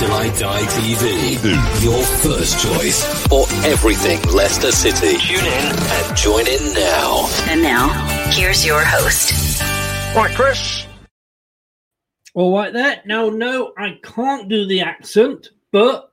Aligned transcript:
Till 0.00 0.12
I 0.12 0.28
Die 0.30 0.62
TV. 0.62 1.84
Your 1.84 2.02
first 2.02 2.58
choice 2.58 3.04
for 3.26 3.44
everything 3.66 4.18
Leicester 4.32 4.72
City. 4.72 5.18
Tune 5.18 5.44
in 5.44 5.76
and 5.76 6.16
join 6.16 6.46
in 6.48 6.72
now. 6.72 7.28
And 7.50 7.60
now, 7.60 7.90
here's 8.30 8.64
your 8.64 8.82
host. 8.82 9.60
Right, 10.16 10.34
Chris. 10.34 10.86
All 12.32 12.56
right, 12.56 12.72
there. 12.72 13.02
No, 13.04 13.28
no, 13.28 13.74
I 13.76 13.98
can't 14.02 14.48
do 14.48 14.64
the 14.64 14.80
accent, 14.80 15.50
but 15.70 16.10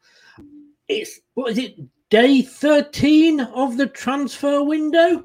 it's 0.89 1.21
what 1.35 1.53
is 1.53 1.57
it? 1.57 1.77
Day 2.09 2.41
thirteen 2.41 3.39
of 3.39 3.77
the 3.77 3.87
transfer 3.87 4.65
window. 4.65 5.23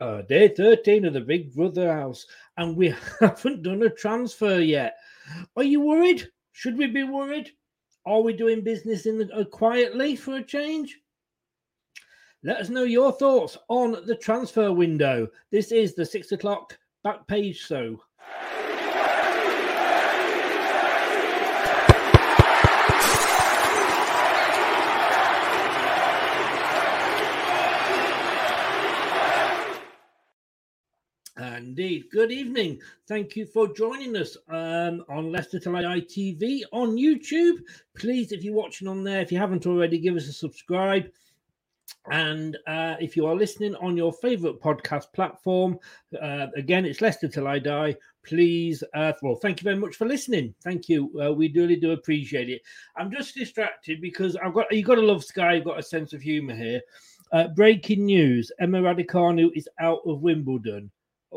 Uh, 0.00 0.22
day 0.22 0.48
thirteen 0.48 1.04
of 1.04 1.12
the 1.12 1.20
Big 1.20 1.54
Brother 1.54 1.92
house, 1.92 2.26
and 2.56 2.76
we 2.76 2.96
haven't 3.20 3.62
done 3.62 3.84
a 3.84 3.90
transfer 3.90 4.58
yet. 4.58 4.96
Are 5.56 5.62
you 5.62 5.80
worried? 5.80 6.26
Should 6.50 6.76
we 6.76 6.88
be 6.88 7.04
worried? 7.04 7.52
Are 8.04 8.20
we 8.20 8.32
doing 8.32 8.62
business 8.62 9.06
in 9.06 9.18
the, 9.18 9.32
uh, 9.32 9.44
quietly 9.44 10.16
for 10.16 10.36
a 10.36 10.42
change? 10.42 10.98
Let 12.42 12.56
us 12.56 12.68
know 12.68 12.82
your 12.82 13.12
thoughts 13.12 13.56
on 13.68 14.04
the 14.06 14.16
transfer 14.16 14.72
window. 14.72 15.28
This 15.52 15.70
is 15.70 15.94
the 15.94 16.04
six 16.04 16.32
o'clock 16.32 16.76
back 17.04 17.26
page 17.28 17.58
show. 17.58 18.02
Indeed. 31.42 32.04
Good 32.12 32.30
evening. 32.30 32.80
Thank 33.08 33.34
you 33.34 33.46
for 33.46 33.72
joining 33.74 34.16
us 34.16 34.36
um, 34.48 35.04
on 35.08 35.32
Leicester 35.32 35.58
Till 35.58 35.76
I 35.76 35.82
Die 35.82 36.00
TV 36.00 36.62
on 36.72 36.96
YouTube. 36.96 37.58
Please, 37.96 38.30
if 38.30 38.44
you're 38.44 38.54
watching 38.54 38.86
on 38.86 39.02
there, 39.02 39.20
if 39.20 39.32
you 39.32 39.38
haven't 39.38 39.66
already, 39.66 39.98
give 39.98 40.16
us 40.16 40.28
a 40.28 40.32
subscribe. 40.32 41.10
And 42.10 42.56
uh, 42.66 42.96
if 43.00 43.16
you 43.16 43.26
are 43.26 43.34
listening 43.34 43.74
on 43.76 43.96
your 43.96 44.12
favorite 44.12 44.60
podcast 44.60 45.12
platform, 45.12 45.78
uh, 46.20 46.46
again, 46.56 46.84
it's 46.84 47.00
Leicester 47.00 47.28
Till 47.28 47.48
I 47.48 47.58
Die. 47.58 47.96
Please, 48.24 48.84
uh, 48.94 49.12
well, 49.22 49.34
thank 49.34 49.60
you 49.60 49.64
very 49.64 49.76
much 49.76 49.96
for 49.96 50.06
listening. 50.06 50.54
Thank 50.62 50.88
you. 50.88 51.10
Uh, 51.20 51.32
we 51.32 51.52
really 51.52 51.76
do 51.76 51.90
appreciate 51.90 52.50
it. 52.50 52.62
I'm 52.96 53.10
just 53.10 53.34
distracted 53.34 54.00
because 54.00 54.36
I've 54.36 54.54
got 54.54 54.72
you've 54.72 54.86
got 54.86 54.94
to 54.94 55.02
love 55.02 55.24
Sky. 55.24 55.54
You've 55.54 55.64
got 55.64 55.78
a 55.78 55.82
sense 55.82 56.12
of 56.12 56.22
humour 56.22 56.54
here. 56.54 56.80
Uh, 57.32 57.48
breaking 57.48 58.04
news: 58.06 58.52
Emma 58.60 58.80
Raducanu 58.80 59.50
is 59.54 59.68
out 59.80 60.00
of 60.06 60.22
Wimbledon. 60.22 60.90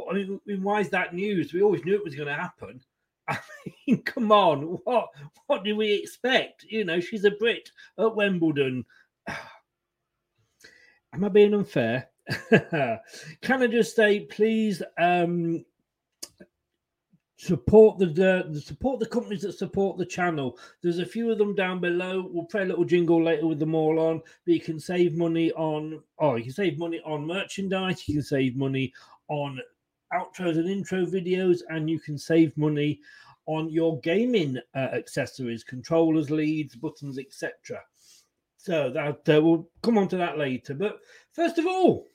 I 0.09 0.13
mean, 0.13 0.39
why 0.62 0.81
is 0.81 0.89
that 0.89 1.13
news? 1.13 1.53
We 1.53 1.62
always 1.62 1.83
knew 1.86 1.95
it 1.95 2.03
was 2.03 2.15
going 2.15 2.27
to 2.27 2.33
happen. 2.33 2.81
I 3.27 3.39
mean, 3.88 4.03
come 4.03 4.31
on, 4.31 4.80
what 4.83 5.07
what 5.47 5.63
do 5.63 5.75
we 5.75 5.94
expect? 5.94 6.65
You 6.68 6.86
know, 6.86 7.00
she's 7.00 7.25
a 7.25 7.31
Brit 7.31 7.71
at 7.97 8.15
Wimbledon. 8.15 8.86
Am 11.13 11.24
I 11.24 11.30
being 11.30 11.53
unfair? 11.53 12.09
Can 12.50 13.63
I 13.63 13.68
just 13.68 13.95
say, 13.95 14.21
please, 14.21 14.83
um, 15.00 15.63
support 17.38 18.00
the, 18.00 18.07
the, 18.07 18.48
the 18.50 18.62
support 18.62 19.00
the 19.00 19.06
companies 19.06 19.41
that 19.41 19.53
support 19.53 19.98
the 19.98 20.06
channel. 20.06 20.57
There's 20.81 21.00
a 21.00 21.06
few 21.06 21.31
of 21.31 21.38
them 21.38 21.56
down 21.56 21.80
below. 21.80 22.30
We'll 22.31 22.45
play 22.45 22.63
a 22.63 22.65
little 22.65 22.86
jingle 22.86 23.24
later 23.24 23.48
with 23.48 23.59
them 23.59 23.75
all 23.75 24.00
on. 24.00 24.21
But 24.45 24.53
you 24.53 24.62
can 24.62 24.80
save 24.80 25.18
money 25.18 25.51
on 25.53 26.01
oh, 26.19 26.36
you 26.36 26.44
can 26.44 26.53
save 26.53 26.77
money 26.77 27.01
on 27.06 27.27
merchandise. 27.27 28.07
You 28.07 28.15
can 28.15 28.24
save 28.24 28.56
money 28.56 28.94
on 29.27 29.59
outros 30.15 30.57
and 30.57 30.69
intro 30.69 31.06
videos, 31.06 31.59
and 31.69 31.89
you 31.89 32.00
can 32.00 32.17
save 32.17 32.56
money 32.57 33.00
on 33.47 33.69
your 33.69 34.00
gaming 34.00 34.57
uh, 34.73 34.79
accessories, 34.94 35.63
controllers, 35.63 36.31
leads, 36.31 36.75
buttons, 36.75 37.19
etc. 37.19 37.81
So 38.57 38.89
that 38.89 39.29
uh, 39.29 39.41
we'll 39.41 39.69
come 39.83 39.97
on 39.97 40.07
to 40.09 40.17
that 40.17 40.38
later. 40.38 40.73
But 40.73 41.00
first 41.33 41.59
of 41.59 41.67
all, 41.67 42.07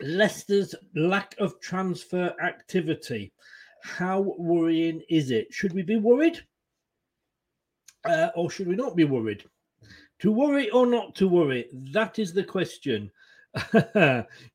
Leicester's 0.00 0.74
lack 0.96 1.34
of 1.38 1.60
transfer 1.60 2.34
activity. 2.42 3.32
How 3.82 4.34
worrying 4.38 5.02
is 5.08 5.30
it? 5.30 5.52
Should 5.52 5.72
we 5.74 5.82
be 5.82 5.96
worried? 5.96 6.40
Uh, 8.04 8.28
or 8.34 8.50
should 8.50 8.68
we 8.68 8.76
not 8.76 8.96
be 8.96 9.04
worried? 9.04 9.44
To 10.20 10.32
worry 10.32 10.70
or 10.70 10.86
not 10.86 11.14
to 11.16 11.28
worry? 11.28 11.68
That 11.92 12.18
is 12.18 12.32
the 12.32 12.44
question. 12.44 13.10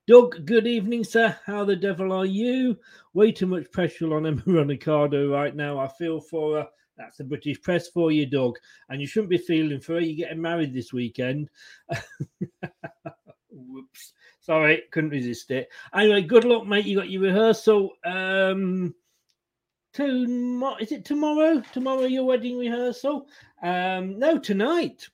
Doug, 0.07 0.45
good 0.45 0.65
evening, 0.65 1.03
sir. 1.03 1.37
How 1.45 1.63
the 1.63 1.75
devil 1.75 2.11
are 2.11 2.25
you? 2.25 2.77
Way 3.13 3.31
too 3.31 3.45
much 3.45 3.71
pressure 3.71 4.15
on 4.15 4.25
Emma 4.47 4.63
Ricardo 4.63 5.29
right 5.31 5.55
now. 5.55 5.77
I 5.79 5.87
feel 5.87 6.19
for 6.19 6.57
her. 6.57 6.67
That's 6.97 7.17
the 7.17 7.23
British 7.23 7.61
press 7.61 7.89
for 7.89 8.11
you, 8.11 8.25
Doug. 8.25 8.57
And 8.89 8.99
you 8.99 9.05
shouldn't 9.05 9.29
be 9.29 9.37
feeling 9.37 9.79
for 9.79 9.93
her. 9.93 9.99
You're 9.99 10.25
getting 10.27 10.41
married 10.41 10.73
this 10.73 10.93
weekend. 10.93 11.49
Whoops. 13.51 14.13
Sorry, 14.39 14.81
couldn't 14.91 15.11
resist 15.11 15.51
it. 15.51 15.69
Anyway, 15.93 16.23
good 16.23 16.43
luck, 16.43 16.65
mate. 16.65 16.85
You 16.85 16.97
got 16.97 17.11
your 17.11 17.21
rehearsal. 17.21 17.91
Um, 18.03 18.95
tomorrow 19.93 20.77
is 20.79 20.91
it 20.91 21.05
tomorrow? 21.05 21.61
Tomorrow 21.71 22.05
your 22.05 22.23
wedding 22.23 22.57
rehearsal? 22.57 23.27
Um, 23.61 24.17
no, 24.17 24.39
tonight. 24.39 25.07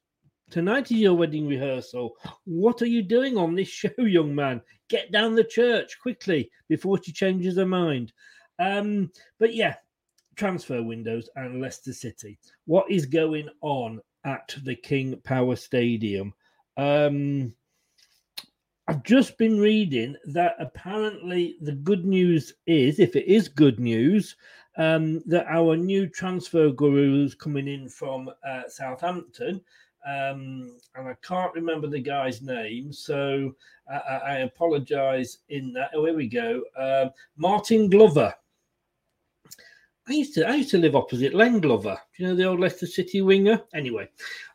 Tonight 0.53 0.91
is 0.91 0.99
your 0.99 1.15
wedding 1.15 1.47
rehearsal. 1.47 2.15
What 2.43 2.83
are 2.83 2.87
you 2.87 3.01
doing 3.01 3.37
on 3.37 3.55
this 3.55 3.67
show, 3.69 3.89
young 3.97 4.35
man? 4.35 4.61
Get 4.87 5.11
down 5.11 5.33
the 5.33 5.43
church 5.43 5.97
quickly 5.99 6.51
before 6.69 7.01
she 7.01 7.11
changes 7.11 7.57
her 7.57 7.65
mind. 7.65 8.13
Um, 8.59 9.11
but 9.39 9.55
yeah, 9.55 9.77
transfer 10.35 10.83
windows 10.83 11.27
and 11.35 11.59
Leicester 11.59 11.91
City. 11.91 12.37
What 12.67 12.85
is 12.91 13.07
going 13.07 13.49
on 13.61 13.99
at 14.25 14.55
the 14.63 14.75
King 14.75 15.19
Power 15.23 15.55
Stadium? 15.55 16.35
Um, 16.77 17.55
I've 18.87 19.01
just 19.01 19.39
been 19.39 19.59
reading 19.59 20.15
that 20.25 20.55
apparently 20.59 21.55
the 21.61 21.71
good 21.71 22.05
news 22.05 22.53
is, 22.67 22.99
if 22.99 23.15
it 23.15 23.25
is 23.25 23.47
good 23.47 23.79
news, 23.79 24.35
um, 24.77 25.23
that 25.25 25.47
our 25.47 25.75
new 25.75 26.07
transfer 26.07 26.69
guru 26.69 27.25
is 27.25 27.33
coming 27.33 27.67
in 27.67 27.89
from 27.89 28.29
uh, 28.47 28.63
Southampton. 28.67 29.59
Um, 30.05 30.77
and 30.95 31.07
I 31.07 31.15
can't 31.25 31.53
remember 31.53 31.87
the 31.87 31.99
guy's 31.99 32.41
name, 32.41 32.91
so 32.91 33.55
I, 33.89 33.95
I 33.95 34.33
apologize 34.39 35.39
in 35.49 35.73
that. 35.73 35.91
Oh, 35.95 36.05
here 36.05 36.15
we 36.15 36.27
go. 36.27 36.61
Uh, 36.77 37.09
Martin 37.37 37.89
Glover. 37.89 38.33
I 40.07 40.11
used 40.11 40.33
to 40.33 40.45
I 40.45 40.55
used 40.55 40.71
to 40.71 40.77
live 40.77 40.95
opposite 40.97 41.33
Len 41.33 41.61
Glover. 41.61 41.97
Do 42.17 42.23
you 42.23 42.29
know 42.29 42.35
the 42.35 42.43
old 42.43 42.59
Leicester 42.59 42.85
City 42.85 43.21
winger? 43.21 43.61
Anyway, 43.73 44.09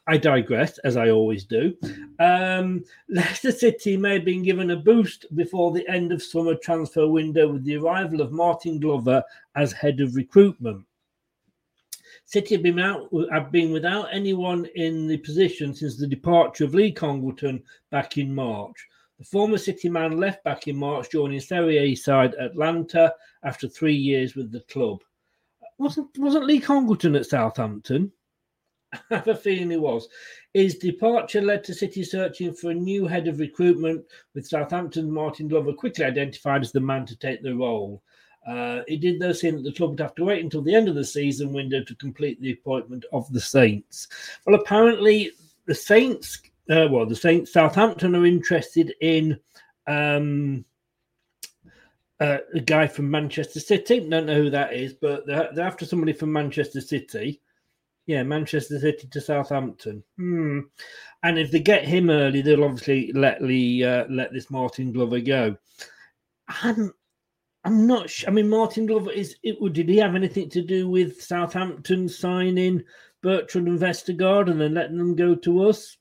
I 0.06 0.18
digress 0.18 0.76
as 0.78 0.98
I 0.98 1.08
always 1.08 1.44
do. 1.44 1.74
Um, 2.18 2.84
Leicester 3.08 3.52
City 3.52 3.96
may 3.96 4.14
have 4.14 4.26
been 4.26 4.42
given 4.42 4.72
a 4.72 4.76
boost 4.76 5.24
before 5.34 5.72
the 5.72 5.88
end 5.88 6.12
of 6.12 6.22
summer 6.22 6.54
transfer 6.54 7.08
window 7.08 7.48
with 7.50 7.64
the 7.64 7.76
arrival 7.76 8.20
of 8.20 8.30
Martin 8.30 8.78
Glover 8.78 9.24
as 9.56 9.72
head 9.72 10.00
of 10.00 10.16
recruitment. 10.16 10.84
City 12.28 12.54
have 12.54 12.62
been 12.62 12.78
out 12.78 13.08
have 13.32 13.50
been 13.50 13.72
without 13.72 14.08
anyone 14.12 14.66
in 14.74 15.06
the 15.08 15.16
position 15.16 15.74
since 15.74 15.96
the 15.96 16.06
departure 16.06 16.64
of 16.64 16.74
Lee 16.74 16.92
Congerton 16.92 17.62
back 17.90 18.18
in 18.18 18.34
March. 18.34 18.86
The 19.18 19.24
former 19.24 19.58
City 19.58 19.88
man 19.88 20.18
left 20.18 20.44
back 20.44 20.68
in 20.68 20.76
March, 20.76 21.10
joining 21.10 21.40
Serie 21.40 21.78
A 21.78 21.94
side 21.94 22.34
Atalanta 22.36 23.14
after 23.42 23.66
three 23.66 23.96
years 23.96 24.34
with 24.34 24.52
the 24.52 24.60
club 24.60 25.00
wasn't 25.78 26.16
wasn't 26.18 26.46
Lee 26.46 26.60
Congerton 26.60 27.16
at 27.16 27.26
Southampton? 27.26 28.12
I 28.92 29.00
have 29.10 29.28
a 29.28 29.34
feeling 29.34 29.70
he 29.70 29.76
was. 29.76 30.08
His 30.54 30.76
departure 30.76 31.40
led 31.40 31.62
to 31.64 31.74
City 31.74 32.02
searching 32.02 32.52
for 32.52 32.70
a 32.70 32.74
new 32.74 33.06
head 33.06 33.28
of 33.28 33.38
recruitment, 33.38 34.04
with 34.34 34.48
Southampton 34.48 35.10
Martin 35.10 35.48
Glover 35.48 35.72
quickly 35.72 36.04
identified 36.04 36.62
as 36.62 36.72
the 36.72 36.80
man 36.80 37.06
to 37.06 37.16
take 37.16 37.42
the 37.42 37.54
role. 37.54 38.02
Uh, 38.48 38.82
it 38.88 39.00
did 39.00 39.20
though 39.20 39.32
seem 39.32 39.56
that 39.56 39.62
the 39.62 39.72
club 39.72 39.90
would 39.90 40.00
have 40.00 40.14
to 40.14 40.24
wait 40.24 40.42
until 40.42 40.62
the 40.62 40.74
end 40.74 40.88
of 40.88 40.94
the 40.94 41.04
season 41.04 41.52
window 41.52 41.82
to 41.84 41.94
complete 41.96 42.40
the 42.40 42.52
appointment 42.52 43.04
of 43.12 43.30
the 43.32 43.40
Saints. 43.40 44.08
Well, 44.46 44.58
apparently 44.58 45.32
the 45.66 45.74
Saints, 45.74 46.40
uh, 46.70 46.88
well, 46.90 47.04
the 47.04 47.16
Saints, 47.16 47.52
Southampton 47.52 48.16
are 48.16 48.24
interested 48.24 48.94
in 49.02 49.38
um, 49.86 50.64
uh, 52.20 52.38
a 52.54 52.60
guy 52.60 52.86
from 52.86 53.10
Manchester 53.10 53.60
City. 53.60 54.00
Don't 54.00 54.26
know 54.26 54.42
who 54.42 54.50
that 54.50 54.72
is, 54.72 54.94
but 54.94 55.26
they're, 55.26 55.50
they're, 55.54 55.66
after 55.66 55.84
somebody 55.84 56.14
from 56.14 56.32
Manchester 56.32 56.80
City. 56.80 57.42
Yeah, 58.06 58.22
Manchester 58.22 58.78
City 58.78 59.06
to 59.08 59.20
Southampton. 59.20 60.02
Hmm. 60.16 60.60
And 61.22 61.38
if 61.38 61.50
they 61.50 61.60
get 61.60 61.84
him 61.84 62.08
early, 62.08 62.40
they'll 62.40 62.64
obviously 62.64 63.12
let 63.12 63.42
Lee 63.42 63.84
uh, 63.84 64.06
let 64.08 64.32
this 64.32 64.50
Martin 64.50 64.92
Glover 64.92 65.20
go. 65.20 65.54
I'm, 66.48 66.94
I'm 67.64 67.86
not. 67.86 68.08
Sh- 68.08 68.24
I 68.26 68.30
mean, 68.30 68.48
Martin 68.48 68.86
Glover 68.86 69.10
is. 69.10 69.36
It, 69.42 69.56
did 69.72 69.88
he 69.88 69.96
have 69.98 70.14
anything 70.14 70.48
to 70.50 70.62
do 70.62 70.88
with 70.88 71.22
Southampton 71.22 72.08
signing 72.08 72.84
Bertrand 73.22 73.68
and 73.68 73.80
Vestergaard 73.80 74.50
and 74.50 74.60
then 74.60 74.74
letting 74.74 74.98
them 74.98 75.14
go 75.14 75.34
to 75.34 75.68
us? 75.68 75.96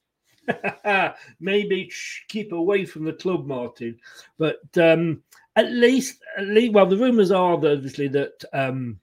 Maybe 1.39 1.91
keep 2.29 2.51
away 2.51 2.85
from 2.85 3.05
the 3.05 3.13
club, 3.13 3.45
Martin. 3.45 3.97
But 4.37 4.61
um, 4.77 5.23
at 5.55 5.71
least, 5.71 6.23
at 6.37 6.47
least, 6.47 6.73
well, 6.73 6.85
the 6.85 6.97
rumours 6.97 7.31
are 7.31 7.53
obviously 7.53 8.07
that 8.09 8.43
um, 8.53 8.99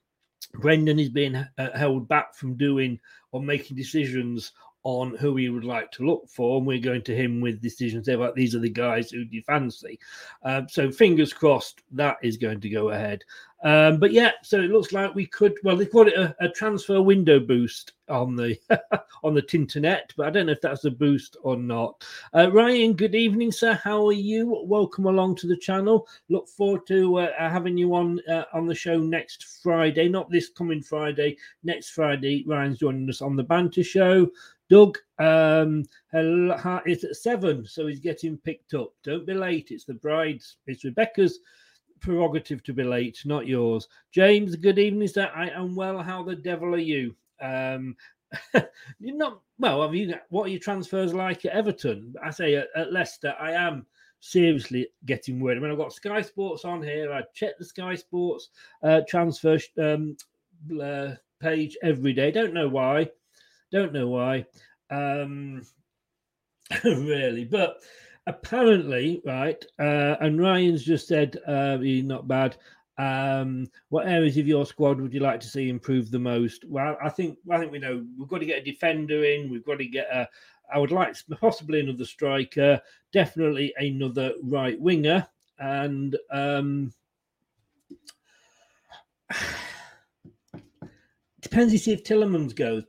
Brendan 0.54 0.98
is 0.98 1.10
being 1.10 1.34
uh, 1.34 1.46
held 1.74 2.08
back 2.08 2.34
from 2.34 2.56
doing 2.56 2.98
or 3.32 3.42
making 3.42 3.76
decisions 3.76 4.52
on 4.84 5.14
who 5.16 5.36
he 5.36 5.48
would 5.48 5.64
like 5.64 5.90
to 5.92 6.06
look 6.06 6.28
for, 6.28 6.58
and 6.58 6.66
we're 6.66 6.78
going 6.78 7.02
to 7.02 7.16
him 7.16 7.40
with 7.40 7.60
decisions 7.60 8.06
there 8.06 8.18
like 8.18 8.34
these 8.34 8.54
are 8.54 8.60
the 8.60 8.68
guys 8.68 9.10
who 9.10 9.24
you 9.30 9.42
fancy. 9.42 9.98
Um, 10.44 10.68
so 10.68 10.90
fingers 10.90 11.32
crossed 11.32 11.82
that 11.92 12.18
is 12.22 12.36
going 12.36 12.60
to 12.60 12.68
go 12.68 12.90
ahead. 12.90 13.24
Um, 13.64 13.98
but 13.98 14.12
yeah, 14.12 14.32
so 14.42 14.60
it 14.60 14.70
looks 14.70 14.92
like 14.92 15.14
we 15.14 15.24
could. 15.24 15.54
Well, 15.64 15.76
they 15.76 15.86
call 15.86 16.06
it 16.06 16.14
a, 16.14 16.36
a 16.38 16.50
transfer 16.50 17.00
window 17.00 17.40
boost 17.40 17.92
on 18.10 18.36
the 18.36 18.58
on 19.24 19.32
the 19.32 19.40
Tinternet, 19.40 20.10
but 20.18 20.26
I 20.26 20.30
don't 20.30 20.46
know 20.46 20.52
if 20.52 20.60
that's 20.60 20.84
a 20.84 20.90
boost 20.90 21.38
or 21.42 21.56
not. 21.56 22.04
Uh, 22.34 22.50
Ryan, 22.52 22.92
good 22.92 23.14
evening, 23.14 23.50
sir. 23.50 23.72
How 23.72 24.06
are 24.06 24.12
you? 24.12 24.62
Welcome 24.66 25.06
along 25.06 25.36
to 25.36 25.46
the 25.46 25.56
channel. 25.56 26.06
Look 26.28 26.46
forward 26.46 26.86
to 26.88 27.20
uh, 27.20 27.30
having 27.38 27.78
you 27.78 27.94
on 27.94 28.20
uh, 28.28 28.44
on 28.52 28.66
the 28.66 28.74
show 28.74 28.98
next 28.98 29.62
Friday. 29.62 30.10
Not 30.10 30.30
this 30.30 30.50
coming 30.50 30.82
Friday, 30.82 31.38
next 31.62 31.90
Friday. 31.90 32.44
Ryan's 32.46 32.78
joining 32.78 33.08
us 33.08 33.22
on 33.22 33.34
the 33.34 33.44
Banter 33.44 33.82
Show. 33.82 34.30
Doug 34.70 34.98
um, 35.18 35.84
it's 36.12 37.04
at 37.04 37.16
seven, 37.16 37.66
so 37.66 37.86
he's 37.86 38.00
getting 38.00 38.38
picked 38.38 38.74
up. 38.74 38.92
Don't 39.02 39.26
be 39.26 39.34
late. 39.34 39.70
It's 39.70 39.84
the 39.84 39.94
bride's. 39.94 40.56
It's 40.66 40.84
Rebecca's 40.84 41.38
prerogative 42.00 42.62
to 42.64 42.72
be 42.72 42.82
late, 42.82 43.20
not 43.24 43.46
yours. 43.46 43.88
James, 44.12 44.56
good 44.56 44.78
evening, 44.78 45.08
sir. 45.08 45.30
I 45.34 45.50
am 45.50 45.74
well. 45.74 46.02
How 46.02 46.22
the 46.22 46.36
devil 46.36 46.74
are 46.74 46.78
you? 46.78 47.14
Um, 47.40 47.96
you're 48.98 49.16
not 49.16 49.40
well. 49.58 49.82
Have 49.82 49.94
you? 49.94 50.14
What 50.30 50.44
are 50.44 50.50
your 50.50 50.60
transfers 50.60 51.14
like 51.14 51.44
at 51.44 51.52
Everton? 51.52 52.14
I 52.22 52.30
say 52.30 52.56
at, 52.56 52.68
at 52.74 52.92
Leicester, 52.92 53.34
I 53.38 53.52
am 53.52 53.86
seriously 54.20 54.88
getting 55.04 55.38
worried. 55.38 55.58
I 55.58 55.60
mean, 55.60 55.70
I've 55.70 55.78
got 55.78 55.92
Sky 55.92 56.22
Sports 56.22 56.64
on 56.64 56.82
here. 56.82 57.12
I 57.12 57.22
check 57.34 57.58
the 57.58 57.64
Sky 57.64 57.94
Sports 57.94 58.48
uh, 58.82 59.02
transfer 59.08 59.58
um, 59.78 60.16
uh, 60.82 61.12
page 61.40 61.76
every 61.82 62.12
day. 62.12 62.30
Don't 62.30 62.54
know 62.54 62.68
why. 62.68 63.08
Don't 63.74 63.92
know 63.92 64.06
why. 64.06 64.46
Um, 64.88 65.62
really, 66.84 67.44
but 67.44 67.78
apparently, 68.28 69.20
right, 69.26 69.64
uh, 69.80 70.14
and 70.20 70.40
Ryan's 70.40 70.84
just 70.84 71.08
said 71.08 71.36
uh, 71.44 71.78
not 71.80 72.28
bad. 72.28 72.56
Um, 72.98 73.66
what 73.88 74.06
areas 74.06 74.36
of 74.38 74.46
your 74.46 74.64
squad 74.64 75.00
would 75.00 75.12
you 75.12 75.18
like 75.18 75.40
to 75.40 75.48
see 75.48 75.68
improve 75.68 76.12
the 76.12 76.20
most? 76.20 76.64
Well, 76.68 76.96
I 77.02 77.08
think 77.08 77.36
I 77.50 77.58
think 77.58 77.72
we 77.72 77.80
know 77.80 78.06
we've 78.16 78.28
got 78.28 78.38
to 78.38 78.46
get 78.46 78.62
a 78.62 78.64
defender 78.64 79.24
in. 79.24 79.50
We've 79.50 79.66
got 79.66 79.78
to 79.78 79.86
get 79.86 80.06
a. 80.06 80.28
I 80.72 80.78
would 80.78 80.92
like 80.92 81.16
possibly 81.40 81.80
another 81.80 82.04
striker, 82.04 82.80
definitely 83.12 83.74
another 83.76 84.34
right 84.44 84.80
winger, 84.80 85.26
and 85.58 86.16
um, 86.30 86.92
depends. 91.42 91.72
You 91.72 91.80
see 91.80 91.92
if 91.92 92.04
Tielemans 92.04 92.54
goes, 92.54 92.84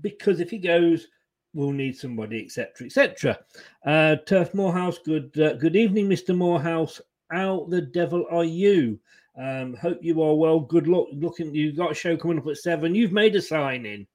because 0.00 0.40
if 0.40 0.50
he 0.50 0.58
goes, 0.58 1.08
we'll 1.54 1.72
need 1.72 1.96
somebody, 1.96 2.44
etc., 2.44 2.86
etc. 2.86 3.38
Uh, 3.84 4.16
Turf 4.26 4.54
Morehouse, 4.54 4.98
good 4.98 5.38
uh, 5.40 5.54
good 5.54 5.76
evening, 5.76 6.08
Mr. 6.08 6.36
Morehouse. 6.36 7.00
How 7.30 7.66
the 7.68 7.80
devil 7.80 8.26
are 8.30 8.44
you? 8.44 8.98
Um, 9.40 9.74
hope 9.74 9.98
you 10.02 10.20
are 10.22 10.34
well. 10.34 10.60
Good 10.60 10.88
luck. 10.88 11.06
Looking, 11.12 11.54
you've 11.54 11.76
got 11.76 11.92
a 11.92 11.94
show 11.94 12.16
coming 12.16 12.38
up 12.38 12.46
at 12.46 12.56
seven. 12.56 12.94
You've 12.94 13.12
made 13.12 13.36
a 13.36 13.42
signing. 13.42 14.00
Yes. 14.00 14.08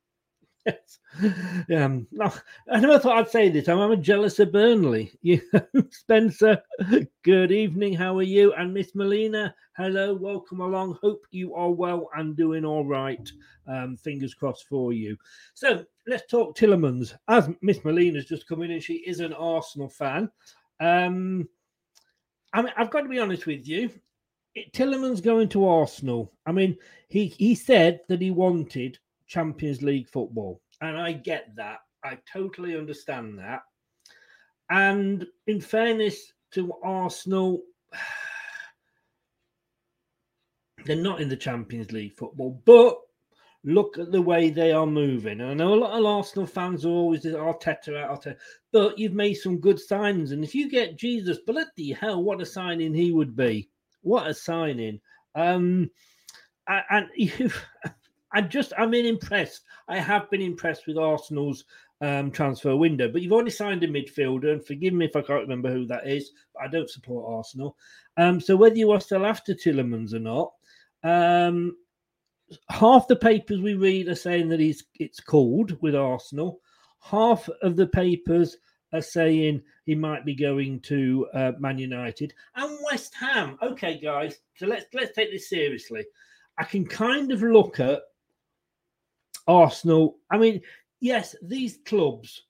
Um, 1.74 2.08
I 2.70 2.80
never 2.80 3.00
thought 3.00 3.18
I'd 3.18 3.30
say 3.30 3.50
this. 3.50 3.70
I'm, 3.70 3.80
I'm 3.80 4.02
jealous 4.04 4.40
of 4.40 4.52
Burnley. 4.52 5.14
You, 5.22 5.42
Spencer, 5.90 6.62
good 7.24 7.52
evening. 7.52 7.94
How 7.94 8.18
are 8.18 8.24
you? 8.24 8.54
And 8.54 8.74
Miss 8.74 8.94
Melina, 8.96 9.56
hello. 9.78 10.14
Welcome 10.14 10.60
along. 10.60 10.98
Hope 11.02 11.26
you 11.32 11.56
are 11.56 11.72
well 11.72 12.10
and 12.16 12.36
doing 12.36 12.66
all 12.66 12.86
right. 12.86 13.32
Um, 13.68 13.98
fingers 13.98 14.34
crossed 14.34 14.68
for 14.68 14.94
you. 14.94 15.18
So 15.54 15.86
let's 16.06 16.30
talk 16.30 16.56
Tielemans. 16.56 17.16
As 17.28 17.50
Miss 17.62 17.84
Melina's 17.86 18.26
just 18.26 18.48
come 18.48 18.62
in 18.62 18.72
and 18.72 18.84
she 18.84 18.96
is 18.96 19.22
an 19.22 19.34
Arsenal 19.34 19.90
fan. 19.90 20.30
Um, 20.80 21.48
I 22.54 22.62
mean, 22.62 22.74
I've 22.78 22.92
got 22.92 23.02
to 23.02 23.10
be 23.10 23.20
honest 23.20 23.46
with 23.46 23.68
you. 23.68 23.90
It, 24.54 24.72
Tielemans 24.74 25.24
going 25.24 25.50
to 25.50 25.68
Arsenal. 25.68 26.34
I 26.46 26.52
mean, 26.52 26.78
he 27.10 27.28
he 27.28 27.56
said 27.56 28.02
that 28.10 28.22
he 28.22 28.32
wanted 28.32 29.00
Champions 29.28 29.82
League 29.82 30.10
football. 30.10 30.62
And 30.82 30.98
I 30.98 31.14
get 31.14 31.56
that. 31.56 31.80
I 32.04 32.18
totally 32.32 32.78
understand 32.78 33.40
that. 33.40 33.62
And 34.70 35.26
in 35.48 35.62
fairness 35.62 36.34
to 36.52 36.74
Arsenal, 36.84 37.62
they're 40.86 40.96
not 40.96 41.22
in 41.22 41.30
the 41.30 41.38
Champions 41.38 41.92
League 41.92 42.14
football, 42.14 42.62
but 42.66 42.98
look 43.64 43.98
at 43.98 44.12
the 44.12 44.22
way 44.22 44.50
they 44.50 44.72
are 44.72 44.86
moving. 44.86 45.42
And 45.42 45.50
I 45.50 45.54
know 45.54 45.74
a 45.74 45.76
lot 45.76 46.00
of 46.00 46.06
Arsenal 46.06 46.46
fans 46.46 46.86
are 46.86 46.90
always 46.90 47.26
Arteta 47.26 47.98
out, 47.98 48.24
Arteta, 48.24 48.38
but 48.72 48.98
you've 48.98 49.14
made 49.14 49.34
some 49.34 49.60
good 49.60 49.78
signings. 49.78 50.32
And 50.32 50.44
if 50.44 50.54
you 50.54 50.70
get 50.70 50.98
Jesus, 50.98 51.40
bloody 51.46 51.92
hell, 51.92 52.24
what 52.24 52.42
a 52.42 52.46
signing 52.46 52.94
he 52.94 53.12
would 53.12 53.36
be! 53.36 53.70
What 54.02 54.28
a 54.28 54.34
signing! 54.34 55.00
Um, 55.34 55.90
and 56.68 57.08
you've 57.16 57.60
I 58.36 58.42
just, 58.42 58.74
I'm 58.78 58.90
mean, 58.90 59.06
impressed. 59.06 59.64
I 59.88 59.98
have 59.98 60.30
been 60.30 60.42
impressed 60.42 60.88
with 60.88 60.98
Arsenal's 60.98 61.64
um, 62.02 62.32
transfer 62.32 62.76
window, 62.76 63.08
but 63.08 63.22
you've 63.22 63.32
already 63.32 63.50
signed 63.50 63.82
a 63.86 63.88
midfielder, 63.88 64.52
and 64.52 64.66
forgive 64.66 64.94
me 64.94 65.06
if 65.06 65.16
I 65.16 65.22
can't 65.22 65.44
remember 65.44 65.72
who 65.72 65.86
that 65.86 66.06
is. 66.06 66.34
I 66.62 66.68
don't 66.68 66.90
support 66.90 67.34
Arsenal. 67.34 67.78
Um, 68.18 68.42
so 68.42 68.58
whether 68.58 68.76
you 68.76 68.92
are 68.92 69.00
still 69.00 69.26
after 69.26 69.54
Tielemans 69.54 70.14
or 70.14 70.20
not, 70.20 70.52
um, 71.04 71.78
half 72.70 73.08
the 73.08 73.16
papers 73.16 73.62
we 73.62 73.76
read 73.76 74.10
are 74.10 74.16
saying 74.16 74.50
that 74.50 74.60
he's 74.60 74.84
it's 75.00 75.22
called 75.22 75.82
with 75.82 75.96
Arsenal. 75.96 76.60
Half 77.00 77.48
of 77.62 77.78
the 77.78 77.88
papers 77.88 78.58
are 78.92 79.02
saying 79.02 79.62
he 79.86 79.96
might 79.96 80.26
be 80.26 80.36
going 80.36 80.82
to 80.82 81.26
uh, 81.34 81.52
Man 81.58 81.78
United 81.78 82.34
and 82.56 82.78
West 82.84 83.16
Ham. 83.16 83.58
Okay, 83.62 83.98
guys, 83.98 84.40
so 84.56 84.68
let's 84.68 84.88
let's 84.94 85.16
take 85.16 85.32
this 85.32 85.48
seriously. 85.48 86.04
I 86.58 86.66
can 86.66 86.86
kind 86.86 87.32
of 87.32 87.42
look 87.42 87.80
at 87.80 88.02
Arsenal. 89.48 90.18
I 90.30 90.38
mean, 90.38 90.62
yes, 91.00 91.36
these 91.42 91.80
clubs 91.86 92.44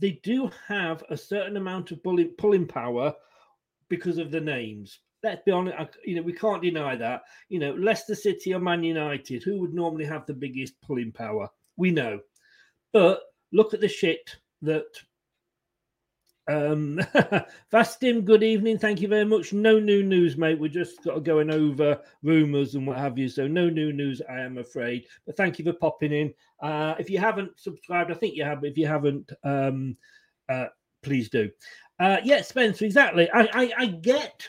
they 0.00 0.20
do 0.22 0.50
have 0.66 1.02
a 1.08 1.16
certain 1.16 1.56
amount 1.56 1.90
of 1.90 2.02
pulling, 2.02 2.28
pulling 2.38 2.66
power 2.66 3.14
because 3.88 4.18
of 4.18 4.30
the 4.30 4.40
names. 4.40 5.00
Let's 5.22 5.42
be 5.44 5.52
honest, 5.52 5.76
you 6.04 6.16
know, 6.16 6.22
we 6.22 6.32
can't 6.32 6.62
deny 6.62 6.96
that. 6.96 7.22
You 7.48 7.58
know, 7.58 7.72
Leicester 7.72 8.14
City 8.14 8.54
or 8.54 8.60
Man 8.60 8.84
United, 8.84 9.42
who 9.42 9.58
would 9.60 9.74
normally 9.74 10.04
have 10.04 10.26
the 10.26 10.34
biggest 10.34 10.80
pulling 10.82 11.12
power? 11.12 11.48
We 11.76 11.90
know. 11.90 12.20
But 12.92 13.22
look 13.52 13.74
at 13.74 13.80
the 13.80 13.88
shit 13.88 14.36
that 14.62 14.84
um, 16.48 17.00
Fastim, 17.72 18.24
good 18.24 18.42
evening. 18.42 18.78
Thank 18.78 19.00
you 19.00 19.08
very 19.08 19.24
much. 19.24 19.52
No 19.52 19.78
new 19.78 20.02
news, 20.02 20.36
mate. 20.36 20.58
We're 20.58 20.68
just 20.68 21.06
going 21.22 21.50
over 21.50 22.00
rumors 22.22 22.74
and 22.74 22.86
what 22.86 22.98
have 22.98 23.18
you. 23.18 23.28
So, 23.28 23.46
no 23.46 23.68
new 23.68 23.92
news, 23.92 24.22
I 24.28 24.40
am 24.40 24.58
afraid. 24.58 25.06
But 25.26 25.36
thank 25.36 25.58
you 25.58 25.64
for 25.64 25.72
popping 25.72 26.12
in. 26.12 26.32
Uh, 26.60 26.94
if 26.98 27.10
you 27.10 27.18
haven't 27.18 27.58
subscribed, 27.58 28.10
I 28.10 28.14
think 28.14 28.36
you 28.36 28.44
have, 28.44 28.60
but 28.60 28.70
if 28.70 28.78
you 28.78 28.86
haven't, 28.86 29.32
um, 29.44 29.96
uh, 30.48 30.66
please 31.02 31.28
do. 31.28 31.50
Uh, 31.98 32.18
yeah, 32.22 32.42
Spencer, 32.42 32.84
exactly. 32.84 33.30
I, 33.30 33.48
I, 33.52 33.72
I 33.78 33.86
get 33.86 34.46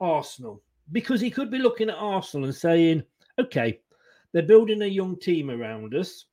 Arsenal 0.00 0.62
because 0.92 1.20
he 1.20 1.30
could 1.30 1.50
be 1.50 1.58
looking 1.58 1.90
at 1.90 1.96
Arsenal 1.96 2.46
and 2.46 2.54
saying, 2.54 3.02
okay, 3.38 3.80
they're 4.32 4.42
building 4.42 4.82
a 4.82 4.86
young 4.86 5.18
team 5.18 5.50
around 5.50 5.94
us. 5.94 6.26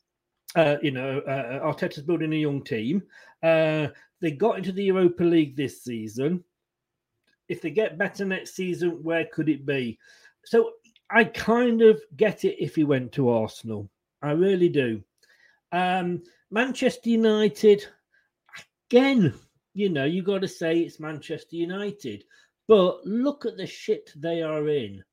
Uh, 0.56 0.78
you 0.84 0.92
know, 0.92 1.20
uh, 1.20 1.60
Arteta's 1.66 2.04
building 2.04 2.34
a 2.34 2.38
young 2.38 2.64
team. 2.64 3.02
Uh, 3.44 3.90
they 4.22 4.32
got 4.32 4.58
into 4.58 4.72
the 4.72 4.86
Europa 4.86 5.24
League 5.24 5.56
this 5.56 5.84
season. 5.84 6.44
If 7.50 7.62
they 7.62 7.72
get 7.72 7.98
better 7.98 8.24
next 8.24 8.56
season, 8.56 9.04
where 9.04 9.26
could 9.26 9.50
it 9.50 9.66
be? 9.66 10.00
So 10.46 10.72
I 11.10 11.26
kind 11.26 11.82
of 11.82 12.02
get 12.16 12.46
it 12.46 12.56
if 12.64 12.76
he 12.76 12.86
went 12.86 13.12
to 13.14 13.30
Arsenal. 13.30 13.90
I 14.22 14.32
really 14.32 14.70
do. 14.70 15.04
Um, 15.74 16.24
Manchester 16.50 17.10
United, 17.10 17.86
again, 18.90 19.34
you 19.74 19.90
know, 19.90 20.06
you 20.06 20.22
got 20.22 20.42
to 20.42 20.48
say 20.48 20.80
it's 20.80 21.00
Manchester 21.00 21.56
United, 21.56 22.24
but 22.68 23.06
look 23.06 23.46
at 23.46 23.58
the 23.58 23.68
shit 23.68 24.12
they 24.16 24.42
are 24.42 24.68
in. 24.70 25.04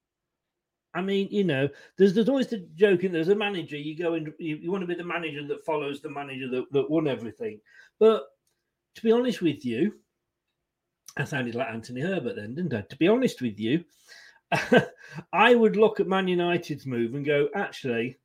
I 0.92 1.02
mean, 1.02 1.28
you 1.30 1.44
know, 1.44 1.68
there's 1.96 2.14
there's 2.14 2.28
always 2.28 2.49
the 2.49 2.66
joke 2.75 3.04
in 3.04 3.12
There's 3.12 3.28
a 3.28 3.34
manager. 3.34 3.76
You 3.76 3.96
go 3.96 4.14
and 4.14 4.32
you, 4.38 4.56
you 4.56 4.70
want 4.72 4.82
to 4.82 4.88
be 4.88 4.94
the 4.94 5.04
manager 5.04 5.46
that 5.46 5.64
follows 5.64 6.00
the 6.00 6.10
manager 6.10 6.49
that, 6.49 6.72
that 6.72 6.90
won 6.90 7.06
everything. 7.06 7.60
But 8.00 8.25
to 8.97 9.02
be 9.02 9.12
honest 9.12 9.42
with 9.42 9.64
you, 9.64 9.95
I 11.16 11.25
sounded 11.25 11.54
like 11.54 11.69
Anthony 11.69 12.00
Herbert 12.00 12.37
then, 12.37 12.54
didn't 12.54 12.75
I? 12.75 12.80
To 12.83 12.97
be 12.97 13.09
honest 13.09 13.40
with 13.42 13.61
you, 13.61 13.85
I 15.33 15.54
would 15.54 15.76
look 15.76 16.00
at 16.00 16.09
Man 16.09 16.26
United's 16.26 16.87
move 16.87 17.14
and 17.14 17.25
go, 17.25 17.49
actually, 17.54 18.19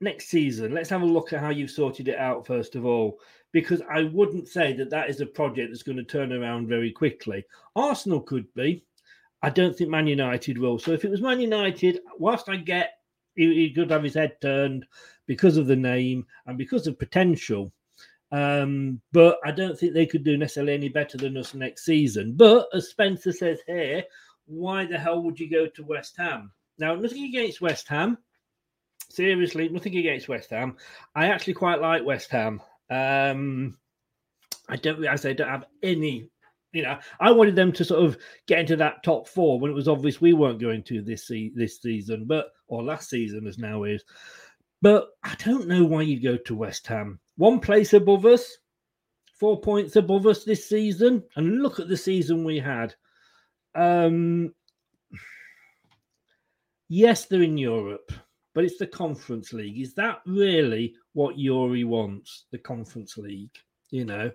next 0.00 0.28
season, 0.28 0.72
let's 0.72 0.90
have 0.90 1.02
a 1.02 1.06
look 1.06 1.32
at 1.32 1.40
how 1.40 1.50
you've 1.50 1.70
sorted 1.70 2.08
it 2.08 2.18
out, 2.18 2.46
first 2.46 2.74
of 2.74 2.86
all, 2.86 3.18
because 3.52 3.82
I 3.90 4.04
wouldn't 4.04 4.48
say 4.48 4.72
that 4.74 4.90
that 4.90 5.10
is 5.10 5.20
a 5.20 5.26
project 5.26 5.70
that's 5.70 5.82
going 5.82 5.98
to 5.98 6.04
turn 6.04 6.32
around 6.32 6.68
very 6.68 6.90
quickly. 6.90 7.44
Arsenal 7.76 8.20
could 8.20 8.52
be. 8.54 8.84
I 9.42 9.50
don't 9.50 9.76
think 9.76 9.90
Man 9.90 10.06
United 10.06 10.58
will. 10.58 10.78
So 10.78 10.92
if 10.92 11.04
it 11.04 11.10
was 11.10 11.20
Man 11.20 11.40
United, 11.40 12.00
whilst 12.18 12.48
I 12.48 12.56
get 12.56 12.94
he, 13.34 13.54
he 13.54 13.72
could 13.72 13.90
have 13.90 14.02
his 14.02 14.14
head 14.14 14.40
turned 14.40 14.84
because 15.26 15.56
of 15.56 15.66
the 15.66 15.76
name 15.76 16.26
and 16.46 16.58
because 16.58 16.86
of 16.86 16.98
potential, 16.98 17.72
um, 18.30 19.00
but 19.12 19.38
I 19.44 19.52
don't 19.52 19.78
think 19.78 19.94
they 19.94 20.06
could 20.06 20.24
do 20.24 20.36
necessarily 20.36 20.74
any 20.74 20.88
better 20.88 21.16
than 21.16 21.36
us 21.36 21.54
next 21.54 21.84
season. 21.84 22.34
But 22.36 22.68
as 22.74 22.90
Spencer 22.90 23.32
says 23.32 23.60
here, 23.66 24.04
why 24.46 24.86
the 24.86 24.98
hell 24.98 25.22
would 25.22 25.40
you 25.40 25.50
go 25.50 25.66
to 25.66 25.84
West 25.84 26.16
Ham? 26.18 26.52
Now, 26.78 26.94
nothing 26.94 27.24
against 27.24 27.60
West 27.60 27.88
Ham. 27.88 28.18
Seriously, 29.10 29.68
nothing 29.70 29.96
against 29.96 30.28
West 30.28 30.50
Ham. 30.50 30.76
I 31.14 31.28
actually 31.28 31.54
quite 31.54 31.80
like 31.80 32.04
West 32.04 32.30
Ham. 32.30 32.60
Um, 32.90 33.78
I 34.68 34.76
don't, 34.76 35.04
as 35.04 35.24
I 35.24 35.32
don't 35.32 35.48
have 35.48 35.64
any. 35.82 36.30
You 36.72 36.82
know, 36.82 36.98
I 37.18 37.30
wanted 37.30 37.56
them 37.56 37.72
to 37.72 37.84
sort 37.84 38.04
of 38.04 38.18
get 38.46 38.58
into 38.58 38.76
that 38.76 39.02
top 39.02 39.26
four 39.26 39.58
when 39.58 39.70
it 39.70 39.74
was 39.74 39.88
obvious 39.88 40.20
we 40.20 40.34
weren't 40.34 40.60
going 40.60 40.82
to 40.84 41.00
this 41.00 41.26
se- 41.26 41.52
this 41.54 41.80
season, 41.80 42.26
but 42.26 42.48
or 42.66 42.82
last 42.82 43.08
season 43.08 43.46
as 43.46 43.56
now 43.56 43.84
is. 43.84 44.04
But 44.82 45.08
I 45.24 45.34
don't 45.42 45.66
know 45.66 45.86
why 45.86 46.02
you 46.02 46.22
go 46.22 46.36
to 46.36 46.54
West 46.54 46.86
Ham 46.88 47.18
one 47.38 47.60
place 47.60 47.92
above 47.94 48.26
us, 48.26 48.58
four 49.38 49.60
points 49.60 49.96
above 49.96 50.26
us 50.26 50.44
this 50.44 50.68
season. 50.68 51.22
And 51.36 51.62
look 51.62 51.80
at 51.80 51.88
the 51.88 51.96
season 51.96 52.44
we 52.44 52.58
had. 52.58 52.94
Um, 53.74 54.52
yes, 56.88 57.24
they're 57.24 57.42
in 57.42 57.56
Europe, 57.56 58.12
but 58.54 58.64
it's 58.64 58.78
the 58.78 58.88
Conference 58.88 59.52
League. 59.52 59.80
Is 59.80 59.94
that 59.94 60.20
really 60.26 60.94
what 61.12 61.36
Youri 61.36 61.86
wants? 61.86 62.44
The 62.50 62.58
Conference 62.58 63.16
League, 63.16 63.56
you 63.90 64.04
know. 64.04 64.30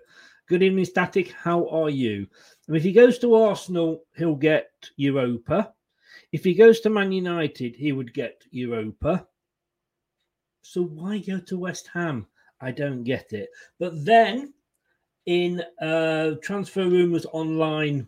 Good 0.48 0.62
evening, 0.62 0.86
Static. 0.86 1.30
How 1.32 1.68
are 1.68 1.90
you? 1.90 2.26
And 2.68 2.76
if 2.76 2.82
he 2.82 2.92
goes 2.92 3.18
to 3.18 3.34
Arsenal, 3.34 4.04
he'll 4.16 4.34
get 4.34 4.70
Europa. 4.96 5.74
If 6.32 6.42
he 6.42 6.54
goes 6.54 6.80
to 6.80 6.90
Man 6.90 7.12
United, 7.12 7.76
he 7.76 7.92
would 7.92 8.14
get 8.14 8.42
Europa. 8.50 9.26
So 10.62 10.82
why 10.82 11.18
go 11.18 11.40
to 11.40 11.58
West 11.58 11.90
Ham? 11.92 12.26
I 12.60 12.70
don't 12.70 13.04
get 13.04 13.32
it. 13.32 13.50
But 13.78 14.04
then 14.04 14.52
in 15.26 15.62
uh, 15.80 16.32
transfer 16.42 16.88
rumors 16.88 17.26
online 17.32 18.06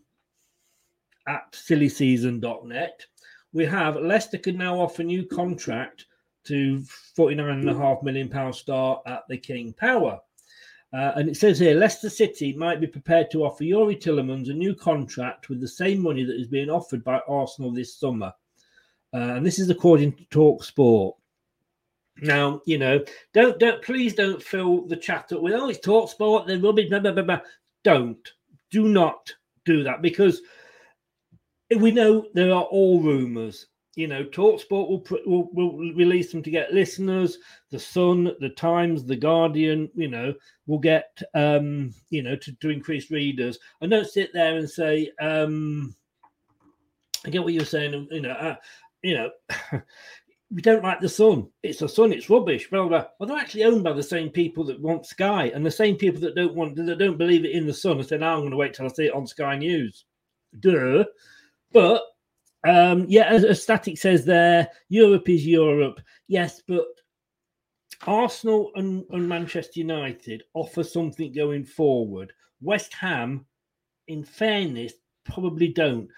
at 1.27 1.53
sillyseason.net, 1.53 3.07
we 3.53 3.65
have 3.65 3.97
Leicester 3.97 4.39
could 4.39 4.57
now 4.57 4.79
offer 4.79 5.03
new 5.03 5.25
contract 5.25 6.07
to 6.45 6.85
49.5 7.19 8.03
million 8.03 8.29
pound 8.29 8.55
star 8.55 9.03
at 9.07 9.23
the 9.29 9.37
King 9.37 9.73
Power. 9.73 10.21
Uh, 10.93 11.13
and 11.17 11.29
it 11.29 11.37
says 11.37 11.59
here 11.59 11.75
Leicester 11.75 12.09
City 12.09 12.53
might 12.53 12.81
be 12.81 12.87
prepared 12.87 13.31
to 13.31 13.45
offer 13.45 13.65
Youri 13.65 14.01
Tielemans 14.01 14.51
a 14.51 14.55
new 14.55 14.75
contract 14.75 15.49
with 15.49 15.61
the 15.61 15.69
same 15.69 16.01
money 16.01 16.25
that 16.25 16.41
is 16.41 16.47
being 16.47 16.71
offered 16.71 17.03
by 17.03 17.21
Arsenal 17.29 17.73
this 17.73 17.97
summer. 17.97 18.33
Uh, 19.13 19.35
and 19.35 19.45
this 19.45 19.59
is 19.59 19.69
according 19.71 20.13
to 20.13 20.25
Talk 20.27 20.63
Sport. 20.63 21.17
Now, 22.23 22.63
you 22.65 22.79
know, 22.79 23.05
don't 23.35 23.59
don't 23.59 23.83
please 23.83 24.15
don't 24.15 24.43
fill 24.43 24.87
the 24.87 24.97
chat 24.97 25.33
up 25.33 25.43
with 25.43 25.55
oh 25.55 25.69
it's 25.69 25.81
talk 25.81 26.11
sport, 26.11 26.47
they're 26.47 26.59
rubbish, 26.59 26.89
blah, 26.89 27.01
blah, 27.01 27.13
blah, 27.13 27.23
blah. 27.23 27.41
Don't. 27.85 28.33
Do 28.71 28.89
not 28.89 29.33
do 29.65 29.83
that 29.85 30.03
because 30.03 30.41
we 31.79 31.91
know 31.91 32.27
there 32.35 32.53
are 32.53 32.65
all 32.65 33.01
rumours. 33.01 33.67
You 33.97 34.09
know, 34.09 34.25
Talksport 34.25 34.71
will, 34.71 35.05
will 35.27 35.49
will 35.55 35.79
release 35.95 36.31
them 36.31 36.43
to 36.43 36.51
get 36.51 36.75
listeners. 36.75 37.39
The 37.71 37.79
Sun, 37.79 38.33
the 38.41 38.51
Times, 38.51 39.05
the 39.05 39.17
Guardian, 39.17 39.91
you 39.95 40.09
know, 40.09 40.35
will 40.67 40.79
get 40.79 41.19
um, 41.35 41.95
you 42.11 42.23
know 42.23 42.37
to, 42.37 42.53
to 42.57 42.69
increase 42.69 43.11
readers. 43.11 43.59
And 43.81 43.91
don't 43.91 44.07
sit 44.07 44.35
there 44.35 44.59
and 44.59 44.69
say, 44.69 45.11
um, 45.19 45.97
I 47.25 47.31
get 47.31 47.43
what 47.43 47.55
you're 47.55 47.65
saying. 47.65 48.09
You 48.11 48.21
know, 48.21 48.31
uh, 48.31 48.57
you 49.03 49.15
know. 49.15 49.31
we 50.51 50.63
don't 50.63 50.85
like 50.85 51.01
the 51.01 51.09
sun. 51.09 51.49
It's 51.63 51.81
the 51.81 51.89
sun. 51.89 52.13
It's 52.13 52.31
rubbish. 52.31 52.71
Blah, 52.71 52.87
blah. 52.89 53.07
Well, 53.19 53.29
they're 53.29 53.39
actually 53.39 53.65
owned 53.65 53.83
by 53.83 53.93
the 53.93 54.03
same 54.03 54.31
people 54.31 54.65
that 54.65 54.81
want 54.81 55.07
Sky, 55.07 55.51
and 55.55 55.67
the 55.67 55.71
same 55.71 55.97
people 55.97 56.21
that 56.21 56.37
don't 56.37 56.55
want 56.55 56.77
that 56.77 56.99
don't 56.99 57.19
believe 57.19 57.45
it 57.45 57.53
in 57.53 57.67
the 57.67 57.75
sun 57.75 57.99
and 57.99 58.07
say, 58.07 58.19
"No, 58.19 58.29
I'm 58.29 58.41
going 58.41 58.51
to 58.51 58.57
wait 58.57 58.75
till 58.75 58.87
I 58.87 58.89
see 58.89 59.07
it 59.07 59.15
on 59.15 59.27
Sky 59.27 59.57
News." 59.57 60.05
Duh. 60.61 61.05
But 61.73 62.03
um, 62.67 63.07
yeah, 63.09 63.25
as, 63.25 63.45
as 63.45 63.63
Static 63.63 63.99
says 63.99 64.25
there, 64.25 64.69
Europe 64.89 65.29
is 65.29 65.47
Europe. 65.47 66.01
Yes, 66.29 66.63
but 66.67 66.87
Arsenal 68.07 68.71
and, 68.77 69.05
and 69.11 69.29
Manchester 69.29 69.81
United 69.81 70.45
offer 70.55 70.85
something 70.85 71.33
going 71.33 71.65
forward. 71.65 72.33
West 72.61 72.95
Ham, 72.95 73.47
in 74.09 74.25
fairness, 74.25 74.93
probably 75.25 75.69
don't. 75.69 76.09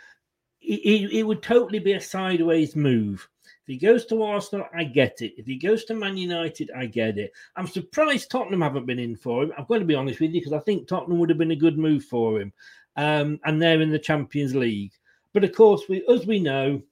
It, 0.61 0.81
it, 0.85 1.13
it 1.19 1.23
would 1.23 1.43
totally 1.43 1.79
be 1.79 1.95
a 1.95 2.01
sideways 2.01 2.77
move 2.77 3.27
he 3.69 3.77
goes 3.77 4.07
to 4.07 4.23
Arsenal, 4.23 4.67
I 4.75 4.85
get 4.85 5.21
it. 5.21 5.35
If 5.37 5.47
he 5.47 5.57
goes 5.57 5.85
to 5.85 5.95
Man 5.95 6.17
United, 6.17 6.71
I 6.77 6.87
get 6.87 7.19
it. 7.19 7.33
I'm 7.57 7.67
surprised 7.67 8.31
Tottenham 8.31 8.63
haven't 8.63 8.87
been 8.87 8.99
in 8.99 9.17
for 9.17 9.43
him. 9.43 9.53
I'm 9.57 9.67
going 9.67 9.81
to 9.81 9.87
be 9.87 9.95
honest 9.95 10.21
with 10.21 10.33
you 10.33 10.41
because 10.41 10.53
I 10.53 10.61
think 10.61 10.87
Tottenham 10.87 11.19
would 11.19 11.29
have 11.29 11.39
been 11.39 11.51
a 11.51 11.57
good 11.57 11.79
move 11.79 12.05
for 12.05 12.41
him. 12.41 12.53
Um, 12.97 13.39
and 13.45 13.61
they're 13.61 13.81
in 13.81 13.91
the 13.91 13.99
Champions 13.99 14.55
League. 14.55 14.93
But 15.33 15.45
of 15.45 15.53
course, 15.53 15.83
we, 15.89 16.05
as 16.09 16.27
we 16.27 16.41
know, 16.41 16.83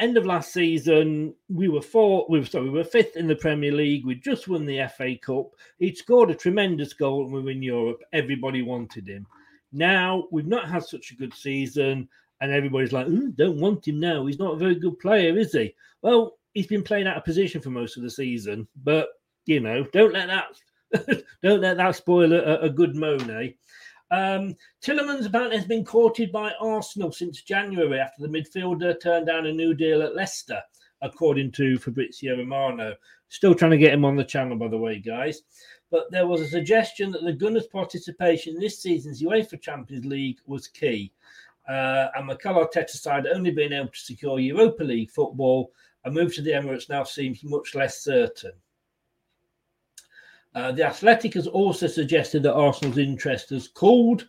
end 0.00 0.16
of 0.16 0.26
last 0.26 0.52
season, 0.52 1.34
we 1.48 1.68
were 1.68 1.82
four. 1.82 2.26
We 2.28 2.40
were 2.40 2.46
sorry, 2.46 2.68
we 2.68 2.78
were 2.78 2.84
fifth 2.84 3.16
in 3.16 3.26
the 3.26 3.36
Premier 3.36 3.72
League. 3.72 4.04
We 4.04 4.16
just 4.16 4.48
won 4.48 4.66
the 4.66 4.88
FA 4.96 5.16
Cup. 5.16 5.50
He'd 5.78 5.96
scored 5.96 6.30
a 6.30 6.34
tremendous 6.34 6.92
goal, 6.92 7.24
and 7.24 7.32
we 7.32 7.42
were 7.42 7.50
in 7.50 7.62
Europe. 7.62 8.00
Everybody 8.12 8.62
wanted 8.62 9.08
him. 9.08 9.26
Now 9.72 10.24
we've 10.30 10.46
not 10.46 10.68
had 10.68 10.84
such 10.84 11.10
a 11.10 11.16
good 11.16 11.32
season, 11.34 12.08
and 12.40 12.52
everybody's 12.52 12.92
like, 12.92 13.06
"Don't 13.36 13.60
want 13.60 13.86
him 13.86 14.00
now. 14.00 14.26
He's 14.26 14.38
not 14.38 14.54
a 14.54 14.58
very 14.58 14.74
good 14.74 14.98
player, 14.98 15.36
is 15.38 15.52
he?" 15.52 15.74
Well, 16.02 16.38
he's 16.54 16.66
been 16.66 16.82
playing 16.82 17.06
out 17.06 17.16
of 17.16 17.24
position 17.24 17.60
for 17.60 17.70
most 17.70 17.96
of 17.96 18.02
the 18.02 18.10
season, 18.10 18.66
but 18.82 19.08
you 19.46 19.60
know, 19.60 19.84
don't 19.92 20.12
let 20.12 20.28
that 20.28 21.24
don't 21.42 21.60
let 21.60 21.76
that 21.76 21.96
spoil 21.96 22.32
a, 22.32 22.60
a 22.60 22.70
good 22.70 22.94
Monet. 22.94 23.56
Um, 24.10 24.56
Tielemans 24.82 25.26
apparently 25.26 25.56
has 25.56 25.66
been 25.66 25.84
courted 25.84 26.32
by 26.32 26.52
Arsenal 26.60 27.12
since 27.12 27.42
January 27.42 28.00
after 28.00 28.22
the 28.22 28.28
midfielder 28.28 29.00
turned 29.00 29.26
down 29.26 29.46
a 29.46 29.52
new 29.52 29.72
deal 29.72 30.02
at 30.02 30.16
Leicester, 30.16 30.60
according 31.00 31.52
to 31.52 31.78
Fabrizio 31.78 32.36
Romano. 32.36 32.94
Still 33.28 33.54
trying 33.54 33.70
to 33.70 33.78
get 33.78 33.94
him 33.94 34.04
on 34.04 34.16
the 34.16 34.24
channel, 34.24 34.56
by 34.56 34.66
the 34.66 34.76
way, 34.76 34.98
guys. 34.98 35.42
But 35.92 36.10
there 36.10 36.26
was 36.26 36.40
a 36.40 36.48
suggestion 36.48 37.12
that 37.12 37.22
the 37.22 37.32
Gunners' 37.32 37.68
participation 37.68 38.54
in 38.54 38.60
this 38.60 38.80
season's 38.80 39.22
UEFA 39.22 39.60
Champions 39.60 40.04
League 40.04 40.38
was 40.46 40.66
key. 40.66 41.12
Uh, 41.70 42.08
and 42.16 42.26
Mikel 42.26 42.54
Arteta 42.54 42.90
side 42.90 43.28
only 43.28 43.52
being 43.52 43.72
able 43.72 43.90
to 43.90 43.98
secure 43.98 44.40
Europa 44.40 44.82
League 44.82 45.10
football 45.10 45.70
a 46.04 46.10
move 46.10 46.34
to 46.34 46.42
the 46.42 46.50
Emirates 46.50 46.88
now 46.88 47.04
seems 47.04 47.44
much 47.44 47.74
less 47.74 48.02
certain. 48.02 48.52
Uh, 50.54 50.72
the 50.72 50.84
Athletic 50.84 51.34
has 51.34 51.46
also 51.46 51.86
suggested 51.86 52.42
that 52.42 52.54
Arsenal's 52.54 52.98
interest 52.98 53.50
has 53.50 53.68
cooled. 53.68 54.28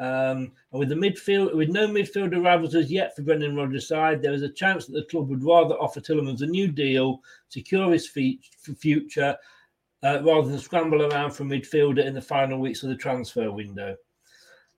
Um, 0.00 0.52
and 0.72 0.80
with 0.80 0.88
the 0.88 0.94
midfield, 0.94 1.54
with 1.54 1.68
no 1.68 1.86
midfielder 1.86 2.42
arrivals 2.42 2.74
as 2.74 2.90
yet 2.90 3.14
for 3.14 3.22
Brendan 3.22 3.54
Rodgers' 3.54 3.86
side, 3.86 4.22
there 4.22 4.32
is 4.32 4.42
a 4.42 4.48
chance 4.48 4.86
that 4.86 4.94
the 4.94 5.04
club 5.04 5.28
would 5.28 5.44
rather 5.44 5.74
offer 5.74 6.00
Tielemans 6.00 6.40
a 6.40 6.46
new 6.46 6.68
deal, 6.68 7.20
secure 7.50 7.92
his 7.92 8.08
future, 8.08 9.36
uh, 10.02 10.22
rather 10.24 10.48
than 10.48 10.58
scramble 10.58 11.02
around 11.02 11.32
for 11.32 11.42
a 11.42 11.46
midfielder 11.46 12.04
in 12.04 12.14
the 12.14 12.22
final 12.22 12.58
weeks 12.58 12.82
of 12.82 12.88
the 12.88 12.96
transfer 12.96 13.52
window. 13.52 13.94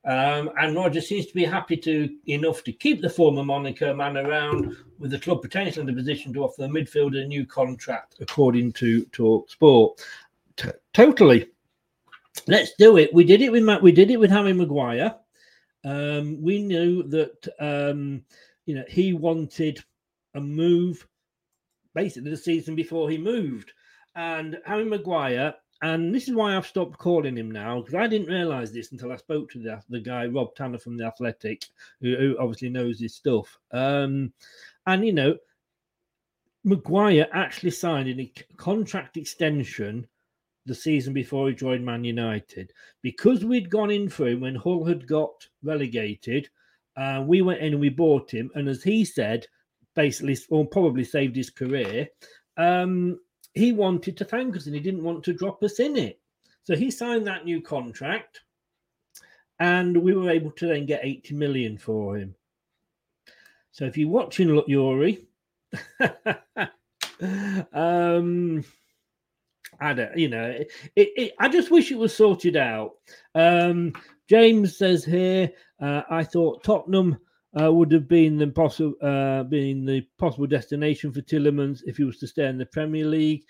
Um, 0.05 0.51
and 0.59 0.75
Roger 0.75 1.01
seems 1.01 1.27
to 1.27 1.35
be 1.35 1.45
happy 1.45 1.77
to 1.77 2.17
enough 2.27 2.65
to 2.65 2.73
keep 2.73 3.01
the 3.01 3.11
former 3.11 3.45
Monaco 3.45 3.95
man 3.95 4.17
around, 4.17 4.77
with 4.99 5.13
the 5.13 5.19
club 5.19 5.43
potentially 5.43 5.81
in 5.81 5.87
the 5.87 5.93
position 5.93 6.33
to 6.33 6.43
offer 6.43 6.63
the 6.63 6.69
midfielder 6.69 7.23
a 7.23 7.27
new 7.27 7.47
contract, 7.47 8.17
according 8.21 8.73
to 8.73 9.05
Talk 9.07 9.49
Sport. 9.49 10.05
T- 10.57 10.71
totally, 10.93 11.51
let's 12.49 12.73
do 12.79 12.97
it. 12.97 13.15
We 13.15 13.23
did 13.23 13.43
it 13.43 13.53
with 13.53 13.63
Matt. 13.63 13.83
we 13.83 13.93
did 13.93 14.11
it 14.11 14.19
with 14.19 14.31
Harry 14.31 14.53
Maguire. 14.53 15.15
Um, 15.85 16.43
we 16.43 16.63
knew 16.63 17.05
that 17.05 17.49
um, 17.61 18.25
you 18.67 18.75
know 18.75 18.85
he 18.89 19.13
wanted 19.13 19.85
a 20.35 20.41
move 20.41 21.07
basically 21.95 22.31
the 22.31 22.37
season 22.37 22.75
before 22.75 23.09
he 23.09 23.19
moved, 23.19 23.73
and 24.17 24.59
Harry 24.65 24.85
Maguire 24.85 25.55
and 25.83 26.15
this 26.15 26.29
is 26.29 26.35
why 26.35 26.57
I've 26.57 26.67
stopped 26.67 26.99
calling 26.99 27.37
him 27.37 27.51
now 27.51 27.81
because 27.81 27.95
I 27.95 28.07
didn't 28.07 28.29
realize 28.29 28.73
this 28.73 28.93
until 28.93 29.13
I 29.13 29.17
spoke 29.17 29.51
to 29.51 29.59
the, 29.59 29.83
the 29.89 30.01
guy 30.01 30.27
Rob 30.27 30.55
Tanner 30.55 30.79
from 30.79 30.97
the 30.97 31.05
Athletic, 31.05 31.67
who, 32.01 32.17
who 32.17 32.37
obviously 32.39 32.69
knows 32.69 33.01
his 33.01 33.17
stuff. 33.17 33.59
Um, 33.73 34.33
and 34.87 35.05
you 35.05 35.13
know, 35.13 35.37
Maguire 36.65 37.27
actually 37.33 37.73
signed 37.73 38.09
a 38.09 38.33
contract 38.57 39.17
extension 39.17 40.07
the 40.67 40.75
season 40.75 41.13
before 41.13 41.49
he 41.49 41.55
joined 41.55 41.85
Man 41.85 42.05
United 42.05 42.73
because 43.03 43.45
we'd 43.45 43.69
gone 43.69 43.91
in 43.91 44.09
for 44.09 44.29
him 44.29 44.41
when 44.41 44.55
Hull 44.55 44.85
had 44.85 45.09
got 45.09 45.49
relegated. 45.65 46.49
Uh, 46.97 47.25
we 47.27 47.43
went 47.43 47.61
in 47.61 47.73
and 47.73 47.81
we 47.81 47.89
bought 47.89 48.31
him, 48.31 48.51
and 48.55 48.69
as 48.69 48.85
he 48.85 49.05
said, 49.05 49.47
basically, 49.97 50.39
or 50.51 50.65
probably 50.65 51.03
saved 51.03 51.35
his 51.35 51.51
career. 51.51 52.07
Um, 52.57 53.19
he 53.55 53.73
wanted 53.73 54.17
to 54.17 54.25
thank 54.25 54.57
us 54.57 54.67
and 54.67 54.75
he 54.75 54.81
didn't 54.81 55.03
want 55.03 55.25
to 55.25 55.33
drop 55.33 55.63
us 55.63 55.81
in 55.81 55.97
it. 55.97 56.19
So 56.65 56.77
he 56.77 56.91
signed 56.91 57.27
that 57.27 57.45
new 57.45 57.61
contract 57.61 58.41
and 59.59 59.97
we 59.97 60.15
were 60.15 60.31
able 60.31 60.51
to 60.53 60.67
then 60.67 60.87
get 60.87 61.01
80 61.05 61.35
million 61.35 61.79
for 61.79 62.17
him. 62.17 62.35
So 63.73 63.85
if 63.85 63.97
you're 63.97 64.09
watching 64.09 64.49
Look 64.49 64.69
Youri, 64.69 65.23
um 67.73 68.65
I 69.81 69.95
don't, 69.95 70.17
you 70.17 70.29
know, 70.29 70.51
it, 70.51 70.71
it, 70.97 71.33
I 71.41 71.49
just 71.49 71.71
wish 71.71 71.91
it 71.91 71.99
was 71.99 72.15
sorted 72.15 72.57
out. 72.57 72.95
Um, 73.35 73.93
James 74.29 74.77
says 74.77 75.05
here, 75.05 75.51
uh, 75.81 76.03
I 76.09 76.23
thought 76.23 76.63
Tottenham 76.63 77.19
uh, 77.61 77.73
would 77.73 77.93
have 77.93 78.09
been 78.09 78.39
the 78.39 78.47
possible 78.47 78.95
uh, 79.03 79.43
been 79.45 79.85
the 79.85 80.07
possible 80.19 80.47
destination 80.47 81.13
for 81.13 81.21
Tielemans 81.21 81.81
if 81.85 81.97
he 81.97 82.05
was 82.05 82.19
to 82.19 82.27
stay 82.27 82.47
in 82.47 82.59
the 82.59 82.67
Premier 82.67 83.05
League. 83.05 83.45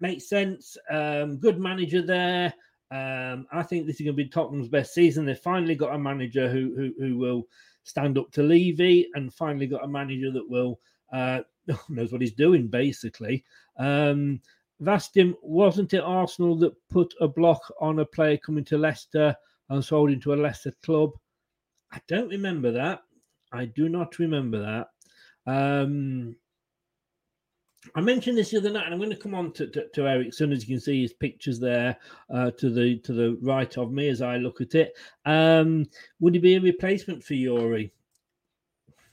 Makes 0.00 0.28
sense. 0.28 0.76
Um, 0.90 1.38
good 1.38 1.58
manager 1.58 2.02
there. 2.02 2.54
Um, 2.90 3.46
I 3.52 3.62
think 3.62 3.86
this 3.86 3.96
is 3.96 4.04
going 4.04 4.16
to 4.16 4.24
be 4.24 4.28
Tottenham's 4.28 4.68
best 4.68 4.94
season. 4.94 5.26
They've 5.26 5.38
finally 5.38 5.74
got 5.74 5.94
a 5.94 5.98
manager 5.98 6.48
who 6.48 6.74
who, 6.74 6.94
who 6.98 7.18
will 7.18 7.44
stand 7.84 8.16
up 8.16 8.30
to 8.32 8.42
Levy, 8.42 9.08
and 9.14 9.32
finally 9.32 9.66
got 9.66 9.84
a 9.84 9.88
manager 9.88 10.30
that 10.32 10.48
will 10.48 10.80
uh, 11.12 11.40
knows 11.88 12.12
what 12.12 12.22
he's 12.22 12.32
doing. 12.32 12.68
Basically, 12.68 13.44
um, 13.76 14.40
Vastim 14.80 15.34
wasn't 15.42 15.92
it 15.92 16.00
Arsenal 16.00 16.56
that 16.58 16.76
put 16.88 17.12
a 17.20 17.28
block 17.28 17.60
on 17.80 17.98
a 17.98 18.06
player 18.06 18.38
coming 18.38 18.64
to 18.64 18.78
Leicester 18.78 19.36
and 19.68 19.84
sold 19.84 20.10
into 20.10 20.32
a 20.32 20.36
Leicester 20.36 20.72
club? 20.82 21.10
I 21.92 22.00
don't 22.06 22.28
remember 22.28 22.70
that. 22.72 23.02
I 23.52 23.64
do 23.64 23.88
not 23.88 24.18
remember 24.18 24.60
that. 24.60 25.50
Um, 25.50 26.36
I 27.94 28.00
mentioned 28.00 28.36
this 28.36 28.50
the 28.50 28.58
other 28.58 28.70
night, 28.70 28.84
and 28.84 28.94
I'm 28.94 29.00
going 29.00 29.10
to 29.10 29.16
come 29.16 29.34
on 29.34 29.52
to, 29.52 29.66
to, 29.68 29.88
to 29.88 30.06
as 30.06 30.40
you 30.40 30.74
can 30.74 30.80
see 30.80 31.02
his 31.02 31.12
pictures 31.12 31.58
there 31.58 31.96
uh, 32.32 32.50
to 32.52 32.70
the 32.70 32.98
to 32.98 33.12
the 33.12 33.38
right 33.40 33.76
of 33.78 33.92
me 33.92 34.08
as 34.08 34.20
I 34.20 34.36
look 34.36 34.60
at 34.60 34.74
it. 34.74 34.96
Um, 35.24 35.86
would 36.20 36.34
he 36.34 36.40
be 36.40 36.56
a 36.56 36.60
replacement 36.60 37.22
for 37.22 37.34
Youri? 37.34 37.90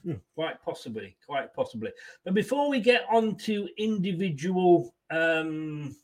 Hmm, 0.04 0.14
quite 0.34 0.62
possibly, 0.62 1.16
quite 1.26 1.54
possibly. 1.54 1.90
But 2.24 2.34
before 2.34 2.68
we 2.68 2.80
get 2.80 3.04
on 3.10 3.36
to 3.36 3.68
individual 3.78 4.94
um, 5.10 5.96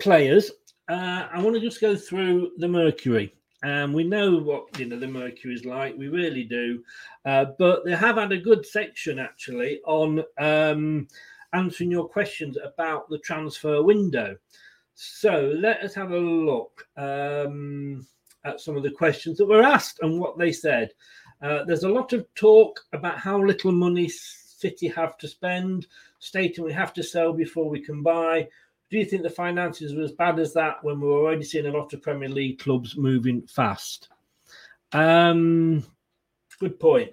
players, 0.00 0.50
uh, 0.88 1.28
I 1.32 1.40
want 1.40 1.54
to 1.54 1.60
just 1.60 1.80
go 1.80 1.96
through 1.96 2.52
the 2.58 2.68
Mercury. 2.68 3.37
And 3.62 3.92
we 3.92 4.04
know 4.04 4.36
what 4.38 4.78
you 4.78 4.86
know 4.86 4.98
the 4.98 5.08
Mercury 5.08 5.54
is 5.54 5.64
like. 5.64 5.96
We 5.96 6.08
really 6.08 6.44
do. 6.44 6.82
Uh, 7.24 7.46
but 7.58 7.84
they 7.84 7.96
have 7.96 8.16
had 8.16 8.32
a 8.32 8.38
good 8.38 8.64
section 8.64 9.18
actually 9.18 9.80
on 9.84 10.22
um, 10.38 11.08
answering 11.52 11.90
your 11.90 12.08
questions 12.08 12.56
about 12.62 13.08
the 13.08 13.18
transfer 13.18 13.82
window. 13.82 14.36
So 14.94 15.52
let 15.56 15.82
us 15.82 15.94
have 15.94 16.12
a 16.12 16.18
look 16.18 16.86
um, 16.96 18.06
at 18.44 18.60
some 18.60 18.76
of 18.76 18.82
the 18.82 18.90
questions 18.90 19.38
that 19.38 19.46
were 19.46 19.62
asked 19.62 20.00
and 20.02 20.20
what 20.20 20.38
they 20.38 20.52
said. 20.52 20.90
Uh, 21.40 21.64
there's 21.64 21.84
a 21.84 21.88
lot 21.88 22.12
of 22.12 22.26
talk 22.34 22.80
about 22.92 23.18
how 23.18 23.40
little 23.40 23.72
money 23.72 24.08
City 24.08 24.88
have 24.88 25.16
to 25.18 25.28
spend, 25.28 25.86
stating 26.18 26.64
we 26.64 26.72
have 26.72 26.92
to 26.94 27.02
sell 27.02 27.32
before 27.32 27.68
we 27.68 27.80
can 27.80 28.02
buy. 28.02 28.48
Do 28.90 28.98
you 28.98 29.04
think 29.04 29.22
the 29.22 29.30
finances 29.30 29.94
were 29.94 30.02
as 30.02 30.12
bad 30.12 30.38
as 30.38 30.54
that 30.54 30.82
when 30.82 31.00
we 31.00 31.08
were 31.08 31.20
already 31.20 31.44
seeing 31.44 31.66
a 31.66 31.70
lot 31.70 31.92
of 31.92 32.02
Premier 32.02 32.28
League 32.28 32.58
clubs 32.58 32.96
moving 32.96 33.42
fast? 33.42 34.08
Um, 34.92 35.84
good 36.58 36.80
point. 36.80 37.10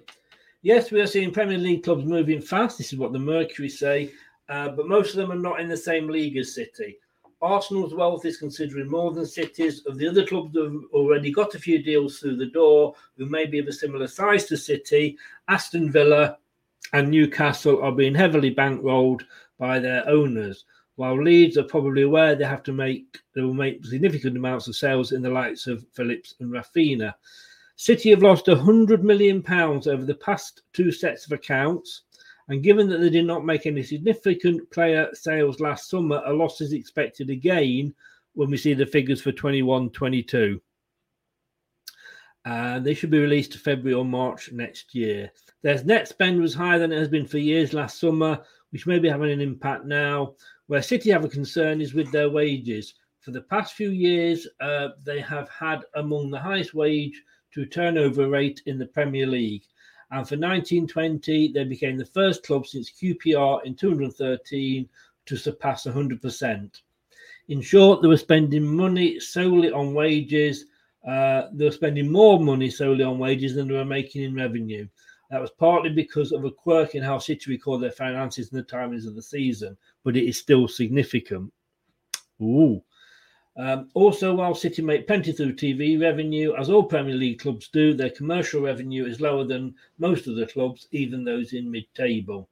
Yes, 0.62 0.90
we 0.90 1.00
are 1.00 1.06
seeing 1.06 1.32
Premier 1.32 1.58
League 1.58 1.84
clubs 1.84 2.04
moving 2.04 2.40
fast. 2.40 2.78
This 2.78 2.92
is 2.92 2.98
what 2.98 3.12
the 3.12 3.18
Mercury 3.18 3.68
say, 3.68 4.10
uh, 4.48 4.70
but 4.70 4.88
most 4.88 5.10
of 5.10 5.16
them 5.16 5.30
are 5.30 5.40
not 5.40 5.60
in 5.60 5.68
the 5.68 5.76
same 5.76 6.08
league 6.08 6.38
as 6.38 6.54
City. 6.54 6.96
Arsenal's 7.42 7.94
wealth 7.94 8.24
is 8.24 8.38
considering 8.38 8.90
more 8.90 9.12
than 9.12 9.26
City's. 9.26 9.84
Of 9.84 9.98
the 9.98 10.08
other 10.08 10.26
clubs 10.26 10.54
that 10.54 10.64
have 10.64 10.82
already 10.92 11.30
got 11.30 11.54
a 11.54 11.58
few 11.58 11.82
deals 11.82 12.18
through 12.18 12.36
the 12.36 12.46
door, 12.46 12.94
who 13.18 13.26
may 13.26 13.44
be 13.44 13.58
of 13.58 13.68
a 13.68 13.72
similar 13.72 14.08
size 14.08 14.46
to 14.46 14.56
City, 14.56 15.18
Aston 15.48 15.92
Villa 15.92 16.38
and 16.94 17.10
Newcastle 17.10 17.82
are 17.82 17.92
being 17.92 18.14
heavily 18.14 18.54
bankrolled 18.54 19.22
by 19.58 19.78
their 19.78 20.08
owners. 20.08 20.64
While 20.96 21.22
Leeds 21.22 21.58
are 21.58 21.64
probably 21.64 22.02
aware 22.02 22.34
they 22.34 22.44
have 22.44 22.62
to 22.64 22.72
make 22.72 23.18
they 23.34 23.42
will 23.42 23.54
make 23.54 23.84
significant 23.84 24.36
amounts 24.36 24.66
of 24.66 24.76
sales 24.76 25.12
in 25.12 25.22
the 25.22 25.30
likes 25.30 25.66
of 25.66 25.86
Phillips 25.92 26.34
and 26.40 26.50
Raphinha. 26.50 27.14
City 27.76 28.10
have 28.10 28.22
lost 28.22 28.46
hundred 28.46 29.04
million 29.04 29.42
pounds 29.42 29.86
over 29.86 30.04
the 30.04 30.14
past 30.14 30.62
two 30.72 30.90
sets 30.90 31.26
of 31.26 31.32
accounts, 31.32 32.02
and 32.48 32.62
given 32.62 32.88
that 32.88 32.98
they 32.98 33.10
did 33.10 33.26
not 33.26 33.44
make 33.44 33.66
any 33.66 33.82
significant 33.82 34.70
player 34.70 35.08
sales 35.12 35.60
last 35.60 35.90
summer, 35.90 36.22
a 36.24 36.32
loss 36.32 36.62
is 36.62 36.72
expected 36.72 37.28
again 37.28 37.94
when 38.32 38.50
we 38.50 38.56
see 38.56 38.72
the 38.72 38.86
figures 38.86 39.20
for 39.20 39.32
21-22. 39.32 40.58
Uh, 42.46 42.78
they 42.78 42.94
should 42.94 43.10
be 43.10 43.18
released 43.18 43.52
to 43.52 43.58
February 43.58 43.92
or 43.92 44.04
March 44.04 44.52
next 44.52 44.94
year. 44.94 45.30
Their 45.62 45.82
net 45.84 46.06
spend 46.06 46.40
was 46.40 46.54
higher 46.54 46.78
than 46.78 46.92
it 46.92 46.98
has 46.98 47.08
been 47.08 47.26
for 47.26 47.38
years 47.38 47.74
last 47.74 47.98
summer, 47.98 48.40
which 48.70 48.86
may 48.86 49.00
be 49.00 49.08
having 49.08 49.32
an 49.32 49.40
impact 49.40 49.84
now. 49.84 50.34
Where 50.68 50.82
City 50.82 51.10
have 51.10 51.24
a 51.24 51.28
concern 51.28 51.80
is 51.80 51.94
with 51.94 52.10
their 52.10 52.28
wages. 52.28 52.94
For 53.20 53.30
the 53.30 53.42
past 53.42 53.74
few 53.74 53.90
years, 53.90 54.48
uh, 54.60 54.88
they 55.04 55.20
have 55.20 55.48
had 55.48 55.84
among 55.94 56.30
the 56.30 56.40
highest 56.40 56.74
wage 56.74 57.22
to 57.54 57.66
turnover 57.66 58.28
rate 58.28 58.62
in 58.66 58.78
the 58.78 58.86
Premier 58.86 59.26
League. 59.26 59.64
And 60.10 60.26
for 60.28 60.36
1920, 60.36 61.52
they 61.52 61.64
became 61.64 61.96
the 61.96 62.04
first 62.04 62.44
club 62.44 62.66
since 62.66 62.90
QPR 62.90 63.64
in 63.64 63.74
213 63.74 64.88
to 65.26 65.36
surpass 65.36 65.86
100%. 65.86 66.82
In 67.48 67.60
short, 67.60 68.02
they 68.02 68.08
were 68.08 68.16
spending 68.16 68.64
money 68.64 69.20
solely 69.20 69.70
on 69.70 69.94
wages. 69.94 70.66
Uh, 71.06 71.48
they 71.52 71.64
were 71.66 71.70
spending 71.70 72.10
more 72.10 72.40
money 72.40 72.70
solely 72.70 73.04
on 73.04 73.18
wages 73.18 73.54
than 73.54 73.68
they 73.68 73.74
were 73.74 73.84
making 73.84 74.22
in 74.22 74.34
revenue. 74.34 74.86
That 75.30 75.40
was 75.40 75.50
partly 75.50 75.90
because 75.90 76.32
of 76.32 76.44
a 76.44 76.50
quirk 76.50 76.94
in 76.94 77.02
how 77.02 77.18
City 77.18 77.50
record 77.50 77.80
their 77.80 77.90
finances 77.90 78.52
and 78.52 78.60
the 78.60 78.64
timings 78.64 79.06
of 79.06 79.14
the 79.14 79.22
season, 79.22 79.76
but 80.04 80.16
it 80.16 80.28
is 80.28 80.38
still 80.38 80.68
significant. 80.68 81.52
Ooh. 82.40 82.82
Um, 83.56 83.88
also, 83.94 84.34
while 84.34 84.54
City 84.54 84.82
make 84.82 85.06
plenty 85.06 85.32
through 85.32 85.54
TV 85.54 86.00
revenue, 86.00 86.54
as 86.56 86.68
all 86.68 86.84
Premier 86.84 87.14
League 87.14 87.40
clubs 87.40 87.68
do, 87.68 87.94
their 87.94 88.10
commercial 88.10 88.60
revenue 88.60 89.06
is 89.06 89.20
lower 89.20 89.44
than 89.44 89.74
most 89.98 90.26
of 90.26 90.36
the 90.36 90.46
clubs, 90.46 90.86
even 90.92 91.24
those 91.24 91.54
in 91.54 91.70
mid 91.70 91.86
table. 91.94 92.48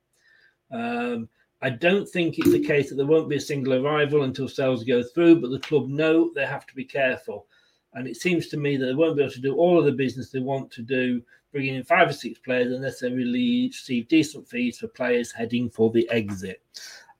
Um, 0.71 1.29
I 1.61 1.71
don't 1.71 2.09
think 2.09 2.39
it's 2.39 2.53
the 2.53 2.65
case 2.65 2.89
that 2.89 2.97
there 2.97 3.07
won't 3.07 3.29
be 3.29 3.37
a 3.37 3.41
single 3.41 3.75
arrival 3.75 4.25
until 4.25 4.49
sales 4.49 4.83
go 4.83 5.03
through, 5.03 5.41
but 5.41 5.51
the 5.51 5.61
club 5.61 5.89
know 5.89 6.33
they 6.35 6.47
have 6.47 6.67
to 6.67 6.75
be 6.75 6.85
careful. 6.85 7.47
And 7.95 8.07
it 8.07 8.17
seems 8.17 8.49
to 8.49 8.57
me 8.57 8.77
that 8.77 8.87
they 8.87 8.95
won't 8.95 9.17
be 9.17 9.23
able 9.23 9.33
to 9.33 9.41
do 9.41 9.55
all 9.55 9.79
of 9.79 9.85
the 9.85 9.93
business 9.93 10.31
they 10.31 10.41
want 10.41 10.71
to 10.73 10.83
do, 10.83 11.23
bringing 11.53 11.77
in 11.77 11.85
five 11.85 12.09
or 12.09 12.13
six 12.13 12.39
players, 12.39 12.73
unless 12.73 13.01
they 13.01 13.11
really 13.11 13.69
receive 13.69 14.09
decent 14.09 14.49
fees 14.49 14.79
for 14.79 14.89
players 14.89 15.31
heading 15.33 15.71
for 15.71 15.91
the 15.91 16.09
exit. 16.11 16.63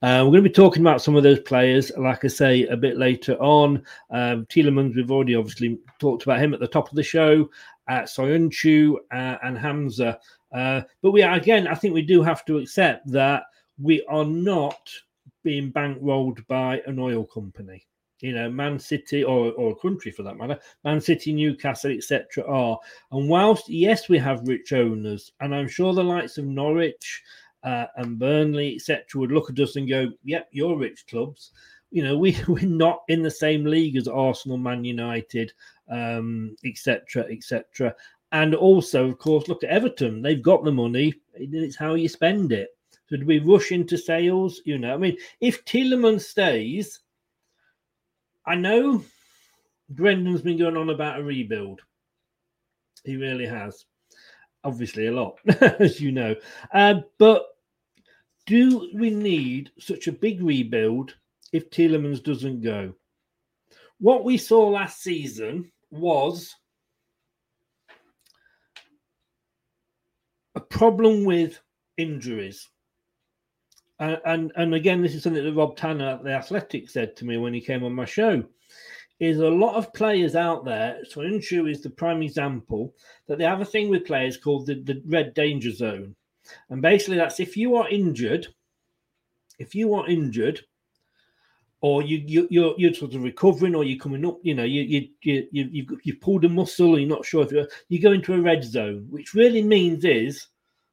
Uh, 0.01 0.21
we're 0.23 0.31
going 0.31 0.43
to 0.43 0.49
be 0.49 0.53
talking 0.53 0.83
about 0.83 1.01
some 1.01 1.15
of 1.15 1.23
those 1.23 1.39
players, 1.39 1.91
like 1.97 2.25
I 2.25 2.27
say, 2.27 2.67
a 2.67 2.75
bit 2.75 2.97
later 2.97 3.35
on. 3.41 3.81
Um, 4.11 4.45
Tielemans, 4.47 4.95
we've 4.95 5.09
already 5.09 5.35
obviously 5.35 5.79
talked 5.99 6.23
about 6.23 6.39
him 6.39 6.53
at 6.53 6.59
the 6.59 6.67
top 6.67 6.89
of 6.89 6.95
the 6.95 7.03
show. 7.03 7.49
Uh, 7.87 8.01
Soyuncu 8.01 8.95
uh, 9.11 9.37
and 9.43 9.57
Hamza. 9.57 10.19
Uh, 10.53 10.81
but 11.01 11.11
we 11.11 11.23
are, 11.23 11.35
again, 11.35 11.67
I 11.67 11.75
think 11.75 11.93
we 11.93 12.01
do 12.01 12.21
have 12.21 12.43
to 12.45 12.57
accept 12.57 13.09
that 13.11 13.43
we 13.81 14.05
are 14.07 14.25
not 14.25 14.89
being 15.43 15.71
bankrolled 15.71 16.45
by 16.47 16.81
an 16.85 16.99
oil 16.99 17.23
company 17.23 17.87
you 18.21 18.33
know, 18.33 18.49
Man 18.49 18.79
City 18.79 19.23
or, 19.23 19.51
or 19.53 19.75
country 19.75 20.11
for 20.11 20.23
that 20.23 20.37
matter, 20.37 20.59
Man 20.83 21.01
City, 21.01 21.33
Newcastle, 21.33 21.91
etc. 21.91 22.43
are. 22.45 22.79
And 23.11 23.29
whilst, 23.29 23.69
yes, 23.69 24.09
we 24.09 24.17
have 24.19 24.47
rich 24.47 24.73
owners, 24.73 25.31
and 25.39 25.53
I'm 25.53 25.67
sure 25.67 25.93
the 25.93 26.03
likes 26.03 26.37
of 26.37 26.45
Norwich 26.45 27.23
uh, 27.63 27.87
and 27.97 28.19
Burnley, 28.19 28.75
etc., 28.75 29.03
would 29.15 29.31
look 29.31 29.49
at 29.49 29.59
us 29.59 29.75
and 29.75 29.89
go, 29.89 30.11
yep, 30.23 30.47
you're 30.51 30.77
rich 30.77 31.05
clubs. 31.09 31.51
You 31.91 32.03
know, 32.03 32.17
we, 32.17 32.37
we're 32.47 32.65
not 32.65 33.03
in 33.07 33.21
the 33.21 33.31
same 33.31 33.65
league 33.65 33.97
as 33.97 34.07
Arsenal, 34.07 34.57
Man 34.57 34.83
United, 34.83 35.51
um, 35.89 36.55
etc., 36.65 37.25
etc. 37.29 37.93
And 38.31 38.55
also, 38.55 39.09
of 39.09 39.17
course, 39.17 39.47
look 39.47 39.63
at 39.63 39.69
Everton. 39.69 40.21
They've 40.21 40.41
got 40.41 40.63
the 40.63 40.71
money. 40.71 41.13
It's 41.35 41.75
how 41.75 41.93
you 41.93 42.09
spend 42.09 42.51
it. 42.51 42.69
So 43.07 43.17
do 43.17 43.25
we 43.25 43.39
rush 43.39 43.71
into 43.71 43.97
sales? 43.97 44.61
You 44.65 44.77
know, 44.77 44.93
I 44.93 44.97
mean, 44.97 45.17
if 45.41 45.63
Tielemans 45.65 46.21
stays, 46.21 46.99
I 48.47 48.55
know 48.55 49.03
Brendan's 49.89 50.41
been 50.41 50.57
going 50.57 50.77
on 50.77 50.89
about 50.89 51.19
a 51.19 51.23
rebuild. 51.23 51.81
He 53.03 53.15
really 53.15 53.45
has. 53.45 53.85
Obviously, 54.63 55.07
a 55.07 55.11
lot, 55.11 55.37
as 55.79 56.01
you 56.01 56.11
know. 56.11 56.35
Uh, 56.73 57.01
but 57.19 57.45
do 58.45 58.89
we 58.93 59.09
need 59.09 59.71
such 59.79 60.07
a 60.07 60.11
big 60.11 60.41
rebuild 60.41 61.15
if 61.51 61.69
Tielemans 61.69 62.23
doesn't 62.23 62.61
go? 62.61 62.93
What 63.99 64.23
we 64.23 64.37
saw 64.37 64.69
last 64.69 65.01
season 65.01 65.71
was 65.91 66.53
a 70.55 70.59
problem 70.59 71.25
with 71.25 71.59
injuries. 71.97 72.67
And, 73.99 74.19
and 74.25 74.51
and 74.55 74.75
again, 74.75 75.01
this 75.01 75.15
is 75.15 75.23
something 75.23 75.43
that 75.43 75.53
Rob 75.53 75.77
Tanner, 75.77 76.09
at 76.09 76.23
the 76.23 76.31
Athletic, 76.31 76.89
said 76.89 77.15
to 77.15 77.25
me 77.25 77.37
when 77.37 77.53
he 77.53 77.61
came 77.61 77.83
on 77.83 77.93
my 77.93 78.05
show. 78.05 78.43
Is 79.21 79.39
a 79.39 79.47
lot 79.47 79.75
of 79.75 79.93
players 79.93 80.35
out 80.35 80.65
there. 80.65 81.01
Soyuncu 81.09 81.71
is 81.71 81.81
the 81.81 81.89
prime 81.89 82.21
example 82.21 82.93
that 83.27 83.37
they 83.37 83.45
have 83.45 83.61
a 83.61 83.65
thing 83.65 83.87
with 83.87 84.05
players 84.05 84.35
called 84.35 84.65
the, 84.65 84.75
the 84.81 85.01
red 85.05 85.33
danger 85.33 85.71
zone, 85.71 86.13
and 86.69 86.81
basically 86.81 87.15
that's 87.15 87.39
if 87.39 87.55
you 87.55 87.77
are 87.77 87.87
injured, 87.87 88.47
if 89.57 89.73
you 89.73 89.93
are 89.93 90.05
injured, 90.09 90.59
or 91.79 92.01
you, 92.01 92.21
you 92.27 92.47
you're 92.51 92.75
you're 92.77 92.93
sort 92.93 93.15
of 93.15 93.23
recovering, 93.23 93.73
or 93.73 93.85
you're 93.85 93.97
coming 93.97 94.25
up, 94.25 94.39
you 94.43 94.53
know, 94.53 94.65
you 94.65 94.81
you 94.81 95.07
you 95.21 95.47
you 95.51 95.99
you've, 96.03 96.19
pulled 96.19 96.43
a 96.43 96.49
muscle, 96.49 96.95
and 96.95 97.07
you're 97.07 97.15
not 97.15 97.25
sure 97.25 97.45
if 97.45 97.53
you're 97.53 97.69
you 97.87 98.01
go 98.01 98.11
into 98.11 98.33
a 98.33 98.41
red 98.41 98.65
zone, 98.65 99.07
which 99.09 99.33
really 99.33 99.63
means 99.63 100.03
is 100.03 100.47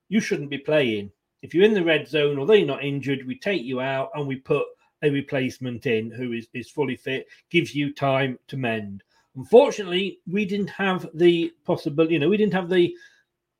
you 0.08 0.20
shouldn't 0.20 0.50
be 0.50 0.58
playing 0.58 1.10
if 1.42 1.52
you're 1.52 1.64
in 1.64 1.74
the 1.74 1.84
red 1.84 2.08
zone, 2.08 2.38
although 2.38 2.54
you're 2.54 2.66
not 2.66 2.84
injured, 2.84 3.26
we 3.26 3.38
take 3.38 3.62
you 3.62 3.80
out 3.80 4.10
and 4.14 4.26
we 4.26 4.36
put 4.36 4.64
a 5.02 5.10
replacement 5.10 5.86
in 5.86 6.10
who 6.10 6.32
is, 6.32 6.46
is 6.54 6.70
fully 6.70 6.96
fit, 6.96 7.26
gives 7.50 7.74
you 7.74 7.92
time 7.92 8.38
to 8.48 8.56
mend. 8.56 9.02
Unfortunately, 9.36 10.20
we 10.30 10.44
didn't 10.44 10.70
have 10.70 11.08
the 11.14 11.52
possibility, 11.64 12.14
you 12.14 12.20
know, 12.20 12.28
we 12.28 12.36
didn't 12.36 12.54
have 12.54 12.68
the 12.68 12.94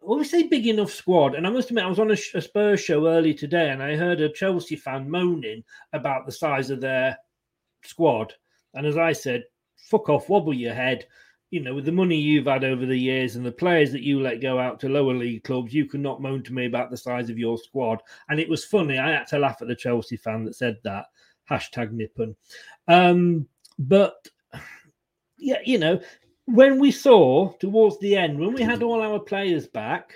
well, 0.04 0.18
we 0.18 0.24
say 0.24 0.42
big 0.42 0.66
enough 0.66 0.90
squad. 0.90 1.36
And 1.36 1.46
I 1.46 1.50
must 1.50 1.70
admit, 1.70 1.84
I 1.84 1.88
was 1.88 2.00
on 2.00 2.10
a, 2.10 2.16
a 2.34 2.40
Spurs 2.40 2.80
show 2.80 3.06
early 3.06 3.32
today 3.32 3.70
and 3.70 3.80
I 3.80 3.96
heard 3.96 4.20
a 4.20 4.32
Chelsea 4.32 4.74
fan 4.74 5.08
moaning 5.08 5.62
about 5.92 6.26
the 6.26 6.32
size 6.32 6.70
of 6.70 6.80
their 6.80 7.16
squad. 7.84 8.34
And 8.74 8.84
as 8.84 8.96
I 8.98 9.12
said, 9.12 9.44
fuck 9.76 10.08
off, 10.08 10.28
wobble 10.28 10.54
your 10.54 10.74
head 10.74 11.06
you 11.52 11.60
know, 11.60 11.74
with 11.74 11.84
the 11.84 11.92
money 11.92 12.16
you've 12.16 12.46
had 12.46 12.64
over 12.64 12.86
the 12.86 12.96
years 12.96 13.36
and 13.36 13.44
the 13.44 13.52
players 13.52 13.92
that 13.92 14.02
you 14.02 14.22
let 14.22 14.40
go 14.40 14.58
out 14.58 14.80
to 14.80 14.88
lower 14.88 15.12
league 15.12 15.44
clubs, 15.44 15.74
you 15.74 15.84
cannot 15.84 16.22
moan 16.22 16.42
to 16.42 16.52
me 16.54 16.64
about 16.64 16.90
the 16.90 16.96
size 16.96 17.28
of 17.28 17.38
your 17.38 17.58
squad. 17.58 18.00
And 18.30 18.40
it 18.40 18.48
was 18.48 18.64
funny. 18.64 18.98
I 18.98 19.10
had 19.10 19.26
to 19.28 19.38
laugh 19.38 19.60
at 19.60 19.68
the 19.68 19.76
Chelsea 19.76 20.16
fan 20.16 20.46
that 20.46 20.56
said 20.56 20.78
that. 20.84 21.04
Hashtag 21.50 21.92
Nippon. 21.92 22.34
Um, 22.88 23.46
but 23.78 24.26
yeah, 25.36 25.58
you 25.66 25.78
know, 25.78 26.00
when 26.46 26.80
we 26.80 26.90
saw 26.90 27.52
towards 27.60 27.98
the 27.98 28.16
end, 28.16 28.38
when 28.38 28.54
we 28.54 28.62
had 28.62 28.82
all 28.82 29.02
our 29.02 29.18
players 29.18 29.66
back, 29.66 30.14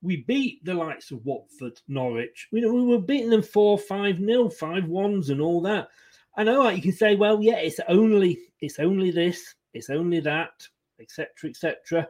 we 0.00 0.18
beat 0.28 0.64
the 0.64 0.74
likes 0.74 1.10
of 1.10 1.24
Watford, 1.24 1.80
Norwich. 1.88 2.46
You 2.52 2.60
know, 2.60 2.72
we 2.72 2.84
were 2.84 3.00
beating 3.00 3.30
them 3.30 3.42
4 3.42 3.78
5 3.78 4.20
nil, 4.20 4.48
5 4.48 4.84
1s, 4.84 5.30
and 5.30 5.40
all 5.40 5.60
that. 5.62 5.88
I 6.36 6.44
know 6.44 6.62
like, 6.62 6.76
you 6.76 6.82
can 6.82 6.92
say, 6.92 7.16
well, 7.16 7.42
yeah, 7.42 7.56
it's 7.56 7.80
only 7.88 8.38
it's 8.60 8.78
only 8.78 9.10
this 9.10 9.56
it's 9.74 9.90
only 9.90 10.20
that, 10.20 10.66
etc., 11.00 11.28
etc. 11.50 12.08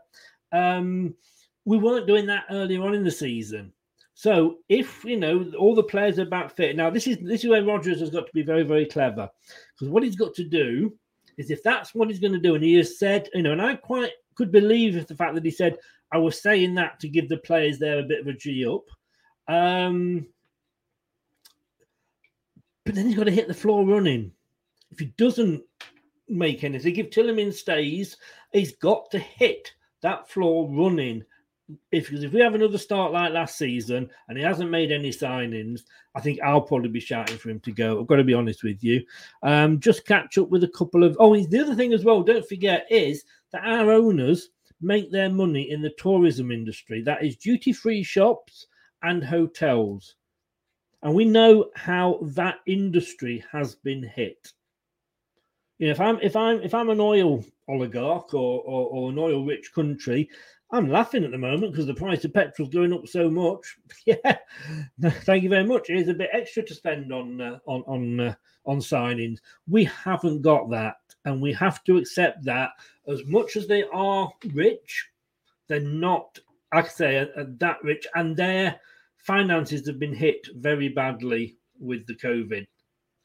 Um, 0.52 1.14
we 1.64 1.78
weren't 1.78 2.06
doing 2.06 2.26
that 2.26 2.44
earlier 2.50 2.82
on 2.82 2.94
in 2.94 3.04
the 3.04 3.10
season. 3.10 3.72
So 4.14 4.58
if 4.68 5.04
you 5.04 5.16
know 5.16 5.50
all 5.58 5.74
the 5.74 5.82
players 5.82 6.18
are 6.18 6.26
back 6.26 6.54
fit, 6.54 6.76
now 6.76 6.90
this 6.90 7.06
is 7.06 7.18
this 7.18 7.44
is 7.44 7.50
where 7.50 7.64
Rodgers 7.64 8.00
has 8.00 8.10
got 8.10 8.26
to 8.26 8.32
be 8.32 8.42
very 8.42 8.62
very 8.62 8.86
clever 8.86 9.28
because 9.74 9.90
what 9.90 10.02
he's 10.02 10.16
got 10.16 10.34
to 10.34 10.44
do 10.44 10.96
is 11.38 11.50
if 11.50 11.62
that's 11.62 11.94
what 11.94 12.08
he's 12.08 12.18
going 12.18 12.34
to 12.34 12.38
do, 12.38 12.54
and 12.54 12.62
he 12.62 12.74
has 12.74 12.98
said, 12.98 13.28
you 13.34 13.42
know, 13.42 13.52
and 13.52 13.62
I 13.62 13.74
quite 13.76 14.12
could 14.34 14.52
believe 14.52 15.06
the 15.06 15.16
fact 15.16 15.34
that 15.34 15.44
he 15.44 15.50
said 15.50 15.78
I 16.12 16.18
was 16.18 16.40
saying 16.40 16.74
that 16.74 17.00
to 17.00 17.08
give 17.08 17.28
the 17.28 17.38
players 17.38 17.78
there 17.78 17.98
a 17.98 18.04
bit 18.04 18.20
of 18.20 18.26
a 18.26 18.32
G 18.34 18.66
up. 18.66 18.84
Um, 19.48 20.26
but 22.84 22.94
then 22.94 23.06
he's 23.06 23.16
got 23.16 23.24
to 23.24 23.30
hit 23.30 23.48
the 23.48 23.54
floor 23.54 23.86
running. 23.86 24.32
If 24.90 24.98
he 24.98 25.06
doesn't 25.16 25.62
make 26.32 26.64
anything. 26.64 26.96
If 26.96 27.10
Tielemans 27.10 27.54
stays, 27.54 28.16
he's 28.52 28.76
got 28.76 29.10
to 29.10 29.18
hit 29.18 29.72
that 30.02 30.28
floor 30.28 30.68
running. 30.70 31.24
If 31.90 32.12
if 32.12 32.32
we 32.32 32.40
have 32.40 32.54
another 32.54 32.78
start 32.78 33.12
like 33.12 33.32
last 33.32 33.56
season 33.56 34.10
and 34.28 34.36
he 34.36 34.44
hasn't 34.44 34.70
made 34.70 34.92
any 34.92 35.10
signings, 35.10 35.82
I 36.14 36.20
think 36.20 36.40
I'll 36.42 36.60
probably 36.60 36.90
be 36.90 37.00
shouting 37.00 37.38
for 37.38 37.50
him 37.50 37.60
to 37.60 37.72
go. 37.72 38.00
I've 38.00 38.06
got 38.06 38.16
to 38.16 38.24
be 38.24 38.34
honest 38.34 38.62
with 38.62 38.82
you. 38.82 39.02
Um, 39.42 39.80
just 39.80 40.06
catch 40.06 40.36
up 40.38 40.50
with 40.50 40.64
a 40.64 40.68
couple 40.68 41.04
of. 41.04 41.16
Oh, 41.18 41.36
the 41.36 41.60
other 41.60 41.74
thing 41.74 41.92
as 41.92 42.04
well. 42.04 42.22
Don't 42.22 42.46
forget 42.46 42.86
is 42.90 43.24
that 43.52 43.64
our 43.64 43.90
owners 43.90 44.50
make 44.82 45.10
their 45.12 45.30
money 45.30 45.70
in 45.70 45.80
the 45.80 45.94
tourism 45.98 46.50
industry. 46.50 47.02
That 47.02 47.24
is 47.24 47.36
duty 47.36 47.72
free 47.72 48.02
shops 48.02 48.66
and 49.02 49.24
hotels. 49.24 50.16
And 51.02 51.14
we 51.14 51.24
know 51.24 51.70
how 51.74 52.18
that 52.22 52.56
industry 52.66 53.44
has 53.50 53.74
been 53.76 54.02
hit. 54.02 54.52
You 55.82 55.88
know, 55.88 55.92
if 55.94 56.00
I'm 56.00 56.20
if 56.22 56.36
I'm 56.36 56.62
if 56.62 56.74
I'm 56.74 56.90
an 56.90 57.00
oil 57.00 57.44
oligarch 57.68 58.34
or 58.34 58.60
or, 58.60 58.86
or 58.86 59.10
an 59.10 59.18
oil 59.18 59.44
rich 59.44 59.72
country, 59.74 60.30
I'm 60.70 60.88
laughing 60.88 61.24
at 61.24 61.32
the 61.32 61.38
moment 61.38 61.72
because 61.72 61.86
the 61.86 61.94
price 61.94 62.24
of 62.24 62.32
petrol's 62.32 62.68
going 62.68 62.92
up 62.92 63.08
so 63.08 63.28
much. 63.28 63.78
yeah, 64.06 64.36
thank 65.00 65.42
you 65.42 65.48
very 65.48 65.64
much. 65.64 65.88
Here's 65.88 66.06
a 66.06 66.14
bit 66.14 66.30
extra 66.32 66.62
to 66.62 66.72
spend 66.76 67.12
on 67.12 67.40
uh, 67.40 67.58
on 67.66 67.82
on 67.88 68.20
uh, 68.20 68.34
on 68.64 68.78
signings. 68.78 69.38
We 69.66 69.82
haven't 69.82 70.42
got 70.42 70.70
that, 70.70 70.98
and 71.24 71.42
we 71.42 71.52
have 71.54 71.82
to 71.82 71.96
accept 71.96 72.44
that. 72.44 72.70
As 73.08 73.24
much 73.26 73.56
as 73.56 73.66
they 73.66 73.82
are 73.92 74.30
rich, 74.54 75.08
they're 75.66 75.80
not, 75.80 76.38
I 76.70 76.84
say, 76.84 77.18
uh, 77.18 77.40
uh, 77.40 77.46
that 77.58 77.82
rich, 77.82 78.06
and 78.14 78.36
their 78.36 78.78
finances 79.16 79.84
have 79.88 79.98
been 79.98 80.14
hit 80.14 80.46
very 80.54 80.90
badly 80.90 81.56
with 81.80 82.06
the 82.06 82.14
COVID 82.14 82.68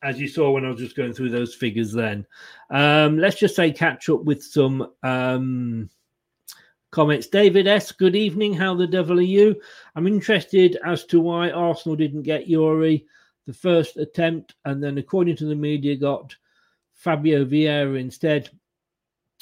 as 0.04 0.20
you 0.20 0.28
saw 0.28 0.52
when 0.52 0.66
I 0.66 0.70
was 0.70 0.80
just 0.80 0.96
going 0.96 1.14
through 1.14 1.30
those 1.30 1.56
figures 1.56 1.92
then. 1.92 2.26
Um, 2.70 3.18
let's 3.18 3.40
just 3.40 3.56
say 3.56 3.72
catch 3.72 4.10
up 4.10 4.24
with 4.24 4.44
some 4.44 4.92
um, 5.04 5.90
comments. 6.92 7.28
David 7.28 7.68
S., 7.68 7.92
good 7.92 8.16
evening. 8.16 8.54
How 8.54 8.76
the 8.76 8.88
devil 8.88 9.18
are 9.20 9.24
you? 9.24 9.60
I'm 9.96 10.08
interested 10.08 10.78
as 10.86 11.06
to 11.06 11.20
why 11.20 11.50
Arsenal 11.50 11.96
didn't 11.96 12.24
get 12.24 12.48
Youri 12.48 13.06
the 13.48 13.54
first 13.54 13.98
attempt 13.98 14.56
and 14.66 14.84
then, 14.84 14.98
according 14.98 15.38
to 15.38 15.46
the 15.46 15.56
media, 15.56 15.96
got 15.96 16.36
Fabio 16.94 17.46
Vieira 17.46 18.00
instead. 18.00 18.50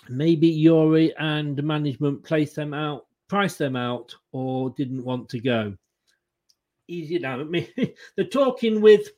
Maybe 0.07 0.55
Youri 0.55 1.11
and 1.17 1.61
management 1.63 2.23
placed 2.23 2.55
them 2.55 2.73
out, 2.73 3.07
priced 3.27 3.57
them 3.57 3.75
out, 3.75 4.15
or 4.31 4.69
didn't 4.71 5.03
want 5.03 5.29
to 5.29 5.39
go. 5.39 5.75
Easy 6.87 7.17
now. 7.17 7.39
I 7.39 7.43
mean, 7.43 7.67
they're 8.15 8.25
talking 8.25 8.79
with 8.79 9.09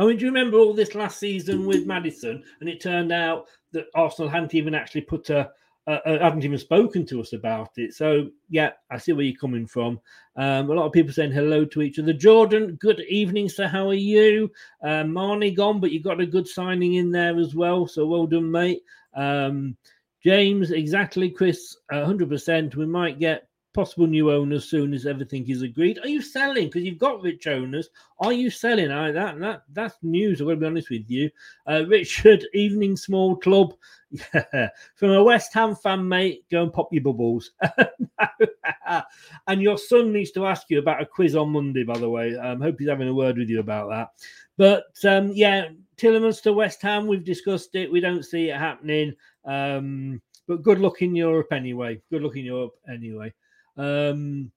I 0.00 0.06
mean, 0.06 0.16
do 0.16 0.24
you 0.24 0.30
remember 0.30 0.56
all 0.56 0.72
this 0.72 0.94
last 0.94 1.18
season 1.18 1.66
with 1.66 1.84
Madison? 1.86 2.42
And 2.60 2.70
it 2.70 2.80
turned 2.80 3.12
out 3.12 3.48
that 3.72 3.84
Arsenal 3.94 4.30
hadn't 4.30 4.54
even 4.54 4.74
actually 4.74 5.02
put 5.02 5.28
a, 5.28 5.50
hadn't 5.86 6.42
even 6.42 6.56
spoken 6.56 7.04
to 7.04 7.20
us 7.20 7.34
about 7.34 7.72
it. 7.76 7.92
So, 7.92 8.30
yeah, 8.48 8.70
I 8.90 8.96
see 8.96 9.12
where 9.12 9.26
you're 9.26 9.38
coming 9.38 9.66
from. 9.66 10.00
Um, 10.36 10.70
a 10.70 10.74
lot 10.74 10.86
of 10.86 10.92
people 10.92 11.12
saying 11.12 11.32
hello 11.32 11.66
to 11.66 11.82
each 11.82 11.98
other. 11.98 12.14
Jordan, 12.14 12.78
good 12.80 13.00
evening, 13.10 13.50
sir. 13.50 13.66
How 13.66 13.90
are 13.90 13.92
you? 13.92 14.50
Uh, 14.82 15.04
Marnie 15.04 15.54
gone, 15.54 15.80
but 15.80 15.90
you 15.90 16.02
got 16.02 16.18
a 16.18 16.26
good 16.26 16.48
signing 16.48 16.94
in 16.94 17.10
there 17.10 17.38
as 17.38 17.54
well. 17.54 17.86
So, 17.86 18.06
well 18.06 18.26
done, 18.26 18.50
mate. 18.50 18.80
Um, 19.14 19.76
James, 20.24 20.70
exactly, 20.70 21.28
Chris, 21.28 21.76
100%. 21.92 22.74
We 22.74 22.86
might 22.86 23.18
get 23.18 23.49
possible 23.72 24.06
new 24.06 24.30
owners 24.30 24.68
soon 24.68 24.92
as 24.92 25.06
everything 25.06 25.48
is 25.48 25.62
agreed. 25.62 25.98
Are 26.02 26.08
you 26.08 26.20
selling? 26.22 26.66
Because 26.66 26.82
you've 26.82 26.98
got 26.98 27.22
rich 27.22 27.46
owners. 27.46 27.88
Are 28.18 28.32
you 28.32 28.50
selling? 28.50 28.90
I 28.90 29.12
that 29.12 29.38
that 29.40 29.62
that's 29.72 29.96
news. 30.02 30.40
I'm 30.40 30.46
going 30.46 30.56
to 30.56 30.60
be 30.60 30.66
honest 30.66 30.90
with 30.90 31.08
you. 31.08 31.30
Uh, 31.66 31.84
Richard, 31.86 32.46
evening 32.54 32.96
small 32.96 33.36
club. 33.36 33.74
Yeah. 34.10 34.68
From 34.96 35.10
a 35.10 35.22
West 35.22 35.54
Ham 35.54 35.76
fan, 35.76 36.06
mate, 36.06 36.44
go 36.50 36.62
and 36.62 36.72
pop 36.72 36.92
your 36.92 37.02
bubbles. 37.02 37.52
and 39.46 39.62
your 39.62 39.78
son 39.78 40.12
needs 40.12 40.32
to 40.32 40.46
ask 40.46 40.68
you 40.68 40.80
about 40.80 41.02
a 41.02 41.06
quiz 41.06 41.36
on 41.36 41.50
Monday, 41.50 41.84
by 41.84 41.96
the 41.96 42.08
way. 42.08 42.36
I 42.36 42.50
um, 42.50 42.60
hope 42.60 42.76
he's 42.78 42.88
having 42.88 43.08
a 43.08 43.14
word 43.14 43.38
with 43.38 43.48
you 43.48 43.60
about 43.60 43.88
that. 43.90 44.08
But 44.56 44.92
um, 45.08 45.32
yeah, 45.32 45.68
Tielemans 45.96 46.42
to 46.42 46.52
West 46.52 46.82
Ham, 46.82 47.06
we've 47.06 47.24
discussed 47.24 47.74
it. 47.74 47.90
We 47.90 48.00
don't 48.00 48.24
see 48.24 48.50
it 48.50 48.56
happening. 48.56 49.14
Um, 49.44 50.20
but 50.48 50.62
good 50.62 50.80
luck 50.80 51.02
in 51.02 51.14
Europe 51.14 51.52
anyway. 51.52 52.00
Good 52.10 52.22
luck 52.22 52.36
in 52.36 52.44
Europe 52.44 52.74
anyway. 52.88 53.32
Um, 53.80 54.52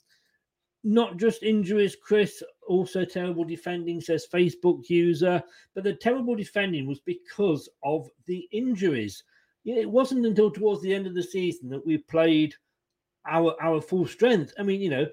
not 0.84 1.18
just 1.18 1.44
injuries, 1.44 1.96
Chris, 1.96 2.44
also 2.68 3.06
terrible 3.06 3.46
defending, 3.46 4.02
says 4.02 4.28
Facebook 4.32 4.90
user. 4.90 5.42
But 5.74 5.86
the 5.86 5.94
terrible 5.94 6.36
defending 6.36 6.88
was 6.88 7.00
because 7.00 7.70
of 7.84 8.10
the 8.26 8.48
injuries. 8.52 9.24
it 9.66 9.90
wasn't 9.90 10.26
until 10.26 10.52
towards 10.52 10.82
the 10.82 10.94
end 10.94 11.08
of 11.08 11.16
the 11.16 11.24
season 11.24 11.70
that 11.70 11.86
we 11.86 11.98
played 11.98 12.54
our 13.26 13.56
our 13.62 13.80
full 13.80 14.06
strength. 14.06 14.54
I 14.60 14.64
mean, 14.64 14.82
you 14.82 14.90
know, 14.90 15.08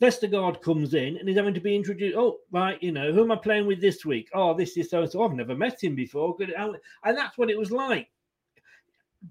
Vestergaard 0.00 0.60
comes 0.60 0.94
in 0.94 1.16
and 1.16 1.28
he's 1.28 1.38
having 1.38 1.54
to 1.54 1.60
be 1.60 1.76
introduced. 1.76 2.16
Oh, 2.16 2.38
right, 2.50 2.82
you 2.82 2.90
know, 2.90 3.12
who 3.12 3.22
am 3.22 3.30
I 3.30 3.36
playing 3.36 3.66
with 3.66 3.80
this 3.80 4.04
week? 4.04 4.28
Oh, 4.34 4.54
this 4.54 4.76
is 4.76 4.90
so 4.90 5.06
so. 5.06 5.22
I've 5.22 5.34
never 5.34 5.54
met 5.54 5.82
him 5.82 5.94
before. 5.94 6.36
Good, 6.36 6.52
And 6.52 6.76
that's 7.04 7.38
what 7.38 7.50
it 7.50 7.58
was 7.58 7.70
like. 7.70 8.08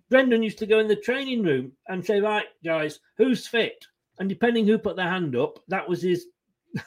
Brendan 0.09 0.43
used 0.43 0.59
to 0.59 0.65
go 0.65 0.79
in 0.79 0.87
the 0.87 0.95
training 0.95 1.43
room 1.43 1.73
and 1.89 2.05
say, 2.05 2.21
Right, 2.21 2.45
guys, 2.63 3.01
who's 3.17 3.45
fit? 3.45 3.85
And 4.21 4.29
depending 4.29 4.67
who 4.67 4.77
put 4.77 4.95
their 4.95 5.09
hand 5.09 5.35
up, 5.35 5.57
that 5.67 5.89
was 5.89 6.03
his 6.03 6.27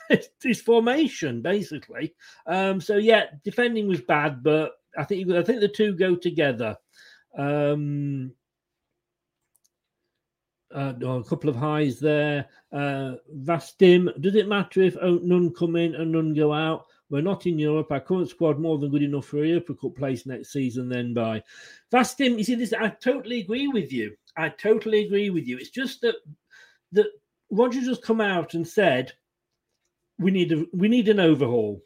his 0.43 0.63
formation 0.63 1.43
basically. 1.43 2.15
Um, 2.47 2.81
so 2.81 2.97
yeah, 2.97 3.25
defending 3.45 3.89
was 3.89 4.01
bad, 4.01 4.43
but 4.45 4.73
I 4.97 5.03
think 5.03 5.29
I 5.33 5.43
think 5.43 5.61
the 5.61 5.69
two 5.69 5.95
go 5.95 6.15
together. 6.15 6.77
Um, 7.37 8.33
uh, 10.73 10.93
a 11.03 11.25
couple 11.25 11.51
of 11.51 11.57
highs 11.57 11.99
there. 11.99 12.47
Uh, 12.73 13.15
Vastim, 13.43 14.21
does 14.21 14.37
it 14.37 14.49
matter 14.49 14.83
if 14.83 14.97
none 15.03 15.53
come 15.53 15.75
in 15.75 15.97
and 15.97 16.13
none 16.13 16.35
go 16.35 16.53
out? 16.53 16.87
We're 17.11 17.21
not 17.21 17.47
in 17.47 17.59
Europe. 17.59 17.91
Our 17.91 18.01
current 18.01 18.31
squad 18.31 18.61
more 18.61 18.79
than 18.79 18.93
good 18.93 19.03
enough 19.03 19.27
for 19.27 19.43
a 19.43 19.49
Europa 19.49 19.75
Cup 19.75 19.97
place 19.97 20.25
next 20.25 20.53
season. 20.53 20.89
Then 20.89 21.15
by 21.15 21.43
Vastim, 21.93 22.39
you 22.39 22.45
see 22.45 22.55
this. 22.55 22.73
I 22.73 22.91
totally 22.91 23.41
agree 23.41 23.67
with 23.67 23.93
you. 23.93 24.17
I 24.37 24.51
totally 24.51 25.05
agree 25.05 25.31
with 25.31 25.47
you. 25.49 25.59
It's 25.59 25.71
just 25.71 26.01
that 26.03 26.15
that 26.93 27.07
Rodgers 27.55 27.87
has 27.87 27.99
come 27.99 28.21
out 28.21 28.55
and 28.55 28.67
said 28.67 29.13
we 30.19 30.31
need 30.31 30.53
a, 30.53 30.65
we 30.73 30.89
need 30.89 31.09
an 31.09 31.21
overhaul. 31.21 31.81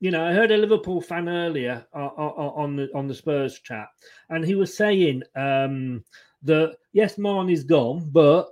You 0.00 0.12
know, 0.12 0.24
I 0.24 0.32
heard 0.32 0.52
a 0.52 0.56
Liverpool 0.56 1.00
fan 1.00 1.28
earlier 1.28 1.84
uh, 1.92 2.10
uh, 2.16 2.34
uh, 2.36 2.52
on 2.54 2.76
the 2.76 2.88
on 2.94 3.08
the 3.08 3.14
Spurs 3.14 3.58
chat, 3.58 3.88
and 4.30 4.44
he 4.44 4.54
was 4.54 4.76
saying 4.76 5.22
um, 5.34 6.04
that 6.42 6.76
yes, 6.92 7.18
Marn 7.18 7.50
is 7.50 7.64
gone, 7.64 8.08
but 8.12 8.48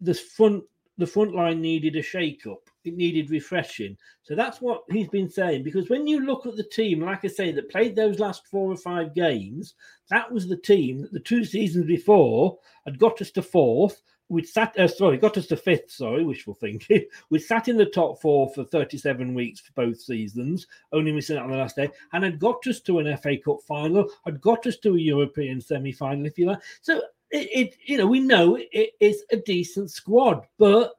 the 0.00 0.14
front 0.14 0.64
the 0.96 1.06
front 1.06 1.34
line 1.34 1.60
needed 1.60 1.96
a 1.96 2.02
shake 2.02 2.46
up. 2.46 2.70
It 2.84 2.94
needed 2.94 3.30
refreshing. 3.30 3.98
So 4.22 4.34
that's 4.34 4.62
what 4.62 4.84
he's 4.90 5.08
been 5.08 5.28
saying. 5.28 5.64
Because 5.64 5.90
when 5.90 6.06
you 6.06 6.20
look 6.20 6.46
at 6.46 6.56
the 6.56 6.64
team, 6.64 7.02
like 7.02 7.24
I 7.26 7.28
say, 7.28 7.52
that 7.52 7.68
played 7.68 7.94
those 7.94 8.18
last 8.18 8.46
four 8.46 8.72
or 8.72 8.76
five 8.76 9.14
games, 9.14 9.74
that 10.08 10.32
was 10.32 10.48
the 10.48 10.56
team 10.56 11.02
that 11.02 11.12
the 11.12 11.20
two 11.20 11.44
seasons 11.44 11.84
before 11.84 12.58
had 12.86 12.98
got 12.98 13.20
us 13.20 13.30
to 13.32 13.42
fourth 13.42 14.00
we 14.28 14.42
sat 14.42 14.78
uh, 14.78 14.88
sorry 14.88 15.16
got 15.16 15.38
us 15.38 15.46
to 15.46 15.56
fifth 15.56 15.90
sorry 15.90 16.24
wishful 16.24 16.54
thinking. 16.54 17.04
We 17.30 17.38
sat 17.38 17.68
in 17.68 17.76
the 17.76 17.86
top 17.86 18.20
four 18.20 18.48
for 18.50 18.64
37 18.64 19.34
weeks 19.34 19.60
for 19.60 19.72
both 19.72 20.00
seasons 20.00 20.66
only 20.92 21.12
missing 21.12 21.36
out 21.36 21.44
on 21.44 21.50
the 21.50 21.56
last 21.56 21.76
day 21.76 21.90
and 22.12 22.24
had 22.24 22.38
got 22.38 22.66
us 22.66 22.80
to 22.80 22.98
an 22.98 23.16
fa 23.16 23.36
cup 23.36 23.58
final 23.66 24.08
had 24.24 24.40
got 24.40 24.66
us 24.66 24.78
to 24.78 24.94
a 24.94 24.98
european 24.98 25.60
semi-final 25.60 26.26
if 26.26 26.38
you 26.38 26.46
like. 26.46 26.62
So 26.80 27.02
it, 27.30 27.48
it 27.52 27.76
you 27.84 27.98
know 27.98 28.06
we 28.06 28.20
know 28.20 28.56
it 28.56 28.90
is 29.00 29.24
a 29.30 29.36
decent 29.36 29.90
squad 29.90 30.46
but 30.58 30.94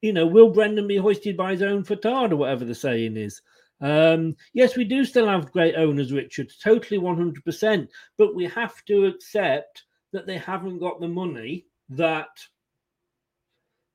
you 0.00 0.12
know 0.12 0.26
will 0.26 0.50
brendan 0.50 0.86
be 0.86 0.96
hoisted 0.96 1.36
by 1.36 1.52
his 1.52 1.62
own 1.62 1.84
fatard 1.84 2.32
or 2.32 2.36
whatever 2.36 2.64
the 2.64 2.74
saying 2.74 3.16
is? 3.16 3.42
Um, 3.82 4.36
yes, 4.52 4.76
we 4.76 4.84
do 4.84 5.04
still 5.04 5.26
have 5.26 5.50
great 5.50 5.74
owners, 5.74 6.12
Richard, 6.12 6.52
totally 6.62 7.00
100%, 7.00 7.88
but 8.16 8.32
we 8.32 8.44
have 8.44 8.84
to 8.84 9.06
accept 9.06 9.82
that 10.12 10.24
they 10.24 10.38
haven't 10.38 10.78
got 10.78 11.00
the 11.00 11.08
money 11.08 11.66
that, 11.96 12.28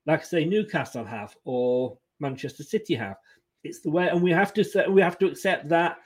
like 0.06 0.20
I 0.20 0.24
say, 0.24 0.44
Newcastle 0.44 1.04
have 1.04 1.36
or 1.44 1.98
Manchester 2.20 2.62
City 2.62 2.94
have. 2.94 3.16
It's 3.64 3.80
the 3.80 3.90
way, 3.90 4.08
and 4.08 4.22
we 4.22 4.30
have 4.30 4.52
to 4.54 4.86
we 4.90 5.02
have 5.02 5.18
to 5.18 5.26
accept 5.26 5.68
that. 5.68 5.98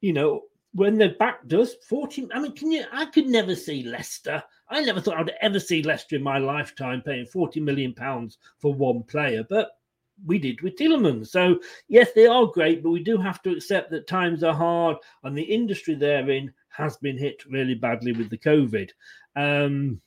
You 0.00 0.12
know, 0.12 0.42
when 0.72 0.98
they 0.98 1.08
backed 1.08 1.52
us, 1.52 1.74
14. 1.88 2.30
I 2.32 2.40
mean, 2.40 2.54
can 2.54 2.70
you? 2.70 2.84
I 2.92 3.06
could 3.06 3.26
never 3.26 3.54
see 3.54 3.82
Leicester. 3.82 4.42
I 4.70 4.82
never 4.82 5.00
thought 5.00 5.16
I'd 5.16 5.32
ever 5.40 5.58
see 5.58 5.82
Leicester 5.82 6.16
in 6.16 6.22
my 6.22 6.38
lifetime 6.38 7.02
paying 7.02 7.26
40 7.26 7.60
million 7.60 7.94
pounds 7.94 8.38
for 8.58 8.74
one 8.74 9.02
player, 9.02 9.44
but 9.48 9.70
we 10.26 10.38
did 10.38 10.60
with 10.60 10.76
Tielemans. 10.76 11.28
So 11.28 11.58
yes, 11.88 12.12
they 12.14 12.26
are 12.26 12.46
great, 12.46 12.82
but 12.82 12.90
we 12.90 13.02
do 13.02 13.16
have 13.16 13.40
to 13.42 13.52
accept 13.52 13.90
that 13.90 14.06
times 14.06 14.42
are 14.42 14.54
hard, 14.54 14.96
and 15.24 15.36
the 15.36 15.42
industry 15.42 15.94
they're 15.94 16.30
in 16.30 16.52
has 16.68 16.96
been 16.98 17.18
hit 17.18 17.42
really 17.46 17.74
badly 17.74 18.12
with 18.12 18.30
the 18.30 18.38
COVID. 18.38 18.90
Um, 19.36 20.00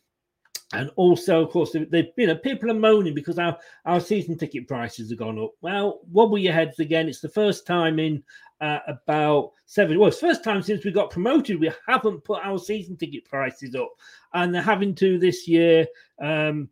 and 0.74 0.90
also, 0.96 1.44
of 1.44 1.50
course, 1.50 1.76
they, 1.90 2.14
you 2.18 2.28
know 2.28 2.36
people 2.36 2.72
are 2.72 2.76
moaning 2.76 3.14
because 3.14 3.38
our 3.38 3.58
our 3.86 4.00
season 4.00 4.38
ticket 4.38 4.68
prices 4.68 5.10
have 5.10 5.20
gone 5.20 5.40
up. 5.40 5.52
Well, 5.62 6.02
wobble 6.12 6.38
your 6.38 6.54
heads 6.54 6.80
again. 6.80 7.10
It's 7.10 7.22
the 7.22 7.30
first 7.30 7.68
time 7.68 8.00
in 8.00 8.24
uh, 8.62 8.80
about 8.88 9.52
seven. 9.66 10.00
Well, 10.00 10.08
it's 10.08 10.20
the 10.20 10.28
first 10.28 10.44
time 10.44 10.62
since 10.62 10.86
we 10.86 10.92
got 10.92 11.10
promoted 11.10 11.60
we 11.60 11.72
haven't 11.88 12.24
put 12.24 12.44
our 12.44 12.58
season 12.58 12.96
ticket 12.96 13.26
prices 13.26 13.76
up, 13.76 13.92
and 14.34 14.54
they're 14.54 14.62
having 14.62 14.96
to 14.96 15.20
this 15.20 15.48
year. 15.48 15.86
Um, 16.22 16.70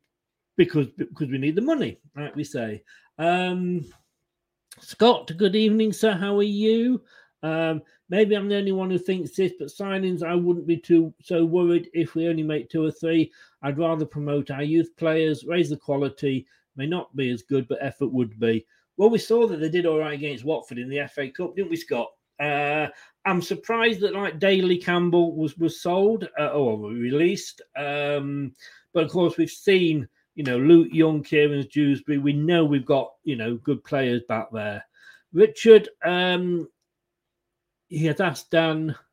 because 0.55 0.87
because 0.97 1.29
we 1.29 1.37
need 1.37 1.55
the 1.55 1.61
money, 1.61 1.99
like 2.15 2.35
we 2.35 2.43
say. 2.43 2.83
Um, 3.17 3.85
Scott, 4.81 5.31
good 5.37 5.55
evening, 5.55 5.93
sir. 5.93 6.11
How 6.11 6.37
are 6.37 6.43
you? 6.43 7.01
Um, 7.43 7.81
maybe 8.09 8.35
I'm 8.35 8.49
the 8.49 8.57
only 8.57 8.71
one 8.71 8.89
who 8.89 8.97
thinks 8.97 9.35
this, 9.35 9.53
but 9.57 9.69
signings, 9.69 10.23
I 10.23 10.35
wouldn't 10.35 10.67
be 10.67 10.77
too 10.77 11.13
so 11.21 11.45
worried 11.45 11.89
if 11.93 12.15
we 12.15 12.27
only 12.27 12.43
make 12.43 12.69
two 12.69 12.83
or 12.83 12.91
three. 12.91 13.31
I'd 13.61 13.77
rather 13.77 14.05
promote 14.05 14.51
our 14.51 14.63
youth 14.63 14.95
players, 14.97 15.45
raise 15.45 15.69
the 15.69 15.77
quality. 15.77 16.45
May 16.75 16.87
not 16.87 17.15
be 17.15 17.29
as 17.29 17.43
good, 17.43 17.67
but 17.67 17.79
effort 17.81 18.07
would 18.07 18.39
be. 18.39 18.65
Well, 18.97 19.09
we 19.09 19.17
saw 19.17 19.47
that 19.47 19.57
they 19.59 19.69
did 19.69 19.85
all 19.85 19.99
right 19.99 20.13
against 20.13 20.43
Watford 20.43 20.77
in 20.77 20.89
the 20.89 21.07
FA 21.07 21.29
Cup, 21.29 21.55
didn't 21.55 21.69
we, 21.69 21.77
Scott? 21.77 22.09
Uh, 22.39 22.87
I'm 23.25 23.41
surprised 23.41 23.99
that 24.01 24.13
like 24.13 24.39
Daly 24.39 24.77
Campbell 24.77 25.35
was 25.35 25.57
was 25.57 25.81
sold 25.81 26.27
uh, 26.39 26.47
or 26.47 26.79
released, 26.79 27.61
um, 27.75 28.53
but 28.93 29.03
of 29.03 29.11
course 29.11 29.37
we've 29.37 29.49
seen 29.49 30.07
you 30.35 30.43
know 30.43 30.57
Luke 30.57 30.87
Young, 30.91 31.21
Kieran 31.21 31.67
Dewsbury. 31.71 32.17
We 32.17 32.33
know 32.33 32.63
we've 32.63 32.85
got 32.85 33.11
you 33.23 33.35
know 33.35 33.57
good 33.57 33.83
players 33.83 34.21
back 34.29 34.47
there. 34.53 34.85
Richard, 35.33 35.89
um, 36.03 36.67
he 37.89 38.05
has 38.05 38.19
asked 38.19 38.51
Dan. 38.51 38.95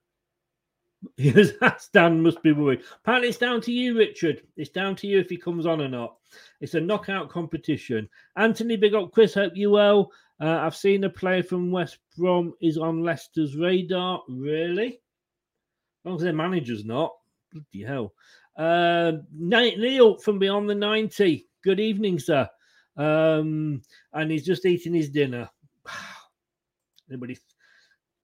He 1.18 1.30
has 1.30 1.52
asked 1.62 1.92
Dan 1.92 2.20
must 2.20 2.42
be 2.42 2.52
worried. 2.52 2.82
Apparently, 3.02 3.28
it's 3.28 3.38
down 3.38 3.60
to 3.60 3.70
you, 3.72 3.96
Richard. 3.96 4.42
It's 4.56 4.70
down 4.70 4.96
to 4.96 5.06
you 5.06 5.20
if 5.20 5.28
he 5.28 5.36
comes 5.36 5.64
on 5.64 5.80
or 5.80 5.88
not. 5.88 6.16
It's 6.60 6.74
a 6.74 6.80
knockout 6.80 7.28
competition. 7.28 8.08
Anthony, 8.36 8.76
big 8.76 8.94
up, 8.94 9.12
Chris. 9.12 9.34
Hope 9.34 9.52
you 9.54 9.70
well. 9.70 10.10
Uh, 10.40 10.58
I've 10.62 10.74
seen 10.74 11.04
a 11.04 11.10
player 11.10 11.42
from 11.42 11.70
West 11.70 11.98
Brom 12.16 12.54
is 12.60 12.76
on 12.76 13.04
Leicester's 13.04 13.56
radar. 13.56 14.22
Really? 14.28 14.88
As 14.88 16.04
long 16.04 16.16
as 16.16 16.22
their 16.22 16.32
manager's 16.32 16.84
not. 16.84 17.14
Bloody 17.52 17.84
hell. 17.84 18.12
Uh, 18.56 19.12
Neil 19.32 20.18
from 20.18 20.38
Beyond 20.38 20.68
the 20.68 20.74
90. 20.74 21.46
Good 21.62 21.78
evening, 21.78 22.18
sir. 22.18 22.48
Um, 22.96 23.82
and 24.12 24.30
he's 24.30 24.46
just 24.46 24.66
eating 24.66 24.94
his 24.94 25.10
dinner. 25.10 25.48
Anybody? 27.10 27.38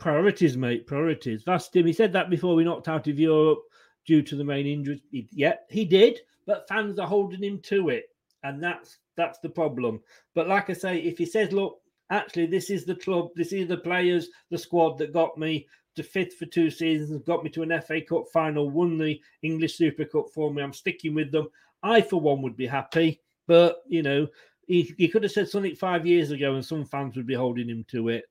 Priorities, 0.03 0.57
mate. 0.57 0.89
Priorities. 0.89 1.45
Vastim, 1.45 1.87
he 1.87 1.93
said 1.93 2.13
that 2.13 2.29
before 2.29 2.57
we 2.57 2.65
knocked 2.65 2.89
out 2.89 3.07
of 3.07 3.21
Europe 3.21 3.61
due 4.05 4.21
to 4.21 4.35
the 4.35 4.43
main 4.43 4.67
injuries. 4.67 5.01
He, 5.13 5.29
yeah, 5.31 5.55
he 5.71 5.85
did, 5.85 6.19
but 6.45 6.67
fans 6.69 6.99
are 6.99 7.07
holding 7.07 7.41
him 7.41 7.61
to 7.67 7.89
it. 7.91 8.07
And 8.43 8.61
that's 8.61 8.99
that's 9.17 9.39
the 9.39 9.49
problem. 9.49 10.01
But 10.35 10.49
like 10.49 10.71
I 10.71 10.73
say, 10.73 10.99
if 10.99 11.19
he 11.19 11.25
says, 11.25 11.53
look, 11.53 11.79
actually, 12.11 12.47
this 12.47 12.69
is 12.69 12.85
the 12.85 12.97
club, 12.97 13.29
this 13.37 13.53
is 13.53 13.69
the 13.69 13.77
players, 13.77 14.27
the 14.51 14.59
squad 14.59 14.99
that 14.99 15.13
got 15.13 15.39
me 15.39 15.69
to 15.95 16.03
fifth 16.03 16.35
for 16.35 16.47
two 16.47 16.69
seasons, 16.69 17.23
got 17.25 17.45
me 17.45 17.51
to 17.51 17.63
an 17.63 17.81
FA 17.83 18.01
Cup 18.01 18.25
final, 18.33 18.71
won 18.71 18.99
the 18.99 19.21
English 19.43 19.77
Super 19.77 20.05
Cup 20.05 20.31
for 20.35 20.53
me. 20.53 20.65
I'm 20.65 20.73
sticking 20.73 21.15
with 21.15 21.31
them. 21.31 21.49
I, 21.85 22.01
for 22.01 22.21
one, 22.21 22.43
would 22.43 22.57
be 22.57 22.67
happy. 22.67 23.21
But, 23.47 23.83
you 23.87 24.03
know, 24.03 24.27
he, 24.67 24.93
he 24.99 25.07
could 25.07 25.23
have 25.23 25.31
said 25.31 25.49
something 25.49 25.77
five 25.77 26.05
years 26.05 26.33
ago 26.33 26.57
and 26.57 26.65
some 26.65 26.87
fans 26.87 27.17
would 27.17 27.27
be 27.27 27.35
holding 27.35 27.69
him 27.69 27.85
to 27.91 28.09
it. 28.09 28.25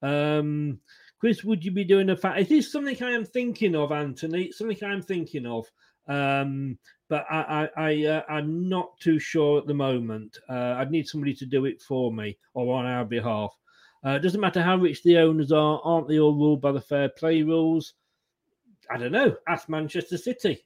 Um, 0.00 0.78
Chris, 1.18 1.42
would 1.42 1.64
you 1.64 1.70
be 1.70 1.84
doing 1.84 2.10
a 2.10 2.16
fact? 2.16 2.40
Is 2.40 2.48
this 2.48 2.72
something 2.72 3.02
I 3.02 3.10
am 3.10 3.24
thinking 3.24 3.74
of, 3.74 3.90
Anthony? 3.90 4.52
Something 4.52 4.78
I'm 4.84 5.02
thinking 5.02 5.46
of. 5.46 5.66
Um, 6.06 6.78
but 7.08 7.26
I, 7.30 7.68
I, 7.76 7.90
I 7.90 8.06
uh, 8.06 8.22
I'm 8.28 8.68
not 8.68 8.98
too 9.00 9.18
sure 9.18 9.58
at 9.58 9.66
the 9.66 9.74
moment. 9.74 10.38
Uh, 10.48 10.76
I'd 10.78 10.90
need 10.90 11.08
somebody 11.08 11.34
to 11.34 11.46
do 11.46 11.64
it 11.64 11.82
for 11.82 12.12
me 12.12 12.38
or 12.54 12.76
on 12.76 12.86
our 12.86 13.04
behalf. 13.04 13.56
Uh, 14.04 14.10
it 14.10 14.20
doesn't 14.20 14.40
matter 14.40 14.62
how 14.62 14.76
rich 14.76 15.02
the 15.02 15.18
owners 15.18 15.50
are, 15.50 15.80
aren't 15.82 16.08
they 16.08 16.20
all 16.20 16.34
ruled 16.34 16.60
by 16.60 16.72
the 16.72 16.80
fair 16.80 17.08
play 17.08 17.42
rules? 17.42 17.94
I 18.90 18.96
don't 18.96 19.12
know. 19.12 19.36
Ask 19.48 19.68
Manchester 19.68 20.16
City. 20.16 20.64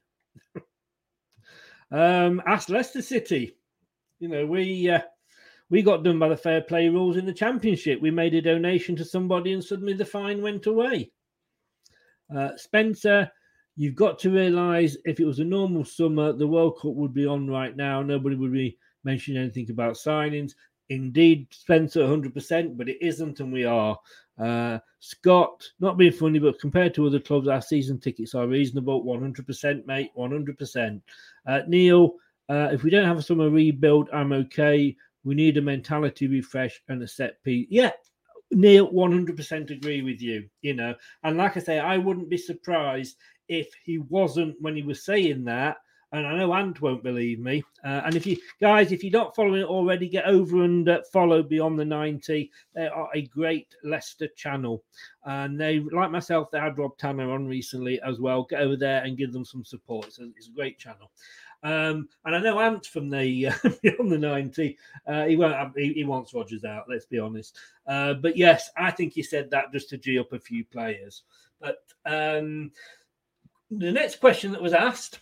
um, 1.91 2.43
ask 2.47 2.69
Leicester 2.69 3.03
City. 3.03 3.57
You 4.21 4.29
know, 4.29 4.47
we 4.47 4.91
uh, 4.91 5.01
we 5.73 5.83
got 5.83 6.05
done 6.05 6.19
by 6.19 6.29
the 6.29 6.37
fair 6.37 6.61
play 6.61 6.89
rules 6.89 7.17
in 7.17 7.25
the 7.25 7.33
championship. 7.33 8.01
We 8.01 8.11
made 8.11 8.35
a 8.35 8.43
donation 8.43 8.95
to 8.97 9.05
somebody, 9.05 9.55
and 9.55 9.65
suddenly 9.65 9.95
the 9.95 10.05
fine 10.05 10.43
went 10.43 10.67
away. 10.67 11.11
Uh, 12.35 12.51
Spencer, 12.57 13.31
you've 13.75 13.95
got 13.95 14.19
to 14.21 14.31
realise 14.31 14.97
if 15.07 15.19
it 15.19 15.25
was 15.25 15.39
a 15.39 15.45
normal 15.45 15.85
summer, 15.85 16.33
the 16.33 16.47
World 16.47 16.79
Cup 16.81 16.95
would 16.95 17.15
be 17.15 17.27
on 17.27 17.49
right 17.49 17.75
now. 17.75 18.03
Nobody 18.03 18.37
would 18.37 18.53
be 18.53 18.79
mentioning 19.03 19.43
anything 19.43 19.71
about 19.71 19.95
signings 19.95 20.53
indeed 20.93 21.47
Spencer 21.51 22.01
100%, 22.01 22.77
but 22.77 22.89
it 22.89 22.99
isn't, 23.01 23.41
and 23.41 23.53
we 23.53 23.65
are. 23.65 23.99
Uh, 24.39 24.79
Scott, 25.01 25.65
not 25.81 25.97
being 25.97 26.13
funny, 26.13 26.39
but 26.39 26.61
compared 26.61 26.95
to 26.95 27.07
other 27.07 27.21
clubs, 27.21 27.49
our 27.49 27.63
season 27.63 27.99
tickets 27.99 28.35
are 28.35 28.47
reasonable. 28.47 29.05
100%, 29.05 29.87
mate, 29.87 30.11
100%. 30.17 31.01
Uh, 31.47 31.61
Neil, 31.67 32.15
uh, 32.49 32.69
if 32.73 32.83
we 32.83 32.91
don't 32.91 33.07
have 33.07 33.19
a 33.19 33.23
summer 33.23 33.49
rebuild, 33.49 34.09
I'm 34.13 34.33
okay. 34.33 34.97
We 35.25 35.35
need 35.35 35.57
a 35.57 35.63
mentality 35.63 36.27
refresh 36.27 36.81
and 36.89 37.03
a 37.03 37.09
set 37.09 37.43
piece. 37.43 37.67
Yeah, 37.71 37.93
Neil, 38.51 38.91
100% 38.93 39.71
agree 39.71 40.03
with 40.03 40.21
you, 40.21 40.49
you 40.61 40.75
know. 40.75 40.95
And 41.23 41.37
like 41.37 41.57
I 41.57 41.61
say, 41.61 41.79
I 41.79 41.99
wouldn't 41.99 42.29
be 42.29 42.37
surprised 42.37 43.17
if 43.49 43.69
he 43.85 43.99
wasn't, 43.99 44.57
when 44.61 44.77
he 44.77 44.83
was 44.83 45.05
saying 45.05 45.45
that, 45.45 45.77
and 46.13 46.27
I 46.27 46.37
know 46.37 46.53
Ant 46.53 46.83
won't 46.83 47.03
believe 47.03 47.41
me. 47.41 47.65
Uh, 47.83 48.03
and 48.05 48.15
if 48.15 48.27
you 48.27 48.37
guys, 48.61 48.93
if 48.93 49.03
you're 49.03 49.11
not 49.11 49.35
following 49.35 49.63
it 49.63 49.67
already, 49.67 50.09
get 50.11 50.27
over 50.27 50.63
and 50.63 50.87
uh, 50.87 51.01
follow 51.11 51.43
Beyond 51.43 51.79
the 51.79 51.87
90. 51.87 52.51
They 52.75 52.87
are 52.87 53.09
a 53.15 53.23
great 53.23 53.75
Leicester 53.83 54.29
channel. 54.37 54.85
And 55.25 55.59
they, 55.59 55.81
like 55.81 56.11
myself, 56.11 56.51
they 56.51 56.61
had 56.61 56.77
Rob 56.77 56.99
Tanner 56.99 57.31
on 57.31 57.47
recently 57.47 57.99
as 58.03 58.21
well. 58.21 58.45
Get 58.45 58.61
over 58.61 58.77
there 58.77 59.03
and 59.03 59.17
give 59.17 59.33
them 59.33 59.47
some 59.47 59.65
support. 59.65 60.07
A, 60.21 60.25
it's 60.37 60.49
a 60.49 60.53
great 60.53 60.79
channel. 60.79 61.11
Um, 61.63 62.09
and 62.25 62.35
I 62.35 62.41
know 62.41 62.59
Ant 62.61 62.87
from 62.87 63.09
the 63.09 63.47
uh, 63.65 63.71
Beyond 63.83 64.11
the 64.11 64.19
90. 64.19 64.79
Uh, 65.07 65.27
he 65.27 65.37
won't 65.37 65.77
he, 65.77 65.93
he, 65.93 66.05
wants 66.05 66.35
Rodgers 66.35 66.65
out, 66.65 66.87
let's 66.89 67.07
be 67.07 67.19
honest. 67.19 67.57
Uh, 67.87 68.15
but 68.15 68.37
yes, 68.37 68.71
I 68.77 68.91
think 68.91 69.13
he 69.13 69.23
said 69.23 69.51
that 69.51 69.73
just 69.73 69.89
to 69.91 69.99
G 69.99 70.19
up 70.19 70.33
a 70.33 70.41
few 70.41 70.65
players. 70.65 71.23
But 71.61 71.79
um, 72.05 72.73
the 73.71 73.93
next 73.93 74.19
question 74.21 74.51
that 74.53 74.63
was 74.63 74.73
asked 74.73 75.21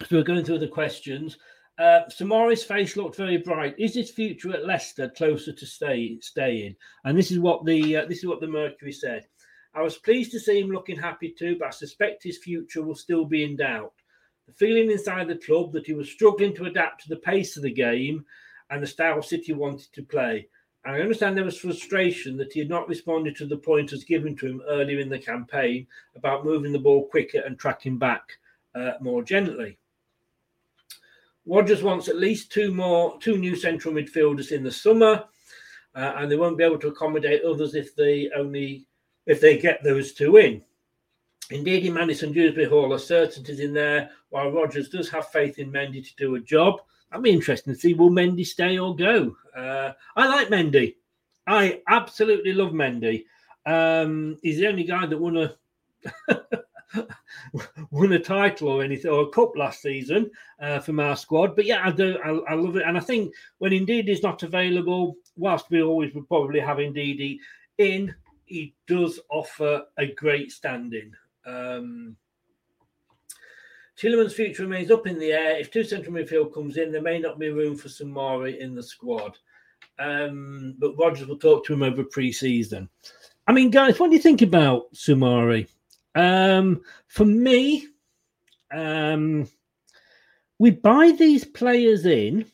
so 0.00 0.16
we're 0.16 0.24
going 0.24 0.44
through 0.44 0.58
the 0.58 0.68
questions. 0.68 1.38
Uh, 1.78 2.00
Soumare's 2.08 2.64
face 2.64 2.96
looked 2.96 3.16
very 3.16 3.36
bright. 3.38 3.74
Is 3.78 3.94
his 3.94 4.10
future 4.10 4.52
at 4.52 4.66
Leicester 4.66 5.08
closer 5.10 5.52
to 5.52 5.66
stay 5.66 6.18
staying? 6.20 6.76
And 7.04 7.16
this 7.16 7.30
is 7.30 7.38
what 7.38 7.64
the 7.64 7.96
uh, 7.96 8.06
this 8.06 8.18
is 8.18 8.26
what 8.26 8.40
the 8.40 8.46
Mercury 8.46 8.92
said. 8.92 9.26
I 9.74 9.82
was 9.82 9.98
pleased 9.98 10.32
to 10.32 10.40
see 10.40 10.60
him 10.60 10.70
looking 10.70 10.98
happy 10.98 11.30
too, 11.30 11.56
but 11.58 11.68
I 11.68 11.70
suspect 11.70 12.22
his 12.22 12.38
future 12.38 12.82
will 12.82 12.94
still 12.94 13.24
be 13.24 13.44
in 13.44 13.56
doubt. 13.56 13.94
The 14.46 14.52
feeling 14.52 14.90
inside 14.90 15.28
the 15.28 15.36
club 15.36 15.72
that 15.72 15.86
he 15.86 15.94
was 15.94 16.10
struggling 16.10 16.54
to 16.56 16.66
adapt 16.66 17.02
to 17.02 17.08
the 17.08 17.16
pace 17.16 17.56
of 17.56 17.62
the 17.62 17.72
game 17.72 18.24
and 18.70 18.82
the 18.82 18.86
style 18.86 19.22
City 19.22 19.52
wanted 19.52 19.92
to 19.92 20.02
play. 20.02 20.48
And 20.84 20.96
I 20.96 21.00
understand 21.00 21.36
there 21.36 21.44
was 21.44 21.58
frustration 21.58 22.36
that 22.38 22.52
he 22.52 22.58
had 22.58 22.68
not 22.68 22.88
responded 22.88 23.36
to 23.36 23.46
the 23.46 23.56
pointers 23.56 24.02
given 24.02 24.34
to 24.36 24.46
him 24.46 24.62
earlier 24.68 24.98
in 24.98 25.08
the 25.08 25.18
campaign 25.18 25.86
about 26.16 26.44
moving 26.44 26.72
the 26.72 26.78
ball 26.78 27.06
quicker 27.06 27.40
and 27.40 27.58
tracking 27.58 27.98
back 27.98 28.22
uh, 28.74 28.92
more 29.00 29.22
gently. 29.22 29.78
Rodgers 31.46 31.82
wants 31.82 32.08
at 32.08 32.16
least 32.16 32.52
two 32.52 32.72
more, 32.72 33.18
two 33.20 33.36
new 33.36 33.56
central 33.56 33.94
midfielders 33.94 34.52
in 34.52 34.62
the 34.62 34.70
summer, 34.70 35.24
uh, 35.94 36.12
and 36.16 36.30
they 36.30 36.36
won't 36.36 36.58
be 36.58 36.64
able 36.64 36.78
to 36.78 36.88
accommodate 36.88 37.44
others 37.44 37.74
if 37.74 37.94
they 37.94 38.30
only 38.36 38.86
if 39.26 39.40
they 39.40 39.56
get 39.58 39.82
those 39.84 40.12
two 40.12 40.36
in. 40.36 40.62
Ndidi, 41.52 41.86
in 41.86 41.94
Maddison 41.94 42.32
Dewsbury 42.32 42.66
Hall, 42.66 42.92
are 42.92 42.98
certainties 42.98 43.60
in 43.60 43.72
there, 43.72 44.10
while 44.30 44.50
Rodgers 44.50 44.88
does 44.88 45.08
have 45.10 45.28
faith 45.28 45.58
in 45.58 45.70
Mendy 45.70 46.02
to 46.02 46.16
do 46.16 46.34
a 46.34 46.40
job. 46.40 46.80
Be 47.20 47.30
interesting 47.30 47.74
to 47.74 47.78
see 47.78 47.94
will 47.94 48.10
Mendy 48.10 48.46
stay 48.46 48.78
or 48.78 48.96
go. 48.96 49.36
Uh, 49.54 49.92
I 50.16 50.26
like 50.28 50.48
Mendy. 50.48 50.94
I 51.46 51.82
absolutely 51.88 52.52
love 52.52 52.72
Mendy. 52.72 53.24
Um, 53.66 54.38
he's 54.42 54.58
the 54.58 54.68
only 54.68 54.84
guy 54.84 55.06
that 55.06 55.18
won 55.18 55.36
a 55.36 55.54
won 57.90 58.12
a 58.12 58.18
title 58.18 58.68
or 58.68 58.82
anything 58.82 59.10
or 59.10 59.22
a 59.24 59.28
cup 59.28 59.56
last 59.56 59.82
season 59.82 60.30
uh, 60.60 60.78
from 60.78 61.00
our 61.00 61.16
squad. 61.16 61.54
But 61.54 61.66
yeah, 61.66 61.82
I 61.84 61.90
do. 61.90 62.18
I, 62.24 62.52
I, 62.52 62.54
love 62.54 62.76
it, 62.76 62.84
and 62.86 62.96
I 62.96 63.00
think 63.00 63.34
when 63.58 63.72
Ndidi 63.72 64.08
is 64.08 64.22
not 64.22 64.42
available, 64.42 65.16
whilst 65.36 65.70
we 65.70 65.82
always 65.82 66.14
would 66.14 66.28
probably 66.28 66.60
have 66.60 66.78
Ndidi 66.78 67.38
in, 67.78 68.14
he 68.46 68.74
does 68.86 69.20
offer 69.30 69.84
a 69.98 70.06
great 70.06 70.52
standing. 70.52 71.12
Um, 71.46 72.16
future 73.96 74.62
remains 74.62 74.90
up 74.90 75.06
in 75.06 75.18
the 75.18 75.32
air. 75.32 75.58
If 75.58 75.70
two 75.70 75.84
central 75.84 76.14
midfield 76.14 76.54
comes 76.54 76.76
in, 76.76 76.92
there 76.92 77.02
may 77.02 77.18
not 77.18 77.38
be 77.38 77.50
room 77.50 77.76
for 77.76 77.88
Soumaré 77.88 78.58
in 78.58 78.74
the 78.74 78.82
squad. 78.82 79.36
Um, 79.98 80.74
but 80.78 80.96
Rodgers 80.98 81.28
will 81.28 81.38
talk 81.38 81.64
to 81.66 81.72
him 81.72 81.82
over 81.82 82.04
pre-season. 82.04 82.88
I 83.46 83.52
mean, 83.52 83.70
guys, 83.70 83.98
what 83.98 84.10
do 84.10 84.16
you 84.16 84.22
think 84.22 84.42
about 84.42 84.92
Soumaré? 84.94 85.68
Um, 86.14 86.82
for 87.08 87.24
me, 87.24 87.86
um, 88.72 89.48
we 90.58 90.70
buy 90.70 91.12
these 91.12 91.44
players 91.44 92.06
in 92.06 92.46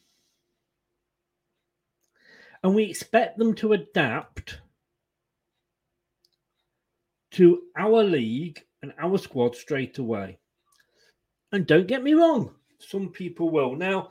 and 2.62 2.74
we 2.74 2.84
expect 2.84 3.38
them 3.38 3.54
to 3.54 3.74
adapt 3.74 4.60
to 7.32 7.62
our 7.76 8.02
league 8.02 8.64
and 8.82 8.92
our 8.98 9.18
squad 9.18 9.56
straight 9.56 9.98
away. 9.98 10.38
And 11.52 11.66
don't 11.66 11.86
get 11.86 12.02
me 12.02 12.14
wrong, 12.14 12.54
some 12.78 13.08
people 13.08 13.50
will. 13.50 13.74
Now, 13.74 14.10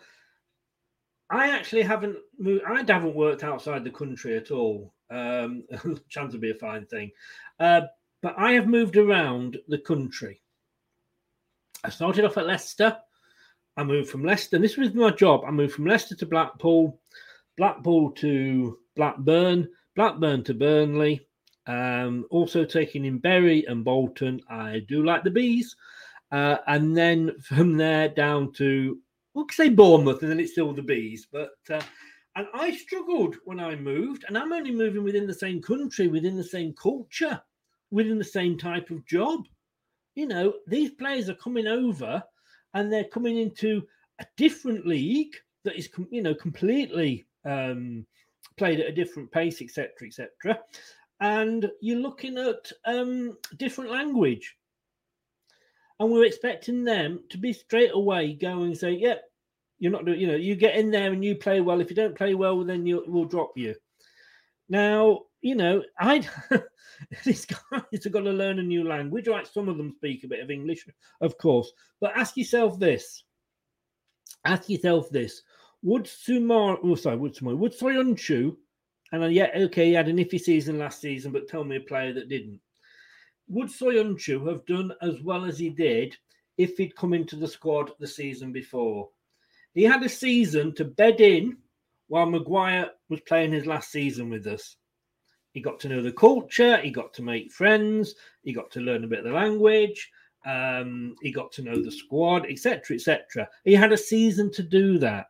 I 1.30 1.50
actually 1.50 1.84
haven't 1.84 2.18
moved. 2.40 2.64
I 2.66 2.78
haven't 2.78 3.16
worked 3.16 3.44
outside 3.44 3.84
the 3.84 3.90
country 3.92 4.38
at 4.38 4.52
all. 4.52 4.94
Um, 5.10 5.64
chance 6.10 6.32
would 6.34 6.42
be 6.42 6.52
a 6.52 6.56
fine 6.56 6.86
thing, 6.86 7.12
uh, 7.60 7.82
but 8.22 8.36
I 8.38 8.54
have 8.54 8.68
moved 8.68 8.98
around 8.98 9.58
the 9.68 9.78
country. 9.78 10.42
I 11.84 11.90
started 11.90 12.26
off 12.26 12.38
at 12.38 12.48
Leicester. 12.48 12.98
I 13.78 13.84
moved 13.84 14.10
from 14.10 14.26
Leicester. 14.26 14.56
And 14.56 14.66
this 14.66 14.78
was 14.78 14.94
my 14.94 15.12
job. 15.12 15.44
I 15.46 15.52
moved 15.52 15.74
from 15.74 15.86
Leicester 15.86 16.16
to 16.16 16.26
Blackpool, 16.26 17.00
Blackpool 17.58 18.12
to 18.14 18.80
Blackburn, 18.96 19.70
Blackburn 19.96 20.44
to 20.46 20.54
Burnley. 20.54 21.28
Um, 21.68 22.26
also 22.30 22.66
taking 22.66 23.06
in 23.06 23.20
Bury 23.20 23.66
and 23.66 23.84
Bolton. 23.84 24.42
I 24.50 24.86
do 24.88 25.04
like 25.04 25.24
the 25.24 25.32
bees. 25.32 25.76
Uh, 26.32 26.58
and 26.68 26.96
then 26.96 27.34
from 27.42 27.78
there 27.78 28.10
down 28.10 28.52
to, 28.54 28.98
we'll 29.34 29.48
say 29.52 29.70
Bournemouth, 29.70 30.22
and 30.22 30.32
then 30.32 30.40
it's 30.40 30.54
still 30.54 30.74
the 30.74 30.82
bees. 30.82 31.28
But 31.32 31.52
uh, 31.70 31.82
and 32.36 32.48
I 32.54 32.76
struggled 32.76 33.36
when 33.46 33.60
I 33.60 33.76
moved, 33.76 34.26
and 34.28 34.38
I'm 34.38 34.54
only 34.54 34.72
moving 34.72 35.04
within 35.04 35.26
the 35.26 35.34
same 35.34 35.62
country, 35.62 36.08
within 36.08 36.38
the 36.38 36.44
same 36.44 36.74
culture, 36.74 37.42
within 37.92 38.18
the 38.18 38.24
same 38.24 38.58
type 38.58 38.92
of 38.92 39.06
job. 39.06 39.48
You 40.16 40.28
know, 40.28 40.54
these 40.68 40.92
players 40.92 41.30
are 41.30 41.36
coming 41.36 41.68
over 41.68 42.24
and 42.74 42.92
they're 42.92 43.06
coming 43.06 43.38
into 43.38 43.84
a 44.20 44.26
different 44.36 44.86
league 44.86 45.36
that 45.64 45.76
is, 45.76 45.90
you 46.12 46.22
know, 46.22 46.36
completely 46.36 47.26
um, 47.46 48.06
played 48.58 48.80
at 48.80 48.90
a 48.90 48.94
different 48.94 49.32
pace, 49.32 49.62
etc., 49.62 49.92
etc. 50.06 50.60
And 51.20 51.70
you're 51.82 52.00
looking 52.00 52.38
at 52.38 52.72
um, 52.86 53.38
different 53.58 53.92
language, 53.92 54.56
and 56.00 56.12
we're 56.12 56.26
expecting 56.26 56.84
them 56.84 57.24
to 57.30 57.38
be 57.38 57.54
straight 57.54 57.92
away 57.94 58.34
going 58.34 58.68
and 58.68 58.78
say, 58.78 58.92
"Yep, 58.92 59.02
yeah, 59.02 59.22
you're 59.80 59.92
not 59.92 60.06
doing." 60.06 60.20
You 60.20 60.28
know, 60.28 60.36
you 60.36 60.56
get 60.56 60.76
in 60.76 60.92
there 60.92 61.12
and 61.12 61.26
you 61.26 61.36
play 61.36 61.60
well. 61.60 61.82
If 61.82 61.90
you 61.90 61.96
don't 61.96 62.18
play 62.18 62.36
well, 62.36 62.64
then 62.64 62.86
you 62.86 63.04
will 63.08 63.26
drop 63.26 63.54
you. 63.56 63.76
Now, 64.70 65.22
you 65.42 65.56
know, 65.56 65.84
I 66.00 66.28
these 67.26 67.46
guys 67.46 68.06
are 68.06 68.10
going 68.10 68.26
to 68.26 68.32
learn 68.32 68.60
a 68.60 68.64
new 68.64 68.88
language. 68.88 69.28
Right, 69.28 69.48
some 69.48 69.70
of 69.70 69.78
them 69.78 69.94
speak 69.98 70.24
a 70.24 70.28
bit 70.28 70.42
of 70.42 70.52
English, 70.52 70.88
of 71.22 71.38
course. 71.38 71.72
But 72.00 72.16
ask 72.16 72.38
yourself 72.38 72.80
this: 72.80 73.24
ask 74.46 74.70
yourself 74.70 75.10
this: 75.10 75.42
Would 75.82 76.04
Sumar, 76.04 76.78
oh 76.84 76.96
sorry, 76.96 77.18
would 77.18 77.36
Sumar, 77.36 77.58
would 77.58 77.78
Soyuncu, 77.78 78.56
and 79.12 79.24
uh, 79.24 79.28
yeah, 79.28 79.50
okay, 79.56 79.88
he 79.88 79.94
had 79.94 80.08
an 80.08 80.18
iffy 80.18 80.40
season 80.40 80.80
last 80.80 81.02
season, 81.02 81.32
but 81.32 81.48
tell 81.48 81.64
me 81.64 81.78
a 81.78 81.82
player 81.82 82.14
that 82.14 82.30
didn't. 82.30 82.60
Would 83.50 83.70
Soyuncu 83.70 84.46
have 84.48 84.66
done 84.66 84.92
as 85.02 85.22
well 85.22 85.46
as 85.46 85.58
he 85.58 85.70
did 85.70 86.18
if 86.58 86.78
he'd 86.78 86.96
come 86.96 87.14
into 87.14 87.36
the 87.36 87.48
squad 87.48 87.92
the 88.00 88.08
season 88.08 88.52
before? 88.52 89.10
He 89.74 89.84
had 89.84 90.04
a 90.04 90.10
season 90.10 90.74
to 90.76 90.86
bed 90.86 91.22
in 91.22 91.58
while 92.08 92.26
Maguire 92.26 92.92
was 93.10 93.22
playing 93.22 93.52
his 93.54 93.66
last 93.66 93.92
season 93.92 94.30
with 94.30 94.48
us. 94.48 94.76
He 95.54 95.62
got 95.62 95.80
to 95.82 95.90
know 95.90 96.02
the 96.02 96.12
culture, 96.12 96.78
he 96.78 96.92
got 96.92 97.14
to 97.16 97.24
make 97.24 97.52
friends, 97.52 98.16
he 98.44 98.54
got 98.54 98.70
to 98.72 98.82
learn 98.82 99.04
a 99.04 99.08
bit 99.08 99.20
of 99.20 99.26
the 99.26 99.32
language, 99.32 100.12
um, 100.46 101.16
he 101.22 101.32
got 101.32 101.52
to 101.54 101.62
know 101.62 101.82
the 101.82 101.92
squad, 101.92 102.46
etc., 102.50 102.96
etc. 102.96 103.48
He 103.64 103.74
had 103.74 103.92
a 103.92 103.98
season 103.98 104.52
to 104.54 104.64
do 104.64 104.98
that. 105.00 105.28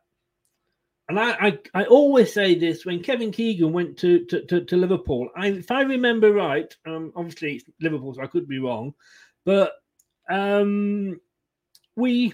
And 1.10 1.20
I, 1.20 1.32
I, 1.32 1.60
I, 1.74 1.86
always 1.86 2.34
say 2.34 2.56
this 2.56 2.86
when 2.86 3.02
Kevin 3.02 3.32
Keegan 3.32 3.72
went 3.72 3.98
to, 4.00 4.26
to, 4.26 4.46
to, 4.48 4.66
to 4.66 4.76
Liverpool. 4.76 5.30
I, 5.38 5.48
if 5.48 5.72
I 5.72 5.82
remember 5.84 6.34
right, 6.34 6.74
um, 6.86 7.14
obviously 7.16 7.56
it's 7.56 7.66
Liverpool, 7.80 8.14
so 8.14 8.22
I 8.22 8.28
could 8.28 8.48
be 8.48 8.60
wrong, 8.60 8.94
but 9.46 9.72
um, 10.30 11.22
we 11.96 12.34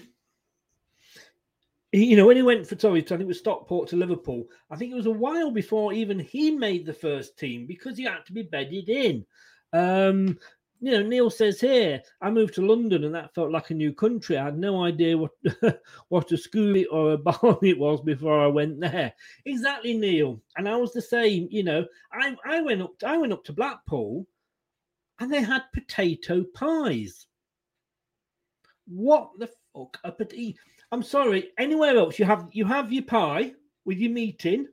you 1.94 2.16
know, 2.16 2.26
when 2.26 2.36
he 2.36 2.42
went 2.42 2.66
for 2.66 2.76
sorry, 2.76 3.02
I 3.02 3.04
think 3.04 3.20
it 3.20 3.26
was 3.26 3.38
Stockport 3.38 3.88
to 3.88 3.96
Liverpool. 3.96 4.46
I 4.68 4.76
think 4.76 4.90
it 4.90 4.96
was 4.96 5.06
a 5.06 5.12
while 5.12 5.52
before 5.52 5.92
even 5.92 6.18
he 6.18 6.50
made 6.50 6.84
the 6.84 6.92
first 6.92 7.38
team 7.38 7.66
because 7.66 7.96
he 7.96 8.02
had 8.02 8.26
to 8.26 8.32
be 8.32 8.42
bedded 8.42 8.88
in. 8.88 9.24
Um, 9.72 10.38
you 10.84 10.92
know, 10.92 11.02
Neil 11.02 11.30
says 11.30 11.62
here, 11.62 12.02
I 12.20 12.30
moved 12.30 12.52
to 12.56 12.66
London 12.66 13.04
and 13.04 13.14
that 13.14 13.34
felt 13.34 13.50
like 13.50 13.70
a 13.70 13.74
new 13.74 13.90
country. 13.94 14.36
I 14.36 14.44
had 14.44 14.58
no 14.58 14.84
idea 14.84 15.16
what 15.16 15.30
what 16.08 16.30
a 16.30 16.36
school 16.36 16.76
or 16.90 17.12
a 17.12 17.18
barn 17.26 17.56
it 17.62 17.78
was 17.78 18.02
before 18.02 18.38
I 18.38 18.48
went 18.48 18.80
there. 18.80 19.14
Exactly, 19.46 19.96
Neil. 19.96 20.42
And 20.58 20.68
I 20.68 20.76
was 20.76 20.92
the 20.92 21.00
same. 21.00 21.48
You 21.50 21.64
know, 21.64 21.86
I 22.12 22.36
I 22.44 22.60
went 22.60 22.82
up 22.82 22.92
I 23.02 23.16
went 23.16 23.32
up 23.32 23.44
to 23.44 23.54
Blackpool, 23.54 24.26
and 25.20 25.32
they 25.32 25.40
had 25.40 25.62
potato 25.72 26.44
pies. 26.52 27.24
What 28.86 29.30
the 29.38 29.48
fuck? 29.72 29.98
A 30.04 30.12
potato 30.12 30.58
I'm 30.92 31.02
sorry. 31.02 31.50
Anywhere 31.56 31.96
else, 31.96 32.18
you 32.18 32.26
have 32.26 32.46
you 32.52 32.66
have 32.66 32.92
your 32.92 33.04
pie 33.04 33.54
with 33.86 33.96
your 33.96 34.12
meat 34.12 34.44
in, 34.44 34.68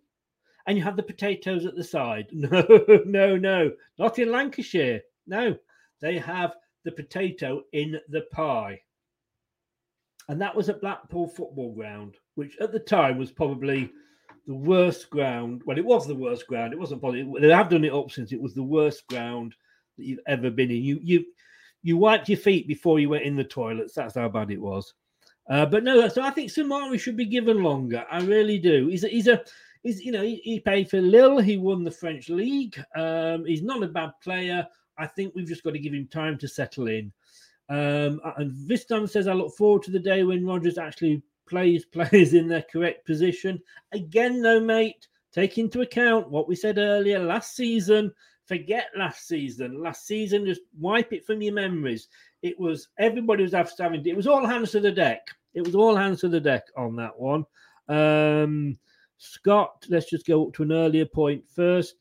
and 0.68 0.78
you 0.78 0.84
have 0.84 0.98
the 0.98 1.04
potatoes 1.04 1.66
at 1.66 1.76
the 1.76 1.86
side. 1.86 2.28
No, 2.34 2.66
no, 3.06 3.38
no, 3.38 3.72
not 3.98 4.20
in 4.20 4.30
Lancashire. 4.30 5.02
No, 5.26 5.56
they 6.02 6.18
have 6.18 6.56
the 6.84 6.92
potato 6.92 7.64
in 7.74 8.00
the 8.10 8.22
pie, 8.32 8.82
and 10.30 10.42
that 10.42 10.56
was 10.56 10.70
at 10.70 10.82
Blackpool 10.82 11.28
Football 11.28 11.74
Ground, 11.74 12.16
which 12.36 12.58
at 12.60 12.72
the 12.72 12.80
time 12.80 13.18
was 13.18 13.32
probably 13.32 13.92
the 14.48 14.56
worst 14.56 15.10
ground. 15.10 15.62
Well, 15.66 15.78
it 15.78 15.86
was 15.86 16.08
the 16.08 16.16
worst 16.16 16.48
ground. 16.48 16.74
It 16.74 16.80
wasn't 16.80 17.02
probably. 17.02 17.32
They 17.40 17.50
have 17.50 17.70
done 17.70 17.86
it 17.86 17.94
up 17.94 18.12
since. 18.12 18.32
It 18.32 18.42
was 18.42 18.54
the 18.54 18.64
worst 18.64 19.08
ground 19.08 19.56
that 19.98 20.06
you've 20.06 20.20
ever 20.28 20.50
been 20.50 20.72
in. 20.72 20.84
You 20.84 21.00
you 21.02 21.26
you 21.84 21.98
wiped 21.98 22.30
your 22.30 22.38
feet 22.38 22.68
before 22.68 23.00
you 23.00 23.10
went 23.10 23.24
in 23.24 23.36
the 23.36 23.44
toilets. 23.44 23.94
That's 23.94 24.16
how 24.16 24.30
bad 24.30 24.52
it 24.52 24.62
was. 24.62 24.94
Uh, 25.50 25.66
but 25.66 25.84
no, 25.84 26.08
so 26.08 26.22
I 26.22 26.30
think 26.30 26.52
Soumaré 26.52 27.00
should 27.00 27.18
be 27.18 27.26
given 27.26 27.64
longer. 27.64 28.06
I 28.12 28.22
really 28.22 28.60
do. 28.60 28.88
He's 28.88 29.04
a, 29.04 29.08
he's 29.08 29.28
a 29.28 29.44
he's 29.84 30.02
you 30.04 30.12
know 30.12 30.22
he, 30.22 30.36
he 30.44 30.60
paid 30.60 30.90
for 30.90 31.02
Lille. 31.02 31.40
He 31.40 31.58
won 31.58 31.84
the 31.84 31.92
French 31.92 32.30
league. 32.30 32.82
Um, 32.96 33.46
he's 33.46 33.64
not 33.64 33.84
a 33.84 33.88
bad 33.88 34.12
player. 34.24 34.68
I 34.98 35.08
think 35.08 35.34
we've 35.34 35.48
just 35.48 35.64
got 35.64 35.72
to 35.72 35.80
give 35.80 35.94
him 35.94 36.08
time 36.08 36.38
to 36.40 36.48
settle 36.48 36.88
in. 36.88 37.12
Um, 37.70 38.20
and 38.38 38.52
Vistam 38.52 39.10
says, 39.10 39.28
I 39.28 39.34
look 39.34 39.56
forward 39.56 39.84
to 39.84 39.92
the 39.92 40.00
day 40.00 40.24
when 40.24 40.46
Rodgers 40.46 40.78
actually 40.78 41.24
plays 41.48 41.86
players 41.92 42.34
in 42.34 42.48
their 42.48 42.66
correct 42.72 43.06
position. 43.06 43.62
Again, 43.94 44.42
though, 44.42 44.60
mate, 44.60 45.08
take 45.32 45.58
into 45.58 45.82
account 45.82 46.30
what 46.30 46.48
we 46.48 46.56
said 46.56 46.78
earlier 46.78 47.20
last 47.20 47.56
season. 47.56 48.12
Forget 48.46 48.88
last 48.98 49.28
season. 49.28 49.82
Last 49.82 50.06
season, 50.06 50.46
just 50.46 50.62
wipe 50.78 51.14
it 51.14 51.26
from 51.26 51.42
your 51.42 51.54
memories. 51.54 52.10
It 52.42 52.60
was 52.60 52.90
everybody 52.98 53.44
was 53.44 53.54
having 53.54 54.06
it 54.06 54.18
was 54.18 54.28
all 54.28 54.46
hands 54.46 54.72
to 54.72 54.82
the 54.82 54.92
deck. 54.92 55.26
It 55.54 55.66
was 55.66 55.76
all 55.76 55.96
hands 55.96 56.22
to 56.22 56.28
the 56.28 56.40
deck 56.40 56.64
on 56.76 56.96
that 56.98 57.18
one. 57.18 57.46
Um, 57.88 58.78
Scott, 59.18 59.86
let's 59.90 60.10
just 60.10 60.26
go 60.26 60.48
up 60.48 60.54
to 60.56 60.64
an 60.64 60.72
earlier 60.72 61.06
point 61.06 61.44
first. 61.48 61.96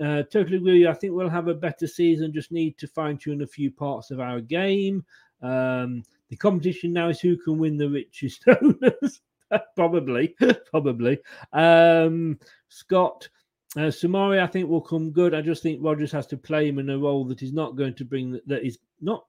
Uh, 0.00 0.22
totally 0.22 0.56
agree. 0.56 0.86
I 0.86 0.94
think 0.94 1.14
we'll 1.14 1.28
have 1.28 1.48
a 1.48 1.54
better 1.54 1.86
season. 1.86 2.32
Just 2.32 2.52
need 2.52 2.78
to 2.78 2.86
fine 2.86 3.18
tune 3.18 3.42
a 3.42 3.46
few 3.46 3.70
parts 3.70 4.10
of 4.10 4.20
our 4.20 4.40
game. 4.40 5.04
Um, 5.42 6.02
the 6.30 6.36
competition 6.36 6.92
now 6.92 7.08
is 7.08 7.20
who 7.20 7.36
can 7.36 7.58
win 7.58 7.76
the 7.76 7.90
richest 7.90 8.44
owners. 8.62 9.20
probably, 9.76 10.34
probably. 10.70 11.18
Um, 11.52 12.38
Scott, 12.68 13.28
uh, 13.76 13.90
Soumaré, 13.90 14.42
I 14.42 14.46
think 14.46 14.68
will 14.68 14.80
come 14.80 15.10
good. 15.10 15.34
I 15.34 15.42
just 15.42 15.62
think 15.62 15.80
Rodgers 15.82 16.12
has 16.12 16.26
to 16.28 16.36
play 16.36 16.68
him 16.68 16.78
in 16.78 16.90
a 16.90 16.98
role 16.98 17.24
that 17.26 17.42
is 17.42 17.52
not 17.52 17.76
going 17.76 17.94
to 17.94 18.04
bring 18.04 18.40
that 18.46 18.64
is 18.64 18.78
not 19.00 19.24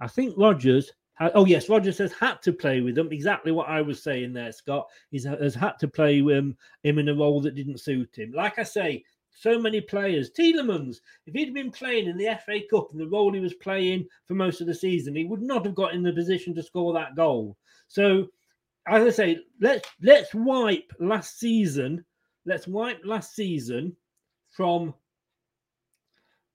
I 0.00 0.08
think 0.08 0.34
Rodgers. 0.36 0.92
oh 1.20 1.46
yes, 1.46 1.68
Rodgers 1.68 1.98
has 1.98 2.12
had 2.12 2.42
to 2.42 2.52
play 2.52 2.80
with 2.80 2.94
them. 2.94 3.08
Exactly 3.10 3.52
what 3.52 3.68
I 3.68 3.80
was 3.80 4.02
saying 4.02 4.32
there, 4.32 4.52
Scott. 4.52 4.86
He 5.10 5.22
has 5.22 5.54
had 5.54 5.78
to 5.80 5.88
play 5.88 6.20
him, 6.20 6.56
him 6.82 6.98
in 6.98 7.08
a 7.08 7.14
role 7.14 7.40
that 7.40 7.54
didn't 7.54 7.80
suit 7.80 8.16
him. 8.16 8.32
Like 8.32 8.58
I 8.58 8.62
say, 8.62 9.04
so 9.38 9.58
many 9.58 9.80
players. 9.80 10.30
Tielemans, 10.30 11.00
if 11.26 11.34
he'd 11.34 11.54
been 11.54 11.70
playing 11.70 12.08
in 12.08 12.16
the 12.16 12.38
FA 12.44 12.60
Cup 12.70 12.88
and 12.90 13.00
the 13.00 13.08
role 13.08 13.32
he 13.32 13.40
was 13.40 13.54
playing 13.54 14.06
for 14.26 14.34
most 14.34 14.60
of 14.60 14.66
the 14.66 14.74
season, 14.74 15.14
he 15.14 15.24
would 15.24 15.42
not 15.42 15.64
have 15.64 15.74
got 15.74 15.94
in 15.94 16.02
the 16.02 16.12
position 16.12 16.54
to 16.54 16.62
score 16.62 16.92
that 16.94 17.14
goal. 17.14 17.56
So, 17.88 18.28
as 18.88 19.04
I 19.04 19.10
say, 19.10 19.38
let's 19.60 19.88
let's 20.02 20.34
wipe 20.34 20.90
last 20.98 21.38
season. 21.38 22.04
Let's 22.46 22.66
wipe 22.66 23.00
last 23.04 23.34
season 23.34 23.94
from 24.50 24.94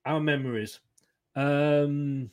our 0.06 0.20
memories. 0.20 0.80
Um, 1.36 2.32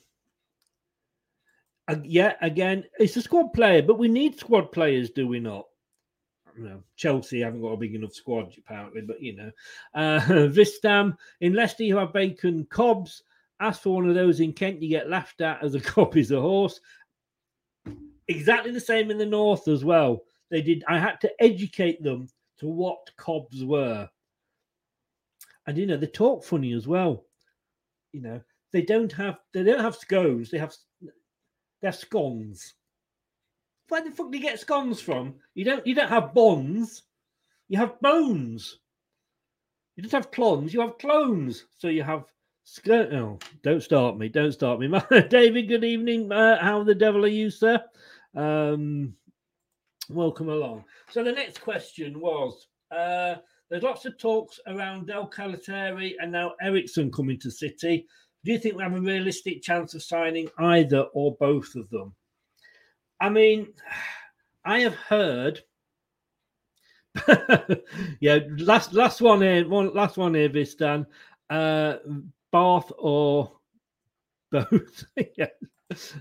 uh, 1.88 1.96
yeah, 2.04 2.34
again, 2.40 2.84
it's 2.98 3.16
a 3.16 3.22
squad 3.22 3.52
player, 3.52 3.82
but 3.82 3.98
we 3.98 4.08
need 4.08 4.38
squad 4.38 4.72
players, 4.72 5.10
do 5.10 5.26
we 5.26 5.40
not? 5.40 5.66
You 6.58 6.64
know, 6.64 6.82
Chelsea 6.96 7.40
haven't 7.40 7.62
got 7.62 7.68
a 7.68 7.76
big 7.76 7.94
enough 7.94 8.12
squad 8.12 8.52
apparently, 8.58 9.02
but 9.02 9.22
you 9.22 9.36
know, 9.36 9.50
uh, 9.94 10.20
Vistam 10.48 11.16
in 11.40 11.52
Leicester, 11.54 11.84
you 11.84 11.96
have 11.96 12.12
Bacon 12.12 12.66
cobs. 12.68 13.22
Ask 13.60 13.82
for 13.82 13.94
one 13.94 14.08
of 14.08 14.16
those 14.16 14.40
in 14.40 14.52
Kent, 14.52 14.82
you 14.82 14.88
get 14.88 15.08
laughed 15.08 15.40
at 15.40 15.62
as 15.62 15.74
a 15.74 15.80
cop 15.92 16.16
is 16.16 16.32
a 16.32 16.40
horse. 16.40 16.80
Exactly 18.26 18.72
the 18.72 18.80
same 18.80 19.10
in 19.10 19.18
the 19.18 19.26
north 19.26 19.68
as 19.68 19.84
well. 19.84 20.24
They 20.50 20.60
did. 20.60 20.82
I 20.88 20.98
had 20.98 21.20
to 21.20 21.42
educate 21.42 22.02
them 22.02 22.28
to 22.58 22.66
what 22.66 23.08
cobs 23.16 23.64
were, 23.64 24.08
and 25.66 25.78
you 25.78 25.86
know 25.86 25.96
they 25.96 26.06
talk 26.08 26.44
funny 26.44 26.72
as 26.72 26.88
well. 26.88 27.24
You 28.12 28.22
know 28.22 28.40
they 28.72 28.82
don't 28.82 29.12
have 29.12 29.38
they 29.54 29.62
don't 29.62 29.80
have 29.80 29.94
scones. 29.94 30.50
They 30.50 30.58
have 30.58 30.74
they're 31.80 31.92
scones. 31.92 32.74
Where 33.88 34.02
the 34.02 34.10
fuck 34.10 34.30
do 34.30 34.38
you 34.38 34.42
get 34.42 34.60
scones 34.60 35.00
from? 35.00 35.34
You 35.54 35.64
don't 35.64 35.86
you 35.86 35.94
don't 35.94 36.08
have 36.08 36.34
bonds. 36.34 37.02
You 37.68 37.78
have 37.78 38.00
bones. 38.00 38.78
You 39.98 40.02
don't 40.02 40.12
have 40.12 40.30
clones, 40.30 40.72
you 40.72 40.80
have 40.80 40.96
clones. 40.98 41.64
So 41.78 41.88
you 41.88 42.04
have 42.04 42.24
skirt. 42.62 43.12
Oh, 43.12 43.38
don't 43.64 43.82
start 43.82 44.16
me. 44.16 44.28
Don't 44.28 44.52
start 44.52 44.78
me. 44.78 44.88
David, 45.28 45.66
good 45.66 45.82
evening. 45.82 46.30
Uh, 46.30 46.62
how 46.62 46.84
the 46.84 46.94
devil 46.94 47.24
are 47.24 47.28
you, 47.28 47.50
sir? 47.50 47.82
Um, 48.36 49.14
welcome 50.08 50.50
along. 50.50 50.84
So 51.10 51.24
the 51.24 51.32
next 51.32 51.60
question 51.60 52.20
was 52.20 52.68
uh, 52.92 53.36
there's 53.70 53.82
lots 53.82 54.04
of 54.04 54.16
talks 54.18 54.60
around 54.68 55.08
Del 55.08 55.28
Ketelaere 55.28 56.14
and 56.20 56.30
now 56.30 56.52
Eriksen 56.62 57.10
coming 57.10 57.40
to 57.40 57.50
City. 57.50 58.06
Do 58.44 58.52
you 58.52 58.58
think 58.58 58.76
we 58.76 58.84
have 58.84 58.94
a 58.94 59.00
realistic 59.00 59.62
chance 59.62 59.94
of 59.94 60.02
signing 60.04 60.48
either 60.58 61.06
or 61.12 61.34
both 61.40 61.74
of 61.74 61.90
them? 61.90 62.14
I 63.20 63.28
mean, 63.28 63.72
I 64.64 64.80
have 64.80 64.94
heard. 64.94 65.60
yeah, 68.20 68.38
last 68.58 68.92
last 68.92 69.20
one 69.20 69.40
here, 69.40 69.68
one 69.68 69.92
last 69.94 70.16
one 70.16 70.34
here, 70.34 70.48
Vistan. 70.48 71.06
Uh, 71.50 71.96
Bath 72.52 72.92
or 72.98 73.52
both? 74.50 75.04
yeah, 75.36 75.46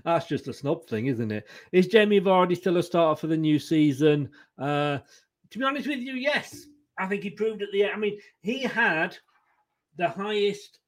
that's 0.04 0.26
just 0.26 0.48
a 0.48 0.52
snob 0.52 0.86
thing, 0.86 1.06
isn't 1.06 1.30
it? 1.30 1.46
Is 1.72 1.86
Jamie 1.86 2.20
Vardy 2.20 2.56
still 2.56 2.78
a 2.78 2.82
starter 2.82 3.20
for 3.20 3.26
the 3.26 3.36
new 3.36 3.58
season? 3.58 4.30
Uh, 4.58 4.98
to 5.50 5.58
be 5.58 5.64
honest 5.64 5.86
with 5.86 6.00
you, 6.00 6.14
yes. 6.14 6.66
I 6.98 7.06
think 7.06 7.22
he 7.22 7.30
proved 7.30 7.62
at 7.62 7.68
the. 7.72 7.86
I 7.86 7.96
mean, 7.96 8.18
he 8.40 8.62
had 8.62 9.16
the 9.96 10.08
highest 10.08 10.80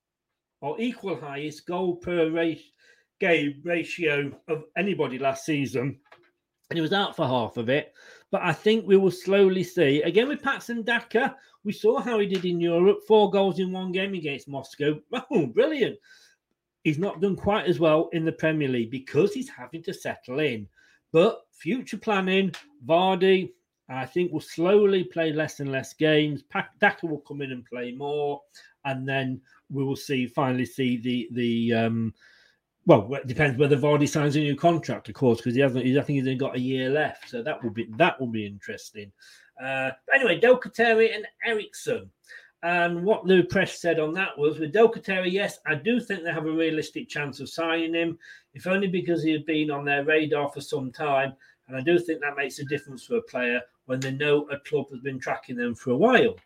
or 0.60 0.80
equal 0.80 1.18
highest 1.18 1.66
goal 1.66 1.96
per 1.96 2.30
race, 2.30 2.72
game 3.20 3.60
ratio 3.64 4.32
of 4.48 4.64
anybody 4.76 5.18
last 5.18 5.44
season. 5.44 5.98
And 6.70 6.76
he 6.76 6.80
was 6.80 6.92
out 6.92 7.16
for 7.16 7.26
half 7.26 7.56
of 7.56 7.68
it. 7.68 7.92
But 8.30 8.42
I 8.42 8.52
think 8.52 8.86
we 8.86 8.96
will 8.96 9.10
slowly 9.10 9.64
see. 9.64 10.02
Again, 10.02 10.28
with 10.28 10.42
Patson 10.42 10.82
Daka, 10.82 11.36
we 11.64 11.72
saw 11.72 12.00
how 12.00 12.18
he 12.18 12.26
did 12.26 12.44
in 12.44 12.60
Europe 12.60 13.00
four 13.06 13.30
goals 13.30 13.58
in 13.58 13.72
one 13.72 13.92
game 13.92 14.14
against 14.14 14.48
Moscow. 14.48 14.98
Oh, 15.30 15.46
brilliant. 15.46 15.98
He's 16.84 16.98
not 16.98 17.20
done 17.20 17.36
quite 17.36 17.66
as 17.66 17.78
well 17.78 18.08
in 18.12 18.24
the 18.24 18.32
Premier 18.32 18.68
League 18.68 18.90
because 18.90 19.34
he's 19.34 19.50
having 19.50 19.82
to 19.82 19.92
settle 19.92 20.40
in. 20.40 20.66
But 21.12 21.42
future 21.52 21.98
planning, 21.98 22.52
Vardy, 22.86 23.50
I 23.88 24.06
think 24.06 24.32
will 24.32 24.40
slowly 24.40 25.04
play 25.04 25.32
less 25.32 25.60
and 25.60 25.72
less 25.72 25.92
games. 25.92 26.44
Daka 26.80 27.06
will 27.06 27.20
come 27.20 27.42
in 27.42 27.50
and 27.50 27.66
play 27.66 27.92
more, 27.92 28.40
and 28.84 29.06
then 29.06 29.40
we 29.68 29.82
will 29.82 29.96
see 29.96 30.26
finally 30.26 30.64
see 30.64 30.96
the 30.96 31.28
the 31.32 31.74
um, 31.74 32.14
well, 32.86 33.12
it 33.14 33.26
depends 33.26 33.58
whether 33.58 33.76
Vardy 33.76 34.08
signs 34.08 34.36
a 34.36 34.40
new 34.40 34.56
contract, 34.56 35.08
of 35.08 35.14
course, 35.14 35.38
because 35.38 35.54
he 35.54 35.60
hasn't. 35.60 35.84
He's, 35.84 35.96
I 35.96 36.02
think 36.02 36.18
he's 36.18 36.26
only 36.26 36.38
got 36.38 36.56
a 36.56 36.60
year 36.60 36.90
left, 36.90 37.28
so 37.28 37.42
that 37.42 37.62
will 37.62 37.70
be 37.70 37.88
that 37.96 38.18
will 38.18 38.28
be 38.28 38.46
interesting. 38.46 39.12
Uh, 39.62 39.90
anyway, 40.14 40.40
Del 40.40 40.58
Ketelaere 40.58 41.14
and 41.14 41.26
Eriksen. 41.44 42.10
And 42.62 43.04
what 43.04 43.26
the 43.26 43.42
press 43.42 43.80
said 43.80 43.98
on 43.98 44.12
that 44.14 44.36
was 44.36 44.58
with 44.58 44.72
Del 44.72 44.90
Ketelaere, 44.90 45.30
yes, 45.30 45.58
I 45.66 45.74
do 45.74 45.98
think 45.98 46.22
they 46.22 46.32
have 46.32 46.46
a 46.46 46.52
realistic 46.52 47.08
chance 47.08 47.40
of 47.40 47.48
signing 47.48 47.94
him, 47.94 48.18
if 48.52 48.66
only 48.66 48.88
because 48.88 49.22
he 49.22 49.32
has 49.32 49.42
been 49.42 49.70
on 49.70 49.84
their 49.84 50.04
radar 50.04 50.50
for 50.50 50.60
some 50.60 50.92
time. 50.92 51.32
And 51.68 51.76
I 51.76 51.80
do 51.80 51.98
think 51.98 52.20
that 52.20 52.36
makes 52.36 52.58
a 52.58 52.64
difference 52.64 53.04
for 53.04 53.16
a 53.16 53.22
player 53.22 53.60
when 53.86 54.00
they 54.00 54.12
know 54.12 54.46
a 54.50 54.58
club 54.60 54.86
has 54.90 55.00
been 55.00 55.18
tracking 55.18 55.56
them 55.56 55.74
for 55.74 55.90
a 55.90 55.96
while. 55.96 56.36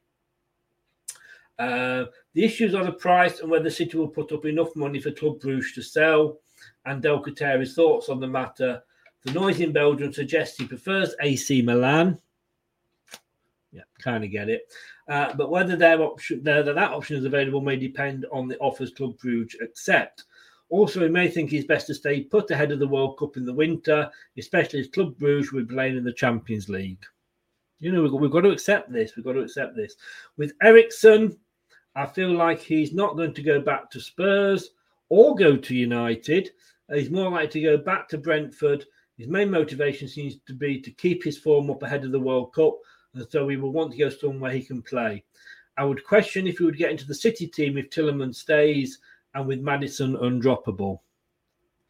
Uh, 1.58 2.06
the 2.34 2.44
issues 2.44 2.74
are 2.74 2.84
the 2.84 2.92
price 2.92 3.40
and 3.40 3.50
whether 3.50 3.70
City 3.70 3.96
will 3.96 4.08
put 4.08 4.32
up 4.32 4.44
enough 4.44 4.74
money 4.74 5.00
for 5.00 5.10
Club 5.12 5.40
Bruges 5.40 5.72
to 5.72 5.82
sell. 5.82 6.38
And 6.86 7.02
Del 7.02 7.22
Ketelaere's 7.22 7.74
thoughts 7.74 8.08
on 8.08 8.20
the 8.20 8.26
matter. 8.26 8.82
The 9.24 9.32
noise 9.32 9.60
in 9.60 9.72
Belgium 9.72 10.12
suggests 10.12 10.58
he 10.58 10.66
prefers 10.66 11.14
AC 11.20 11.62
Milan. 11.62 12.18
Yeah, 13.72 13.82
kind 14.00 14.22
of 14.22 14.30
get 14.30 14.48
it. 14.48 14.62
Uh, 15.08 15.34
but 15.34 15.50
whether 15.50 15.76
their 15.76 16.00
option, 16.00 16.42
their, 16.42 16.62
that 16.62 16.78
option 16.92 17.16
is 17.16 17.24
available 17.24 17.60
may 17.60 17.76
depend 17.76 18.26
on 18.32 18.48
the 18.48 18.58
offers 18.58 18.92
Club 18.92 19.18
Bruges 19.18 19.60
accept. 19.60 20.24
Also, 20.70 21.00
he 21.00 21.08
may 21.08 21.28
think 21.28 21.50
he's 21.50 21.66
best 21.66 21.86
to 21.86 21.94
stay 21.94 22.22
put 22.22 22.50
ahead 22.50 22.72
of 22.72 22.78
the 22.78 22.88
World 22.88 23.18
Cup 23.18 23.36
in 23.36 23.44
the 23.44 23.52
winter, 23.52 24.10
especially 24.38 24.80
as 24.80 24.88
Club 24.88 25.16
Bruges 25.18 25.52
will 25.52 25.64
be 25.64 25.74
playing 25.74 25.96
in 25.96 26.04
the 26.04 26.12
Champions 26.12 26.68
League. 26.68 27.04
You 27.80 27.92
know, 27.92 28.02
we've 28.02 28.10
got, 28.10 28.20
we've 28.20 28.30
got 28.30 28.40
to 28.42 28.50
accept 28.50 28.92
this. 28.92 29.14
We've 29.14 29.24
got 29.24 29.32
to 29.32 29.40
accept 29.40 29.76
this. 29.76 29.94
With 30.36 30.52
Eriksen, 30.62 31.36
I 31.96 32.06
feel 32.06 32.32
like 32.32 32.60
he's 32.60 32.92
not 32.92 33.16
going 33.16 33.34
to 33.34 33.42
go 33.42 33.60
back 33.60 33.90
to 33.90 34.00
Spurs 34.00 34.70
or 35.08 35.34
go 35.34 35.56
to 35.56 35.74
United. 35.74 36.50
He's 36.92 37.10
more 37.10 37.30
likely 37.30 37.60
to 37.60 37.62
go 37.62 37.76
back 37.76 38.08
to 38.08 38.18
Brentford. 38.18 38.84
His 39.16 39.28
main 39.28 39.50
motivation 39.50 40.08
seems 40.08 40.36
to 40.46 40.54
be 40.54 40.80
to 40.80 40.90
keep 40.90 41.22
his 41.22 41.38
form 41.38 41.70
up 41.70 41.82
ahead 41.82 42.04
of 42.04 42.10
the 42.12 42.18
World 42.18 42.52
Cup, 42.52 42.76
and 43.14 43.26
so 43.30 43.48
he 43.48 43.56
will 43.56 43.72
want 43.72 43.92
to 43.92 43.98
go 43.98 44.08
somewhere 44.08 44.50
he 44.50 44.62
can 44.62 44.82
play. 44.82 45.22
I 45.76 45.84
would 45.84 46.04
question 46.04 46.46
if 46.46 46.58
he 46.58 46.64
would 46.64 46.78
get 46.78 46.90
into 46.90 47.06
the 47.06 47.14
City 47.14 47.46
team 47.46 47.78
if 47.78 47.90
Tielemans 47.90 48.36
stays 48.36 48.98
and 49.34 49.46
with 49.46 49.60
Maddison 49.60 50.16
undroppable. 50.16 51.00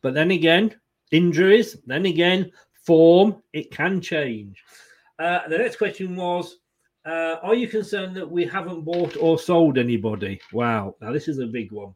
But 0.02 0.14
then 0.14 0.30
again, 0.30 0.74
injuries, 1.12 1.76
then 1.86 2.07
again, 2.07 2.50
form, 2.74 3.42
it 3.52 3.70
can 3.70 4.00
change. 4.00 4.62
Uh, 5.18 5.46
the 5.48 5.59
next 5.59 5.76
question 5.76 6.16
was 6.16 6.59
uh, 7.05 7.36
are 7.42 7.55
you 7.55 7.68
concerned 7.68 8.16
that 8.16 8.30
we 8.30 8.46
haven't 8.46 8.82
bought 8.82 9.16
or 9.18 9.38
sold 9.38 9.76
anybody? 9.76 10.40
Wow. 10.52 10.96
Now, 11.00 11.12
this 11.12 11.28
is 11.28 11.38
a 11.38 11.46
big 11.46 11.70
one. 11.70 11.94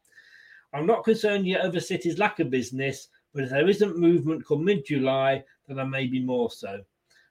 I'm 0.75 0.87
not 0.87 1.05
concerned 1.05 1.47
yet 1.47 1.63
over 1.63 1.81
City's 1.81 2.19
lack 2.19 2.41
of 2.41 2.51
business, 2.51 3.09
but 3.33 3.45
if 3.45 3.51
there 3.51 3.69
isn't 3.69 3.99
movement 3.99 4.47
come 4.47 4.65
mid 4.65 4.85
July, 4.85 5.43
then 5.67 5.79
I 5.79 5.85
may 5.85 6.07
be 6.07 6.21
more 6.21 6.51
so. 6.51 6.81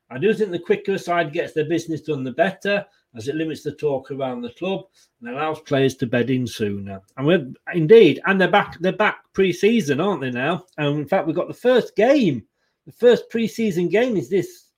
I 0.09 0.17
do 0.17 0.33
think 0.33 0.51
the 0.51 0.59
quicker 0.59 0.93
a 0.93 0.99
side 0.99 1.33
gets 1.33 1.53
their 1.53 1.65
business 1.65 2.01
done, 2.01 2.23
the 2.23 2.31
better, 2.31 2.83
as 3.15 3.27
it 3.27 3.35
limits 3.35 3.61
the 3.61 3.73
talk 3.73 4.09
around 4.09 4.41
the 4.41 4.51
club 4.51 4.85
and 5.21 5.29
allows 5.29 5.59
players 5.59 5.95
to 5.95 6.07
bed 6.07 6.29
in 6.29 6.47
sooner. 6.47 7.01
And 7.17 7.27
we're 7.27 7.51
indeed, 7.73 8.21
and 8.25 8.39
they're 8.39 8.49
back. 8.49 8.77
They're 8.79 8.93
back 8.93 9.19
pre-season, 9.33 9.99
aren't 9.99 10.21
they 10.21 10.31
now? 10.31 10.65
And 10.77 10.99
in 10.99 11.07
fact, 11.07 11.27
we've 11.27 11.35
got 11.35 11.47
the 11.47 11.53
first 11.53 11.95
game. 11.95 12.43
The 12.85 12.91
first 12.93 13.29
pre-season 13.29 13.89
game 13.89 14.17
is 14.17 14.29
this. 14.29 14.69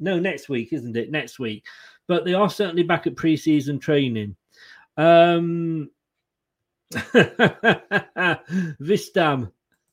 No, 0.00 0.18
next 0.18 0.48
week, 0.48 0.72
isn't 0.72 0.96
it? 0.96 1.10
Next 1.10 1.38
week 1.38 1.64
but 2.10 2.24
they 2.24 2.34
are 2.34 2.50
certainly 2.50 2.82
back 2.82 3.06
at 3.06 3.14
pre-season 3.14 3.78
training. 3.78 4.34
Um, 4.96 5.90
Vistam. 8.82 9.52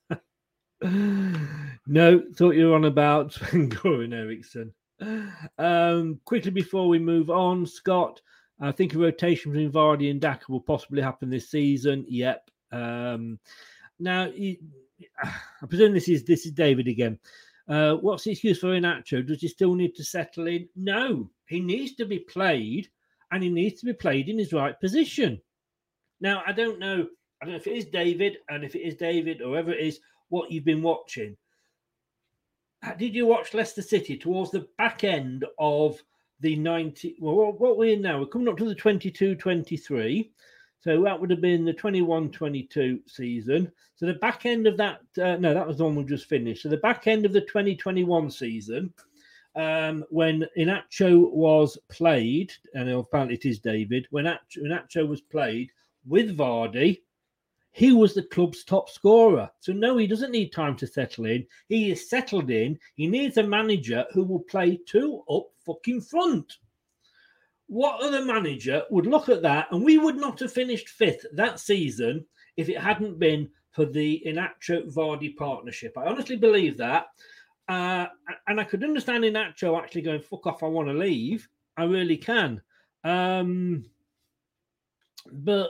no, 0.82 2.24
thought 2.36 2.56
you 2.56 2.70
were 2.70 2.74
on 2.74 2.86
about 2.86 3.34
Goran 3.34 4.16
Eriksson. 4.16 4.74
Um, 5.60 6.20
quickly 6.26 6.50
before 6.50 6.88
we 6.88 6.98
move 6.98 7.30
on, 7.30 7.68
Scott, 7.68 8.20
I 8.60 8.72
think 8.72 8.96
a 8.96 8.98
rotation 8.98 9.52
between 9.52 9.72
Vardy 9.72 10.10
and 10.10 10.20
Daka 10.20 10.52
will 10.52 10.62
possibly 10.62 11.04
happen 11.04 11.30
this 11.30 11.52
season. 11.52 12.04
Yep. 12.08 12.50
Um, 12.72 13.38
now, 14.00 14.24
I 15.24 15.66
presume 15.70 15.94
this 15.94 16.10
is 16.10 16.24
this 16.24 16.48
is 16.48 16.52
David 16.52 16.88
again. 16.88 17.20
Uh, 17.68 17.96
what's 17.96 18.24
the 18.24 18.32
excuse 18.32 18.60
for 18.60 18.68
Iheanacho? 18.68 19.26
Does 19.26 19.42
he 19.42 19.48
still 19.48 19.76
need 19.76 19.96
to 19.96 20.04
settle 20.04 20.48
in? 20.48 20.70
No, 20.76 21.30
he 21.48 21.60
needs 21.60 21.96
to 21.96 22.06
be 22.06 22.20
played, 22.20 22.90
and 23.32 23.44
he 23.44 23.50
needs 23.50 23.80
to 23.82 23.86
be 23.86 23.94
played 23.94 24.30
in 24.30 24.38
his 24.38 24.54
right 24.54 24.80
position. 24.80 25.42
Now, 26.22 26.44
I 26.46 26.54
don't 26.54 26.80
know. 26.80 27.08
I 27.42 27.46
don't 27.46 27.54
know 27.54 27.60
if 27.60 27.68
it 27.68 27.78
is 27.78 27.86
David, 27.86 28.38
and 28.50 28.64
if 28.64 28.76
it 28.76 28.82
is 28.82 28.96
David, 28.96 29.42
or 29.42 29.50
whoever 29.50 29.72
it 29.72 29.86
is, 29.86 30.00
what 30.30 30.52
you've 30.52 30.66
been 30.66 30.82
watching. 30.82 31.36
Did 32.98 33.16
you 33.16 33.26
watch 33.26 33.54
Leicester 33.54 33.82
City 33.82 34.18
towards 34.18 34.52
the 34.52 34.68
back 34.78 35.04
end 35.04 35.46
of 35.60 36.02
the 36.40 36.56
90? 36.56 37.18
Well, 37.20 37.52
what 37.52 37.78
we're 37.78 37.94
in 37.94 38.02
now, 38.02 38.20
we're 38.20 38.28
coming 38.28 38.48
up 38.48 38.58
to 38.58 38.66
the 38.66 38.76
22 38.76 39.36
23. 39.36 40.32
So 40.80 41.02
that 41.04 41.20
would 41.20 41.32
have 41.32 41.42
been 41.42 41.66
the 41.66 41.74
21 41.74 42.32
22 42.32 43.02
season. 43.08 43.72
So 43.96 44.06
the 44.06 44.14
back 44.14 44.46
end 44.46 44.68
of 44.68 44.78
that, 44.78 45.02
uh, 45.22 45.38
no, 45.38 45.54
that 45.54 45.68
was 45.68 45.78
the 45.78 45.86
one 45.86 45.96
we 45.96 46.04
just 46.04 46.30
finished. 46.30 46.64
So 46.64 46.70
the 46.70 46.78
back 46.78 47.08
end 47.08 47.26
of 47.26 47.34
the 47.34 47.42
2021 47.42 48.30
season, 48.30 48.94
um, 49.56 50.06
when 50.12 50.46
Iheanacho 50.56 51.32
was 51.32 51.78
played, 51.90 52.54
and 52.76 52.90
apparently 52.90 53.36
it 53.36 53.46
is 53.46 53.60
David, 53.60 54.08
when 54.12 54.26
Iheanacho 54.26 55.08
was 55.08 55.22
played 55.22 55.72
with 56.06 56.38
Vardy, 56.38 57.02
he 57.72 57.92
was 57.92 58.14
the 58.14 58.24
club's 58.24 58.64
top 58.64 58.90
scorer. 58.90 59.50
So, 59.60 59.72
no, 59.72 59.98
he 59.98 60.08
doesn't 60.08 60.32
need 60.32 60.52
time 60.52 60.76
to 60.78 60.88
settle 60.88 61.26
in. 61.26 61.46
He 61.70 61.92
is 61.92 62.10
settled 62.10 62.50
in. 62.50 62.80
He 62.96 63.06
needs 63.06 63.38
a 63.38 63.44
manager 63.44 64.06
who 64.14 64.24
will 64.24 64.40
play 64.40 64.80
two 64.88 65.24
up 65.30 65.50
fucking 65.64 66.02
front. 66.02 66.58
What 67.68 68.02
other 68.02 68.24
manager 68.24 68.84
would 68.90 69.06
look 69.06 69.30
at 69.30 69.42
that? 69.42 69.68
And 69.72 69.84
we 69.84 69.98
would 69.98 70.16
not 70.16 70.40
have 70.40 70.54
finished 70.54 70.90
fifth 70.90 71.26
that 71.34 71.60
season 71.60 72.26
if 72.56 72.70
it 72.70 72.80
hadn't 72.80 73.20
been 73.20 73.50
for 73.72 73.86
the 73.86 74.24
Iheanacho 74.26 74.94
Vardy 74.94 75.36
partnership. 75.36 75.98
I 75.98 76.06
honestly 76.06 76.38
believe 76.38 76.78
that. 76.78 77.08
Uh, 77.68 78.08
and 78.48 78.60
I 78.60 78.64
could 78.64 78.84
understand 78.84 79.24
Iheanacho 79.24 79.78
actually 79.78 80.02
going, 80.02 80.22
fuck 80.22 80.48
off, 80.48 80.64
I 80.64 80.68
want 80.68 80.88
to 80.88 80.94
leave. 80.94 81.48
I 81.76 81.84
really 81.84 82.18
can. 82.18 82.62
Um, 83.04 83.84
but 85.32 85.70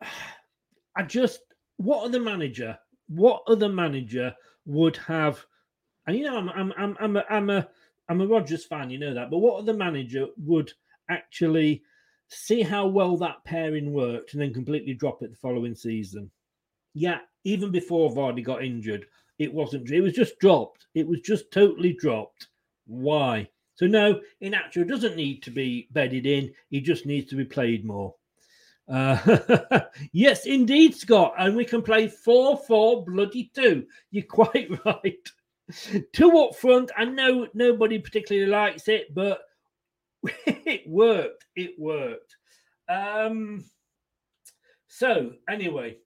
I 0.96 1.02
just, 1.02 1.40
what 1.76 2.04
other 2.04 2.20
manager, 2.20 2.78
what 3.08 3.42
other 3.48 3.68
manager 3.68 4.32
would 4.64 4.96
have, 4.98 5.44
and 6.06 6.16
you 6.16 6.24
know, 6.24 6.36
I'm, 6.36 6.48
I'm, 6.50 6.72
I'm, 6.78 6.96
I'm 7.00 7.16
a, 7.16 7.24
I'm 7.28 7.50
a 7.50 7.68
I'm 8.08 8.20
a 8.20 8.26
Rodgers 8.26 8.64
fan, 8.64 8.90
you 8.90 8.98
know 8.98 9.14
that. 9.14 9.30
But 9.30 9.38
what 9.38 9.58
other 9.58 9.72
manager 9.72 10.26
would 10.36 10.72
actually 11.08 11.82
see 12.28 12.62
how 12.62 12.86
well 12.86 13.16
that 13.18 13.44
pairing 13.44 13.92
worked 13.92 14.32
and 14.32 14.42
then 14.42 14.52
completely 14.54 14.94
drop 14.94 15.22
it 15.22 15.30
the 15.30 15.36
following 15.36 15.74
season? 15.74 16.30
Yeah, 16.94 17.18
even 17.44 17.70
before 17.70 18.10
Vardy 18.10 18.44
got 18.44 18.64
injured, 18.64 19.06
it 19.38 19.52
wasn't. 19.52 19.90
It 19.90 20.00
was 20.00 20.12
just 20.12 20.38
dropped. 20.38 20.86
It 20.94 21.06
was 21.06 21.20
just 21.20 21.50
totally 21.50 21.92
dropped. 21.92 22.48
Why? 22.86 23.48
So 23.74 23.86
no, 23.86 24.20
Iheanacho 24.42 24.86
doesn't 24.86 25.16
need 25.16 25.42
to 25.42 25.50
be 25.50 25.88
bedded 25.90 26.26
in. 26.26 26.52
He 26.70 26.80
just 26.80 27.06
needs 27.06 27.28
to 27.30 27.36
be 27.36 27.44
played 27.44 27.84
more. 27.84 28.14
Uh, 28.88 29.80
yes, 30.12 30.46
indeed, 30.46 30.94
Scott. 30.94 31.34
And 31.38 31.56
we 31.56 31.64
can 31.64 31.82
play 31.82 32.08
4 32.08 32.56
4 32.56 33.04
bloody 33.04 33.50
2. 33.54 33.84
You're 34.10 34.24
quite 34.24 34.70
right. 34.84 35.28
two 36.12 36.38
up 36.38 36.54
front. 36.54 36.90
I 36.96 37.04
know 37.06 37.48
nobody 37.54 37.98
particularly 37.98 38.48
likes 38.48 38.86
it, 38.88 39.12
but 39.14 39.40
it 40.46 40.88
worked. 40.88 41.46
It 41.56 41.78
worked. 41.78 42.36
Um, 42.88 43.64
so, 44.88 45.32
anyway, 45.48 45.96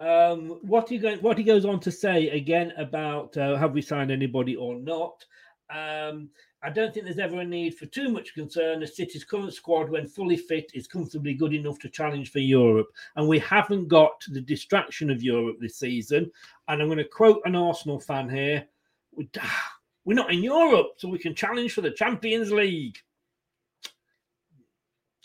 um, 0.00 0.58
what 0.62 0.88
he 0.88 0.98
what 0.98 1.38
he 1.38 1.44
goes 1.44 1.64
on 1.64 1.80
to 1.80 1.90
say 1.90 2.30
again 2.30 2.72
about 2.76 3.36
uh, 3.36 3.56
have 3.56 3.72
we 3.72 3.82
signed 3.82 4.10
anybody 4.10 4.56
or 4.56 4.74
not? 4.76 5.24
Um, 5.70 6.30
I 6.62 6.70
don't 6.70 6.94
think 6.94 7.04
there's 7.04 7.18
ever 7.18 7.40
a 7.40 7.44
need 7.44 7.76
for 7.76 7.84
too 7.86 8.08
much 8.08 8.34
concern. 8.34 8.80
The 8.80 8.86
City's 8.86 9.24
current 9.24 9.52
squad, 9.52 9.90
when 9.90 10.06
fully 10.06 10.38
fit, 10.38 10.70
is 10.72 10.86
comfortably 10.86 11.34
good 11.34 11.52
enough 11.52 11.78
to 11.80 11.90
challenge 11.90 12.32
for 12.32 12.38
Europe. 12.38 12.88
And 13.16 13.28
we 13.28 13.38
haven't 13.38 13.88
got 13.88 14.24
the 14.28 14.40
distraction 14.40 15.10
of 15.10 15.22
Europe 15.22 15.58
this 15.60 15.76
season. 15.76 16.30
And 16.68 16.80
I'm 16.80 16.88
going 16.88 16.98
to 16.98 17.04
quote 17.04 17.42
an 17.44 17.54
Arsenal 17.54 18.00
fan 18.00 18.30
here 18.30 18.66
We're 19.12 20.14
not 20.14 20.32
in 20.32 20.42
Europe, 20.42 20.92
so 20.96 21.08
we 21.08 21.18
can 21.18 21.34
challenge 21.34 21.72
for 21.72 21.82
the 21.82 21.90
Champions 21.90 22.50
League. 22.50 22.98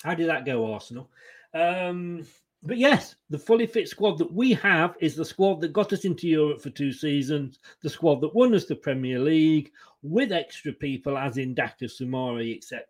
How 0.04 0.14
did 0.14 0.30
that 0.30 0.46
go, 0.46 0.74
Arsenal? 0.74 1.10
Um, 1.54 2.26
but 2.64 2.78
yes, 2.78 3.16
the 3.30 3.40
fully 3.40 3.68
fit 3.68 3.88
squad 3.88 4.18
that 4.18 4.32
we 4.32 4.54
have 4.54 4.96
is 5.00 5.16
the 5.16 5.26
squad 5.26 5.62
that 5.62 5.74
got 5.74 5.94
us 5.94 6.06
into 6.06 6.28
Europe 6.28 6.62
for 6.62 6.70
two 6.70 6.92
seasons, 6.92 7.60
the 7.82 7.90
squad 7.90 8.22
that 8.22 8.36
won 8.36 8.54
us 8.54 8.66
the 8.66 8.76
Premier 8.76 9.20
League 9.20 9.72
with 10.02 10.32
extra 10.32 10.74
people, 10.74 11.18
as 11.18 11.38
in 11.38 11.54
Daka 11.54 11.86
Soumaré, 11.86 12.58
etc. 12.58 12.84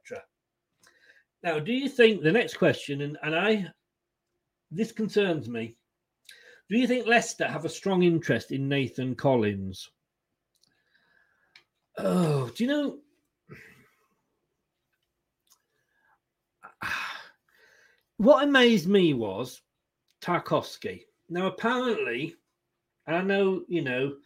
Now, 1.44 1.60
do 1.60 1.72
you 1.72 1.88
think 1.88 2.22
the 2.22 2.32
next 2.32 2.58
question, 2.58 3.02
and, 3.02 3.18
and 3.24 3.36
I, 3.36 3.68
this 4.72 4.92
concerns 4.92 5.48
me, 5.48 5.76
do 6.70 6.78
you 6.78 6.88
think 6.88 7.08
Leicester 7.08 7.48
have 7.48 7.66
a 7.66 7.70
strong 7.70 8.04
interest 8.04 8.52
in 8.52 8.70
Nathan 8.70 9.16
Collins? 9.16 9.90
Oh, 11.98 12.50
do 12.50 12.64
you 12.64 12.70
know? 12.70 12.98
What 18.20 18.44
amazed 18.44 18.86
me 18.86 19.14
was 19.14 19.62
Tarkowski. 20.22 21.06
Now, 21.30 21.48
apparently, 21.48 22.36
I 23.08 23.22
know, 23.22 23.64
you 23.70 23.82
know, 23.82 24.18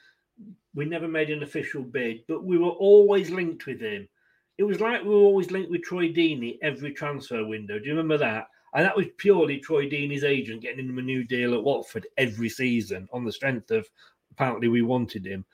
we 0.74 0.86
never 0.86 1.08
made 1.08 1.30
an 1.30 1.44
official 1.44 1.84
bid, 1.84 2.24
but 2.28 2.44
we 2.44 2.58
were 2.58 2.72
always 2.72 3.30
linked 3.30 3.68
with 3.68 3.80
him. 3.80 4.10
It 4.58 4.64
was 4.64 4.80
like 4.80 5.04
we 5.04 5.10
were 5.10 5.18
always 5.18 5.52
linked 5.52 5.70
with 5.70 5.84
Troy 5.84 6.08
Deeney 6.12 6.58
every 6.64 6.92
transfer 6.92 7.46
window. 7.46 7.78
Do 7.78 7.86
you 7.86 7.92
remember 7.92 8.18
that? 8.18 8.48
And 8.74 8.84
that 8.84 8.98
was 8.98 9.06
purely 9.18 9.60
Troy 9.60 9.88
Deeney's 9.88 10.24
agent 10.24 10.64
getting 10.64 10.90
him 10.90 10.98
a 10.98 11.04
new 11.04 11.24
deal 11.24 11.54
at 11.54 11.64
Watford 11.64 12.08
every 12.18 12.50
season 12.50 13.08
on 13.14 13.24
the 13.24 13.32
strength 13.32 13.70
of 13.70 13.88
apparently 14.32 14.70
we 14.70 14.82
wanted 14.82 15.24
him. 15.24 15.46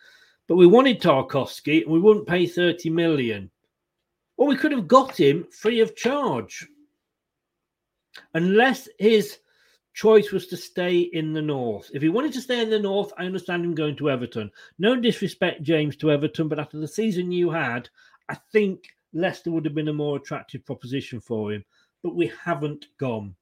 But 0.48 0.56
we 0.56 0.66
wanted 0.66 1.02
Tarkowski 1.02 1.82
and 1.82 1.92
we 1.92 2.00
wouldn't 2.00 2.26
pay 2.26 2.46
30 2.46 2.90
million. 2.90 3.52
Well, 4.38 4.48
we 4.48 4.56
could 4.56 4.72
have 4.72 4.88
got 4.88 5.20
him 5.20 5.46
free 5.52 5.82
of 5.82 5.94
charge 5.98 6.66
unless 8.34 8.88
his 9.00 9.40
choice 9.94 10.32
was 10.32 10.48
to 10.48 10.58
stay 10.58 11.00
in 11.00 11.34
the 11.34 11.42
north. 11.42 11.90
If 11.94 12.02
he 12.02 12.10
wanted 12.10 12.34
to 12.34 12.42
stay 12.42 12.62
in 12.62 12.70
the 12.70 12.80
north, 12.80 13.12
I 13.18 13.26
understand 13.26 13.66
him 13.66 13.76
going 13.76 13.96
to 13.98 14.10
Everton. 14.10 14.52
No 14.78 14.96
disrespect, 14.96 15.64
James, 15.64 15.96
to 15.98 16.12
Everton, 16.12 16.48
but 16.48 16.60
after 16.60 16.80
the 16.80 16.88
season 16.88 17.32
you 17.32 17.50
had, 17.50 17.90
I 18.30 18.38
think 18.52 18.84
Leicester 19.14 19.52
would 19.52 19.66
have 19.66 19.76
been 19.76 19.88
a 19.88 19.94
more 19.94 20.18
attractive 20.18 20.66
proposition 20.66 21.20
for 21.20 21.52
him. 21.52 21.66
But 22.04 22.16
we 22.16 22.32
haven't 22.44 22.86
gone. 22.98 23.36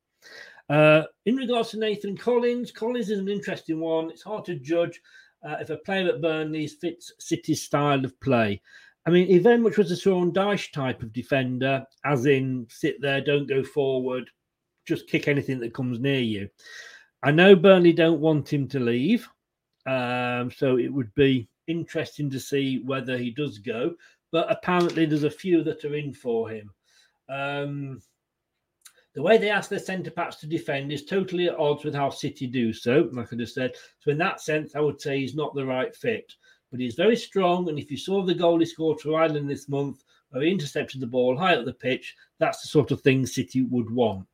Uh, 0.70 1.04
in 1.26 1.36
regards 1.36 1.70
to 1.70 1.80
Nathan 1.80 2.18
Collins, 2.18 2.72
Collins 2.72 3.10
is 3.10 3.20
an 3.20 3.30
interesting 3.30 3.80
one. 3.80 4.10
It's 4.10 4.24
hard 4.24 4.46
to 4.46 4.56
judge 4.56 5.00
uh, 5.48 5.58
if 5.62 5.70
a 5.70 5.78
player 5.78 6.10
at 6.10 6.22
Burnley 6.22 6.68
fits 6.68 7.14
City's 7.20 7.62
style 7.62 8.04
of 8.04 8.20
play. 8.20 8.62
I 9.06 9.10
mean, 9.10 9.28
he 9.28 9.38
very 9.38 9.58
much 9.58 9.78
was 9.78 9.92
a 9.92 9.96
Sean 9.96 10.34
Dyche 10.34 10.72
type 10.74 11.02
of 11.02 11.14
defender, 11.14 11.86
as 12.04 12.26
in 12.26 12.68
sit 12.70 13.02
there, 13.02 13.22
don't 13.22 13.48
go 13.48 13.64
forward, 13.64 14.30
just 14.88 15.08
kick 15.08 15.28
anything 15.28 15.60
that 15.60 15.74
comes 15.74 16.00
near 16.00 16.20
you. 16.20 16.50
I 17.24 17.32
know 17.32 17.56
Burnley 17.56 17.94
don't 17.94 18.22
want 18.22 18.52
him 18.52 18.68
to 18.70 18.80
leave, 18.80 19.28
um, 19.86 20.50
so 20.50 20.78
it 20.78 20.92
would 20.92 21.14
be 21.16 21.48
interesting 21.68 22.30
to 22.30 22.40
see 22.40 22.80
whether 22.86 23.18
he 23.18 23.32
does 23.32 23.58
go. 23.58 23.96
But 24.32 24.52
apparently, 24.52 25.06
there's 25.06 25.24
a 25.24 25.30
few 25.30 25.64
that 25.64 25.86
are 25.86 25.96
in 25.96 26.14
for 26.14 26.50
him. 26.50 26.72
Um, 27.30 28.02
the 29.14 29.22
way 29.22 29.38
they 29.38 29.50
ask 29.50 29.70
their 29.70 29.80
centre 29.80 30.12
backs 30.12 30.36
to 30.38 30.48
defend 30.48 30.92
is 30.92 31.06
totally 31.06 31.48
at 31.48 31.58
odds 31.58 31.84
with 31.84 31.96
how 31.96 32.10
City 32.10 32.46
do 32.46 32.72
so, 32.72 33.10
like 33.14 33.34
I 33.34 33.36
just 33.36 33.56
said. 33.56 33.74
So, 34.00 34.12
in 34.12 34.18
that 34.20 34.42
sense, 34.42 34.76
I 34.76 34.80
would 34.80 35.02
say 35.02 35.20
he's 35.20 35.36
not 35.36 35.56
the 35.56 35.66
right 35.66 35.96
fit. 35.96 36.34
But 36.70 36.82
he's 36.82 36.96
very 36.96 37.16
strong. 37.16 37.70
And 37.70 37.80
if 37.80 37.90
you 37.90 37.98
saw 37.98 38.24
the 38.24 38.34
goal 38.34 38.60
he 38.60 38.66
scored 38.66 39.00
for 39.00 39.20
Ireland 39.20 39.50
this 39.50 39.70
month, 39.70 40.04
where 40.30 40.44
he 40.44 40.52
intercepted 40.52 41.02
the 41.02 41.08
ball 41.08 41.38
high 41.38 41.56
up 41.56 41.66
the 41.66 41.74
pitch, 41.74 42.16
that's 42.40 42.62
the 42.62 42.68
sort 42.68 42.92
of 42.92 43.02
thing 43.02 43.26
City 43.26 43.62
would 43.64 43.90
want. 43.90 44.28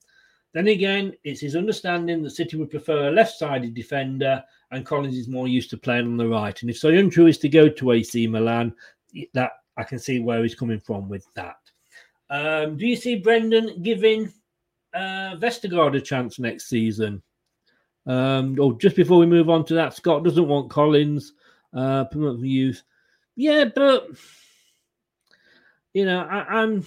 Then 0.53 0.67
again, 0.67 1.13
it's 1.23 1.41
his 1.41 1.55
understanding 1.55 2.21
that 2.21 2.29
City 2.29 2.57
would 2.57 2.69
prefer 2.69 3.07
a 3.07 3.11
left 3.11 3.37
sided 3.37 3.73
defender 3.73 4.43
and 4.71 4.85
Collins 4.85 5.17
is 5.17 5.27
more 5.27 5.47
used 5.47 5.71
to 5.71 5.77
playing 5.77 6.05
on 6.05 6.17
the 6.17 6.27
right. 6.27 6.59
And 6.61 6.69
if 6.69 6.79
Soyuncu 6.79 7.27
is 7.27 7.39
to 7.39 7.49
go 7.49 7.67
to 7.69 7.91
AC 7.91 8.27
Milan, 8.27 8.73
that 9.33 9.51
I 9.77 9.83
can 9.83 9.97
see 9.97 10.19
where 10.19 10.43
he's 10.43 10.55
coming 10.55 10.79
from 10.79 11.09
with 11.09 11.25
that. 11.33 11.57
Um, 12.29 12.77
do 12.77 12.85
you 12.85 12.95
see 12.95 13.15
Brendan 13.15 13.81
giving 13.81 14.31
uh, 14.93 15.35
Vestergaard 15.37 15.97
a 15.97 16.01
chance 16.01 16.37
next 16.37 16.69
season? 16.69 17.23
Um, 18.05 18.59
or 18.59 18.73
just 18.77 18.95
before 18.95 19.17
we 19.17 19.25
move 19.25 19.49
on 19.49 19.65
to 19.65 19.73
that, 19.75 19.95
Scott 19.95 20.23
doesn't 20.23 20.47
want 20.47 20.69
Collins, 20.69 21.33
uh, 21.73 22.05
promote 22.05 22.39
for 22.39 22.45
youth. 22.45 22.83
Yeah, 23.35 23.65
but 23.65 24.09
you 25.93 26.05
know, 26.05 26.21
I, 26.21 26.61
I'm. 26.61 26.85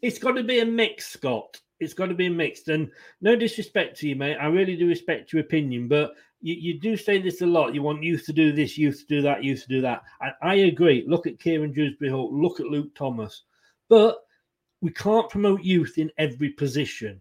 It's 0.00 0.18
got 0.18 0.32
to 0.32 0.42
be 0.42 0.60
a 0.60 0.66
mix, 0.66 1.08
Scott 1.08 1.60
it's 1.82 1.94
got 1.94 2.06
to 2.06 2.14
be 2.14 2.28
mixed. 2.28 2.68
And 2.68 2.90
no 3.20 3.36
disrespect 3.36 3.98
to 3.98 4.08
you, 4.08 4.16
mate. 4.16 4.36
I 4.36 4.46
really 4.46 4.76
do 4.76 4.86
respect 4.86 5.32
your 5.32 5.42
opinion, 5.42 5.88
but 5.88 6.12
you, 6.40 6.54
you 6.54 6.80
do 6.80 6.96
say 6.96 7.20
this 7.20 7.40
a 7.42 7.46
lot. 7.46 7.74
You 7.74 7.82
want 7.82 8.02
youth 8.02 8.24
to 8.26 8.32
do 8.32 8.52
this, 8.52 8.78
youth 8.78 9.00
to 9.00 9.16
do 9.16 9.22
that, 9.22 9.44
youth 9.44 9.62
to 9.62 9.68
do 9.68 9.80
that. 9.82 10.02
And 10.20 10.32
I 10.42 10.54
agree. 10.54 11.04
Look 11.06 11.26
at 11.26 11.38
Kiernan 11.38 11.72
Dewsbury 11.72 12.10
Hall, 12.10 12.30
look 12.32 12.60
at 12.60 12.66
Luke 12.66 12.94
Thomas. 12.94 13.42
But 13.88 14.18
we 14.80 14.90
can't 14.90 15.30
promote 15.30 15.62
youth 15.62 15.98
in 15.98 16.10
every 16.18 16.50
position. 16.50 17.20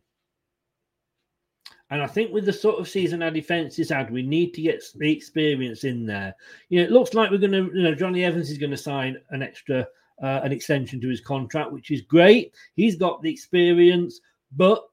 And 1.91 2.01
I 2.01 2.07
think 2.07 2.31
with 2.31 2.45
the 2.45 2.53
sort 2.53 2.79
of 2.79 2.87
season 2.87 3.21
our 3.21 3.31
defence 3.31 3.75
has 3.75 3.89
had, 3.89 4.09
we 4.09 4.23
need 4.23 4.53
to 4.53 4.61
get 4.61 4.81
the 4.95 5.11
experience 5.11 5.83
in 5.83 6.05
there. 6.05 6.33
You 6.69 6.79
know, 6.79 6.85
it 6.85 6.91
looks 6.91 7.13
like 7.13 7.29
we're 7.29 7.37
going 7.37 7.51
to, 7.51 7.69
you 7.75 7.83
know, 7.83 7.93
Jonny 7.93 8.23
Evans 8.23 8.49
is 8.49 8.57
going 8.57 8.71
to 8.71 8.77
sign 8.77 9.17
an 9.31 9.43
extra, 9.43 9.85
uh, 10.23 10.39
an 10.41 10.53
extension 10.53 11.01
to 11.01 11.09
his 11.09 11.19
contract, 11.19 11.73
which 11.73 11.91
is 11.91 12.01
great. 12.01 12.53
He's 12.75 12.95
got 12.95 13.21
the 13.21 13.31
experience. 13.31 14.21
But 14.55 14.83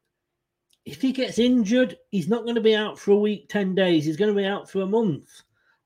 if 0.84 1.02
he 1.02 1.12
gets 1.12 1.38
injured, 1.38 1.96
he's 2.10 2.28
not 2.28 2.44
going 2.44 2.54
to 2.54 2.60
be 2.60 2.74
out 2.74 2.98
for 2.98 3.12
a 3.12 3.16
week, 3.16 3.48
10 3.48 3.74
days. 3.74 4.04
He's 4.04 4.16
going 4.16 4.34
to 4.34 4.40
be 4.40 4.46
out 4.46 4.70
for 4.70 4.82
a 4.82 4.86
month. 4.86 5.28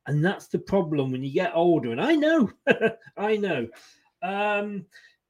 And 0.07 0.25
that's 0.25 0.49
the 0.49 0.59
problem 0.59 1.11
when 1.11 1.23
you 1.23 1.33
get 1.33 1.53
older. 1.55 1.93
And 1.93 2.01
I 2.01 2.15
know, 2.15 2.51
I 3.17 3.37
know. 3.37 3.69
Um, 4.23 4.85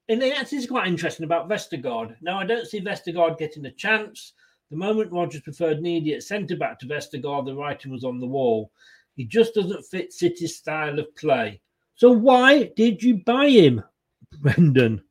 and 0.09 0.23
answer 0.23 0.57
is 0.57 0.67
quite 0.67 0.89
interesting 0.89 1.25
about 1.25 1.49
Vestergaard. 1.49 2.17
Now, 2.21 2.39
I 2.39 2.45
don't 2.45 2.67
see 2.67 2.81
Vestergaard 2.81 3.39
getting 3.39 3.65
a 3.67 3.71
chance. 3.71 4.33
The 4.71 4.77
moment 4.77 5.13
Rodgers 5.13 5.43
preferred 5.43 5.79
Ndidi 5.81 6.15
at 6.15 6.23
centre 6.23 6.57
back 6.57 6.79
to 6.81 6.87
Vestergaard, 6.87 7.47
the 7.47 7.55
writing 7.55 7.93
was 7.93 8.05
on 8.05 8.21
the 8.21 8.27
wall. 8.27 8.71
He 9.17 9.25
just 9.25 9.55
doesn't 9.55 9.85
fit 9.85 10.13
City's 10.13 10.57
style 10.57 10.99
of 10.99 11.15
play. 11.17 11.61
So 11.95 12.11
why 12.11 12.73
did 12.77 13.03
you 13.03 13.23
buy 13.25 13.49
him, 13.49 13.83
Brendan? 14.41 15.03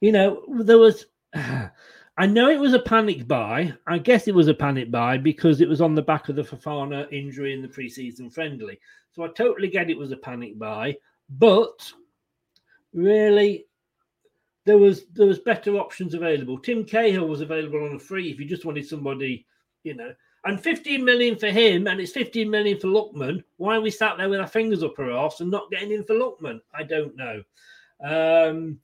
You 0.00 0.12
know, 0.12 0.44
there 0.60 0.78
was. 0.78 1.06
I 2.20 2.26
know 2.26 2.50
it 2.50 2.58
was 2.58 2.74
a 2.74 2.80
panic 2.80 3.28
buy. 3.28 3.72
I 3.86 3.98
guess 3.98 4.26
it 4.26 4.34
was 4.34 4.48
a 4.48 4.54
panic 4.54 4.90
buy 4.90 5.18
because 5.18 5.60
it 5.60 5.68
was 5.68 5.80
on 5.80 5.94
the 5.94 6.02
back 6.02 6.28
of 6.28 6.34
the 6.34 6.42
Fofana 6.42 7.06
injury 7.12 7.54
in 7.54 7.62
the 7.62 7.68
preseason 7.68 8.32
friendly. 8.32 8.80
So 9.12 9.22
I 9.22 9.28
totally 9.28 9.68
get 9.68 9.88
it 9.88 9.96
was 9.96 10.10
a 10.10 10.16
panic 10.16 10.58
buy, 10.58 10.96
but 11.30 11.92
really, 12.92 13.66
there 14.64 14.78
was 14.78 15.06
there 15.14 15.26
was 15.26 15.38
better 15.38 15.76
options 15.76 16.14
available. 16.14 16.58
Tim 16.58 16.84
Cahill 16.84 17.28
was 17.28 17.40
available 17.40 17.84
on 17.84 17.94
a 17.94 17.98
free 17.98 18.30
if 18.30 18.40
you 18.40 18.46
just 18.46 18.64
wanted 18.64 18.86
somebody, 18.86 19.46
you 19.84 19.94
know. 19.94 20.12
And 20.44 20.60
15 20.60 21.04
million 21.04 21.36
for 21.36 21.48
him, 21.48 21.86
and 21.86 22.00
it's 22.00 22.12
15 22.12 22.48
million 22.48 22.78
for 22.78 22.88
Lookman. 22.88 23.42
Why 23.56 23.76
are 23.76 23.80
we 23.80 23.90
sat 23.90 24.16
there 24.18 24.28
with 24.28 24.40
our 24.40 24.46
fingers 24.46 24.82
up 24.82 24.98
our 24.98 25.10
arse 25.10 25.40
and 25.40 25.50
not 25.50 25.70
getting 25.70 25.92
in 25.92 26.04
for 26.04 26.14
Lookman? 26.14 26.60
I 26.74 26.82
don't 26.82 27.14
know. 27.16 27.42
Um, 28.04 28.78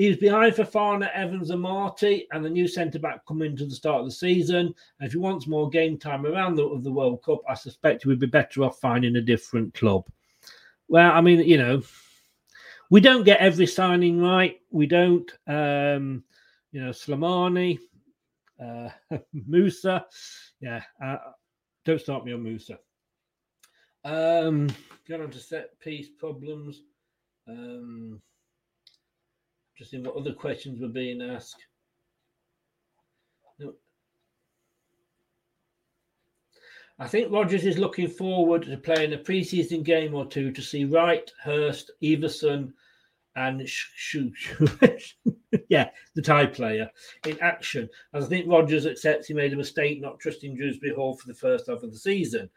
he 0.00 0.08
was 0.08 0.16
behind 0.16 0.54
Fofana, 0.54 1.10
Evans, 1.12 1.50
and 1.50 1.62
Amartey, 1.62 2.26
and 2.32 2.42
the 2.42 2.48
new 2.48 2.66
centre 2.66 2.98
back 2.98 3.20
coming 3.26 3.54
to 3.54 3.66
the 3.66 3.74
start 3.74 4.00
of 4.00 4.06
the 4.06 4.10
season. 4.10 4.74
And 4.98 5.06
if 5.06 5.12
he 5.12 5.18
wants 5.18 5.46
more 5.46 5.68
game 5.68 5.98
time 5.98 6.24
around 6.24 6.54
the, 6.54 6.80
the 6.80 6.90
World 6.90 7.22
Cup, 7.22 7.40
I 7.46 7.52
suspect 7.52 8.04
he 8.04 8.08
would 8.08 8.18
be 8.18 8.26
better 8.26 8.64
off 8.64 8.80
finding 8.80 9.16
a 9.16 9.20
different 9.20 9.74
club. 9.74 10.08
Well, 10.88 11.12
I 11.12 11.20
mean, 11.20 11.40
you 11.40 11.58
know, 11.58 11.82
we 12.88 13.02
don't 13.02 13.24
get 13.24 13.40
every 13.40 13.66
signing 13.66 14.22
right. 14.22 14.58
We 14.70 14.86
don't, 14.86 15.30
um, 15.46 16.24
you 16.72 16.80
know, 16.80 16.92
Slimani, 16.92 17.78
uh, 18.58 18.88
Musa. 19.34 20.06
Yeah, 20.62 20.82
uh, 21.04 21.18
don't 21.84 22.00
start 22.00 22.24
me 22.24 22.32
on 22.32 22.42
Musa. 22.42 22.78
Um, 24.06 24.70
going 25.06 25.20
on 25.20 25.30
to 25.30 25.38
set 25.38 25.78
piece 25.78 26.08
problems. 26.08 26.84
Um, 27.46 28.22
what 29.92 30.16
other 30.16 30.32
questions 30.32 30.80
were 30.80 30.88
being 30.88 31.22
asked. 31.22 31.66
I 36.98 37.08
think 37.08 37.32
Rodgers 37.32 37.64
is 37.64 37.78
looking 37.78 38.08
forward 38.08 38.64
to 38.64 38.76
playing 38.76 39.14
a 39.14 39.18
preseason 39.18 39.82
game 39.82 40.14
or 40.14 40.26
two 40.26 40.52
to 40.52 40.60
see 40.60 40.84
Wright, 40.84 41.30
Hirst, 41.42 41.90
Everson, 42.02 42.74
and 43.36 43.66
Sh- 43.66 43.88
Sh- 43.96 45.14
yeah, 45.70 45.88
the 46.14 46.20
tie 46.20 46.44
player 46.44 46.90
in 47.26 47.40
action. 47.40 47.88
As 48.12 48.26
I 48.26 48.28
think 48.28 48.50
Rodgers 48.50 48.84
accepts 48.84 49.26
he 49.28 49.34
made 49.34 49.54
a 49.54 49.56
mistake 49.56 50.02
not 50.02 50.20
trusting 50.20 50.56
Dewsbury 50.56 50.94
Hall 50.94 51.16
for 51.16 51.26
the 51.26 51.34
first 51.34 51.68
half 51.68 51.82
of 51.82 51.90
the 51.90 51.98
season. 51.98 52.50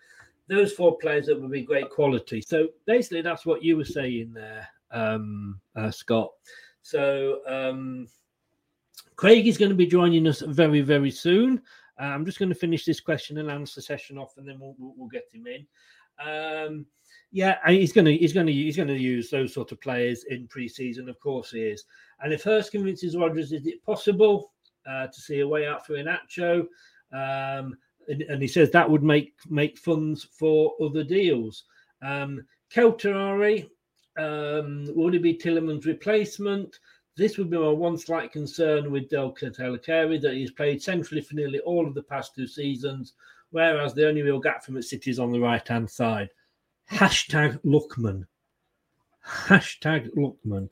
Those 0.50 0.74
four 0.74 0.98
players 0.98 1.28
that 1.28 1.40
would 1.40 1.52
be 1.52 1.62
great 1.62 1.90
quality. 1.90 2.42
So 2.42 2.68
basically, 2.86 3.22
that's 3.22 3.46
what 3.46 3.64
you 3.64 3.78
were 3.78 3.86
saying 3.86 4.34
there, 4.34 4.68
um, 4.92 5.62
uh, 5.74 5.90
Scott. 5.90 6.32
So 6.84 7.40
um, 7.48 8.08
Craig 9.16 9.48
is 9.48 9.58
going 9.58 9.70
to 9.70 9.76
be 9.76 9.88
joining 9.88 10.28
us 10.28 10.42
very, 10.42 10.82
very 10.82 11.12
soon. 11.12 11.62
Uh, 12.00 12.06
I'm 12.06 12.26
just 12.26 12.40
going 12.40 12.50
to 12.50 12.56
finish 12.56 12.86
this 12.86 13.00
question 13.00 13.38
and 13.38 13.50
answer 13.50 13.82
session 13.82 14.18
off, 14.18 14.38
and 14.38 14.48
then 14.48 14.60
we'll, 14.60 14.76
we'll, 14.78 14.94
we'll 14.98 15.10
get 15.10 15.24
him 15.32 15.48
in. 15.48 15.66
Um, 16.24 16.86
yeah, 17.32 17.58
he's 17.68 17.94
going 17.94 18.06
to 18.06 18.16
he's 18.16 18.34
going 18.34 18.46
to 18.46 18.54
he's 18.54 18.78
going 18.78 18.88
to 18.88 18.98
use 18.98 19.30
those 19.30 19.54
sort 19.54 19.72
of 19.72 19.82
players 19.82 20.26
in 20.26 20.48
pre-season. 20.48 21.10
Of 21.10 21.20
course, 21.20 21.52
he 21.52 21.62
is. 21.62 21.86
And 22.22 22.32
if 22.32 22.44
Hirst 22.44 22.72
convinces 22.72 23.18
Rodgers, 23.18 23.52
is 23.52 23.66
it 23.66 23.84
possible 23.84 24.52
uh, 24.88 25.08
to 25.08 25.22
see 25.22 25.40
a 25.40 25.48
way 25.48 25.66
out 25.66 25.86
for 25.86 25.94
Iheanacho? 25.94 26.62
Um, 27.12 27.76
and, 28.08 28.22
and, 28.24 28.42
he 28.42 28.48
says 28.48 28.70
that 28.72 28.90
would 28.90 29.04
make 29.04 29.34
make 29.50 29.78
funds 29.80 30.28
for 30.38 30.74
other 30.84 31.04
deals. 31.04 31.64
Um, 32.04 32.44
um, 34.18 34.88
would 34.96 35.16
it 35.16 35.22
be 35.22 35.36
Tielemans' 35.36 35.86
replacement? 35.86 36.80
This 37.16 37.38
would 37.38 37.50
be 37.50 37.58
my 37.58 37.70
one 37.70 37.98
slight 37.98 38.32
concern 38.32 38.92
with 38.92 39.10
Del 39.10 39.34
that 39.34 40.32
he's 40.34 40.52
played 40.52 40.82
centrally 40.82 41.22
for 41.22 41.36
nearly 41.36 41.60
all 41.60 41.88
of 41.88 41.94
the 41.94 42.04
past 42.04 42.34
two 42.36 42.48
seasons, 42.48 43.14
whereas 43.52 43.94
the 43.94 44.08
only 44.08 44.24
real 44.24 44.40
gap 44.40 44.64
from 44.64 44.78
at 44.78 44.84
City 44.84 45.12
is 45.12 45.20
on 45.20 45.32
the 45.32 45.40
right 45.40 45.68
hand 45.68 45.90
side. 45.90 46.30
Hashtag 46.92 47.60
Lookman. 47.64 48.26
Hashtag 49.26 50.10
Lookman. 50.16 50.70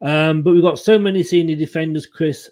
Um, 0.00 0.42
but 0.42 0.52
we've 0.52 0.62
got 0.62 0.78
so 0.78 0.98
many 0.98 1.22
senior 1.22 1.56
defenders, 1.56 2.06
Chris. 2.06 2.50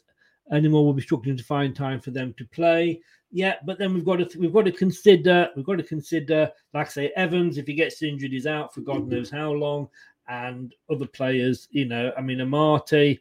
Anymore 0.50 0.84
will 0.84 0.94
be 0.94 1.02
struggling 1.02 1.36
to 1.36 1.44
find 1.44 1.74
time 1.74 2.00
for 2.00 2.10
them 2.10 2.34
to 2.38 2.44
play. 2.46 3.00
Yeah, 3.30 3.54
but 3.64 3.78
then 3.78 3.94
we've 3.94 4.04
got 4.04 4.16
to 4.16 4.38
we've 4.38 4.52
got 4.52 4.66
to 4.66 4.72
consider 4.72 5.48
we've 5.56 5.64
got 5.64 5.78
to 5.78 5.82
consider, 5.82 6.50
like 6.74 6.88
I 6.88 6.90
say, 6.90 7.12
Evans 7.16 7.56
if 7.56 7.66
he 7.66 7.72
gets 7.72 8.02
injured, 8.02 8.32
he's 8.32 8.46
out 8.46 8.74
for 8.74 8.82
God 8.82 9.08
knows 9.08 9.30
how 9.30 9.52
long, 9.52 9.88
and 10.32 10.74
other 10.90 11.06
players. 11.06 11.68
You 11.70 11.84
know, 11.86 12.12
I 12.16 12.20
mean, 12.20 12.38
Amartey. 12.38 13.20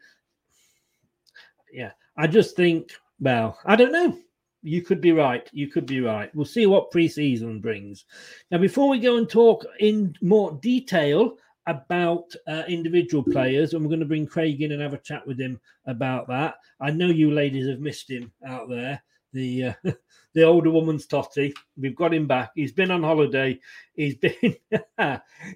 Yeah, 1.72 1.92
I 2.18 2.28
just 2.28 2.56
think. 2.56 2.92
Well, 3.20 3.58
I 3.66 3.76
don't 3.76 3.92
know 3.92 4.18
you 4.64 4.82
could 4.82 5.02
be 5.02 5.12
right. 5.12 5.50
You 5.52 5.68
could 5.68 5.86
be 5.86 6.02
right. 6.02 6.34
We'll 6.36 6.46
see 6.46 6.66
what 6.66 6.92
preseason 6.92 7.62
brings. 7.62 8.06
Now, 8.52 8.60
before 8.60 8.90
we 8.90 9.00
go 9.00 9.18
and 9.18 9.30
talk 9.30 9.66
in 9.80 10.16
more 10.22 10.60
detail 10.62 11.38
about 11.68 12.34
uh, 12.48 12.64
individual 12.68 13.24
players, 13.24 13.74
and 13.74 13.84
we're 13.84 13.90
going 13.90 14.00
to 14.00 14.06
bring 14.06 14.28
Craig 14.28 14.62
in 14.62 14.72
and 14.72 14.82
have 14.82 14.94
a 14.94 15.00
chat 15.00 15.26
with 15.26 15.40
him 15.40 15.60
about 15.86 16.28
that. 16.28 16.56
I 16.80 16.92
know 16.92 17.08
you 17.08 17.32
ladies 17.32 17.68
have 17.68 17.80
missed 17.80 18.10
him 18.10 18.32
out 18.46 18.70
there. 18.70 19.02
The 19.34 19.66
uh, 19.66 19.74
the 20.34 20.44
older 20.44 20.70
woman's 20.70 21.06
totty. 21.06 21.54
We've 21.78 21.96
got 21.96 22.14
him 22.14 22.28
back. 22.28 22.52
He's 22.56 22.72
been 22.72 22.92
on 22.92 23.04
holiday. 23.04 23.60
He's 23.94 24.16
been 24.18 24.56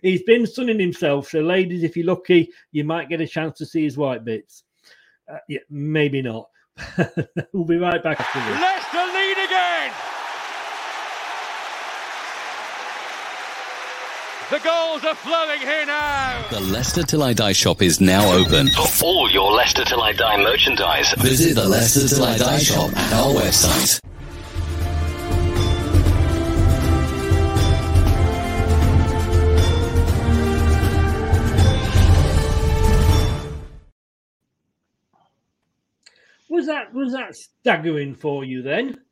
he's 0.02 0.24
been 0.24 0.48
sunning 0.48 0.80
himself. 0.80 1.30
So, 1.30 1.42
ladies, 1.42 1.84
if 1.84 1.96
you're 1.98 2.08
lucky, 2.08 2.50
you 2.72 2.84
might 2.84 3.10
get 3.10 3.22
a 3.22 3.28
chance 3.28 3.58
to 3.60 3.66
see 3.66 3.84
his 3.84 3.98
white 3.98 4.24
bits. 4.26 4.64
Uh, 5.32 5.38
yeah, 5.50 5.60
maybe 5.70 6.22
not. 6.22 6.50
we'll 7.54 7.66
be 7.66 7.78
right 7.78 8.04
back 8.04 8.20
after 8.20 8.40
this. 8.40 8.62
Leicester 8.62 8.98
lead 9.14 9.46
again. 9.46 9.92
The 14.52 14.60
goals 14.60 15.04
are 15.04 15.16
flowing 15.16 15.60
here 15.60 15.88
now. 15.88 16.46
The 16.52 16.60
Leicester 16.60 17.02
Till 17.02 17.24
I 17.24 17.34
Die 17.34 17.52
shop 17.52 17.82
is 17.82 18.00
now 18.00 18.32
open. 18.32 18.68
For 18.68 19.04
all 19.04 19.32
your 19.32 19.52
Leicester 19.52 19.84
Till 19.84 20.04
I 20.04 20.14
Die 20.14 20.38
merchandise, 20.38 21.14
visit 21.14 21.56
the 21.56 21.68
Leicester 21.68 22.08
Till 22.16 22.24
I 22.24 22.38
Die 22.38 22.60
shop 22.60 22.96
at 22.96 23.14
our 23.14 23.34
website. 23.34 24.00
Was 36.50 36.68
that 36.68 36.94
was 36.94 37.14
that 37.14 37.36
staggering 37.36 38.14
for 38.14 38.44
you 38.44 38.62
then? 38.62 39.05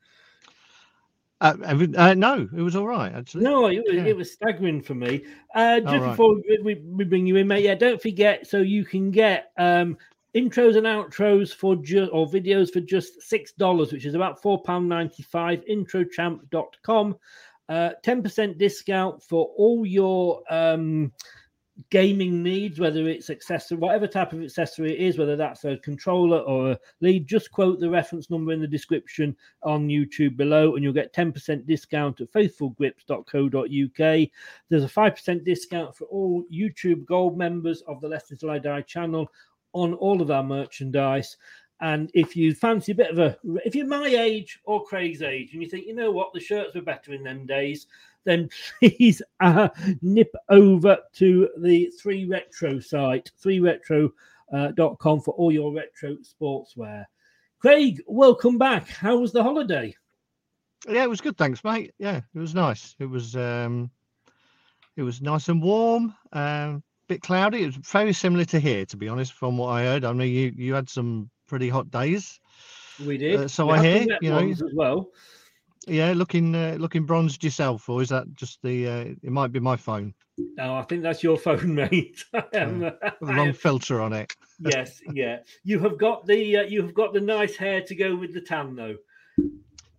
Uh, 1.44 1.88
uh, 1.98 2.14
no, 2.14 2.48
it 2.56 2.62
was 2.62 2.74
all 2.74 2.88
right 2.88 3.14
actually. 3.14 3.44
No, 3.44 3.68
it 3.68 3.84
was, 3.86 3.96
yeah. 3.96 4.06
it 4.06 4.16
was 4.16 4.32
staggering 4.32 4.82
for 4.82 4.96
me. 4.96 5.26
Uh, 5.54 5.82
just 5.82 5.94
right. 5.94 6.10
before 6.12 6.36
we, 6.64 6.82
we, 6.86 7.04
bring 7.04 7.28
you 7.28 7.36
in, 7.36 7.50
mate, 7.50 7.66
yeah, 7.66 7.76
don't 7.76 8.02
forget. 8.02 8.48
So 8.48 8.60
you 8.60 8.86
can 8.86 9.12
get 9.12 9.52
um, 9.58 9.98
intros 10.34 10.78
and 10.78 10.88
outros 10.88 11.54
for 11.54 11.76
just 11.76 12.10
or 12.14 12.28
videos 12.28 12.72
for 12.72 12.80
just 12.80 13.22
six 13.22 13.52
dollars, 13.52 13.92
which 13.92 14.06
is 14.06 14.16
about 14.16 14.42
four 14.42 14.64
pound 14.64 14.88
ninety 14.88 15.22
five. 15.22 15.62
Introchamp.com. 15.70 17.18
Uh, 17.70 17.92
10% 18.04 18.58
discount 18.58 19.24
for 19.24 19.46
all 19.58 19.86
your 19.86 20.44
um, 20.50 21.12
gaming 21.90 22.44
needs, 22.44 22.80
whether 22.80 23.08
it's 23.08 23.30
accessory, 23.30 23.78
whatever 23.78 24.08
type 24.08 24.32
of 24.34 24.44
accessory 24.44 24.94
it 24.94 25.00
is, 25.00 25.18
whether 25.18 25.36
that's 25.36 25.66
a 25.66 25.78
controller 25.78 26.40
or 26.40 26.72
a 26.72 26.80
lead, 27.02 27.28
just 27.28 27.52
quote 27.52 27.80
the 27.80 27.90
reference 27.90 28.30
number 28.30 28.52
in 28.52 28.62
the 28.62 28.68
description 28.68 29.36
on 29.64 29.88
YouTube 29.88 30.38
below, 30.38 30.76
and 30.76 30.84
you'll 30.84 30.94
get 30.94 31.14
10% 31.14 31.66
discount 31.66 32.22
at 32.22 32.32
faithfulgrips.co.uk. 32.32 34.30
There's 34.70 34.84
a 34.84 34.88
5% 34.88 35.44
discount 35.44 35.96
for 35.96 36.06
all 36.06 36.44
YouTube 36.54 37.06
Gold 37.06 37.38
members 37.38 37.82
of 37.88 38.02
the 38.02 38.08
Leicester 38.08 38.36
Till 38.36 38.52
I 38.52 38.60
Die 38.60 38.82
channel 38.82 39.28
on 39.74 39.96
all 39.96 40.22
of 40.22 40.30
our 40.30 40.44
merchandise. 40.44 41.38
And 41.82 42.12
if 42.14 42.36
you 42.36 42.54
fancy 42.54 42.94
a 42.94 42.96
bit 42.96 43.12
of 43.12 43.20
a, 43.20 43.38
if 43.66 43.76
you're 43.76 43.88
my 43.88 44.08
age 44.08 44.60
or 44.64 44.86
Craig's 44.86 45.22
age, 45.22 45.54
and 45.54 45.62
you 45.62 45.68
think, 45.68 45.86
you 45.86 45.96
know 45.96 46.12
what, 46.12 46.32
the 46.34 46.40
shirts 46.40 46.76
were 46.76 46.82
better 46.82 47.14
in 47.14 47.24
them 47.24 47.46
days, 47.46 47.88
then 48.26 48.50
please 48.80 49.22
uh, 49.40 49.70
nip 50.02 50.34
over 50.50 50.98
to 51.14 51.50
the 51.58 51.92
3Retro 52.04 52.84
site, 52.84 53.32
3retro.com 53.44 54.10
uh, 54.54 55.22
for 55.22 55.34
all 55.36 55.52
your 55.52 55.74
retro 55.74 56.18
sportswear. 56.18 57.06
Craig, 57.60 58.02
welcome 58.08 58.58
back. 58.58 58.90
How 58.90 59.18
was 59.18 59.32
the 59.32 59.42
holiday? 59.42 59.96
Yeah, 60.88 61.04
it 61.04 61.10
was 61.10 61.22
good, 61.22 61.38
thanks, 61.38 61.64
mate. 61.64 61.94
Yeah, 61.98 62.22
it 62.36 62.40
was 62.40 62.54
nice. 62.54 62.96
It 63.00 63.06
was 63.06 63.36
um 63.36 63.90
it 64.98 65.04
was 65.04 65.22
nice 65.22 65.48
and 65.48 65.62
warm, 65.62 66.14
um, 66.34 66.84
bit 67.08 67.22
cloudy. 67.22 67.64
It 67.64 67.68
was 67.68 67.76
very 67.78 68.14
similar 68.14 68.46
to 68.46 68.60
here, 68.60 68.86
to 68.86 68.98
be 68.98 69.08
honest, 69.08 69.34
from 69.34 69.58
what 69.58 69.70
I 69.70 69.84
heard. 69.84 70.04
I 70.04 70.12
mean 70.12 70.34
you 70.34 70.54
you 70.58 70.74
had 70.74 70.90
some 70.90 71.30
pretty 71.48 71.70
hot 71.70 71.90
days. 71.90 72.40
We 73.06 73.18
did. 73.18 73.40
Uh, 73.40 73.48
so 73.48 73.68
we 73.68 73.74
I 73.74 73.84
hear, 73.84 74.18
you 74.22 74.30
know, 74.30 74.50
as 74.50 74.62
well. 74.74 75.10
Yeah, 75.88 76.14
looking 76.14 76.56
uh, 76.56 76.78
looking 76.80 77.06
bronzed 77.06 77.44
yourself, 77.44 77.90
or 77.90 78.02
is 78.02 78.10
that 78.10 78.34
just 78.34 78.62
the? 78.64 78.88
Uh, 78.88 79.00
it 79.22 79.32
might 79.32 79.52
be 79.52 79.60
my 79.60 79.76
phone. 79.76 80.14
No, 80.38 80.76
I 80.76 80.82
think 80.84 81.04
that's 81.04 81.24
your 81.24 81.38
phone, 81.38 81.76
mate. 81.92 82.24
um, 82.56 82.84
uh, 82.84 83.12
long 83.22 83.54
filter 83.54 84.02
on 84.02 84.14
it. 84.14 84.34
yes, 84.60 85.02
yeah. 85.14 85.40
You 85.64 85.80
have 85.80 85.98
got 85.98 86.26
the 86.26 86.58
uh, 86.58 86.64
you 86.64 86.82
have 86.82 86.94
got 86.94 87.14
the 87.14 87.22
nice 87.22 87.56
hair 87.56 87.82
to 87.82 87.96
go 87.96 88.16
with 88.16 88.34
the 88.34 88.42
tan, 88.42 88.76
though. 88.76 88.96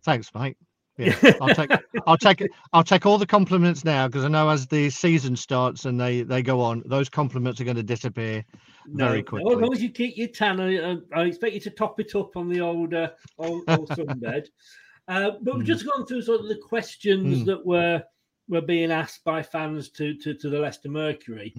Thanks, 0.04 0.34
mate. 0.34 0.56
Yeah, 0.96 1.16
I'll 1.40 1.54
take 1.54 1.70
I'll 2.06 2.16
take 2.16 2.48
I'll 2.72 2.84
take 2.84 3.04
all 3.04 3.18
the 3.18 3.26
compliments 3.26 3.84
now 3.84 4.06
because 4.06 4.24
I 4.24 4.28
know 4.28 4.48
as 4.48 4.66
the 4.66 4.90
season 4.90 5.36
starts 5.36 5.84
and 5.86 6.00
they 6.00 6.22
they 6.22 6.42
go 6.42 6.60
on, 6.60 6.82
those 6.86 7.08
compliments 7.08 7.60
are 7.60 7.64
going 7.64 7.76
to 7.76 7.82
disappear 7.82 8.44
no, 8.86 9.08
very 9.08 9.22
quickly. 9.22 9.52
as 9.52 9.58
long 9.60 9.72
as 9.72 9.82
you 9.82 9.90
keep 9.90 10.16
your 10.16 10.28
tan, 10.28 10.60
I, 10.60 10.98
I, 11.14 11.24
expect 11.24 11.54
you 11.54 11.60
to 11.60 11.70
top 11.70 11.98
it 11.98 12.14
up 12.14 12.36
on 12.36 12.48
the 12.48 12.60
old 12.60 12.94
uh, 12.94 13.10
old, 13.38 13.64
old 13.68 13.88
sunbed. 13.90 14.46
Uh, 15.08 15.32
but 15.42 15.56
we've 15.56 15.66
just 15.66 15.86
gone 15.86 16.06
through 16.06 16.22
sort 16.22 16.40
of 16.40 16.48
the 16.48 16.56
questions 16.56 17.42
Mm. 17.42 17.46
that 17.46 17.64
were 17.66 18.02
were 18.48 18.60
being 18.60 18.90
asked 18.90 19.24
by 19.24 19.42
fans 19.42 19.88
to 19.90 20.14
to, 20.14 20.34
to 20.34 20.48
the 20.50 20.58
Leicester 20.58 20.88
Mercury. 20.88 21.54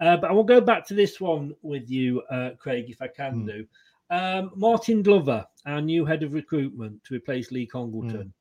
Uh, 0.00 0.16
but 0.16 0.30
I 0.30 0.32
will 0.32 0.44
go 0.44 0.60
back 0.60 0.86
to 0.86 0.94
this 0.94 1.20
one 1.20 1.54
with 1.62 1.90
you, 1.90 2.22
uh, 2.30 2.50
Craig, 2.58 2.86
if 2.88 3.02
I 3.02 3.08
can 3.08 3.44
do. 3.44 3.66
Um, 4.10 4.52
Martyn 4.54 5.02
Glover, 5.02 5.44
our 5.66 5.80
new 5.80 6.04
head 6.06 6.22
of 6.22 6.34
recruitment 6.34 7.02
to 7.04 7.14
replace 7.14 7.50
Lee 7.50 7.66
Congerton. 7.66 8.32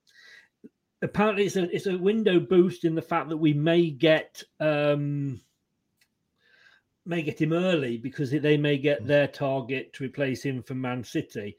Apparently, 1.02 1.46
it's 1.46 1.56
a 1.56 1.64
it's 1.76 1.88
a 1.88 1.98
window 1.98 2.40
boost 2.40 2.86
in 2.86 2.96
the 2.96 3.02
fact 3.02 3.30
that 3.30 3.38
we 3.38 3.54
may 3.54 3.90
get 3.90 4.44
um, 4.60 5.42
may 7.06 7.22
get 7.22 7.42
him 7.42 7.54
early 7.54 7.98
because 7.98 8.32
they 8.32 8.58
may 8.58 8.78
get 8.78 9.06
their 9.08 9.28
target 9.28 9.94
to 9.94 10.04
replace 10.04 10.44
him 10.44 10.62
from 10.62 10.82
Man 10.82 11.04
City. 11.04 11.58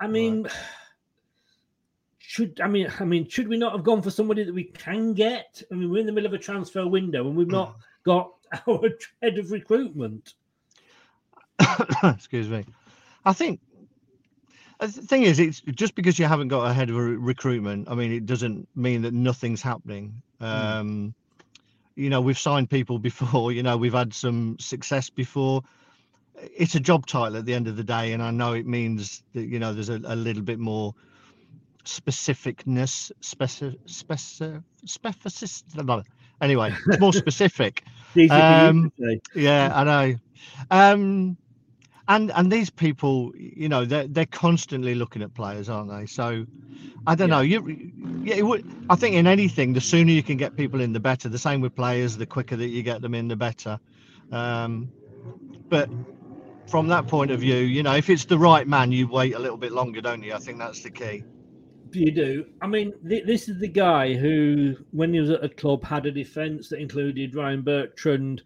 I 0.00 0.06
mean, 0.06 0.48
should 2.30 2.60
I 2.60 2.68
mean 2.68 2.88
I 3.00 3.04
mean 3.04 3.28
should 3.28 3.48
we 3.48 3.56
not 3.56 3.72
have 3.72 3.82
gone 3.82 4.02
for 4.02 4.10
somebody 4.12 4.44
that 4.44 4.54
we 4.54 4.62
can 4.62 5.14
get? 5.14 5.64
I 5.72 5.74
mean, 5.74 5.90
we're 5.90 5.98
in 5.98 6.06
the 6.06 6.12
middle 6.12 6.28
of 6.28 6.32
a 6.32 6.38
transfer 6.38 6.86
window 6.86 7.26
and 7.26 7.36
we've 7.36 7.48
not 7.48 7.74
got 8.04 8.34
our 8.68 8.88
head 9.20 9.36
of 9.36 9.50
recruitment. 9.50 10.34
Excuse 12.04 12.48
me. 12.48 12.66
I 13.24 13.32
think 13.32 13.58
uh, 14.78 14.86
the 14.86 15.02
thing 15.02 15.24
is, 15.24 15.40
it's 15.40 15.60
just 15.74 15.96
because 15.96 16.20
you 16.20 16.26
haven't 16.26 16.46
got 16.46 16.70
a 16.70 16.72
head 16.72 16.88
of 16.88 16.96
a 16.96 17.02
re- 17.02 17.16
recruitment. 17.16 17.88
I 17.90 17.96
mean, 17.96 18.12
it 18.12 18.26
doesn't 18.26 18.68
mean 18.76 19.02
that 19.02 19.12
nothing's 19.12 19.60
happening. 19.60 20.22
Um, 20.40 21.12
You 21.96 22.10
know, 22.10 22.20
we've 22.20 22.38
signed 22.38 22.70
people 22.70 23.00
before. 23.00 23.50
You 23.50 23.64
know, 23.64 23.76
we've 23.76 23.92
had 23.92 24.14
some 24.14 24.56
success 24.60 25.10
before. 25.10 25.64
It's 26.36 26.76
a 26.76 26.80
job 26.80 27.06
title 27.06 27.38
at 27.38 27.44
the 27.44 27.54
end 27.54 27.66
of 27.66 27.76
the 27.76 27.82
day, 27.82 28.12
and 28.12 28.22
I 28.22 28.30
know 28.30 28.52
it 28.52 28.66
means 28.68 29.24
that 29.34 29.46
you 29.46 29.58
know 29.58 29.74
there's 29.74 29.88
a, 29.88 30.00
a 30.04 30.14
little 30.14 30.42
bit 30.44 30.60
more 30.60 30.94
specificness, 31.84 33.10
speci, 33.20 33.76
speci, 33.86 34.62
specific. 34.84 36.06
Anyway, 36.40 36.74
it's 36.86 37.00
more 37.00 37.12
specific. 37.12 37.84
Easy 38.14 38.28
for 38.28 38.34
you 38.34 38.40
to 38.40 38.68
Um, 38.68 38.92
yeah, 39.34 39.70
I 39.74 39.84
know. 39.84 40.16
Um, 40.70 41.36
and 42.08 42.32
and 42.32 42.50
these 42.50 42.70
people, 42.70 43.32
you 43.36 43.68
know, 43.68 43.84
they're 43.84 44.08
they're 44.08 44.26
constantly 44.26 44.94
looking 44.94 45.22
at 45.22 45.32
players, 45.34 45.68
aren't 45.68 45.90
they? 45.90 46.06
So, 46.06 46.44
I 47.06 47.14
don't 47.14 47.30
know. 47.30 47.40
You, 47.40 47.92
yeah, 48.24 48.36
it 48.36 48.42
would. 48.42 48.66
I 48.90 48.96
think 48.96 49.14
in 49.14 49.26
anything, 49.26 49.74
the 49.74 49.80
sooner 49.80 50.10
you 50.10 50.22
can 50.22 50.36
get 50.36 50.56
people 50.56 50.80
in, 50.80 50.92
the 50.92 51.00
better. 51.00 51.28
The 51.28 51.38
same 51.38 51.60
with 51.60 51.74
players. 51.76 52.16
The 52.16 52.26
quicker 52.26 52.56
that 52.56 52.68
you 52.68 52.82
get 52.82 53.00
them 53.00 53.14
in, 53.14 53.28
the 53.28 53.36
better. 53.36 53.78
Um, 54.32 54.90
but 55.68 55.88
from 56.66 56.88
that 56.88 57.06
point 57.06 57.30
of 57.30 57.40
view, 57.40 57.56
you 57.56 57.82
know, 57.82 57.94
if 57.94 58.10
it's 58.10 58.24
the 58.24 58.38
right 58.38 58.66
man, 58.66 58.92
you 58.92 59.06
wait 59.06 59.34
a 59.34 59.38
little 59.38 59.56
bit 59.56 59.72
longer, 59.72 60.00
don't 60.00 60.22
you? 60.22 60.34
I 60.34 60.38
think 60.38 60.58
that's 60.58 60.82
the 60.82 60.90
key. 60.90 61.24
You 61.92 62.10
do. 62.10 62.46
I 62.60 62.66
mean, 62.66 62.92
th- 63.08 63.26
this 63.26 63.48
is 63.48 63.58
the 63.58 63.68
guy 63.68 64.14
who, 64.14 64.76
when 64.92 65.12
he 65.12 65.20
was 65.20 65.30
at 65.30 65.44
a 65.44 65.48
club, 65.48 65.84
had 65.84 66.06
a 66.06 66.10
defence 66.10 66.68
that 66.68 66.80
included 66.80 67.34
Ryan 67.34 67.62
Bertrand 67.62 68.42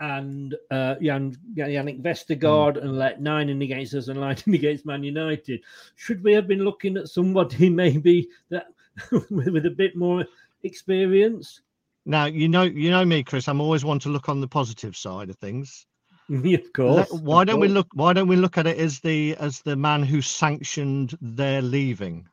and 0.00 0.54
uh, 0.70 0.94
Jan, 1.02 1.36
Jannik 1.56 2.02
Vestergaard 2.02 2.80
and 2.80 2.96
let 2.96 3.20
nine 3.20 3.48
in 3.48 3.62
against 3.62 3.94
us 3.94 4.08
and 4.08 4.20
nine 4.20 4.36
in 4.46 4.54
against 4.54 4.86
Man 4.86 5.02
United. 5.02 5.60
Should 5.96 6.22
we 6.22 6.32
have 6.32 6.46
been 6.46 6.64
looking 6.64 6.96
at 6.96 7.08
somebody 7.08 7.68
maybe 7.70 8.28
that 8.50 8.68
with, 9.30 9.66
a 9.66 9.70
bit 9.70 9.96
more 9.96 10.24
experience? 10.62 11.60
Now, 12.06 12.26
you 12.26 12.48
know, 12.48 12.62
you 12.62 12.90
know 12.90 13.04
me, 13.04 13.22
Chris. 13.22 13.48
I'm 13.48 13.60
always 13.60 13.84
one 13.84 13.98
to 14.00 14.08
look 14.08 14.28
on 14.28 14.40
the 14.40 14.48
positive 14.48 14.96
side 14.96 15.30
of 15.30 15.36
things. 15.36 15.86
of 16.30 16.72
course. 16.72 17.12
Let- 17.12 17.22
why 17.22 17.42
of 17.42 17.48
don't 17.48 17.60
we 17.60 17.68
look? 17.68 17.88
Why 17.92 18.12
don't 18.12 18.28
we 18.28 18.36
look 18.36 18.56
at 18.56 18.66
it 18.66 18.78
as 18.78 19.00
the 19.00 19.36
as 19.36 19.60
the 19.60 19.76
man 19.76 20.02
who 20.02 20.22
sanctioned 20.22 21.18
their 21.20 21.60
leaving? 21.60 22.26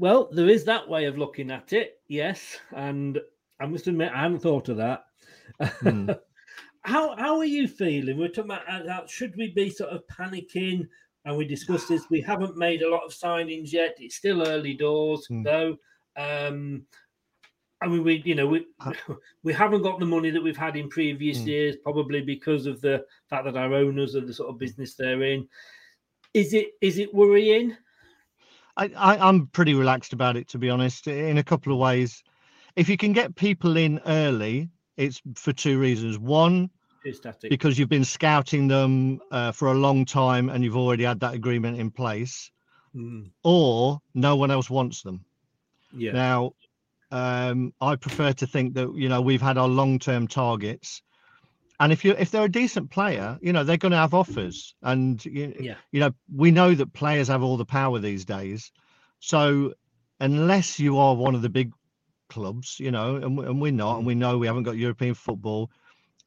Well, 0.00 0.30
there 0.32 0.48
is 0.48 0.64
that 0.64 0.88
way 0.88 1.04
of 1.04 1.18
looking 1.18 1.50
at 1.50 1.74
it, 1.74 2.00
yes. 2.08 2.58
And 2.74 3.20
I 3.60 3.66
must 3.66 3.86
admit, 3.86 4.10
I 4.14 4.22
hadn't 4.22 4.38
thought 4.40 4.70
of 4.70 4.78
that. 4.78 5.04
Hmm. 5.82 6.12
how 6.84 7.14
how 7.16 7.36
are 7.36 7.44
you 7.44 7.68
feeling? 7.68 8.16
We're 8.16 8.28
talking 8.28 8.50
about 8.52 8.88
uh, 8.88 9.06
should 9.06 9.36
we 9.36 9.52
be 9.52 9.68
sort 9.68 9.90
of 9.90 10.06
panicking? 10.06 10.88
And 11.26 11.36
we 11.36 11.46
discussed 11.46 11.88
this. 11.90 12.08
We 12.08 12.22
haven't 12.22 12.56
made 12.56 12.80
a 12.80 12.88
lot 12.88 13.04
of 13.04 13.12
signings 13.12 13.72
yet. 13.72 13.96
It's 13.98 14.16
still 14.16 14.48
early 14.48 14.72
doors, 14.72 15.28
Hmm. 15.28 15.42
though. 15.42 15.76
Um, 16.16 16.86
I 17.82 17.88
mean, 17.88 18.04
we 18.04 18.22
you 18.24 18.34
know 18.34 18.46
we 18.46 18.66
Uh, 18.80 18.94
we 19.42 19.52
haven't 19.52 19.82
got 19.82 20.00
the 20.00 20.06
money 20.06 20.30
that 20.30 20.42
we've 20.42 20.56
had 20.56 20.76
in 20.76 20.88
previous 20.88 21.42
Hmm. 21.42 21.48
years, 21.48 21.76
probably 21.76 22.22
because 22.22 22.64
of 22.64 22.80
the 22.80 23.04
fact 23.28 23.44
that 23.44 23.56
our 23.58 23.74
owners 23.74 24.16
are 24.16 24.24
the 24.24 24.32
sort 24.32 24.48
of 24.48 24.58
business 24.58 24.94
they're 24.94 25.22
in. 25.22 25.46
Is 26.32 26.54
it 26.54 26.72
is 26.80 26.98
it 26.98 27.14
worrying? 27.14 27.76
I, 28.76 28.90
I 28.96 29.28
I'm 29.28 29.46
pretty 29.48 29.74
relaxed 29.74 30.12
about 30.12 30.36
it, 30.36 30.48
to 30.48 30.58
be 30.58 30.70
honest. 30.70 31.06
In 31.06 31.38
a 31.38 31.44
couple 31.44 31.72
of 31.72 31.78
ways, 31.78 32.22
if 32.76 32.88
you 32.88 32.96
can 32.96 33.12
get 33.12 33.34
people 33.34 33.76
in 33.76 34.00
early, 34.06 34.68
it's 34.96 35.20
for 35.34 35.52
two 35.52 35.78
reasons. 35.78 36.18
One, 36.18 36.70
because 37.42 37.78
you've 37.78 37.88
been 37.88 38.04
scouting 38.04 38.68
them 38.68 39.20
uh, 39.30 39.52
for 39.52 39.68
a 39.68 39.74
long 39.74 40.04
time 40.04 40.48
and 40.48 40.62
you've 40.62 40.76
already 40.76 41.04
had 41.04 41.20
that 41.20 41.34
agreement 41.34 41.78
in 41.78 41.90
place, 41.90 42.50
Mm, 42.94 43.30
or 43.44 44.00
no 44.14 44.34
one 44.34 44.50
else 44.50 44.68
wants 44.68 45.02
them. 45.02 45.24
yeah. 45.96 46.12
Now, 46.12 46.52
um, 47.12 47.72
I 47.80 47.96
prefer 47.96 48.32
to 48.32 48.46
think 48.46 48.74
that 48.74 48.92
you 48.94 49.08
know 49.08 49.20
we've 49.20 49.42
had 49.42 49.58
our 49.58 49.68
long-term 49.68 50.26
targets, 50.26 51.02
and 51.80 51.92
if 51.92 52.04
you 52.04 52.14
if 52.18 52.30
they're 52.30 52.44
a 52.44 52.48
decent 52.48 52.90
player, 52.90 53.38
you 53.42 53.52
know 53.52 53.64
they're 53.64 53.76
going 53.76 53.92
to 53.92 53.98
have 53.98 54.14
offers, 54.14 54.74
and 54.82 55.24
you, 55.24 55.54
Yeah. 55.58 55.76
you 55.90 56.00
know 56.00 56.12
we 56.32 56.50
know 56.50 56.74
that 56.74 56.92
players 56.92 57.28
have 57.28 57.42
all 57.42 57.56
the 57.56 57.64
power 57.64 57.98
these 57.98 58.24
days. 58.24 58.70
So 59.18 59.74
unless 60.20 60.78
you 60.78 60.98
are 60.98 61.14
one 61.14 61.34
of 61.34 61.42
the 61.42 61.48
big 61.48 61.72
clubs, 62.28 62.78
you 62.78 62.90
know, 62.90 63.16
and, 63.16 63.38
and 63.38 63.60
we're 63.60 63.72
not, 63.72 63.96
and 63.98 64.06
we 64.06 64.14
mm. 64.14 64.18
know 64.18 64.38
we 64.38 64.46
haven't 64.46 64.62
got 64.62 64.76
European 64.76 65.14
football, 65.14 65.70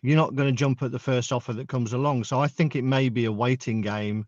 you're 0.01 0.17
not 0.17 0.35
going 0.35 0.49
to 0.49 0.55
jump 0.55 0.83
at 0.83 0.91
the 0.91 0.99
first 0.99 1.31
offer 1.31 1.53
that 1.53 1.69
comes 1.69 1.93
along. 1.93 2.23
So 2.25 2.39
I 2.39 2.47
think 2.47 2.75
it 2.75 2.83
may 2.83 3.09
be 3.09 3.25
a 3.25 3.31
waiting 3.31 3.81
game. 3.81 4.25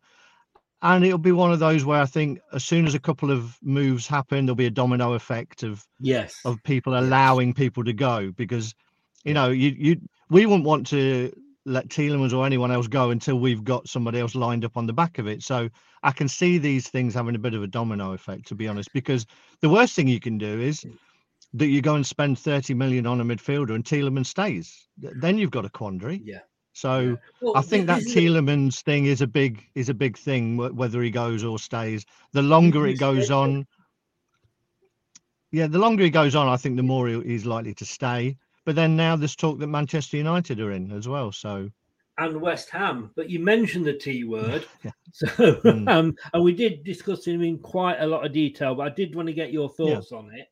And 0.81 1.03
it'll 1.03 1.17
be 1.17 1.31
one 1.31 1.51
of 1.51 1.59
those 1.59 1.83
where 1.83 2.01
I 2.01 2.05
think 2.05 2.39
as 2.53 2.63
soon 2.63 2.85
as 2.85 2.93
a 2.93 2.99
couple 2.99 3.31
of 3.31 3.57
moves 3.63 4.05
happen, 4.05 4.45
there'll 4.45 4.55
be 4.55 4.67
a 4.67 4.71
domino 4.71 5.13
effect 5.13 5.63
of 5.63 5.83
Yes. 5.99 6.39
of 6.45 6.61
people 6.63 6.97
allowing 6.97 7.53
people 7.53 7.83
to 7.85 7.93
go 7.93 8.31
because 8.31 8.75
you 9.23 9.33
know 9.33 9.49
you 9.49 9.75
you 9.77 10.01
we 10.29 10.45
wouldn't 10.45 10.65
want 10.65 10.87
to 10.87 11.31
let 11.65 11.87
Tielemans 11.87 12.33
or 12.33 12.45
anyone 12.45 12.71
else 12.71 12.87
go 12.87 13.09
until 13.09 13.39
we've 13.39 13.63
got 13.63 13.87
somebody 13.87 14.19
else 14.19 14.35
lined 14.35 14.65
up 14.65 14.77
on 14.77 14.85
the 14.85 14.93
back 14.93 15.17
of 15.17 15.27
it. 15.27 15.41
So 15.41 15.69
I 16.03 16.11
can 16.11 16.27
see 16.27 16.57
these 16.57 16.87
things 16.89 17.13
having 17.13 17.35
a 17.35 17.39
bit 17.39 17.55
of 17.55 17.63
a 17.63 17.67
domino 17.67 18.13
effect, 18.13 18.47
to 18.47 18.55
be 18.55 18.67
honest, 18.67 18.89
because 18.93 19.25
the 19.61 19.69
worst 19.69 19.95
thing 19.95 20.07
you 20.07 20.19
can 20.19 20.37
do 20.37 20.59
is 20.61 20.85
that 21.53 21.67
you 21.67 21.81
go 21.81 21.95
and 21.95 22.05
spend 22.05 22.37
30 22.37 22.73
million 22.73 23.07
on 23.07 23.21
a 23.21 23.25
midfielder 23.25 23.73
and 23.73 23.83
Tielemans 23.83 24.27
stays. 24.27 24.87
Then 24.97 25.37
you've 25.37 25.51
got 25.51 25.65
a 25.65 25.69
quandary. 25.69 26.21
Yeah. 26.23 26.39
So 26.73 27.17
Well, 27.41 27.53
I 27.55 27.61
think 27.61 27.87
that 27.87 27.99
this 27.99 28.07
is 28.07 28.13
thing 28.81 29.05
is 29.05 29.21
a 29.21 29.27
big 29.27 29.63
is 29.75 29.87
a 29.89 29.93
big 29.93 30.17
thing, 30.17 30.57
whether 30.57 31.01
he 31.01 31.09
goes 31.09 31.43
or 31.43 31.57
stays. 31.57 32.05
The 32.33 32.41
longer 32.41 32.85
it 32.85 32.99
goes 32.99 33.31
on, 33.31 33.65
yeah, 35.51 35.67
the 35.67 35.79
longer 35.79 36.03
he 36.03 36.09
goes 36.09 36.35
on, 36.35 36.49
I 36.49 36.57
think 36.57 36.75
the 36.75 36.83
more 36.83 37.07
he- 37.07 37.23
he's 37.23 37.45
likely 37.45 37.73
to 37.75 37.85
stay. 37.85 38.37
But 38.65 38.75
then 38.75 38.95
now 38.95 39.15
there's 39.15 39.35
talk 39.35 39.59
that 39.59 39.67
Manchester 39.67 40.17
United 40.17 40.59
are 40.59 40.71
in 40.71 40.91
as 40.91 41.07
well. 41.07 41.31
So 41.31 41.69
and 42.17 42.39
West 42.41 42.69
Ham, 42.69 43.11
but 43.17 43.29
you 43.29 43.39
mentioned 43.39 43.85
the 43.85 43.93
T 43.93 44.23
word. 44.23 44.65
Yeah. 44.83 44.91
So, 45.13 45.27
Mm. 45.27 45.89
um, 45.89 46.15
and 46.33 46.43
we 46.43 46.53
did 46.53 46.83
discuss 46.83 47.25
him 47.25 47.41
in 47.41 47.57
quite 47.59 47.97
a 47.99 48.05
lot 48.07 48.25
of 48.25 48.31
detail, 48.33 48.75
but 48.75 48.87
I 48.87 48.89
did 48.89 49.15
want 49.15 49.27
to 49.27 49.33
get 49.33 49.51
your 49.53 49.69
Yeah. 49.79 49.95
thoughts 49.95 50.11
on 50.11 50.31
it. 50.33 50.47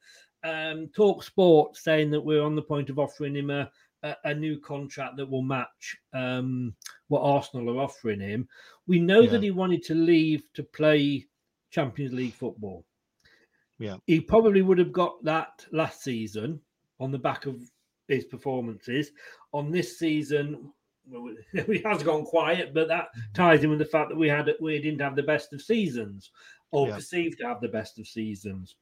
Um, 0.46 0.90
Talk 0.96 1.24
Sport 1.24 1.76
saying 1.78 2.12
that 2.12 2.22
we're 2.22 2.44
on 2.44 2.56
the 2.56 2.62
point 2.62 2.90
of 2.90 3.00
offering 3.00 3.36
him 3.36 3.50
a, 3.50 3.70
a, 4.04 4.16
a 4.26 4.34
new 4.34 4.60
contract 4.60 5.16
that 5.18 5.30
will 5.30 5.42
match 5.42 5.98
um, 6.14 6.74
what 7.08 7.22
Arsenal 7.22 7.78
are 7.78 7.84
offering 7.84 8.20
him. 8.20 8.48
We 8.88 9.00
know 9.00 9.22
Yeah. 9.22 9.32
that 9.32 9.44
he 9.44 9.52
wanted 9.52 9.84
to 9.84 9.96
leave 9.96 10.44
to 10.56 10.64
play 10.64 11.26
Champions 11.72 12.14
League 12.14 12.34
football. 12.34 12.86
Yeah. 13.80 13.98
He 14.06 14.20
probably 14.20 14.62
would 14.62 14.78
have 14.80 14.92
got 14.92 15.24
that 15.24 15.66
last 15.72 16.04
season 16.04 16.60
on 17.00 17.12
the 17.12 17.20
back 17.20 17.46
of 17.46 17.62
his 18.08 18.26
performances. 18.26 19.12
On 19.54 19.72
this 19.72 19.98
season, 20.00 20.72
he 21.68 21.80
has 21.80 22.04
gone 22.04 22.24
quiet, 22.24 22.74
but 22.74 22.88
that 22.88 23.10
ties 23.34 23.64
in 23.64 23.70
with 23.70 23.80
the 23.80 23.86
fact 23.86 24.10
that 24.10 24.18
we 24.18 24.28
had 24.28 24.50
we 24.62 24.80
didn't 24.80 25.02
have 25.02 25.16
the 25.16 25.24
best 25.24 25.54
of 25.54 25.62
seasons, 25.62 26.32
or 26.72 26.88
Yeah. 26.88 26.96
perceived 26.96 27.40
to 27.40 27.48
have 27.48 27.62
the 27.62 27.68
best 27.68 28.00
of 28.00 28.08
seasons. 28.08 28.76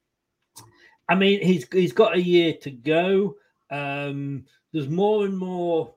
I 1.08 1.14
mean, 1.14 1.42
he's 1.42 1.66
he's 1.72 1.92
got 1.92 2.16
a 2.16 2.22
year 2.22 2.54
to 2.62 2.70
go. 2.70 3.36
Um, 3.70 4.44
there's 4.72 4.88
more 4.88 5.24
and 5.24 5.36
more. 5.36 5.94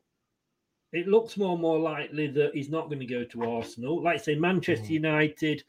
It 0.94 1.08
looks 1.08 1.38
more 1.38 1.54
and 1.54 1.62
more 1.62 1.80
likely 1.80 2.28
that 2.28 2.56
he's 2.56 2.70
not 2.70 2.88
going 2.88 3.00
to 3.02 3.06
go 3.06 3.24
to 3.26 3.50
Arsenal. 3.52 4.02
Like 4.02 4.16
I 4.16 4.18
say, 4.22 4.36
Manchester 4.36 4.94
United. 4.94 5.64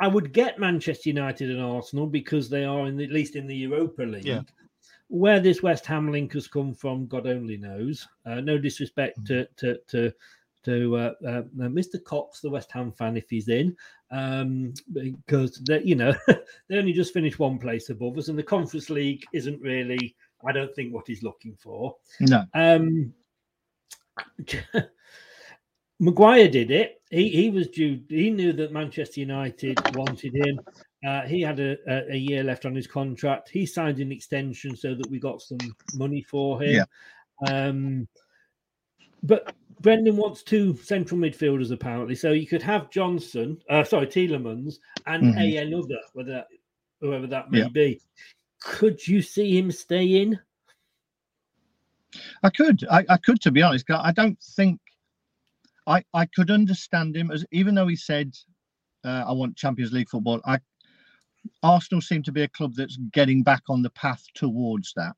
I 0.00 0.08
would 0.08 0.32
get 0.32 0.58
Manchester 0.58 1.08
United 1.08 1.50
and 1.50 1.62
Arsenal 1.62 2.06
because 2.06 2.50
they 2.50 2.64
are 2.64 2.86
in 2.88 2.96
the, 2.96 3.04
at 3.04 3.12
least 3.12 3.36
in 3.36 3.46
the 3.46 3.56
Europa 3.56 4.02
League. 4.02 4.24
Yeah. 4.26 4.42
Where 5.08 5.40
this 5.40 5.62
West 5.62 5.86
Ham 5.86 6.10
link 6.10 6.32
has 6.32 6.48
come 6.48 6.74
from, 6.74 7.06
God 7.06 7.26
only 7.26 7.56
knows. 7.56 8.06
Uh, 8.24 8.40
no 8.40 8.58
disrespect 8.58 9.24
to, 9.26 9.46
to 9.56 9.78
to 9.88 10.12
to 10.64 10.96
uh, 10.96 11.12
uh, 11.26 11.42
Mr. 11.56 12.02
Cox, 12.02 12.40
the 12.40 12.50
West 12.50 12.72
Ham 12.72 12.90
fan, 12.90 13.16
if 13.16 13.28
he's 13.28 13.48
in, 13.48 13.76
um, 14.10 14.72
because 14.92 15.56
they, 15.58 15.82
you 15.82 15.94
know 15.94 16.14
they 16.68 16.78
only 16.78 16.92
just 16.92 17.12
finished 17.12 17.38
one 17.38 17.58
place 17.58 17.90
above 17.90 18.18
us, 18.18 18.28
and 18.28 18.38
the 18.38 18.42
Conference 18.42 18.90
League 18.90 19.24
isn't 19.32 19.60
really, 19.60 20.16
I 20.46 20.52
don't 20.52 20.74
think, 20.74 20.92
what 20.92 21.06
he's 21.06 21.22
looking 21.22 21.54
for. 21.54 21.94
No. 22.20 22.44
Um, 22.54 23.12
Maguire 26.00 26.48
did 26.48 26.70
it. 26.70 27.02
He 27.10 27.28
he 27.28 27.50
was 27.50 27.68
due. 27.68 28.00
He 28.08 28.30
knew 28.30 28.52
that 28.54 28.72
Manchester 28.72 29.20
United 29.20 29.78
wanted 29.94 30.34
him. 30.34 30.58
Uh, 31.06 31.22
he 31.22 31.40
had 31.40 31.60
a, 31.60 31.76
a, 32.10 32.16
year 32.16 32.42
left 32.42 32.64
on 32.64 32.74
his 32.74 32.86
contract. 32.86 33.50
He 33.50 33.66
signed 33.66 33.98
an 33.98 34.10
extension 34.10 34.74
so 34.74 34.94
that 34.94 35.10
we 35.10 35.18
got 35.18 35.42
some 35.42 35.58
money 35.94 36.22
for 36.22 36.62
him. 36.62 36.74
Yeah. 36.76 36.84
Um, 37.46 38.08
but 39.22 39.54
Brendan 39.80 40.16
wants 40.16 40.42
two 40.42 40.76
central 40.76 41.20
midfielders 41.20 41.72
apparently, 41.72 42.14
so 42.14 42.32
you 42.32 42.46
could 42.46 42.62
have 42.62 42.90
Johnson, 42.90 43.58
uh, 43.68 43.84
sorry 43.84 44.06
Tielemans, 44.06 44.76
and 45.06 45.24
Mm-hmm. 45.24 45.38
a 45.38 45.56
another, 45.58 46.00
whether 46.14 46.44
whoever 47.00 47.26
that 47.26 47.50
may 47.50 47.58
Yeah. 47.60 47.68
be. 47.68 48.00
Could 48.62 49.06
you 49.06 49.20
see 49.20 49.58
him 49.58 49.70
stay 49.70 50.22
in? 50.22 50.38
I 52.42 52.50
could. 52.50 52.84
I, 52.90 53.04
I 53.08 53.16
could, 53.18 53.40
to 53.42 53.50
be 53.50 53.62
honest. 53.62 53.90
I 53.90 54.12
don't 54.12 54.40
think 54.56 54.80
I 55.86 56.02
I 56.14 56.26
could 56.26 56.50
understand 56.50 57.16
him 57.16 57.30
as 57.30 57.44
even 57.50 57.74
though 57.74 57.88
he 57.88 57.96
said 57.96 58.34
uh, 59.04 59.24
I 59.26 59.32
want 59.32 59.56
Champions 59.56 59.92
League 59.92 60.08
football. 60.08 60.40
I 60.44 60.58
Arsenal 61.62 62.00
seem 62.00 62.22
to 62.24 62.32
be 62.32 62.42
a 62.42 62.48
club 62.48 62.74
that's 62.74 62.98
getting 63.12 63.42
back 63.42 63.62
on 63.68 63.82
the 63.82 63.90
path 63.90 64.24
towards 64.34 64.92
that. 64.96 65.14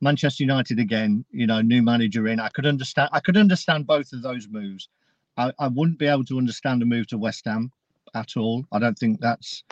Manchester 0.00 0.42
United 0.42 0.80
again, 0.80 1.24
you 1.30 1.46
know, 1.46 1.60
new 1.60 1.82
manager 1.82 2.26
in. 2.26 2.40
I 2.40 2.48
could 2.48 2.66
understand. 2.66 3.10
I 3.12 3.20
could 3.20 3.36
understand 3.36 3.86
both 3.86 4.12
of 4.12 4.22
those 4.22 4.48
moves. 4.48 4.88
I, 5.36 5.52
I 5.58 5.68
wouldn't 5.68 5.98
be 5.98 6.06
able 6.06 6.24
to 6.24 6.38
understand 6.38 6.82
a 6.82 6.86
move 6.86 7.06
to 7.08 7.18
West 7.18 7.44
Ham 7.46 7.70
at 8.14 8.36
all. 8.36 8.64
I 8.72 8.78
don't 8.78 8.98
think 8.98 9.20
that's 9.20 9.62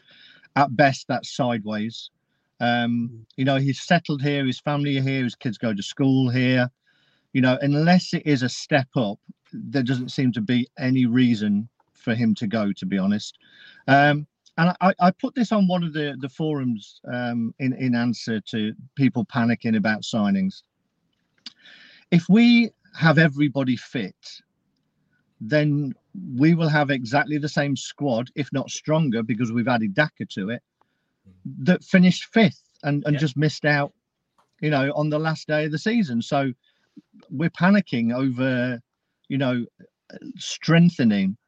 at 0.57 0.75
best 0.77 1.07
that's 1.09 1.35
sideways. 1.35 2.11
Um, 2.61 3.27
you 3.37 3.45
know, 3.45 3.57
he's 3.57 3.81
settled 3.81 4.23
here, 4.23 4.47
his 4.47 4.61
family 4.61 4.99
are 4.99 5.03
here, 5.03 5.25
his 5.25 5.35
kids 5.35 5.59
go 5.59 5.75
to 5.75 5.83
school 5.83 6.29
here. 6.29 6.71
You 7.33 7.41
know, 7.41 7.59
unless 7.61 8.13
it 8.13 8.23
is 8.25 8.43
a 8.43 8.49
step 8.49 8.89
up, 8.97 9.19
there 9.53 9.83
doesn't 9.83 10.11
seem 10.11 10.33
to 10.33 10.41
be 10.41 10.69
any 10.79 11.07
reason 11.07 11.69
for 11.95 12.15
him 12.15 12.35
to 12.37 12.47
go, 12.47 12.73
to 12.73 12.87
be 12.87 12.99
honest. 12.99 13.39
Um, 13.89 14.27
and 14.61 14.77
I, 14.83 14.93
I 15.01 15.11
put 15.11 15.35
this 15.35 15.53
on 15.53 15.67
one 15.67 15.83
of 15.83 15.95
the, 15.95 16.17
the 16.21 16.29
forums 16.29 17.01
um, 17.11 17.55
in, 17.61 17.73
in 17.73 17.95
answer 17.95 18.41
to 18.53 18.75
people 18.95 19.25
panicking 19.25 19.77
about 19.77 20.03
signings. 20.03 20.63
If 22.11 22.29
we 22.29 22.71
have 22.95 23.17
everybody 23.17 23.77
fit, 23.77 24.15
then 25.41 25.95
we 26.37 26.55
will 26.55 26.69
have 26.69 26.91
exactly 26.91 27.39
the 27.39 27.49
same 27.49 27.75
squad, 27.75 28.29
if 28.35 28.53
not 28.53 28.69
stronger, 28.69 29.23
because 29.23 29.51
we've 29.51 29.69
added 29.69 29.95
Daka 29.95 30.27
to 30.27 30.51
it, 30.51 30.63
that 31.63 31.83
finished 31.83 32.27
fifth 32.27 32.63
and, 32.83 33.03
and 33.07 33.15
Yeah. 33.15 33.21
just 33.21 33.39
missed 33.39 33.65
out, 33.65 33.95
you 34.61 34.69
know, 34.69 34.93
on 34.95 35.09
the 35.09 35.19
last 35.19 35.49
day 35.49 35.65
of 35.65 35.73
the 35.73 35.79
season. 35.79 36.21
So 36.21 36.53
we're 37.31 37.49
panicking 37.49 38.13
over, 38.15 38.79
you 39.29 39.39
know, 39.39 39.65
strengthening, 40.37 41.39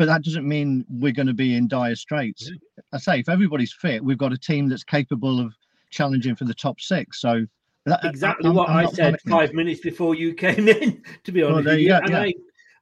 but 0.00 0.06
that 0.06 0.24
doesn't 0.24 0.48
mean 0.48 0.82
we're 0.88 1.12
going 1.12 1.26
to 1.26 1.34
be 1.34 1.54
in 1.56 1.68
dire 1.68 1.94
straits. 1.94 2.50
I 2.94 2.96
say, 2.96 3.20
if 3.20 3.28
everybody's 3.28 3.70
fit, 3.74 4.02
we've 4.02 4.16
got 4.16 4.32
a 4.32 4.38
team 4.38 4.66
that's 4.66 4.82
capable 4.82 5.38
of 5.38 5.54
challenging 5.90 6.34
for 6.34 6.46
the 6.46 6.54
top 6.54 6.80
six. 6.80 7.20
So 7.20 7.44
that, 7.84 8.02
exactly 8.02 8.46
I'm- 8.46 8.54
what 8.56 8.70
I'm 8.70 8.86
I 8.86 8.90
said 8.92 9.20
five 9.28 9.52
minutes 9.52 9.82
before 9.82 10.14
you 10.14 10.32
came 10.32 10.68
in. 10.70 11.02
To 11.24 11.32
be 11.32 11.42
Well, 11.42 11.56
honest, 11.56 11.66
with 11.68 11.80
you 11.80 11.88
you. 11.88 11.94
and 11.96 12.08
yeah. 12.08 12.20
I, 12.22 12.32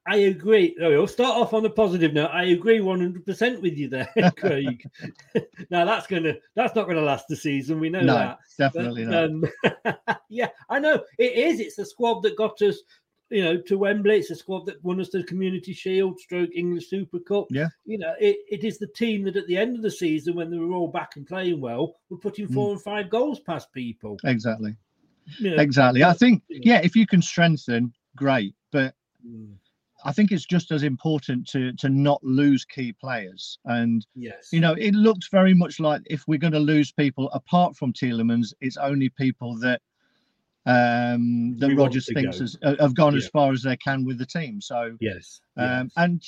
I 0.07 0.17
agree. 0.19 0.77
Oh, 0.81 0.93
I'll 0.93 1.07
start 1.09 1.37
off 1.37 1.55
on 1.55 1.67
a 1.67 1.71
positive 1.71 2.13
note. 2.13 2.31
I 2.33 2.45
agree 2.45 2.81
one 2.81 3.01
hundred 3.01 3.27
percent 3.27 3.61
with 3.63 3.77
you 3.77 3.89
there, 3.89 4.09
Craig. 4.39 4.89
now 5.71 5.85
that's 5.87 6.07
gonna 6.07 6.35
that's 6.55 6.77
not 6.77 6.87
gonna 6.87 7.01
last 7.01 7.27
the 7.29 7.35
season. 7.35 7.81
We 7.81 7.91
know 7.91 8.03
No, 8.03 8.15
that. 8.15 8.39
definitely 8.59 9.07
But, 9.07 9.33
not. 9.33 9.95
um, 10.05 10.15
yeah, 10.31 10.51
I 10.71 10.79
know 10.79 11.03
it 11.19 11.33
is. 11.33 11.59
It's 11.59 11.75
the 11.75 11.85
squad 11.85 12.23
that 12.23 12.37
got 12.37 12.63
us, 12.63 12.79
you 13.31 13.45
know, 13.45 13.57
to 13.63 13.79
Wembley. 13.79 14.17
It's 14.19 14.31
a 14.31 14.35
squad 14.35 14.67
that 14.67 14.83
won 14.83 15.01
us 15.01 15.11
the 15.11 15.23
Community 15.23 15.73
Shield, 15.73 16.19
Stroke 16.19 16.51
English 16.55 16.89
Super 16.89 17.19
Cup. 17.19 17.47
Yeah. 17.51 17.69
you 17.85 17.99
know, 17.99 18.15
it, 18.21 18.39
it 18.51 18.65
is 18.65 18.79
the 18.79 18.87
team 18.87 19.25
that 19.25 19.37
at 19.37 19.47
the 19.47 19.57
end 19.59 19.77
of 19.77 19.83
the 19.83 19.91
season, 19.91 20.35
when 20.35 20.51
they 20.51 20.59
were 20.59 20.73
all 20.75 20.89
back 20.89 21.17
and 21.17 21.27
playing 21.27 21.61
well, 21.61 21.97
were 22.11 22.19
putting 22.19 22.49
Mm. 22.49 22.55
four 22.55 22.73
and 22.73 22.83
five 22.83 23.11
goals 23.11 23.41
past 23.41 23.71
people. 23.73 24.17
Exactly. 24.25 24.75
You 25.39 25.55
know, 25.57 25.63
Exactly. 25.63 26.03
I 26.05 26.15
think, 26.15 26.43
yeah, 26.49 26.81
if 26.83 26.97
you 26.97 27.07
can 27.07 27.21
strengthen, 27.23 27.93
great. 28.17 28.55
But 28.73 28.95
Mm, 29.27 29.55
I 30.05 30.13
think 30.13 30.31
it's 30.31 30.47
just 30.47 30.71
as 30.71 30.85
important 30.85 31.45
to 31.49 31.73
to 31.73 31.89
not 31.89 32.23
lose 32.23 32.65
key 32.65 32.93
players. 32.93 33.59
And 33.65 34.07
Yes. 34.15 34.49
you 34.53 34.61
know, 34.61 34.75
it 34.75 34.95
looks 34.95 35.29
very 35.29 35.55
much 35.55 35.81
like 35.81 36.03
if 36.07 36.23
we're 36.29 36.39
going 36.39 36.53
to 36.53 36.61
lose 36.61 36.93
people 36.93 37.29
apart 37.33 37.77
from 37.77 37.93
Tielemans, 37.93 38.55
it's 38.61 38.77
only 38.77 39.09
people 39.09 39.59
that 39.59 39.83
um 40.69 41.57
that 41.59 41.69
We 41.69 41.75
Rodgers 41.75 42.09
thinks 42.13 42.39
has, 42.39 42.57
uh, 42.63 42.75
have 42.81 42.95
gone 42.95 43.17
as 43.17 43.29
far 43.29 43.53
as 43.53 43.63
they 43.63 43.77
can 43.77 44.05
with 44.05 44.19
the 44.19 44.27
team. 44.27 44.61
So 44.61 44.97
Yes. 45.01 45.41
um, 45.57 45.85
yes. 45.85 45.93
and 45.97 46.23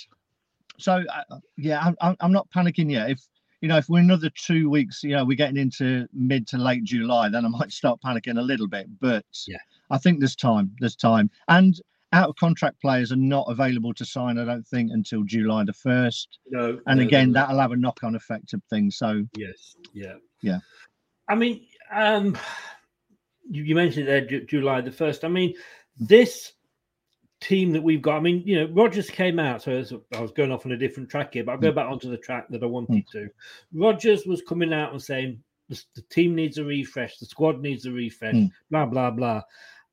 so 0.79 1.05
uh, 1.13 1.37
yeah, 1.57 1.81
I'm, 1.81 1.97
I'm 2.01 2.17
I'm 2.21 2.33
not 2.33 2.49
panicking 2.51 2.91
yet. 2.91 3.11
If 3.11 3.21
you 3.61 3.69
know, 3.69 3.77
if 3.77 3.91
we're 3.91 4.01
another 4.01 4.31
two 4.31 4.71
weeks, 4.71 5.03
you 5.03 5.11
know, 5.11 5.23
we're 5.25 5.37
getting 5.37 5.59
into 5.59 6.09
mid 6.15 6.47
to 6.49 6.57
late 6.57 6.83
July, 6.85 7.29
then 7.29 7.45
I 7.45 7.49
might 7.59 7.71
start 7.73 8.01
panicking 8.05 8.39
a 8.39 8.43
little 8.43 8.67
bit. 8.67 8.87
But 9.01 9.25
Yeah. 9.47 9.59
I 9.91 9.99
think 9.99 10.19
there's 10.21 10.37
time. 10.37 10.73
There's 10.81 10.97
time, 10.97 11.31
and 11.49 11.79
out 12.13 12.29
of 12.31 12.37
contract 12.37 12.81
players 12.81 13.13
are 13.13 13.17
not 13.17 13.45
available 13.49 13.93
to 13.95 14.05
sign. 14.05 14.39
I 14.39 14.45
don't 14.45 14.67
think 14.67 14.91
until 14.93 15.23
July 15.23 15.63
the 15.65 15.73
first. 15.73 16.39
no. 16.51 16.81
And 16.87 16.99
no, 16.99 17.07
again, 17.07 17.31
no. 17.33 17.41
that'll 17.41 17.61
have 17.61 17.71
a 17.73 17.77
knock-on 17.77 18.15
effect 18.17 18.53
of 18.55 18.63
things. 18.71 18.97
So 18.97 19.25
Yes. 19.37 19.77
Yeah. 19.93 20.15
Yeah. 20.43 20.59
I 21.29 21.35
mean, 21.37 21.67
um, 21.93 22.37
you, 23.51 23.63
you 23.65 23.75
mentioned 23.75 24.09
there 24.09 24.25
Ju- 24.27 24.47
July 24.47 24.81
the 24.81 24.93
first. 24.93 25.25
I 25.25 25.29
mean, 25.29 25.55
this 25.99 26.53
team 27.41 27.73
that 27.73 27.83
we've 27.83 28.03
got. 28.03 28.17
I 28.17 28.21
mean, 28.21 28.43
you 28.45 28.57
know, 28.61 28.73
Rodgers 28.73 29.11
came 29.11 29.39
out. 29.39 29.63
So 29.63 29.83
I 30.15 30.21
was 30.21 30.33
going 30.33 30.53
off 30.53 30.67
on 30.67 30.73
a 30.73 30.77
different 30.77 31.09
track 31.09 31.35
here, 31.35 31.45
but 31.45 31.53
I'll 31.53 31.59
go 31.59 31.73
back 31.73 31.89
onto 31.91 32.11
the 32.11 32.17
track 32.19 32.49
that 32.51 32.63
I 32.63 32.67
wanted 32.67 33.05
to. 33.13 33.29
Rodgers 33.73 34.27
was 34.27 34.43
coming 34.43 34.73
out 34.73 34.93
and 34.93 35.03
saying 35.03 35.43
the, 35.69 35.83
the 35.95 36.03
team 36.03 36.35
needs 36.35 36.59
a 36.59 36.65
refresh, 36.65 37.19
the 37.19 37.27
squad 37.27 37.61
needs 37.61 37.87
a 37.87 37.93
refresh, 37.93 38.35
Mm. 38.35 38.51
blah 38.71 38.87
blah 38.87 39.11
blah, 39.11 39.43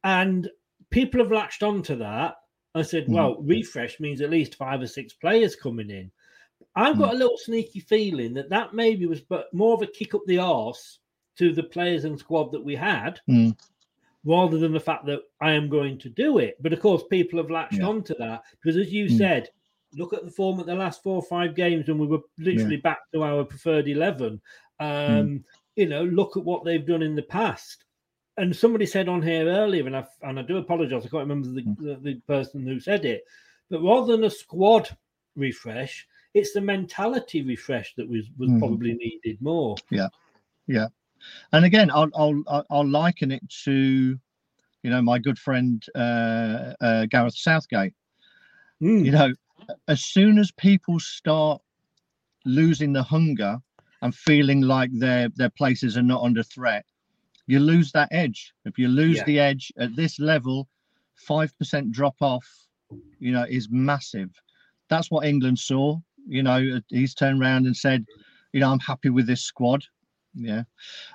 and 0.03 0.49
people 0.89 1.20
have 1.22 1.32
latched 1.32 1.64
onto 1.64 1.95
that. 1.97 2.36
I 2.76 2.82
said, 2.82 3.05
Mm. 3.08 3.14
well, 3.14 3.41
refresh 3.41 3.99
means 3.99 4.22
at 4.22 4.30
least 4.30 4.55
five 4.55 4.82
or 4.82 4.88
six 4.88 5.14
players 5.14 5.55
coming 5.55 5.89
in. 5.89 6.12
I've 6.76 6.97
got 6.99 7.14
a 7.14 7.18
little 7.18 7.38
sneaky 7.38 7.80
feeling 7.80 8.34
that 8.36 8.49
that 8.49 8.74
maybe 8.74 9.05
was 9.05 9.22
but 9.22 9.51
more 9.53 9.74
of 9.74 9.82
a 9.82 9.88
kick 9.88 10.14
up 10.14 10.22
the 10.28 10.38
arse 10.39 10.99
to 11.38 11.53
the 11.53 11.63
players 11.63 12.05
and 12.05 12.17
squad 12.19 12.51
that 12.51 12.63
we 12.63 12.75
had, 12.75 13.19
Mm. 13.29 13.57
rather 14.25 14.57
than 14.57 14.73
the 14.73 14.79
fact 14.79 15.05
that 15.05 15.21
I 15.39 15.51
am 15.53 15.69
going 15.69 15.97
to 15.99 16.09
do 16.09 16.39
it. 16.39 16.57
But 16.61 16.73
of 16.73 16.79
course, 16.79 17.03
people 17.09 17.39
have 17.39 17.51
latched 17.51 17.79
Yeah. 17.79 17.88
onto 17.88 18.15
that 18.19 18.43
because, 18.61 18.77
as 18.77 18.91
you 18.91 19.05
Mm. 19.05 19.17
said, 19.17 19.49
look 19.93 20.13
at 20.13 20.25
the 20.25 20.31
form 20.31 20.59
at 20.59 20.65
the 20.65 20.75
last 20.75 21.01
four 21.01 21.15
or 21.15 21.21
five 21.23 21.55
games 21.55 21.88
when 21.88 21.97
we 21.97 22.07
were 22.07 22.21
literally 22.38 22.77
back 22.77 22.99
to 23.13 23.23
our 23.23 23.45
preferred 23.45 23.88
eleven. 23.88 24.41
Mm. 24.79 25.19
Um, 25.19 25.45
You 25.75 25.85
know, 25.85 26.03
look 26.05 26.35
at 26.38 26.43
what 26.43 26.63
they've 26.63 26.88
done 26.88 27.03
in 27.03 27.15
the 27.15 27.21
past. 27.21 27.83
And 28.38 28.55
somebody 28.55 28.88
said 28.88 29.07
on 29.07 29.21
here 29.21 29.45
earlier, 29.47 29.85
and 29.85 29.95
I 29.95 30.07
and 30.23 30.39
I 30.39 30.41
do 30.41 30.57
apologize, 30.57 31.05
I 31.05 31.09
can't 31.09 31.29
remember 31.29 31.49
the, 31.49 31.61
Mm. 31.61 31.77
the, 31.77 31.95
the 32.01 32.15
person 32.21 32.65
who 32.65 32.79
said 32.79 33.05
it, 33.05 33.23
but 33.69 33.83
rather 33.83 34.11
than 34.13 34.23
a 34.23 34.29
squad 34.31 34.89
refresh, 35.35 36.07
it's 36.33 36.51
the 36.53 36.61
mentality 36.61 37.43
refresh 37.43 37.93
that 37.93 38.09
was 38.09 38.25
was 38.39 38.49
Mhm. 38.49 38.57
probably 38.59 38.93
needed 38.95 39.39
more. 39.39 39.75
Yeah. 39.91 40.09
Yeah, 40.65 40.88
and 41.53 41.65
again, 41.65 41.89
I'll 41.91 42.09
I'll 42.15 42.65
I'll- 42.69 42.88
liken 42.88 43.32
it 43.32 43.43
to, 43.65 44.17
you 44.84 44.89
know, 44.89 45.01
my 45.01 45.19
good 45.19 45.38
friend 45.39 45.84
uh, 45.95 46.73
uh, 46.82 47.05
Gareth 47.07 47.36
Southgate. 47.38 47.93
Mm. 48.82 49.05
you 49.05 49.11
know 49.11 49.34
as 49.88 50.05
soon 50.05 50.38
as 50.38 50.51
people 50.51 50.99
start 50.99 51.59
losing 52.45 52.93
the 52.93 53.01
hunger 53.01 53.57
and 54.03 54.13
feeling 54.13 54.61
like 54.61 54.91
their 54.93 55.30
their 55.36 55.49
places 55.49 55.97
are 55.97 56.03
not 56.03 56.21
under 56.21 56.43
threat 56.43 56.86
you 57.47 57.59
lose 57.59 57.91
that 57.91 58.07
edge 58.11 58.53
if 58.65 58.78
you 58.78 58.88
lose 58.88 59.17
Yeah. 59.17 59.23
the 59.23 59.39
edge 59.39 59.73
at 59.80 59.95
this 59.95 60.19
level 60.19 60.67
5% 61.28 61.89
drop 61.91 62.15
off 62.21 62.47
you 63.17 63.32
know 63.32 63.45
is 63.49 63.67
massive 63.71 64.30
that's 64.89 65.09
what 65.09 65.25
england 65.25 65.57
saw 65.57 65.97
you 66.28 66.43
know 66.43 66.80
he's 66.89 67.15
turned 67.15 67.41
around 67.41 67.65
and 67.65 67.75
said 67.75 68.05
you 68.53 68.59
know 68.59 68.69
i'm 68.71 68.80
happy 68.80 69.09
with 69.09 69.25
this 69.25 69.41
squad 69.41 69.84
yeah 70.38 70.63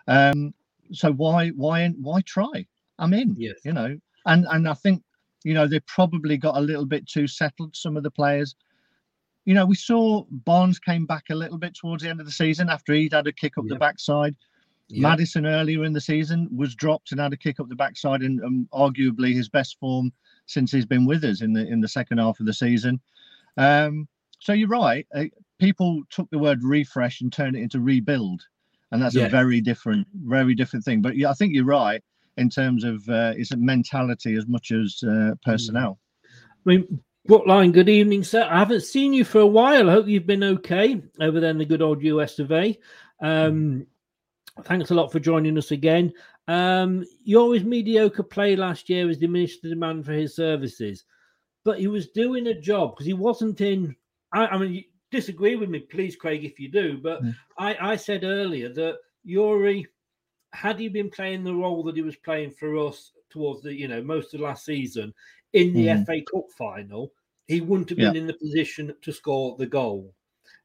um 0.09 0.53
so 0.93 1.13
why 1.13 1.49
why 1.51 1.89
why 2.01 2.21
try 2.23 2.67
i'm 2.99 3.15
in 3.15 3.35
Yes. 3.39 3.55
you 3.65 3.73
know 3.73 3.97
and 4.27 4.47
and 4.51 4.69
i 4.69 4.75
think 4.75 5.03
you 5.45 5.55
know 5.55 5.67
they 5.67 5.81
probably 5.81 6.37
got 6.37 6.57
a 6.57 6.61
little 6.61 6.85
bit 6.87 7.07
too 7.07 7.27
settled 7.27 7.75
some 7.77 7.97
of 7.97 8.03
the 8.03 8.11
players 8.11 8.55
you 9.45 9.55
know 9.55 9.65
we 9.65 9.75
saw 9.75 10.25
barnes 10.31 10.79
came 10.79 11.07
back 11.07 11.25
a 11.31 11.35
little 11.35 11.59
bit 11.59 11.75
towards 11.75 12.03
the 12.03 12.09
end 12.11 12.21
of 12.21 12.27
the 12.27 12.33
season 12.33 12.69
after 12.69 12.93
he'd 12.93 13.13
had 13.13 13.27
a 13.27 13.33
kick 13.33 13.57
up 13.59 13.65
the 13.67 13.77
backside 13.77 14.35
Yeah. 14.89 15.09
Maddison 15.09 15.47
earlier 15.47 15.85
in 15.85 15.93
the 15.95 16.01
season 16.01 16.49
was 16.55 16.75
dropped 16.75 17.13
and 17.13 17.21
had 17.21 17.33
a 17.33 17.37
kick 17.37 17.61
up 17.61 17.69
the 17.69 17.75
backside, 17.85 18.21
and, 18.23 18.41
and 18.41 18.69
arguably 18.73 19.33
his 19.33 19.49
best 19.49 19.79
form 19.81 20.13
since 20.47 20.71
he's 20.71 20.85
been 20.85 21.07
with 21.07 21.25
us 21.25 21.41
in 21.41 21.53
the 21.55 21.65
in 21.67 21.81
the 21.81 21.89
second 21.89 22.19
half 22.19 22.41
of 22.41 22.47
the 22.47 22.53
season. 22.53 23.01
Um, 23.57 24.07
so 24.39 24.53
you're 24.53 24.69
right. 24.69 25.07
Uh, 25.15 25.27
people 25.59 26.03
took 26.11 26.29
the 26.31 26.39
word 26.39 26.63
refresh 26.63 27.23
and 27.23 27.33
turned 27.33 27.57
it 27.57 27.63
into 27.63 27.81
rebuild, 27.81 28.43
and 28.93 29.03
that's 29.03 29.15
yeah. 29.15 29.25
a 29.25 29.29
very 29.29 29.61
different, 29.61 30.07
very 30.15 30.55
different 30.55 30.85
thing. 30.85 31.03
But 31.03 31.17
yeah, 31.17 31.31
I 31.31 31.35
think 31.35 31.55
you're 31.55 31.65
right 31.65 32.03
in 32.37 32.49
terms 32.49 32.85
of 32.85 33.09
uh, 33.09 33.33
it's 33.37 33.53
a 33.53 33.57
mentality 33.57 34.35
as 34.37 34.47
much 34.47 34.71
as 34.71 35.03
uh, 35.03 35.33
personnel. 35.45 35.99
I 36.25 36.29
mean, 36.65 37.03
Brookline, 37.27 37.73
good 37.73 37.89
evening, 37.89 38.23
sir. 38.23 38.47
I 38.51 38.59
haven't 38.59 38.83
seen 38.83 39.13
you 39.13 39.25
for 39.25 39.41
a 39.41 39.47
while. 39.47 39.89
I 39.89 39.93
hope 39.93 40.07
you've 40.07 40.27
been 40.27 40.45
okay 40.45 41.03
over 41.21 41.41
there 41.41 41.51
in 41.51 41.59
the 41.59 41.65
good 41.65 41.83
old 41.83 42.03
US 42.03 42.39
of 42.39 42.53
A. 42.53 42.79
Um, 43.21 43.87
thanks 44.65 44.91
a 44.91 44.95
lot 44.95 45.11
for 45.11 45.21
joining 45.21 45.57
us 45.57 45.71
again. 45.71 46.13
Um, 46.49 47.05
Youri's 47.27 47.65
mediocre 47.65 48.23
play 48.23 48.57
last 48.57 48.91
year 48.91 49.07
has 49.07 49.19
diminished 49.19 49.63
the 49.63 49.71
demand 49.71 50.05
for 50.05 50.13
his 50.13 50.37
services, 50.37 51.05
but 51.65 51.79
he 51.79 51.87
was 51.87 52.09
doing 52.09 52.49
a 52.49 52.61
job 52.61 52.95
because 52.95 53.07
he 53.07 53.15
wasn't 53.15 53.61
in. 53.61 53.97
I, 54.35 54.47
I, 54.49 54.59
mean, 54.59 54.85
disagree 55.13 55.55
with 55.55 55.69
me, 55.69 55.79
please, 55.79 56.17
Craig, 56.17 56.45
if 56.45 56.59
you 56.59 56.69
do. 56.69 56.99
But 56.99 57.23
mm. 57.23 57.35
I, 57.59 57.93
I 57.93 57.97
said 57.97 58.25
earlier 58.25 58.69
that 58.71 58.99
Youri, 59.25 59.87
had 60.53 60.81
he 60.81 60.89
been 60.89 61.11
playing 61.11 61.45
the 61.45 61.55
role 61.55 61.85
that 61.85 61.95
he 61.95 62.03
was 62.03 62.17
playing 62.17 62.51
for 62.51 62.77
us 62.79 63.13
towards 63.31 63.63
the, 63.63 63.73
you 63.73 63.87
know, 63.87 64.03
most 64.03 64.35
of 64.35 64.41
last 64.41 64.65
season 64.65 65.15
in 65.53 65.73
the 65.73 65.87
mm. 65.87 66.07
FA 66.07 66.21
Cup 66.33 66.47
final, 66.57 67.13
he 67.47 67.61
wouldn't 67.61 67.91
have 67.91 67.99
been 67.99 68.15
yeah. 68.15 68.21
in 68.21 68.27
the 68.27 68.35
position 68.35 68.95
to 69.03 69.13
score 69.13 69.57
the 69.57 69.67
goal. 69.67 70.13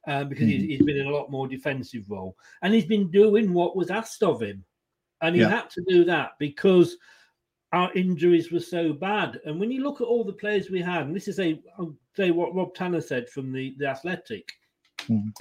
Um, 0.07 0.29
because 0.29 0.45
mm. 0.45 0.51
he's, 0.51 0.63
he's 0.63 0.81
been 0.83 0.97
in 0.97 1.07
a 1.07 1.11
lot 1.11 1.29
more 1.29 1.49
defensive 1.49 2.09
role, 2.09 2.37
and 2.61 2.73
he's 2.73 2.85
been 2.85 3.11
doing 3.11 3.53
what 3.53 3.75
was 3.75 3.91
asked 3.91 4.23
of 4.23 4.41
him, 4.41 4.63
and 5.21 5.35
he 5.35 5.41
yeah. 5.41 5.49
had 5.49 5.69
to 5.71 5.83
do 5.85 6.05
that 6.05 6.31
because 6.39 6.95
our 7.73 7.91
injuries 7.93 8.51
were 8.51 8.59
so 8.59 8.93
bad. 8.93 9.39
And 9.45 9.59
when 9.59 9.71
you 9.71 9.83
look 9.83 10.01
at 10.01 10.07
all 10.07 10.23
the 10.23 10.33
players 10.33 10.69
we 10.69 10.81
had, 10.81 11.07
and 11.07 11.15
this 11.15 11.27
is 11.27 11.39
a 11.39 11.59
I'll 11.77 11.95
say 12.15 12.31
what 12.31 12.55
Rob 12.55 12.73
Tanner 12.73 13.01
said 13.01 13.29
from 13.29 13.51
the, 13.51 13.75
the 13.77 13.87
Athletic, 13.87 14.53
mm. 15.09 15.31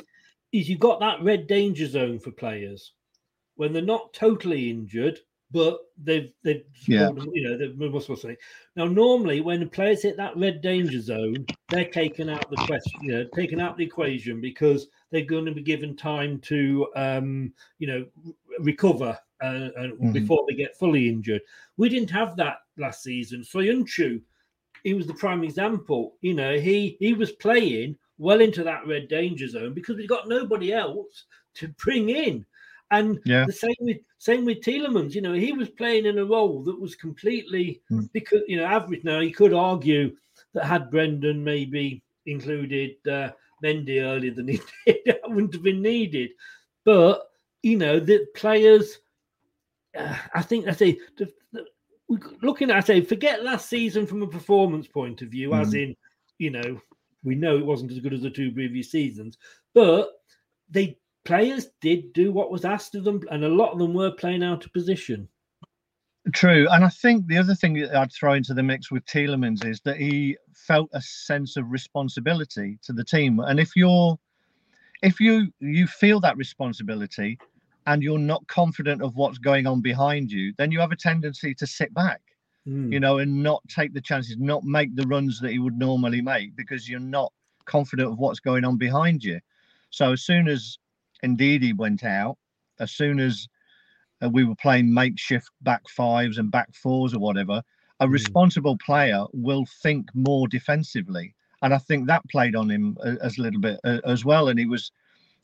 is 0.53 0.69
you've 0.69 0.81
got 0.81 1.01
that 1.01 1.23
red 1.23 1.47
danger 1.47 1.87
zone 1.87 2.19
for 2.19 2.31
players 2.33 2.93
when 3.57 3.73
they're 3.73 3.83
not 3.83 4.13
totally 4.13 4.71
injured, 4.71 5.21
but 5.51 5.79
they've 6.03 6.33
they've 6.43 6.65
yeah. 6.87 7.11
you 7.33 7.49
know 7.49 7.57
they've 7.57 7.93
what's 7.93 8.23
say. 8.23 8.37
Now 8.75 8.87
normally 8.87 9.41
when 9.41 9.61
the 9.61 9.67
players 9.67 10.03
hit 10.03 10.17
that 10.17 10.37
red 10.37 10.61
danger 10.61 11.01
zone, 11.01 11.47
they're 11.69 11.89
taken 11.89 12.29
out 12.29 12.51
the 12.51 12.57
question, 12.57 13.01
you 13.03 13.13
know, 13.13 13.25
taken 13.35 13.61
out 13.61 13.77
the 13.77 13.85
equation 13.85 14.41
because 14.41 14.89
they're 15.11 15.23
going 15.25 15.47
to 15.47 15.53
be 15.53 15.63
given 15.63 15.97
time 15.97 16.41
to 16.41 16.89
um, 16.97 17.53
you 17.79 17.87
know 17.87 18.05
recover 18.61 19.19
uh, 19.43 19.71
mm-hmm. 19.79 20.13
before 20.13 20.45
they 20.49 20.55
get 20.55 20.77
fully 20.77 21.09
injured. 21.09 21.43
We 21.77 21.89
didn't 21.89 22.11
have 22.11 22.37
that 22.37 22.59
last 22.79 23.03
season. 23.03 23.43
Soyuncu, 23.43 24.21
he 24.83 24.95
was 24.95 25.07
the 25.07 25.15
prime 25.15 25.45
example. 25.45 26.15
You 26.21 26.35
know, 26.35 26.59
he 26.59 26.97
he 27.01 27.15
was 27.15 27.33
playing 27.33 27.97
well 28.19 28.41
into 28.41 28.63
that 28.65 28.87
red 28.87 29.09
danger 29.09 29.49
zone 29.49 29.75
because 29.75 29.97
we 29.97 30.07
got 30.07 30.29
nobody 30.29 30.73
else 30.73 31.25
to 31.55 31.69
bring 31.69 32.09
in. 32.09 32.45
And 32.91 33.19
yeah. 33.25 33.45
the 33.47 33.53
same 33.53 33.75
with 33.81 33.99
same 34.19 34.45
with 34.45 34.61
Tielemans. 34.61 35.15
You 35.15 35.23
know, 35.23 35.33
he 35.33 35.53
was 35.53 35.69
playing 35.71 36.07
in 36.07 36.19
a 36.19 36.25
role 36.25 36.63
that 36.63 36.81
was 36.81 36.95
completely 36.95 37.83
mm. 37.91 38.09
because 38.13 38.43
you 38.47 38.57
know 38.57 38.65
average. 38.65 39.03
Now 39.05 39.21
you 39.21 39.35
could 39.35 39.53
argue 39.53 40.15
that 40.55 40.65
had 40.65 40.91
Brendan 40.91 41.43
maybe 41.43 42.03
included 42.27 42.97
uh, 43.11 43.31
Mendy 43.63 44.03
earlier 44.03 44.33
than 44.33 44.49
he 44.49 44.61
did, 44.87 44.99
that 45.07 45.21
wouldn't 45.25 45.55
have 45.55 45.63
been 45.63 45.83
needed. 45.83 46.31
But 46.85 47.29
you 47.63 47.77
know, 47.77 47.99
the 47.99 48.27
players 48.37 48.99
uh, 49.97 50.17
I 50.35 50.43
think 50.43 50.69
I 50.69 50.73
say 50.73 50.99
the, 51.17 51.33
the, 51.53 51.65
looking 52.43 52.71
at 52.71 52.77
I 52.77 52.81
say 52.81 53.01
forget 53.01 53.45
last 53.45 53.69
season 53.69 54.07
from 54.07 54.23
a 54.23 54.27
performance 54.27 54.87
point 54.87 55.23
of 55.23 55.29
view, 55.29 55.51
mm. 55.51 55.61
as 55.61 55.75
in 55.75 55.97
you 56.39 56.51
know 56.51 56.81
we 57.25 57.35
know 57.35 57.57
it 57.57 57.67
wasn't 57.67 57.93
as 57.93 57.99
good 57.99 58.15
as 58.15 58.23
the 58.23 58.31
two 58.31 58.53
previous 58.53 58.91
seasons, 58.91 59.37
but 59.75 60.13
they 60.71 60.99
players 61.25 61.69
did 61.81 62.13
do 62.13 62.33
what 62.33 62.51
was 62.51 62.65
asked 62.65 62.95
of 62.95 63.05
them, 63.05 63.21
and 63.31 63.45
a 63.45 63.49
lot 63.49 63.73
of 63.73 63.79
them 63.79 63.95
were 63.95 64.13
playing 64.13 64.45
out 64.45 64.65
of 64.65 64.73
position. 64.73 65.29
True, 66.33 66.67
and 66.71 66.85
I 66.85 66.89
think 66.89 67.27
the 67.27 67.39
other 67.39 67.55
thing 67.55 67.75
that 67.75 67.95
I'd 67.95 68.13
throw 68.13 68.35
into 68.35 68.55
the 68.55 68.63
mix 68.63 68.91
with 68.91 69.05
Tielemans 69.07 69.65
is 69.65 69.81
that 69.83 69.97
he 69.97 70.37
felt 70.55 70.91
a 70.93 71.01
sense 71.01 71.57
of 71.57 71.71
responsibility 71.71 72.79
to 72.83 72.93
the 72.93 73.05
team, 73.05 73.41
and 73.41 73.61
if 73.61 73.77
you're 73.77 74.19
if 75.03 75.21
you 75.21 75.53
you 75.61 75.87
feel 75.87 76.21
that 76.21 76.37
responsibility 76.37 77.39
and 77.87 78.03
you're 78.03 78.19
not 78.19 78.47
confident 78.49 79.03
of 79.03 79.17
what's 79.17 79.39
going 79.39 79.67
on 79.67 79.81
behind 79.81 80.31
you, 80.31 80.53
then 80.59 80.73
you 80.73 80.81
have 80.81 80.93
a 80.93 80.97
tendency 80.97 81.55
to 81.55 81.67
sit 81.67 81.95
back, 81.95 82.21
mm. 82.67 82.93
you 82.93 83.01
know, 83.01 83.19
and 83.19 83.43
not 83.43 83.63
take 83.69 83.95
the 83.95 84.01
chances, 84.01 84.37
not 84.39 84.65
make 84.65 84.95
the 84.97 85.07
runs 85.07 85.41
that 85.41 85.53
you 85.53 85.63
would 85.63 85.79
normally 85.79 86.21
make 86.21 86.57
because 86.57 86.89
you're 86.89 87.01
not 87.01 87.33
confident 87.65 88.11
of 88.11 88.19
what's 88.19 88.41
going 88.41 88.65
on 88.65 88.77
behind 88.77 89.23
you. 89.23 89.41
So 89.91 90.13
as 90.13 90.23
soon 90.23 90.49
as 90.49 90.79
Ndidi 91.25 91.77
went 91.77 92.05
out, 92.05 92.37
as 92.81 92.91
soon 92.91 93.21
as 93.21 93.49
uh, 94.23 94.29
we 94.29 94.45
were 94.45 94.57
playing 94.57 94.93
makeshift 94.93 95.51
back 95.63 95.89
fives 95.89 96.39
and 96.39 96.51
back 96.51 96.75
fours 96.75 97.15
or 97.15 97.21
whatever, 97.21 97.63
a 98.01 98.07
mm. 98.07 98.11
responsible 98.11 98.77
player 98.79 99.25
will 99.33 99.65
think 99.83 100.09
more 100.15 100.49
defensively. 100.49 101.35
And 101.63 101.73
I 101.73 101.79
think 101.79 102.07
that 102.07 102.23
played 102.31 102.55
on 102.55 102.71
him 102.71 102.99
as 103.23 103.39
a 103.39 103.43
little 103.43 103.61
bit 103.61 103.81
uh, 103.85 104.01
as 104.05 104.25
well. 104.25 104.49
And 104.49 104.59
he 104.59 104.67
was, 104.67 104.93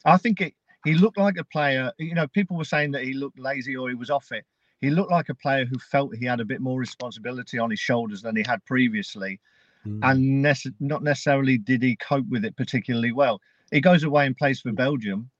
I 0.04 0.18
think 0.18 0.40
it, 0.40 0.54
he 0.84 0.94
looked 0.94 1.18
like 1.18 1.36
a 1.38 1.44
player. 1.44 1.92
You 1.98 2.14
know, 2.14 2.26
people 2.28 2.56
were 2.56 2.64
saying 2.64 2.92
that 2.92 3.04
he 3.04 3.14
looked 3.14 3.38
lazy 3.38 3.76
or 3.76 3.88
he 3.88 3.94
was 3.94 4.10
off 4.10 4.32
it. 4.32 4.44
He 4.80 4.90
looked 4.90 5.12
like 5.12 5.28
a 5.28 5.34
player 5.34 5.64
who 5.64 5.78
felt 5.78 6.16
he 6.16 6.26
had 6.26 6.40
a 6.40 6.44
bit 6.44 6.60
more 6.60 6.78
responsibility 6.78 7.58
on 7.58 7.70
his 7.70 7.78
shoulders 7.78 8.22
than 8.22 8.34
he 8.34 8.42
had 8.44 8.64
previously, 8.64 9.40
mm. 9.86 10.00
and 10.02 10.44
nece- 10.44 10.74
not 10.80 11.04
necessarily 11.04 11.56
did 11.56 11.82
he 11.82 11.94
cope 11.96 12.26
with 12.28 12.44
it 12.44 12.56
particularly 12.56 13.12
well. 13.12 13.40
He 13.70 13.80
goes 13.80 14.02
away 14.02 14.26
and 14.26 14.36
plays 14.36 14.60
for 14.60 14.72
Belgium, 14.72 15.30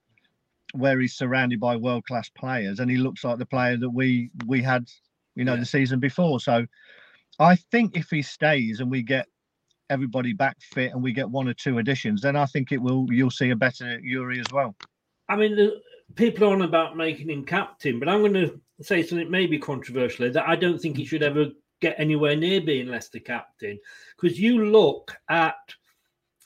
where 0.74 1.01
he's 1.01 1.14
surrounded 1.14 1.59
by 1.59 1.76
world 1.76 2.05
class 2.05 2.28
players, 2.28 2.78
and 2.78 2.88
he 2.88 2.99
looks 2.99 3.24
like 3.24 3.38
the 3.38 3.47
player 3.47 3.76
that 3.76 3.90
we 3.90 4.30
we 4.47 4.62
had, 4.62 4.88
you 5.34 5.45
know, 5.45 5.55
yeah. 5.55 5.61
the 5.61 5.66
season 5.66 5.99
before. 5.99 6.38
So, 6.38 6.64
I 7.40 7.57
think 7.57 7.97
if 7.97 8.11
he 8.11 8.22
stays 8.22 8.78
and 8.78 8.93
we 8.93 9.03
get 9.03 9.26
everybody 9.90 10.34
back 10.34 10.57
fit 10.61 10.93
and 10.93 11.03
we 11.03 11.12
get 11.12 11.28
one 11.28 11.49
or 11.49 11.55
two 11.55 11.78
additions, 11.78 12.22
then 12.22 12.36
I 12.36 12.47
think 12.47 12.70
it 12.70 12.80
will. 12.80 13.07
You'll 13.11 13.30
see 13.30 13.51
a 13.51 13.57
better 13.57 13.99
Youri 13.99 14.38
as 14.38 14.53
well. 14.53 14.76
I 15.32 15.36
mean, 15.36 15.56
the, 15.56 15.80
people 16.14 16.44
are 16.44 16.52
on 16.52 16.62
about 16.62 16.96
making 16.96 17.30
him 17.30 17.44
captain, 17.44 17.98
but 17.98 18.08
I'm 18.08 18.20
going 18.20 18.34
to 18.34 18.60
say 18.82 19.02
something 19.02 19.30
maybe 19.30 19.58
controversial 19.58 20.30
that 20.30 20.48
I 20.48 20.56
don't 20.56 20.78
think 20.78 20.96
he 20.96 21.06
should 21.06 21.22
ever 21.22 21.46
get 21.80 21.94
anywhere 21.98 22.36
near 22.36 22.60
being 22.60 22.88
Leicester 22.88 23.18
captain 23.18 23.78
because 24.20 24.38
you 24.38 24.66
look 24.66 25.16
at, 25.30 25.54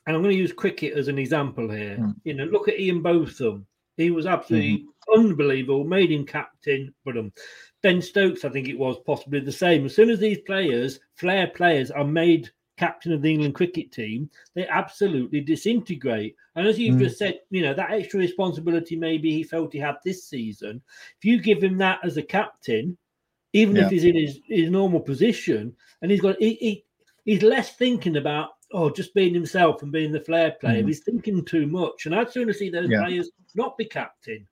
and 0.06 0.14
I'm 0.14 0.22
going 0.22 0.34
to 0.34 0.40
use 0.40 0.52
cricket 0.52 0.96
as 0.96 1.08
an 1.08 1.18
example 1.18 1.68
here. 1.68 1.96
Mm. 1.98 2.14
You 2.24 2.34
know, 2.34 2.44
look 2.44 2.68
at 2.68 2.78
Ian 2.78 3.02
Botham. 3.02 3.66
He 3.96 4.10
was 4.10 4.26
absolutely 4.26 4.84
mm-hmm. 5.08 5.20
unbelievable. 5.20 5.82
Made 5.82 6.12
him 6.12 6.24
captain, 6.24 6.94
but 7.04 7.16
um, 7.16 7.32
Ben 7.82 8.00
Stokes, 8.00 8.44
I 8.44 8.50
think 8.50 8.68
it 8.68 8.78
was 8.78 8.98
possibly 9.04 9.40
the 9.40 9.50
same. 9.50 9.86
As 9.86 9.96
soon 9.96 10.10
as 10.10 10.20
these 10.20 10.38
players, 10.46 11.00
flair 11.16 11.48
players, 11.48 11.90
are 11.90 12.04
made 12.04 12.50
captain 12.76 13.12
of 13.12 13.22
the 13.22 13.32
England 13.32 13.54
cricket 13.54 13.90
team, 13.92 14.30
they 14.54 14.66
absolutely 14.66 15.40
disintegrate. 15.40 16.36
And 16.54 16.66
as 16.66 16.78
you've 16.78 16.96
mm. 16.96 17.00
just 17.00 17.18
said, 17.18 17.40
you 17.50 17.62
know, 17.62 17.74
that 17.74 17.90
extra 17.90 18.20
responsibility 18.20 18.96
maybe 18.96 19.30
he 19.30 19.42
felt 19.42 19.72
he 19.72 19.78
had 19.78 19.96
this 20.04 20.24
season. 20.24 20.82
If 21.18 21.24
you 21.24 21.40
give 21.40 21.62
him 21.62 21.78
that 21.78 22.00
as 22.04 22.16
a 22.16 22.22
captain, 22.22 22.96
even 23.52 23.76
yeah. 23.76 23.86
if 23.86 23.90
he's 23.90 24.04
in 24.04 24.16
his, 24.16 24.40
his 24.46 24.70
normal 24.70 25.00
position, 25.00 25.74
and 26.02 26.10
he's 26.10 26.20
got 26.20 26.36
he, 26.38 26.54
he, 26.54 26.84
he's 27.24 27.42
less 27.42 27.74
thinking 27.76 28.16
about 28.16 28.50
oh 28.72 28.90
just 28.90 29.14
being 29.14 29.32
himself 29.32 29.82
and 29.82 29.92
being 29.92 30.12
the 30.12 30.20
flair 30.20 30.52
player. 30.60 30.82
Mm. 30.82 30.88
He's 30.88 31.00
thinking 31.00 31.44
too 31.44 31.66
much, 31.66 32.06
and 32.06 32.14
I'd 32.14 32.30
sooner 32.30 32.52
see 32.52 32.68
those 32.68 32.90
yeah. 32.90 33.02
players 33.02 33.30
not 33.54 33.78
be 33.78 33.86
captain. 33.86 34.46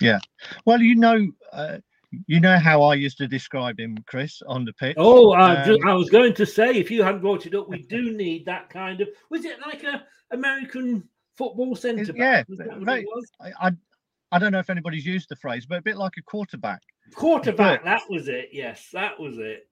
Yeah, 0.00 0.18
well, 0.64 0.80
you 0.80 0.94
know, 0.94 1.28
uh, 1.52 1.78
you 2.26 2.40
know 2.40 2.58
how 2.58 2.82
I 2.82 2.94
used 2.94 3.18
to 3.18 3.28
describe 3.28 3.78
him, 3.78 3.96
Chris, 4.06 4.40
on 4.46 4.64
the 4.64 4.72
pitch. 4.74 4.96
Oh, 4.98 5.32
I, 5.32 5.62
um, 5.62 5.78
I 5.86 5.94
was 5.94 6.10
going 6.10 6.34
to 6.34 6.46
say, 6.46 6.72
if 6.74 6.90
you 6.90 7.02
hadn't 7.02 7.20
brought 7.20 7.46
it 7.46 7.54
up, 7.54 7.68
we 7.68 7.82
do 7.82 8.12
need 8.16 8.46
that 8.46 8.70
kind 8.70 9.00
of. 9.00 9.08
Was 9.30 9.44
it 9.44 9.58
like 9.60 9.82
a 9.84 10.04
American 10.30 11.08
football 11.36 11.76
centre? 11.76 12.12
Yeah, 12.14 12.44
I, 12.86 13.04
I, 13.60 13.70
I 14.32 14.38
don't 14.38 14.52
know 14.52 14.58
if 14.58 14.70
anybody's 14.70 15.06
used 15.06 15.28
the 15.28 15.36
phrase, 15.36 15.66
but 15.66 15.78
a 15.78 15.82
bit 15.82 15.96
like 15.96 16.12
a 16.18 16.22
quarterback. 16.22 16.82
Quarterback, 17.14 17.82
but, 17.82 17.84
that 17.84 18.02
was 18.08 18.28
it. 18.28 18.50
Yes, 18.52 18.88
that 18.92 19.18
was 19.18 19.38
it. 19.38 19.66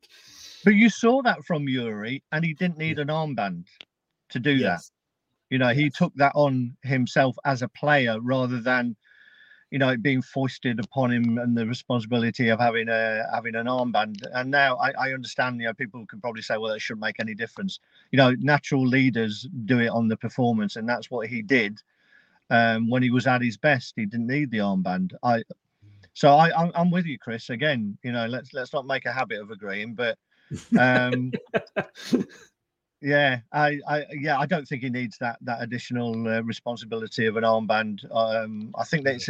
But 0.64 0.74
you 0.74 0.88
saw 0.90 1.22
that 1.22 1.44
from 1.44 1.66
Youri, 1.66 2.22
and 2.32 2.44
he 2.44 2.54
didn't 2.54 2.78
need 2.78 2.98
an 2.98 3.08
armband 3.08 3.66
to 4.30 4.40
do 4.40 4.52
yes. 4.52 4.86
that. 4.88 4.92
You 5.54 5.58
know, 5.58 5.68
yes. 5.68 5.76
he 5.76 5.90
took 5.90 6.12
that 6.16 6.32
on 6.34 6.76
himself 6.82 7.36
as 7.44 7.62
a 7.62 7.68
player 7.68 8.18
rather 8.20 8.60
than 8.60 8.96
you 9.70 9.78
know, 9.78 9.96
being 9.96 10.22
foisted 10.22 10.78
upon 10.78 11.12
him 11.12 11.38
and 11.38 11.56
the 11.56 11.66
responsibility 11.66 12.48
of 12.48 12.60
having 12.60 12.88
a 12.88 13.24
having 13.32 13.56
an 13.56 13.66
armband. 13.66 14.16
And 14.32 14.50
now 14.50 14.76
I, 14.76 14.92
I 14.98 15.12
understand, 15.12 15.60
you 15.60 15.66
know, 15.66 15.74
people 15.74 16.06
can 16.06 16.20
probably 16.20 16.42
say, 16.42 16.56
well, 16.56 16.72
it 16.72 16.80
shouldn't 16.80 17.04
make 17.04 17.18
any 17.18 17.34
difference. 17.34 17.80
You 18.12 18.18
know, 18.18 18.34
natural 18.38 18.86
leaders 18.86 19.48
do 19.64 19.80
it 19.80 19.88
on 19.88 20.08
the 20.08 20.16
performance, 20.16 20.76
and 20.76 20.88
that's 20.88 21.10
what 21.10 21.28
he 21.28 21.42
did. 21.42 21.80
Um, 22.48 22.88
when 22.88 23.02
he 23.02 23.10
was 23.10 23.26
at 23.26 23.42
his 23.42 23.56
best, 23.56 23.94
he 23.96 24.06
didn't 24.06 24.28
need 24.28 24.52
the 24.52 24.58
armband. 24.58 25.12
I 25.22 25.42
so 26.14 26.30
I, 26.30 26.50
I'm, 26.56 26.70
I'm 26.74 26.90
with 26.90 27.04
you, 27.04 27.18
Chris. 27.18 27.50
Again, 27.50 27.98
you 28.02 28.12
know, 28.12 28.26
let's 28.26 28.54
let's 28.54 28.72
not 28.72 28.86
make 28.86 29.04
a 29.04 29.12
habit 29.12 29.40
of 29.40 29.50
agreeing, 29.50 29.94
but 29.94 30.16
um, 30.78 31.32
yeah, 33.02 33.40
I, 33.52 33.80
I, 33.86 34.04
yeah, 34.12 34.38
I 34.38 34.46
don't 34.46 34.66
think 34.66 34.82
he 34.82 34.90
needs 34.90 35.18
that 35.18 35.38
that 35.42 35.60
additional 35.60 36.26
uh, 36.26 36.40
responsibility 36.42 37.26
of 37.26 37.36
an 37.36 37.44
armband. 37.44 38.00
Um, 38.14 38.70
I 38.78 38.84
think 38.84 39.04
that 39.04 39.16
it's 39.16 39.28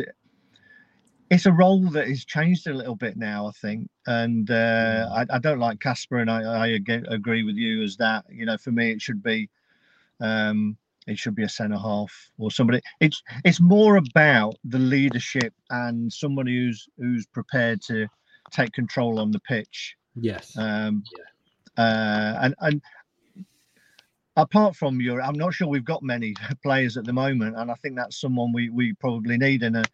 it's 1.31 1.47
a 1.47 1.53
role 1.53 1.89
that 1.91 2.09
has 2.09 2.25
changed 2.25 2.67
a 2.67 2.75
little 2.75 2.95
bit 2.95 3.17
now. 3.17 3.47
I 3.47 3.53
think, 3.53 3.89
and 4.07 4.51
uh, 4.51 5.09
I, 5.13 5.37
I 5.37 5.39
don't 5.39 5.59
like 5.59 5.81
Kasper, 5.81 6.19
and 6.19 6.31
I, 6.31 6.43
I 6.43 6.67
agree 6.69 7.43
with 7.43 7.57
you 7.57 7.83
as 7.83 7.97
that. 7.97 8.25
You 8.31 8.47
know, 8.47 8.57
for 8.57 8.73
me, 8.73 8.93
it 8.93 9.03
should 9.03 9.23
be. 9.23 9.49
Um, 10.21 10.77
it 11.07 11.19
should 11.19 11.37
be 11.37 11.45
a 11.45 11.49
centre 11.49 11.79
half 11.79 12.13
or 12.39 12.51
somebody. 12.51 12.81
It's 13.01 13.23
it's 13.45 13.61
more 13.61 13.97
about 13.97 14.57
the 14.65 14.79
leadership 14.79 15.55
and 15.71 16.13
somebody 16.13 16.57
who's 16.57 16.89
who's 16.99 17.27
prepared 17.27 17.81
to 17.83 18.09
take 18.51 18.73
control 18.73 19.21
on 19.21 19.31
the 19.31 19.41
pitch. 19.41 19.97
Yes. 20.17 20.57
Um, 20.57 21.05
yeah. 21.17 21.85
uh, 21.85 22.39
and 22.43 22.55
and 22.61 22.83
apart 24.37 24.77
from 24.77 25.01
your, 25.01 25.23
I'm 25.23 25.39
not 25.39 25.55
sure 25.55 25.69
we've 25.69 25.85
got 25.85 26.03
many 26.03 26.35
players 26.63 26.97
at 26.97 27.05
the 27.05 27.13
moment, 27.13 27.57
and 27.57 27.71
I 27.71 27.75
think 27.75 27.97
that's 27.97 28.21
someone 28.21 28.53
we 28.53 28.71
we 28.71 28.93
probably 28.95 29.39
need. 29.39 29.63
And 29.63 29.77
uh, 29.77 29.85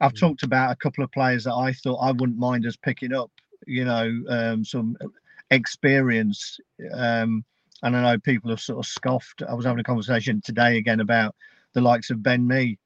I've 0.00 0.12
mm. 0.14 0.20
talked 0.20 0.42
about 0.42 0.72
a 0.72 0.76
couple 0.76 1.04
of 1.04 1.12
players 1.12 1.44
that 1.44 1.54
I 1.54 1.72
thought 1.72 1.96
I 1.96 2.12
wouldn't 2.12 2.38
mind 2.38 2.66
us 2.66 2.76
picking 2.76 3.12
up. 3.12 3.30
You 3.66 3.84
know, 3.84 4.22
um, 4.28 4.64
some 4.64 4.96
experience. 5.50 6.58
Um, 6.92 7.44
and 7.82 7.96
I 7.96 8.02
know 8.02 8.18
people 8.18 8.50
have 8.50 8.60
sort 8.60 8.78
of 8.78 8.86
scoffed. 8.86 9.42
I 9.48 9.54
was 9.54 9.64
having 9.64 9.80
a 9.80 9.84
conversation 9.84 10.40
today 10.40 10.78
again 10.78 11.00
about 11.00 11.34
the 11.74 11.80
likes 11.80 12.10
of 12.10 12.22
Ben 12.22 12.46
Mee, 12.46 12.78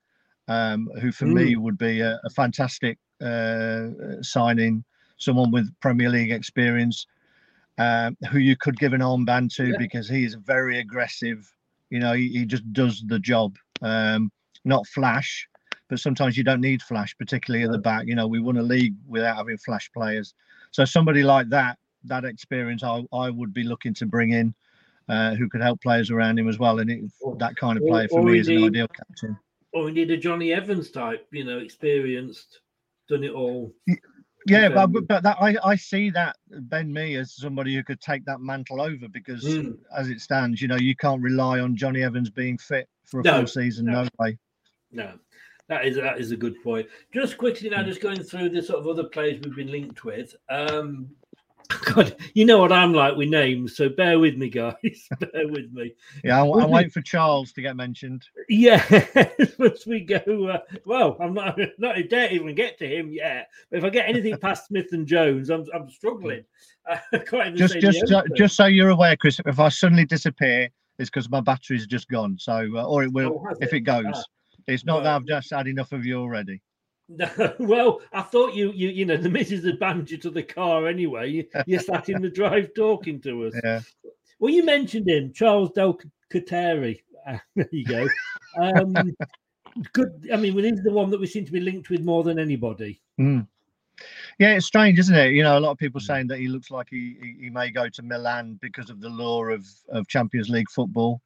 um, 0.49 0.89
who 1.01 1.13
for 1.13 1.27
mm. 1.27 1.35
me 1.35 1.57
would 1.57 1.79
be 1.79 2.01
a, 2.01 2.21
a 2.25 2.31
fantastic 2.31 2.99
uh, 3.23 3.89
signing, 4.21 4.85
someone 5.17 5.51
with 5.51 5.73
Premier 5.81 6.11
League 6.11 6.33
experience, 6.33 7.07
um, 7.79 8.17
who 8.31 8.39
you 8.39 8.57
could 8.57 8.79
give 8.79 8.93
an 8.93 9.01
armband 9.01 9.55
to 9.57 9.69
yeah. 9.69 9.79
because 9.79 10.09
he 10.09 10.25
is 10.25 10.35
very 10.35 10.79
aggressive. 10.79 11.51
You 11.91 12.01
know, 12.01 12.13
he, 12.13 12.29
he 12.29 12.45
just 12.45 12.71
does 12.73 13.03
the 13.07 13.19
job. 13.19 13.57
Um, 13.81 14.31
not 14.65 14.87
flash, 14.87 15.49
but 15.93 16.01
sometimes 16.01 16.39
you 16.39 16.43
don't 16.43 16.63
need 16.63 16.81
flash, 16.81 17.15
particularly 17.19 17.67
at 17.67 17.71
the 17.71 17.77
back. 17.77 18.07
You 18.07 18.15
know, 18.15 18.27
we 18.27 18.41
won 18.41 18.57
a 18.57 18.63
league 18.63 18.95
without 19.07 19.37
having 19.37 19.59
flash 19.59 19.91
players. 19.93 20.33
So 20.71 20.87
somebody 20.87 21.23
like 21.23 21.51
that, 21.51 21.77
that 22.05 22.25
experience, 22.25 22.83
I, 22.83 23.05
I 23.13 23.29
would 23.29 23.53
be 23.53 23.63
looking 23.63 23.93
to 23.97 24.07
bring 24.07 24.31
in 24.31 24.55
uh, 25.11 25.35
who 25.35 25.51
could 25.51 25.61
help 25.61 25.83
players 25.83 26.11
around 26.11 26.39
him 26.39 26.49
as 26.49 26.59
well. 26.59 26.79
And 26.79 26.91
it, 26.91 27.05
that 27.37 27.57
kind 27.57 27.77
of 27.77 27.85
player 27.85 28.09
for 28.09 28.21
or 28.21 28.25
me 28.25 28.39
is 28.39 28.49
an 28.49 28.65
ideal 28.65 28.89
captain. 28.89 29.37
Or 29.75 29.87
indeed 29.87 30.11
a 30.11 30.17
Jonny 30.17 30.55
Evans 30.55 30.91
type, 30.91 31.27
you 31.31 31.45
know, 31.45 31.59
experienced, 31.59 32.61
done 33.11 33.23
it 33.23 33.33
all. 33.33 33.75
Yeah, 34.47 34.71
but, 34.71 34.87
but 35.07 35.23
that 35.23 35.37
I, 35.43 35.57
I 35.63 35.77
see 35.77 36.09
that 36.09 36.37
Ben 36.49 36.91
Mee 36.91 37.17
as 37.17 37.35
somebody 37.35 37.75
who 37.75 37.85
could 37.85 38.01
take 38.01 38.25
that 38.25 38.41
mantle 38.41 38.81
over 38.81 39.09
because 39.09 39.45
mm. 39.45 39.77
as 39.95 40.09
it 40.09 40.23
stands, 40.23 40.63
you 40.63 40.69
know, 40.69 40.77
you 40.77 40.97
can't 40.97 41.21
rely 41.21 41.61
on 41.61 41.77
Jonny 41.77 42.03
Evans 42.03 42.31
being 42.31 42.57
fit 42.57 42.89
for 43.05 43.21
a 43.21 43.25
no, 43.25 43.37
full 43.37 43.47
season. 43.47 43.85
No. 43.85 44.05
no 44.05 44.09
way. 44.19 44.39
No, 44.91 45.13
that 45.69 45.87
is 45.87 45.97
that 45.97 46.19
is 46.19 46.33
a 46.33 46.37
good 46.37 46.63
point. 46.63 46.87
Just 47.13 47.39
quickly 47.39 47.71
now, 47.71 47.83
mm. 47.83 47.87
just 47.87 48.01
going 48.01 48.23
through 48.23 48.51
the 48.51 48.63
sort 48.63 48.81
of 48.81 48.87
other 48.87 49.05
players 49.05 49.41
we've 49.41 49.57
been 49.57 49.71
linked 49.71 50.05
with. 50.05 50.35
Um, 50.49 51.09
God, 51.95 52.17
you 52.35 52.45
know 52.45 52.59
what 52.59 52.73
I'm 52.73 52.93
like 52.93 53.17
with 53.17 53.29
names, 53.29 53.77
so 53.77 53.89
bear 53.89 54.19
with 54.19 54.37
me, 54.37 54.49
guys. 54.49 54.75
bear 55.21 55.49
with 55.49 55.73
me. 55.73 55.95
Yeah, 56.25 56.43
I'm, 56.43 56.53
I'm 56.53 56.71
waiting 56.71 56.91
for 56.91 57.01
Charles 57.01 57.53
to 57.53 57.63
get 57.63 57.77
mentioned. 57.77 58.25
Yeah, 58.49 58.85
once 59.59 59.87
we 59.87 60.01
go. 60.01 60.49
Uh, 60.49 60.59
well, 60.85 61.17
I'm 61.21 61.35
not, 61.35 61.59
not 61.79 61.97
dare 62.11 62.33
even 62.33 62.55
get 62.55 62.79
to 62.79 62.87
him 62.87 63.11
yet. 63.11 63.49
But 63.71 63.79
if 63.79 63.85
I 63.85 63.91
get 63.91 64.09
anything 64.09 64.37
past 64.39 64.67
Smith 64.67 64.89
and 64.93 65.07
Jones, 65.07 65.51
I'm, 65.51 65.65
I'm 65.75 65.89
struggling. 65.89 66.45
just, 67.55 67.79
just, 67.81 68.13
uh, 68.13 68.25
just 68.37 68.57
so 68.57 68.67
you're 68.67 68.91
aware, 68.91 69.17
Chris. 69.17 69.41
If 69.47 69.61
I 69.61 69.69
suddenly 69.69 70.05
disappear, 70.05 70.69
it's 70.99 71.11
because 71.11 71.31
my 71.31 71.41
battery's 71.41 71.87
just 71.87 72.09
gone. 72.09 72.37
So, 72.39 72.69
uh, 72.75 72.85
or 72.85 73.05
it 73.05 73.13
will 73.13 73.45
oh, 73.49 73.55
if 73.61 73.73
it, 73.73 73.77
it 73.77 73.81
goes. 73.81 74.05
Ah. 74.13 74.23
It's 74.67 74.85
not 74.85 75.03
that 75.05 75.15
I've 75.15 75.27
just 75.27 75.51
had 75.53 75.67
enough 75.67 75.93
of 75.93 76.05
you 76.05 76.19
already. 76.19 76.61
well, 77.59 78.01
I 78.13 78.23
thought 78.23 78.55
you, 78.55 78.73
you, 78.73 78.89
you 78.89 79.05
know, 79.05 79.17
the 79.17 79.29
missus 79.29 79.65
had 79.65 79.79
banned 79.79 80.11
you 80.11 80.19
to 80.19 80.31
the 80.31 80.43
car 80.43 80.87
anyway. 80.87 81.31
You, 81.31 81.47
you 81.67 81.79
sat 81.81 82.09
in 82.09 82.23
the 82.23 82.31
drive 82.31 82.71
talking 82.75 83.21
to 83.23 83.47
us. 83.47 83.55
Yeah. 83.63 83.81
Well, 84.39 84.53
you 84.53 84.65
mentioned 84.65 85.09
him, 85.09 85.33
Charles 85.33 85.71
De 85.73 85.93
Ketelaere. 86.33 87.01
Uh, 87.27 87.39
there 87.57 87.69
you 87.71 87.85
go. 87.85 88.07
Um, 88.61 88.95
good. 89.93 90.29
I 90.33 90.37
mean, 90.37 90.55
well, 90.55 90.65
he's 90.65 90.83
the 90.83 90.93
one 90.93 91.11
that 91.11 91.21
we 91.21 91.27
seem 91.27 91.45
to 91.45 91.53
be 91.53 91.61
linked 91.61 91.91
with 91.91 92.01
more 92.03 92.25
than 92.25 92.39
anybody. 92.39 93.01
Mm. 93.21 93.47
Yeah, 94.39 94.55
it's 94.55 94.67
strange, 94.67 94.99
isn't 94.99 95.15
it? 95.15 95.33
You 95.33 95.43
know, 95.43 95.59
a 95.59 95.61
lot 95.61 95.71
of 95.71 95.79
people 95.79 96.01
hmm. 96.01 96.07
saying 96.07 96.27
that 96.29 96.39
he 96.39 96.49
looks 96.49 96.71
like 96.71 96.89
he, 96.91 97.17
he, 97.23 97.45
he 97.45 97.51
may 97.51 97.71
go 97.71 97.89
to 97.89 98.03
Milan 98.03 98.59
because 98.61 98.91
of 98.91 99.01
the 99.01 99.09
lure 99.09 99.51
of, 99.51 99.67
of 99.91 100.09
Champions 100.09 100.49
League 100.49 100.71
football. 100.71 101.21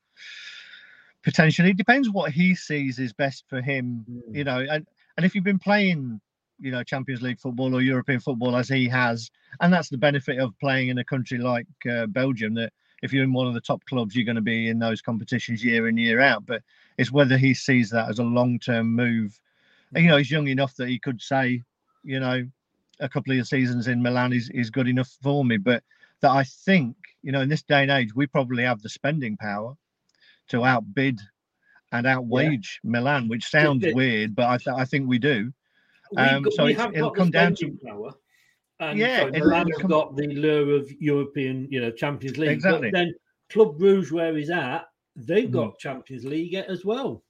Potentially, 1.26 1.70
it 1.70 1.76
depends 1.76 2.08
what 2.08 2.30
he 2.30 2.54
sees 2.54 3.00
is 3.00 3.12
best 3.12 3.42
for 3.48 3.60
him. 3.60 4.06
Mm. 4.08 4.36
You 4.36 4.44
know, 4.44 4.60
and 4.60 4.86
and 5.16 5.26
if 5.26 5.34
you've 5.34 5.42
been 5.42 5.58
playing, 5.58 6.20
you 6.60 6.70
know, 6.70 6.84
Champions 6.84 7.20
League 7.20 7.40
football 7.40 7.74
or 7.74 7.82
European 7.82 8.20
football 8.20 8.54
as 8.54 8.68
he 8.68 8.88
has, 8.88 9.28
and 9.60 9.72
that's 9.72 9.88
the 9.88 9.98
benefit 9.98 10.38
of 10.38 10.56
playing 10.60 10.86
in 10.86 10.98
a 10.98 11.04
country 11.04 11.38
like 11.38 11.66
uh, 11.90 12.06
Belgium, 12.06 12.54
that 12.54 12.72
if 13.02 13.12
you're 13.12 13.24
in 13.24 13.32
one 13.32 13.48
of 13.48 13.54
the 13.54 13.60
top 13.60 13.84
clubs, 13.86 14.14
you're 14.14 14.24
going 14.24 14.36
to 14.36 14.40
be 14.40 14.68
in 14.68 14.78
those 14.78 15.02
competitions 15.02 15.64
year 15.64 15.88
in 15.88 15.96
year 15.96 16.20
out. 16.20 16.46
But 16.46 16.62
it's 16.96 17.10
whether 17.10 17.36
he 17.36 17.54
sees 17.54 17.90
that 17.90 18.08
as 18.08 18.20
a 18.20 18.24
long-term 18.24 18.94
move. 18.94 19.36
And, 19.92 20.04
you 20.04 20.10
know, 20.10 20.18
he's 20.18 20.30
young 20.30 20.46
enough 20.46 20.76
that 20.76 20.88
he 20.88 21.00
could 21.00 21.20
say, 21.20 21.64
you 22.04 22.20
know, 22.20 22.46
a 23.00 23.08
couple 23.08 23.36
of 23.36 23.48
seasons 23.48 23.88
in 23.88 24.00
Milan 24.00 24.32
is, 24.32 24.48
is 24.50 24.70
good 24.70 24.86
enough 24.86 25.10
for 25.20 25.44
me. 25.44 25.56
But 25.56 25.82
that 26.20 26.30
I 26.30 26.44
think, 26.44 26.94
you 27.22 27.32
know, 27.32 27.40
in 27.40 27.48
this 27.48 27.62
day 27.62 27.82
and 27.82 27.90
age, 27.90 28.14
we 28.14 28.28
probably 28.28 28.62
have 28.62 28.80
the 28.80 28.88
spending 28.88 29.36
power 29.36 29.76
to 30.48 30.64
outbid 30.64 31.20
and 31.92 32.06
outwage 32.06 32.66
yeah. 32.82 32.90
Milan, 32.90 33.28
which 33.28 33.46
sounds 33.46 33.84
weird, 33.94 34.34
but 34.34 34.48
I, 34.48 34.56
th- 34.58 34.76
I 34.76 34.84
think 34.84 35.08
we 35.08 35.18
do. 35.18 35.52
Um, 36.16 36.42
got, 36.42 36.52
so 36.52 36.66
it'll 36.66 37.10
come 37.10 37.30
down 37.30 37.54
to 37.56 37.78
power. 37.84 38.12
And 38.78 38.98
yeah, 38.98 39.20
so 39.20 39.30
Milan 39.30 39.68
has 39.68 39.78
come... 39.78 39.90
got 39.90 40.16
the 40.16 40.26
lure 40.26 40.76
of 40.76 40.90
European, 41.00 41.66
you 41.70 41.80
know, 41.80 41.90
Champions 41.90 42.38
League. 42.38 42.50
Exactly. 42.50 42.90
But 42.90 42.98
then 42.98 43.14
Club 43.50 43.78
Brugge, 43.78 44.12
where 44.12 44.36
he's 44.36 44.50
at, 44.50 44.86
they've 45.16 45.50
got 45.50 45.74
mm. 45.74 45.78
Champions 45.78 46.24
League 46.24 46.54
as 46.54 46.84
well. 46.84 47.22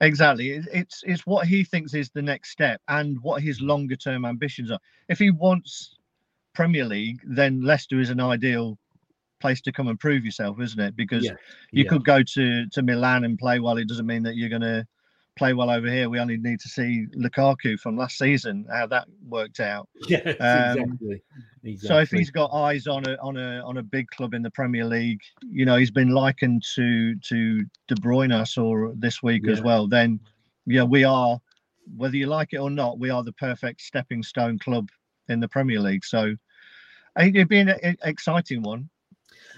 Exactly. 0.00 0.50
It's 0.50 1.02
it's 1.04 1.26
what 1.26 1.48
he 1.48 1.64
thinks 1.64 1.92
is 1.92 2.10
the 2.10 2.22
next 2.22 2.50
step 2.50 2.80
and 2.86 3.18
what 3.22 3.42
his 3.42 3.60
longer 3.60 3.96
term 3.96 4.24
ambitions 4.24 4.70
are. 4.70 4.78
If 5.08 5.18
he 5.18 5.32
wants 5.32 5.96
Premier 6.54 6.84
League, 6.84 7.20
then 7.24 7.62
Leicester 7.62 7.98
is 7.98 8.10
an 8.10 8.20
ideal 8.20 8.78
place 9.40 9.60
to 9.62 9.72
come 9.72 9.88
and 9.88 9.98
prove 9.98 10.24
yourself, 10.24 10.60
isn't 10.60 10.80
it? 10.80 10.96
Because 10.96 11.24
yeah. 11.24 11.32
you 11.72 11.84
yeah. 11.84 11.90
could 11.90 12.04
go 12.04 12.22
to 12.22 12.68
to 12.68 12.82
Milan 12.82 13.24
and 13.24 13.38
play 13.38 13.60
well. 13.60 13.78
It 13.78 13.88
doesn't 13.88 14.06
mean 14.06 14.22
that 14.24 14.36
you're 14.36 14.48
going 14.48 14.62
to 14.62 14.86
play 15.38 15.54
well 15.54 15.70
over 15.70 15.88
here. 15.88 16.10
We 16.10 16.18
only 16.18 16.36
need 16.36 16.60
to 16.60 16.68
see 16.68 17.06
Lukaku 17.16 17.78
from 17.78 17.96
last 17.96 18.18
season 18.18 18.66
how 18.70 18.86
that 18.88 19.06
worked 19.26 19.60
out. 19.60 19.88
Yeah, 20.08 20.18
um, 20.18 20.78
exactly. 20.78 21.22
exactly. 21.64 21.76
So 21.76 21.98
if 21.98 22.10
he's 22.10 22.30
got 22.30 22.50
eyes 22.52 22.86
on 22.86 23.06
a 23.06 23.16
on 23.22 23.36
a 23.36 23.62
on 23.64 23.76
a 23.78 23.82
big 23.82 24.08
club 24.08 24.34
in 24.34 24.42
the 24.42 24.50
Premier 24.50 24.84
League, 24.84 25.20
you 25.42 25.64
know 25.64 25.76
he's 25.76 25.90
been 25.90 26.10
likened 26.10 26.62
to 26.74 27.14
to 27.14 27.64
De 27.86 27.94
Bruyne 27.96 28.34
I 28.34 28.44
saw 28.44 28.92
this 28.96 29.22
week 29.22 29.44
yeah. 29.46 29.52
as 29.52 29.62
well. 29.62 29.86
Then 29.86 30.20
yeah, 30.66 30.82
we 30.82 31.04
are 31.04 31.40
whether 31.96 32.16
you 32.16 32.26
like 32.26 32.52
it 32.52 32.58
or 32.58 32.70
not, 32.70 32.98
we 32.98 33.10
are 33.10 33.22
the 33.22 33.32
perfect 33.32 33.80
stepping 33.80 34.22
stone 34.22 34.58
club 34.58 34.88
in 35.28 35.40
the 35.40 35.48
Premier 35.48 35.80
League. 35.80 36.04
So 36.04 36.34
it'd 37.18 37.48
be 37.48 37.60
an 37.60 37.96
exciting 38.02 38.62
one 38.62 38.88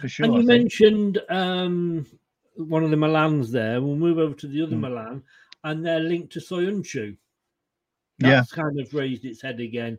for 0.01 0.09
sure. 0.09 0.27
And 0.27 0.35
you 0.35 0.43
mentioned 0.43 1.20
um, 1.28 2.06
one 2.56 2.85
of 2.85 2.90
the 2.90 2.97
Milans 2.97 3.51
there. 3.51 3.81
We'll 3.81 3.97
move 3.97 4.18
over 4.18 4.35
to 4.35 4.47
the 4.47 4.62
other 4.62 4.77
mm. 4.77 4.81
Milan, 4.81 5.22
and 5.64 5.85
they're 5.85 6.01
linked 6.01 6.32
to 6.35 6.40
Soyuncu. 6.40 7.16
That's 8.18 8.55
yeah. 8.55 8.62
kind 8.62 8.81
of 8.81 8.93
raised 8.93 9.24
its 9.24 9.40
head 9.40 9.60
again. 9.60 9.98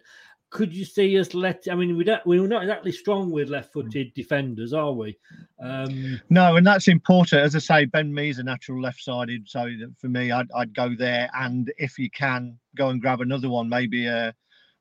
Could 0.52 0.76
you 0.76 0.84
see 0.84 1.18
us 1.18 1.34
let? 1.34 1.66
I 1.72 1.76
mean, 1.76 1.96
we 1.96 2.04
don't. 2.04 2.26
We're 2.26 2.46
not 2.46 2.64
exactly 2.64 2.92
strong 2.92 3.32
with 3.32 3.48
left-footed 3.48 4.08
mm. 4.08 4.14
defenders, 4.14 4.74
are 4.74 4.92
we? 4.92 5.18
Um, 5.64 6.20
no, 6.30 6.58
and 6.58 6.68
that's 6.68 6.90
important. 6.90 7.42
As 7.42 7.56
I 7.56 7.60
say, 7.60 7.86
Ben 7.86 8.14
Mee's 8.14 8.38
a 8.38 8.44
natural 8.44 8.82
left-sided, 8.82 9.48
so 9.48 9.70
for 9.98 10.10
me, 10.10 10.30
I'd, 10.30 10.52
I'd 10.54 10.76
go 10.76 10.94
there. 10.94 11.30
And 11.34 11.72
if 11.78 11.98
you 11.98 12.10
can, 12.12 12.60
go 12.76 12.90
and 12.90 13.02
grab 13.02 13.22
another 13.22 13.50
one. 13.50 13.70
Maybe 13.70 14.10
uh, 14.10 14.34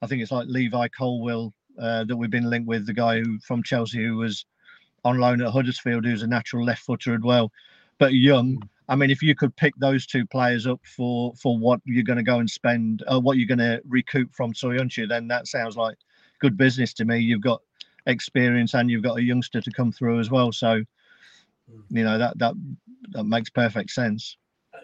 I 0.03 0.07
think 0.09 0.23
it's 0.23 0.33
like 0.33 0.49
Levi 0.49 0.89
Colwill 0.89 1.55
uh, 1.79 2.03
that 2.03 2.17
we've 2.17 2.31
been 2.31 2.51
linked 2.51 2.67
with, 2.67 2.85
the 2.85 2.93
guy 2.93 3.21
who 3.21 3.39
from 3.47 3.63
Chelsea 3.63 4.05
who 4.05 4.17
was 4.17 4.45
on 5.05 5.19
loan 5.19 5.41
at 5.41 5.53
Huddersfield, 5.53 6.05
who's 6.05 6.23
a 6.23 6.27
natural 6.27 6.65
left 6.65 6.83
footer 6.83 7.15
as 7.15 7.21
well, 7.23 7.51
but 7.99 8.15
young. 8.15 8.55
Hmm. 8.55 8.63
I 8.89 8.97
mean, 8.97 9.11
if 9.11 9.23
you 9.23 9.37
could 9.37 9.55
pick 9.55 9.73
those 9.77 10.05
two 10.05 10.27
players 10.27 10.67
up 10.67 10.81
for 10.85 11.33
for 11.37 11.57
what 11.57 11.81
you're 11.85 12.03
going 12.03 12.17
to 12.17 12.25
go 12.25 12.41
and 12.41 12.51
spend, 12.51 13.05
uh, 13.07 13.21
what 13.21 13.37
you're 13.37 13.47
going 13.47 13.59
to 13.59 13.81
recoup 13.87 14.35
from 14.35 14.53
Soyuncu, 14.53 15.09
then 15.09 15.29
that 15.29 15.47
sounds 15.47 15.77
like 15.77 15.97
good 16.41 16.57
business 16.57 16.93
to 16.95 17.05
me. 17.05 17.19
You've 17.19 17.41
got 17.41 17.63
experience 18.07 18.75
and 18.75 18.91
you've 18.91 19.03
got 19.05 19.19
a 19.19 19.23
youngster 19.23 19.61
to 19.61 19.71
come 19.71 19.93
through 19.93 20.19
as 20.19 20.31
well. 20.31 20.51
So, 20.51 20.83
hmm. 21.71 21.97
you 21.97 22.03
know 22.03 22.19
that 22.19 22.39
that 22.39 22.55
that 23.13 23.25
makes 23.25 23.51
perfect 23.51 23.91
sense. 23.91 24.37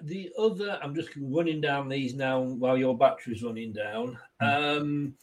the 0.02 0.30
other, 0.38 0.78
I'm 0.82 0.94
just 0.94 1.10
running 1.16 1.60
down 1.60 1.88
these 1.88 2.14
now 2.14 2.40
while 2.40 2.76
your 2.78 2.96
battery's 2.96 3.42
running 3.42 3.72
down. 3.72 4.18
Um, 4.40 5.14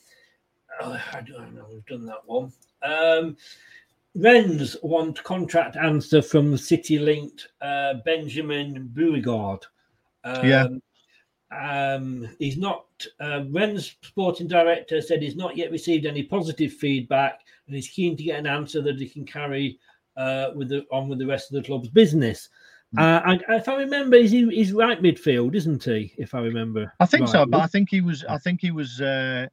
oh, 0.82 1.00
I 1.14 1.22
don't 1.22 1.56
know, 1.56 1.66
we've 1.72 1.86
done 1.86 2.06
that 2.06 2.26
one. 2.26 2.52
Um, 2.82 3.38
Rennes 4.16 4.78
want 4.84 5.24
contract 5.24 5.76
answer 5.76 6.22
from 6.22 6.56
City 6.58 7.00
linked 7.00 7.48
uh, 7.62 7.96
Benjamin 8.06 8.92
Bourigeaud. 8.94 9.64
Um, 10.24 10.48
Yeah. 10.48 10.68
Um, 11.52 12.30
he's 12.40 12.58
not, 12.58 12.86
uh, 13.20 13.44
Rennes 13.50 13.96
sporting 14.02 14.48
director 14.48 15.02
said 15.02 15.22
he's 15.22 15.36
not 15.36 15.56
yet 15.56 15.70
received 15.70 16.08
any 16.08 16.24
positive 16.24 16.74
feedback 16.74 17.42
and 17.68 17.76
he's 17.76 17.90
keen 17.90 18.18
to 18.18 18.24
get 18.24 18.40
an 18.40 18.48
answer 18.48 18.82
that 18.82 19.00
he 19.00 19.08
can 19.08 19.24
carry 19.24 19.80
uh, 20.18 20.48
with 20.56 20.70
the, 20.70 20.84
on 20.92 21.10
with 21.10 21.20
the 21.20 21.28
rest 21.28 21.52
of 21.52 21.62
the 21.62 21.68
club's 21.68 21.90
business. 21.90 22.50
Uh, 22.98 23.22
and 23.26 23.44
if 23.50 23.68
I 23.68 23.76
remember, 23.76 24.18
he's, 24.18 24.32
he's 24.32 24.72
right 24.72 25.02
midfield, 25.02 25.56
isn't 25.56 25.84
he? 25.84 26.14
If 26.18 26.36
I 26.36 26.42
remember, 26.42 26.94
I 27.00 27.08
think 27.08 27.28
so, 27.28 27.44
but 27.46 27.62
I 27.62 27.68
think 27.68 27.90
he 27.90 28.02
was. 28.02 28.24
I 28.30 28.38
think 28.38 28.62
he 28.62 28.70
was. 28.70 29.02
Uh, 29.02 29.48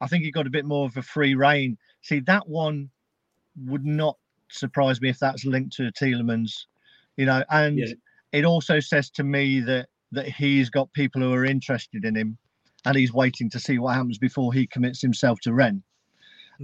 I 0.00 0.06
think 0.06 0.24
he 0.24 0.30
got 0.30 0.46
a 0.46 0.50
bit 0.50 0.64
more 0.64 0.86
of 0.86 0.96
a 0.96 1.02
free 1.02 1.34
reign. 1.34 1.76
See, 2.00 2.20
that 2.20 2.48
one 2.48 2.88
would 3.56 3.84
not 3.84 4.16
surprise 4.50 5.00
me 5.00 5.08
if 5.08 5.18
that's 5.18 5.44
linked 5.44 5.76
to 5.76 5.90
Tielemans, 5.92 6.66
you 7.16 7.26
know. 7.26 7.44
And 7.50 7.78
Yeah. 7.78 7.94
it 8.32 8.44
also 8.44 8.80
says 8.80 9.10
to 9.10 9.24
me 9.24 9.60
that 9.60 9.88
that 10.12 10.28
he's 10.28 10.68
got 10.68 10.92
people 10.92 11.22
who 11.22 11.32
are 11.32 11.44
interested 11.44 12.04
in 12.04 12.14
him, 12.14 12.36
and 12.84 12.96
he's 12.96 13.12
waiting 13.12 13.48
to 13.50 13.60
see 13.60 13.78
what 13.78 13.94
happens 13.94 14.18
before 14.18 14.52
he 14.52 14.66
commits 14.66 15.00
himself 15.00 15.40
to 15.40 15.54
Rennes. 15.54 15.82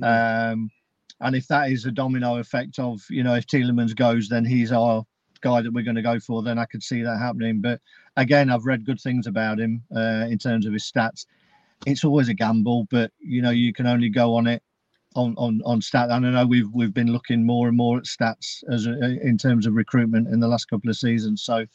Um, 0.02 0.70
and 1.20 1.34
if 1.34 1.48
that 1.48 1.70
is 1.70 1.84
a 1.84 1.90
domino 1.90 2.36
effect 2.36 2.78
of, 2.78 3.00
you 3.10 3.22
know, 3.22 3.34
if 3.34 3.46
Tielemans 3.46 3.96
goes, 3.96 4.28
then 4.28 4.44
he's 4.44 4.70
our 4.70 5.04
guy 5.40 5.62
that 5.62 5.72
we're 5.72 5.84
going 5.84 5.96
to 5.96 6.02
go 6.02 6.20
for. 6.20 6.42
Then 6.42 6.58
I 6.58 6.66
could 6.66 6.82
see 6.82 7.02
that 7.02 7.18
happening. 7.18 7.60
But 7.60 7.80
again, 8.16 8.50
I've 8.50 8.66
read 8.66 8.84
good 8.84 9.00
things 9.00 9.26
about 9.26 9.58
him 9.58 9.82
uh, 9.94 10.26
in 10.28 10.38
terms 10.38 10.66
of 10.66 10.72
his 10.72 10.90
stats. 10.90 11.26
It's 11.86 12.04
always 12.04 12.28
a 12.28 12.34
gamble, 12.34 12.86
but 12.90 13.12
you 13.18 13.40
know, 13.40 13.50
you 13.50 13.72
can 13.72 13.86
only 13.86 14.10
go 14.10 14.34
on 14.34 14.46
it 14.46 14.62
on 15.14 15.34
on 15.36 15.60
on 15.64 15.80
stat. 15.80 16.10
And 16.10 16.26
I 16.26 16.30
know 16.30 16.46
we've 16.46 16.70
we've 16.72 16.94
been 16.94 17.12
looking 17.12 17.44
more 17.44 17.68
and 17.68 17.76
more 17.76 17.98
at 17.98 18.04
stats 18.04 18.62
as 18.70 18.86
a, 18.86 19.20
in 19.26 19.38
terms 19.38 19.66
of 19.66 19.74
recruitment 19.74 20.28
in 20.28 20.40
the 20.40 20.48
last 20.48 20.66
couple 20.66 20.90
of 20.90 20.96
seasons. 20.96 21.42
So, 21.42 21.66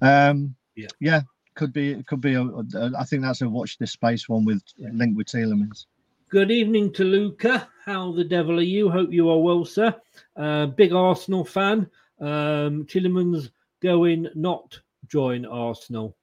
um, 0.00 0.54
Yeah. 0.76 0.88
yeah, 1.00 1.20
could 1.54 1.72
be 1.72 1.92
it 1.92 2.06
could 2.06 2.20
be 2.20 2.34
a, 2.34 2.42
a. 2.42 2.92
I 2.98 3.04
think 3.04 3.22
that's 3.22 3.42
a 3.42 3.48
watch 3.48 3.78
this 3.78 3.92
space 3.92 4.28
one 4.28 4.44
with 4.44 4.62
linked 4.78 5.16
with 5.16 5.26
Tielemans. 5.26 5.86
Good 6.28 6.50
evening 6.50 6.92
to 6.94 7.04
Luca. 7.04 7.68
How 7.84 8.12
the 8.12 8.24
devil 8.24 8.58
are 8.58 8.62
you? 8.62 8.88
Hope 8.90 9.12
you 9.12 9.28
are 9.28 9.38
well, 9.38 9.64
sir. 9.66 9.94
Uh, 10.34 10.66
big 10.66 10.92
Arsenal 10.92 11.44
fan. 11.44 11.90
Um, 12.20 12.86
Tielemans 12.86 13.50
going 13.82 14.28
not 14.34 14.80
join 15.08 15.44
Arsenal. 15.44 16.16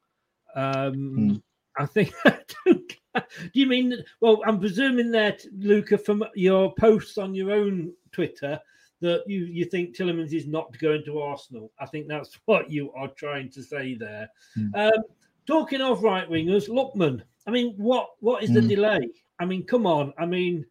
Um, 0.56 1.44
I 1.78 1.86
think. 1.86 2.14
Do 2.66 2.80
you 3.54 3.68
mean? 3.68 3.96
Well, 4.22 4.42
I'm 4.46 4.60
presuming 4.60 5.12
that 5.12 5.44
Luca, 5.58 5.98
from 5.98 6.24
your 6.36 6.74
posts 6.76 7.18
on 7.18 7.34
your 7.34 7.52
own 7.52 7.92
Twitter, 8.12 8.60
that 9.02 9.24
you 9.28 9.46
you 9.46 9.66
think 9.66 9.96
Tielemans 9.96 10.34
is 10.34 10.46
not 10.48 10.78
going 10.80 11.04
to 11.06 11.20
Arsenal. 11.20 11.72
I 11.80 11.86
think 11.86 12.08
that's 12.08 12.38
what 12.46 12.70
you 12.70 12.92
are 12.94 13.08
trying 13.10 13.50
to 13.52 13.64
say 13.64 13.96
there. 13.96 14.30
Um, 14.74 14.92
talking 15.48 15.82
of 15.82 16.04
right 16.04 16.30
wingers, 16.30 16.70
Lookman. 16.70 17.22
I 17.48 17.52
mean, 17.52 17.74
what 17.78 18.10
what 18.20 18.44
is 18.44 18.54
the 18.54 18.62
Mm. 18.62 18.68
delay? 18.70 19.10
I 19.40 19.46
mean, 19.46 19.64
come 19.66 19.86
on. 19.88 20.14
I 20.20 20.26
mean, 20.26 20.66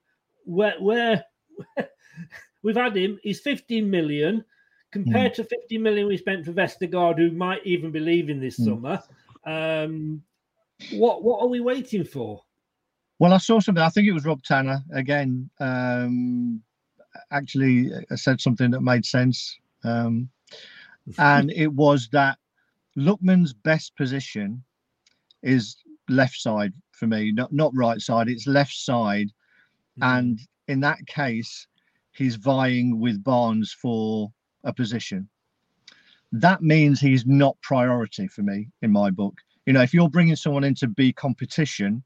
where 0.45 0.75
where 0.79 1.25
we've 2.63 2.77
had 2.77 2.97
him. 2.97 3.19
He's 3.23 3.41
15 3.41 3.89
million 3.91 4.45
compared 4.91 5.35
to 5.35 5.45
50 5.45 5.79
million 5.79 6.07
we 6.07 6.17
spent 6.17 6.45
for 6.47 6.53
Vestergaard, 6.53 7.19
who 7.19 7.31
might 7.31 7.65
even 7.67 7.91
be 7.91 8.01
leaving 8.01 8.41
this 8.41 8.59
Mm. 8.61 8.65
summer. 8.65 9.03
Um, 9.45 10.23
what 10.93 11.23
what 11.23 11.41
are 11.41 11.49
we 11.49 11.61
waiting 11.61 12.05
for? 12.05 12.43
Well, 13.19 13.33
I 13.33 13.39
saw 13.39 13.61
something. 13.61 13.83
I 13.83 13.89
think 13.89 14.07
it 14.07 14.13
was 14.13 14.25
Rob 14.25 14.43
Tanner 14.43 14.81
again. 14.93 15.51
Um, 15.61 16.63
actually, 17.31 17.91
uh, 17.93 18.17
said 18.17 18.41
something 18.41 18.71
that 18.71 18.81
made 18.81 19.05
sense, 19.05 19.59
um, 19.85 20.29
and 21.19 21.51
it 21.53 21.73
was 21.73 22.09
that 22.13 22.39
Lookman's 22.97 23.53
best 23.53 23.97
position 23.97 24.63
is 25.43 25.77
left 26.09 26.37
side 26.37 26.73
for 26.93 27.07
me, 27.07 27.33
not 27.33 27.53
not 27.53 27.73
right 27.75 28.01
side. 28.01 28.29
It's 28.29 28.47
left 28.47 28.75
side, 28.75 29.31
and 30.01 30.39
in 30.69 30.81
that 30.81 31.05
case, 31.07 31.67
he's 32.13 32.37
vying 32.37 33.01
with 33.01 33.23
Barnes 33.25 33.73
for 33.73 34.33
a 34.65 34.73
position. 34.73 35.29
That 36.31 36.63
means 36.63 37.01
he's 37.01 37.27
not 37.27 37.57
priority 37.63 38.29
for 38.29 38.43
me 38.43 38.69
in 38.83 38.93
my 38.93 39.11
book. 39.11 39.35
You 39.69 39.75
know, 39.75 39.83
if 39.83 39.93
you're 39.93 40.09
bringing 40.09 40.35
someone 40.35 40.65
in 40.65 40.75
to 40.77 40.89
be 40.89 41.13
competition, 41.13 42.03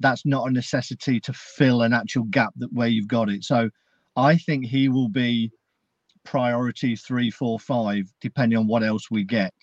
that's 0.00 0.26
not 0.26 0.48
a 0.48 0.50
necessity 0.50 1.20
to 1.20 1.32
fill 1.32 1.82
an 1.82 1.92
actual 1.92 2.24
gap 2.24 2.52
that 2.56 2.72
where 2.72 2.88
you've 2.88 3.06
got 3.06 3.30
it. 3.30 3.44
So 3.44 3.70
I 4.16 4.36
think 4.36 4.66
he 4.66 4.88
will 4.88 5.08
be 5.08 5.52
priority 6.24 6.96
three, 6.96 7.30
four, 7.30 7.60
five, 7.60 8.12
depending 8.20 8.58
on 8.58 8.66
what 8.66 8.82
else 8.82 9.08
we 9.08 9.22
get. 9.22 9.54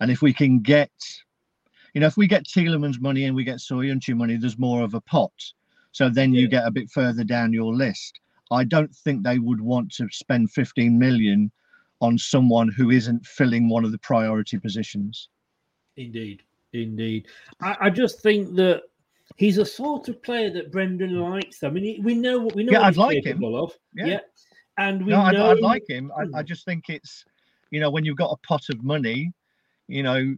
And 0.00 0.10
if 0.10 0.22
we 0.22 0.32
can 0.32 0.58
get, 0.58 0.90
you 1.94 2.00
know, 2.00 2.08
if 2.08 2.16
we 2.16 2.26
get 2.26 2.42
Tielemans 2.42 3.00
money 3.00 3.26
and 3.26 3.36
we 3.36 3.44
get 3.44 3.58
Soyuncu 3.58 4.16
money, 4.16 4.36
there's 4.36 4.58
more 4.58 4.82
of 4.82 4.94
a 4.94 5.00
pot. 5.00 5.30
So 5.92 6.08
then 6.08 6.34
you 6.34 6.48
get 6.48 6.66
a 6.66 6.72
bit 6.72 6.90
further 6.90 7.22
down 7.22 7.52
your 7.52 7.72
list. 7.76 8.18
I 8.50 8.64
don't 8.64 8.92
think 8.92 9.22
they 9.22 9.38
would 9.38 9.60
want 9.60 9.92
to 9.98 10.08
spend 10.10 10.50
15 10.50 10.98
million 10.98 11.52
on 12.00 12.18
someone 12.18 12.70
who 12.76 12.90
isn't 12.90 13.24
filling 13.24 13.68
one 13.68 13.84
of 13.84 13.92
the 13.92 13.98
priority 13.98 14.58
positions. 14.58 15.28
Indeed, 15.96 16.42
indeed. 16.82 17.26
I, 17.60 17.76
I 17.82 17.90
just 17.90 18.20
think 18.20 18.54
that 18.56 18.82
he's 19.36 19.58
a 19.58 19.64
sort 19.64 20.08
of 20.08 20.22
player 20.22 20.50
that 20.50 20.72
Brendan 20.72 21.18
likes. 21.20 21.62
I 21.62 21.70
mean, 21.70 22.02
we 22.02 22.14
know 22.14 22.38
what 22.38 22.54
we 22.54 22.64
know. 22.64 22.72
Yeah, 22.72 22.78
what 22.78 22.86
I'd 22.86 22.90
he's 22.90 22.98
like 22.98 23.24
him. 23.24 23.44
Of. 23.44 23.76
Yeah. 23.94 24.06
Yeah. 24.06 24.20
and 24.78 25.04
we 25.04 25.12
no, 25.12 25.20
I'd, 25.20 25.34
know. 25.34 25.50
I'd 25.50 25.60
like 25.60 25.88
him. 25.88 26.12
I, 26.16 26.38
I 26.38 26.42
just 26.42 26.64
think 26.64 26.84
it's, 26.88 27.24
you 27.70 27.80
know, 27.80 27.90
when 27.90 28.04
you've 28.04 28.16
got 28.16 28.30
a 28.30 28.46
pot 28.46 28.68
of 28.70 28.82
money, 28.82 29.32
you 29.88 30.02
know, 30.02 30.34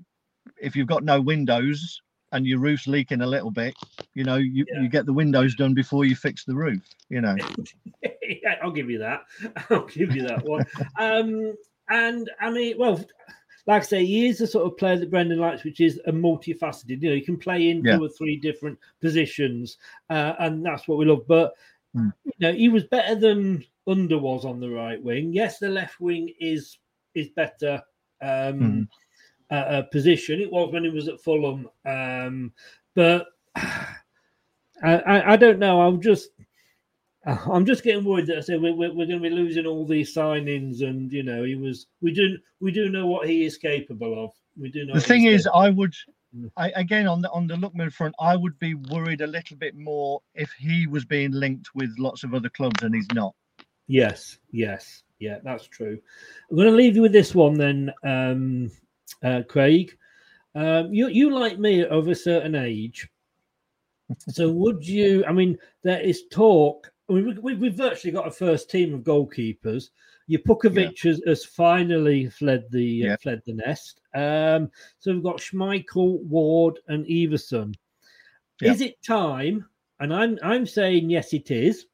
if 0.60 0.74
you've 0.74 0.86
got 0.86 1.04
no 1.04 1.20
windows 1.20 2.00
and 2.32 2.46
your 2.46 2.58
roof's 2.58 2.86
leaking 2.86 3.22
a 3.22 3.26
little 3.26 3.50
bit, 3.50 3.74
you 4.14 4.24
know, 4.24 4.36
you, 4.36 4.66
you 4.80 4.88
get 4.88 5.06
the 5.06 5.12
windows 5.12 5.54
done 5.54 5.74
before 5.74 6.04
you 6.04 6.14
fix 6.14 6.44
the 6.44 6.54
roof, 6.54 6.82
you 7.08 7.20
know. 7.20 7.36
yeah, 8.02 8.56
I'll 8.62 8.70
give 8.70 8.90
you 8.90 8.98
that. 8.98 9.24
I'll 9.70 9.86
give 9.86 10.14
you 10.14 10.26
that 10.26 10.44
one. 10.44 10.66
um, 10.98 11.54
and 11.88 12.30
I 12.40 12.50
mean, 12.50 12.76
well, 12.78 13.02
like 13.66 13.82
I 13.82 13.84
say, 13.84 14.06
he 14.06 14.26
is 14.26 14.38
the 14.38 14.46
sort 14.46 14.66
of 14.66 14.76
player 14.76 14.96
that 14.98 15.10
Brendan 15.10 15.38
likes, 15.38 15.64
which 15.64 15.80
is 15.80 16.00
a 16.06 16.12
multifaceted. 16.12 17.02
You 17.02 17.10
know, 17.10 17.16
he 17.16 17.20
can 17.20 17.36
play 17.36 17.70
in 17.70 17.84
Yeah. 17.84 17.96
two 17.96 18.04
or 18.04 18.08
three 18.08 18.36
different 18.36 18.78
positions, 19.00 19.78
uh, 20.10 20.34
and 20.38 20.64
that's 20.64 20.88
what 20.88 20.98
we 20.98 21.04
love. 21.06 21.26
But 21.26 21.54
Mm. 21.96 22.12
you 22.24 22.32
know, 22.40 22.52
he 22.52 22.68
was 22.68 22.84
better 22.84 23.14
than 23.14 23.64
Under 23.86 24.18
was 24.18 24.44
on 24.44 24.60
the 24.60 24.68
right 24.68 25.02
wing. 25.02 25.32
Yes, 25.32 25.58
the 25.58 25.68
left 25.68 26.00
wing 26.00 26.32
is 26.40 26.78
is 27.14 27.28
better. 27.30 27.82
Um, 28.20 28.88
uh, 29.50 29.54
uh, 29.54 29.82
position. 29.82 30.40
It 30.42 30.50
was 30.52 30.70
when 30.72 30.84
he 30.84 30.90
was 30.90 31.08
at 31.08 31.20
Fulham, 31.22 31.70
um, 31.86 32.52
but 32.94 33.28
I, 33.56 33.88
I, 34.82 35.32
I 35.32 35.36
don't 35.36 35.58
know. 35.58 35.80
I'm 35.80 36.02
just 36.02 36.30
I'm 37.52 37.66
just 37.66 37.84
getting 37.84 38.04
worried 38.04 38.26
that 38.26 38.38
I 38.38 38.40
say 38.40 38.56
we're, 38.56 38.74
we're, 38.74 38.92
we're 38.92 39.06
going 39.06 39.22
to 39.22 39.28
be 39.28 39.30
losing 39.30 39.66
all 39.66 39.86
these 39.86 40.14
signings, 40.14 40.82
and 40.82 41.12
you 41.12 41.22
know 41.22 41.44
he 41.44 41.54
was 41.54 41.86
we 42.00 42.12
do 42.12 42.38
we 42.60 42.72
do 42.72 42.88
know 42.88 43.06
what 43.06 43.28
he 43.28 43.44
is 43.44 43.58
capable 43.58 44.24
of. 44.24 44.32
We 44.56 44.70
do 44.70 44.84
know 44.86 44.94
the 44.94 45.00
thing 45.00 45.24
is, 45.24 45.46
I 45.46 45.70
would, 45.70 45.94
Mm. 46.36 46.50
I 46.56 46.70
again 46.76 47.06
on 47.06 47.22
the 47.22 47.30
on 47.30 47.46
the 47.46 47.54
Lookman 47.54 47.92
front, 47.92 48.14
I 48.20 48.36
would 48.36 48.58
be 48.58 48.74
worried 48.74 49.22
a 49.22 49.26
little 49.26 49.56
bit 49.56 49.74
more 49.74 50.20
if 50.34 50.50
he 50.58 50.86
was 50.86 51.04
being 51.04 51.32
linked 51.32 51.74
with 51.74 51.94
lots 51.98 52.22
of 52.22 52.34
other 52.34 52.50
clubs 52.50 52.82
and 52.82 52.94
he's 52.94 53.10
not. 53.14 53.34
Yes, 53.86 54.38
yes, 54.50 55.04
yeah, 55.18 55.38
that's 55.42 55.66
true. 55.66 55.98
I'm 56.50 56.56
going 56.56 56.68
to 56.68 56.76
leave 56.76 56.96
you 56.96 57.02
with 57.02 57.12
this 57.12 57.34
one 57.34 57.54
then, 57.54 57.92
um, 58.04 58.70
uh, 59.22 59.42
Craig. 59.48 59.96
Um, 60.54 60.92
you 60.92 61.08
you 61.08 61.30
like 61.30 61.58
me 61.58 61.84
of 61.86 62.08
a 62.08 62.14
certain 62.14 62.54
age, 62.54 63.08
so 64.28 64.50
would 64.52 64.86
you? 64.86 65.24
I 65.26 65.32
mean, 65.32 65.56
there 65.82 66.00
is 66.00 66.24
talk. 66.30 66.92
We, 67.08 67.22
we, 67.22 67.54
we've 67.54 67.74
virtually 67.74 68.12
got 68.12 68.28
a 68.28 68.30
first 68.30 68.70
team 68.70 68.92
of 68.92 69.00
goalkeepers. 69.00 69.90
Jakupovic 70.30 71.02
has, 71.04 71.22
has 71.26 71.44
finally 71.44 72.28
fled 72.28 72.64
the 72.70 73.10
uh, 73.10 73.16
fled 73.16 73.40
the 73.46 73.54
nest. 73.54 74.02
Um, 74.14 74.70
so 74.98 75.12
we've 75.12 75.22
got 75.22 75.38
Schmeichel, 75.38 76.22
Ward, 76.24 76.80
and 76.88 77.06
Iversen. 77.06 77.74
Yeah. 78.60 78.72
Is 78.72 78.82
it 78.82 79.02
time? 79.02 79.66
And 80.00 80.12
I'm 80.12 80.38
I'm 80.42 80.66
saying 80.66 81.08
yes, 81.08 81.32
it 81.32 81.50
is. 81.50 81.86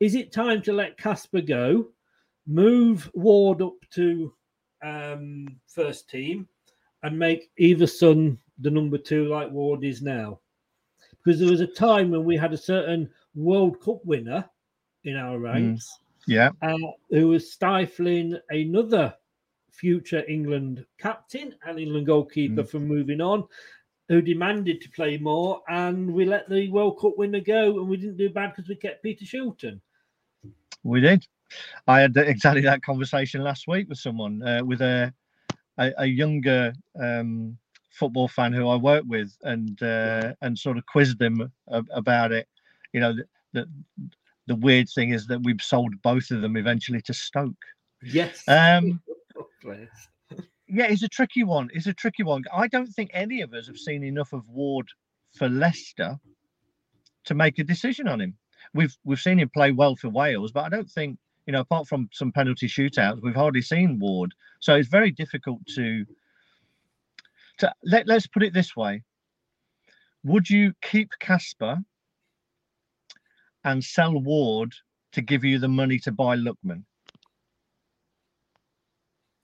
Is 0.00 0.14
it 0.14 0.32
time 0.32 0.62
to 0.62 0.72
let 0.72 0.96
Kasper 0.96 1.42
go, 1.42 1.88
move 2.46 3.10
Ward 3.14 3.60
up 3.60 3.76
to 3.92 4.32
um, 4.82 5.46
first 5.66 6.08
team, 6.08 6.48
and 7.02 7.18
make 7.18 7.50
Iversen 7.60 8.38
the 8.58 8.70
number 8.70 8.98
two 8.98 9.26
like 9.28 9.50
Ward 9.50 9.84
is 9.84 10.00
now? 10.00 10.40
Because 11.22 11.38
there 11.38 11.50
was 11.50 11.60
a 11.60 11.66
time 11.66 12.10
when 12.10 12.24
we 12.24 12.36
had 12.36 12.54
a 12.54 12.58
certain 12.58 13.10
World 13.34 13.80
Cup 13.82 14.04
winner 14.04 14.48
in 15.04 15.16
our 15.16 15.38
ranks 15.38 15.98
Yeah, 16.26 16.50
uh, 16.62 16.74
who 17.10 17.28
was 17.28 17.52
stifling 17.52 18.38
another 18.50 19.14
future 19.70 20.24
England 20.28 20.84
captain 20.98 21.54
and 21.66 21.78
England 21.78 22.06
goalkeeper 22.06 22.62
Mm. 22.62 22.68
from 22.68 22.86
moving 22.86 23.20
on, 23.20 23.44
who 24.08 24.20
demanded 24.22 24.80
to 24.80 24.90
play 24.90 25.16
more, 25.18 25.62
and 25.68 26.12
we 26.12 26.24
let 26.24 26.48
the 26.48 26.68
World 26.70 26.98
Cup 27.00 27.16
winner 27.18 27.40
go, 27.40 27.78
and 27.78 27.88
we 27.88 27.96
didn't 27.96 28.16
do 28.16 28.30
bad 28.30 28.50
because 28.54 28.68
we 28.68 28.76
kept 28.76 29.02
Peter 29.02 29.24
Shilton. 29.24 29.80
We 30.84 31.00
did. 31.00 31.26
I 31.86 32.00
had 32.00 32.16
exactly 32.16 32.62
that 32.62 32.82
conversation 32.82 33.42
last 33.42 33.66
week 33.68 33.88
with 33.88 33.98
someone, 33.98 34.42
uh, 34.42 34.64
with 34.64 34.80
a, 34.82 35.12
a 35.78 35.92
a 35.98 36.06
younger 36.06 36.72
um, 37.00 37.56
football 37.90 38.28
fan 38.28 38.52
who 38.52 38.68
I 38.68 38.76
work 38.76 39.04
with, 39.06 39.36
and 39.42 39.80
uh, 39.82 40.34
and 40.42 40.58
sort 40.58 40.76
of 40.78 40.86
quizzed 40.86 41.18
them 41.18 41.50
a- 41.68 41.84
about 41.92 42.32
it. 42.32 42.48
You 42.92 43.00
know, 43.00 43.14
the, 43.52 43.68
the 44.46 44.54
weird 44.56 44.88
thing 44.94 45.10
is 45.10 45.26
that 45.26 45.42
we've 45.42 45.62
sold 45.62 45.94
both 46.02 46.30
of 46.30 46.42
them 46.42 46.56
eventually 46.56 47.00
to 47.02 47.14
Stoke. 47.14 47.64
Yes. 48.02 48.42
Um, 48.46 49.00
yeah, 50.68 50.86
it's 50.86 51.02
a 51.02 51.08
tricky 51.08 51.44
one. 51.44 51.70
It's 51.72 51.86
a 51.86 51.94
tricky 51.94 52.22
one. 52.22 52.42
I 52.52 52.68
don't 52.68 52.92
think 52.92 53.10
any 53.14 53.40
of 53.40 53.54
us 53.54 53.66
have 53.66 53.78
seen 53.78 54.02
enough 54.04 54.32
of 54.32 54.48
Ward 54.48 54.86
for 55.34 55.48
Leicester 55.48 56.18
to 57.24 57.34
make 57.34 57.58
a 57.58 57.64
decision 57.64 58.08
on 58.08 58.20
him. 58.20 58.36
We've 58.74 58.94
we've 59.04 59.20
seen 59.20 59.38
him 59.38 59.50
play 59.54 59.72
well 59.72 59.96
for 59.96 60.08
Wales, 60.08 60.52
but 60.52 60.64
I 60.64 60.68
don't 60.68 60.90
think 60.90 61.18
you 61.46 61.52
know, 61.52 61.60
apart 61.60 61.86
from 61.86 62.08
some 62.12 62.32
penalty 62.32 62.66
shootouts, 62.66 63.22
we've 63.22 63.34
hardly 63.34 63.62
seen 63.62 63.98
Ward. 63.98 64.32
So 64.60 64.74
it's 64.74 64.88
very 64.88 65.10
difficult 65.10 65.60
to 65.74 66.04
to 67.58 67.72
let, 67.84 68.08
let's 68.08 68.26
put 68.26 68.42
it 68.42 68.52
this 68.52 68.74
way. 68.74 69.02
Would 70.24 70.48
you 70.48 70.72
keep 70.82 71.10
Kasper 71.20 71.78
and 73.64 73.82
sell 73.82 74.18
Ward 74.18 74.72
to 75.12 75.22
give 75.22 75.44
you 75.44 75.58
the 75.58 75.68
money 75.68 75.98
to 76.00 76.12
buy 76.12 76.36
Lookman? 76.36 76.84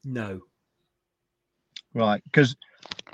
No. 0.04 0.40
Right, 1.94 2.22
because 2.24 2.56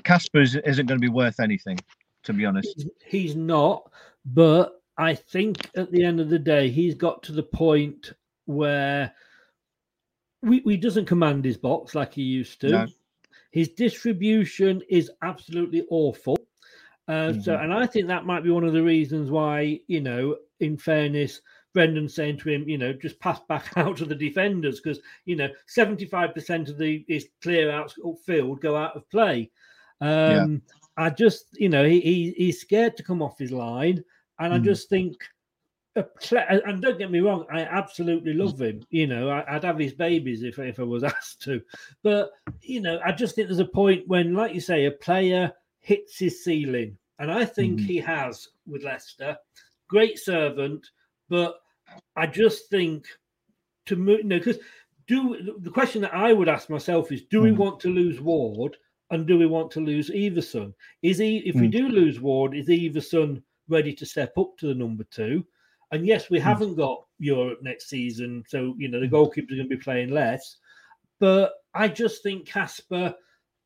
Kasper 0.03 0.41
is, 0.41 0.55
isn't 0.55 0.85
going 0.85 0.99
to 0.99 1.05
be 1.05 1.11
worth 1.11 1.39
anything, 1.39 1.79
to 2.23 2.33
be 2.33 2.45
honest. 2.45 2.87
He's 3.05 3.35
not, 3.35 3.91
but 4.25 4.81
I 4.97 5.15
think 5.15 5.69
at 5.75 5.91
the 5.91 6.03
end 6.03 6.19
of 6.19 6.29
the 6.29 6.39
day, 6.39 6.69
he's 6.69 6.95
got 6.95 7.23
to 7.23 7.31
the 7.31 7.43
point 7.43 8.13
where 8.45 9.13
we, 10.41 10.59
he 10.59 10.77
doesn't 10.77 11.05
command 11.05 11.43
his 11.43 11.57
box 11.57 11.95
like 11.95 12.13
he 12.13 12.21
used 12.21 12.61
to. 12.61 12.69
No. 12.69 12.87
His 13.51 13.69
distribution 13.69 14.81
is 14.89 15.11
absolutely 15.21 15.85
awful. 15.89 16.37
Uh, 17.07 17.33
So, 17.33 17.53
Mhm. 17.53 17.63
and 17.63 17.73
I 17.73 17.87
think 17.87 18.07
that 18.07 18.25
might 18.25 18.43
be 18.43 18.51
one 18.51 18.63
of 18.63 18.73
the 18.73 18.83
reasons 18.83 19.31
why, 19.31 19.79
you 19.87 20.01
know, 20.01 20.37
in 20.59 20.77
fairness, 20.77 21.41
Brendan 21.73 22.09
saying 22.09 22.37
to 22.39 22.49
him, 22.49 22.67
you 22.67 22.77
know, 22.77 22.93
just 22.93 23.19
pass 23.19 23.39
back 23.47 23.71
out 23.77 23.97
to 23.97 24.05
the 24.05 24.15
defenders 24.15 24.79
because, 24.79 24.99
you 25.25 25.35
know, 25.35 25.49
75% 25.75 26.69
of 26.69 26.77
the 26.77 27.05
his 27.07 27.29
clear 27.41 27.71
outs 27.71 27.95
field 28.25 28.61
go 28.61 28.75
out 28.75 28.95
of 28.95 29.09
play. 29.09 29.49
Yeah. 30.01 30.41
Um, 30.43 30.61
I 30.97 31.09
just, 31.11 31.45
you 31.53 31.69
know, 31.69 31.85
he, 31.85 31.99
he 32.01 32.31
he's 32.37 32.61
scared 32.61 32.97
to 32.97 33.03
come 33.03 33.21
off 33.21 33.37
his 33.37 33.51
line. 33.51 34.03
And 34.39 34.53
I 34.53 34.59
Mm. 34.59 34.63
just 34.65 34.89
think, 34.89 35.15
and 35.95 36.81
don't 36.81 36.99
get 36.99 37.09
me 37.09 37.19
wrong, 37.21 37.45
I 37.51 37.61
absolutely 37.61 38.33
love 38.33 38.61
him. 38.61 38.83
You 38.91 39.07
know, 39.07 39.29
I, 39.29 39.55
I'd 39.55 39.63
have 39.63 39.79
his 39.79 39.93
babies 39.93 40.43
if, 40.43 40.59
if 40.59 40.79
I 40.79 40.83
was 40.83 41.03
asked 41.15 41.41
to. 41.43 41.61
But, 42.03 42.31
you 42.61 42.81
know, 42.81 42.99
I 43.03 43.11
just 43.11 43.35
think 43.35 43.47
there's 43.47 43.59
a 43.59 43.65
point 43.65 44.07
when, 44.07 44.33
like 44.33 44.53
you 44.53 44.61
say, 44.61 44.85
a 44.85 44.91
player 44.91 45.51
hits 45.79 46.19
his 46.19 46.43
ceiling. 46.43 46.97
And 47.19 47.31
I 47.31 47.45
think 47.45 47.79
Mhm. 47.79 47.85
he 47.85 47.97
has 47.97 48.47
with 48.67 48.83
Leicester. 48.83 49.35
Great 49.87 50.19
servant, 50.19 50.85
but 51.29 51.59
I 52.15 52.27
just 52.27 52.69
think 52.69 53.05
to 53.85 53.95
move, 53.95 54.19
you 54.19 54.25
know, 54.25 54.37
because 54.39 54.59
do 55.07 55.55
the 55.59 55.71
question 55.71 56.01
that 56.01 56.13
I 56.13 56.33
would 56.33 56.49
ask 56.49 56.69
myself 56.69 57.11
is 57.11 57.23
do 57.23 57.41
we 57.41 57.51
Mm. 57.51 57.57
want 57.57 57.79
to 57.81 57.89
lose 57.89 58.19
Ward 58.19 58.75
and 59.11 59.25
do 59.25 59.37
we 59.37 59.45
want 59.45 59.71
to 59.71 59.79
lose 59.79 60.09
Iversen? 60.09 60.73
Is 61.01 61.17
he, 61.17 61.37
if 61.47 61.55
we 61.55 61.67
Mm. 61.67 61.71
do 61.71 61.87
lose 61.89 62.19
Ward, 62.19 62.53
is 62.55 62.67
Iversen 62.67 63.41
ready 63.69 63.93
to 63.93 64.05
step 64.05 64.37
up 64.37 64.57
to 64.57 64.67
the 64.67 64.75
number 64.75 65.05
two? 65.05 65.45
And 65.91 66.05
yes, 66.05 66.29
we 66.29 66.39
haven't 66.39 66.75
got 66.75 67.05
Europe 67.19 67.59
next 67.61 67.87
season, 67.87 68.43
so 68.47 68.75
you 68.77 68.89
know 68.89 68.99
the 68.99 69.07
goalkeepers 69.07 69.51
are 69.53 69.55
going 69.55 69.69
to 69.69 69.77
be 69.77 69.81
playing 69.81 70.09
less. 70.11 70.57
But 71.19 71.53
I 71.73 71.87
just 71.87 72.21
think 72.21 72.45
Kasper, 72.45 73.15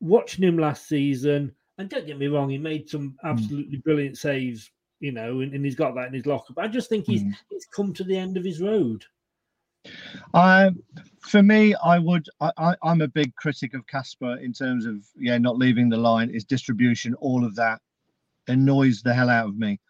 watching 0.00 0.44
him 0.44 0.56
last 0.56 0.86
season, 0.86 1.54
and 1.78 1.88
don't 1.90 2.06
get 2.06 2.18
me 2.18 2.28
wrong, 2.28 2.48
he 2.48 2.58
made 2.58 2.88
some 2.88 3.16
absolutely 3.24 3.78
brilliant 3.78 4.18
saves, 4.18 4.70
you 5.02 5.10
know, 5.10 5.40
and, 5.40 5.52
and 5.52 5.64
he's 5.64 5.74
got 5.74 5.96
that 5.96 6.06
in 6.06 6.14
his 6.14 6.26
locker. 6.26 6.52
But 6.54 6.64
I 6.64 6.68
just 6.68 6.88
think 6.88 7.06
he's 7.06 7.24
Mm. 7.24 7.34
he's 7.50 7.66
come 7.66 7.92
to 7.94 8.04
the 8.04 8.16
end 8.16 8.36
of 8.36 8.44
his 8.44 8.60
road. 8.60 9.04
I, 10.32 10.70
for 11.18 11.42
me, 11.42 11.74
I 11.74 11.98
would. 11.98 12.28
I, 12.40 12.52
I, 12.56 12.76
I'm 12.84 13.00
a 13.00 13.08
big 13.08 13.34
critic 13.34 13.74
of 13.74 13.84
Kasper 13.88 14.36
in 14.36 14.52
terms 14.52 14.86
of 14.86 15.04
yeah, 15.16 15.38
not 15.38 15.58
leaving 15.58 15.88
the 15.88 15.96
line, 15.96 16.32
his 16.32 16.44
distribution, 16.44 17.14
all 17.14 17.44
of 17.44 17.56
that 17.56 17.80
annoys 18.46 19.02
the 19.02 19.12
hell 19.12 19.28
out 19.28 19.48
of 19.48 19.58
me. 19.58 19.80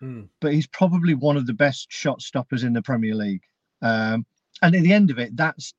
Hmm. 0.00 0.22
But 0.40 0.54
he's 0.54 0.66
probably 0.66 1.14
one 1.14 1.36
of 1.36 1.46
the 1.46 1.54
best 1.54 1.86
shot 1.92 2.20
stoppers 2.20 2.64
in 2.64 2.72
the 2.72 2.82
Premier 2.82 3.14
League. 3.14 3.42
Um, 3.80 4.26
and 4.62 4.74
at 4.74 4.82
the 4.82 4.92
end 4.92 5.10
of 5.12 5.20
it, 5.20 5.36
that's 5.36 5.72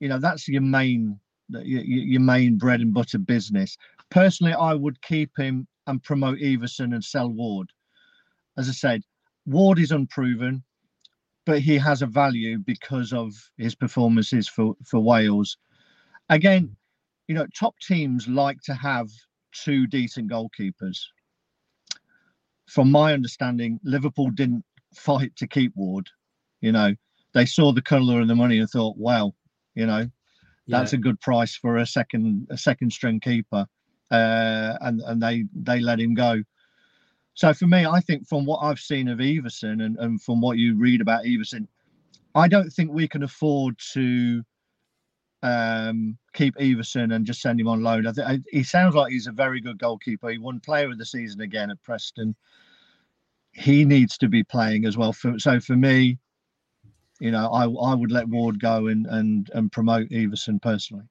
you 0.00 0.08
know 0.08 0.18
that's 0.18 0.48
your 0.48 0.62
main 0.62 1.20
your, 1.50 1.82
your 1.82 2.20
main 2.20 2.58
bread 2.58 2.80
and 2.80 2.92
butter 2.92 3.18
business. 3.18 3.78
Personally, 4.10 4.54
I 4.54 4.74
would 4.74 5.00
keep 5.02 5.30
him 5.38 5.68
and 5.86 6.02
promote 6.02 6.38
Iversen 6.38 6.94
and 6.94 7.04
sell 7.04 7.28
Ward. 7.28 7.70
As 8.56 8.68
I 8.68 8.72
said, 8.72 9.02
Ward 9.46 9.78
is 9.78 9.90
unproven 9.92 10.62
but 11.44 11.60
he 11.60 11.76
has 11.78 12.02
a 12.02 12.06
value 12.06 12.58
because 12.58 13.12
of 13.12 13.32
his 13.56 13.74
performances 13.74 14.48
for 14.48 14.74
for 14.84 15.00
Wales. 15.00 15.56
Again, 16.28 16.74
you 17.28 17.34
know, 17.34 17.46
top 17.58 17.74
teams 17.80 18.28
like 18.28 18.60
to 18.62 18.74
have 18.74 19.08
two 19.52 19.86
decent 19.86 20.30
goalkeepers. 20.30 20.98
From 22.68 22.90
my 22.90 23.12
understanding, 23.12 23.80
Liverpool 23.82 24.30
didn't 24.30 24.64
fight 24.94 25.34
to 25.36 25.46
keep 25.46 25.72
Ward. 25.74 26.08
You 26.60 26.72
know, 26.72 26.94
they 27.34 27.44
saw 27.44 27.72
the 27.72 27.82
colour 27.82 28.20
and 28.20 28.30
the 28.30 28.34
money 28.34 28.58
and 28.58 28.70
thought, 28.70 28.96
"Well, 28.96 29.34
you 29.74 29.86
know, 29.86 30.08
that's 30.68 30.92
Yeah. 30.92 30.98
a 30.98 31.02
good 31.02 31.20
price 31.20 31.56
for 31.56 31.78
a 31.78 31.86
second 31.86 32.46
a 32.50 32.56
second 32.56 32.92
string 32.92 33.18
keeper," 33.18 33.66
uh, 34.10 34.78
and 34.80 35.00
and 35.00 35.20
they 35.20 35.44
they 35.54 35.80
let 35.80 36.00
him 36.00 36.14
go. 36.14 36.42
So 37.34 37.54
for 37.54 37.66
me, 37.66 37.86
I 37.86 38.00
think 38.00 38.26
from 38.26 38.44
what 38.44 38.58
I've 38.58 38.78
seen 38.78 39.08
of 39.08 39.18
Iversen 39.18 39.84
and, 39.84 39.96
and 39.98 40.20
from 40.20 40.40
what 40.40 40.58
you 40.58 40.76
read 40.76 41.00
about 41.00 41.24
Iversen, 41.24 41.66
I 42.34 42.48
don't 42.48 42.70
think 42.70 42.92
we 42.92 43.08
can 43.08 43.22
afford 43.22 43.78
to 43.92 44.42
um, 45.42 46.18
keep 46.34 46.54
Iversen 46.56 47.14
and 47.14 47.26
just 47.26 47.40
send 47.40 47.60
him 47.60 47.68
on 47.68 47.82
loan. 47.82 48.06
I 48.06 48.12
th- 48.12 48.26
I, 48.26 48.38
he 48.50 48.62
sounds 48.62 48.94
like 48.94 49.12
he's 49.12 49.26
a 49.26 49.32
very 49.32 49.60
good 49.60 49.78
goalkeeper. 49.78 50.30
He 50.30 50.38
won 50.38 50.60
Player 50.60 50.90
of 50.90 50.98
the 50.98 51.04
Season 51.04 51.40
again 51.40 51.70
at 51.70 51.82
Preston. 51.82 52.36
He 53.52 53.84
needs 53.84 54.16
to 54.18 54.28
be 54.28 54.44
playing 54.44 54.84
as 54.84 54.96
well. 54.96 55.12
For, 55.12 55.38
so 55.38 55.60
for 55.60 55.76
me, 55.76 56.18
you 57.20 57.30
know, 57.30 57.48
I 57.48 57.64
I 57.64 57.94
would 57.94 58.10
let 58.10 58.28
Ward 58.28 58.60
go 58.60 58.86
and 58.86 59.06
and 59.06 59.50
and 59.54 59.70
promote 59.70 60.10
Everson 60.10 60.58
personally. 60.58 61.04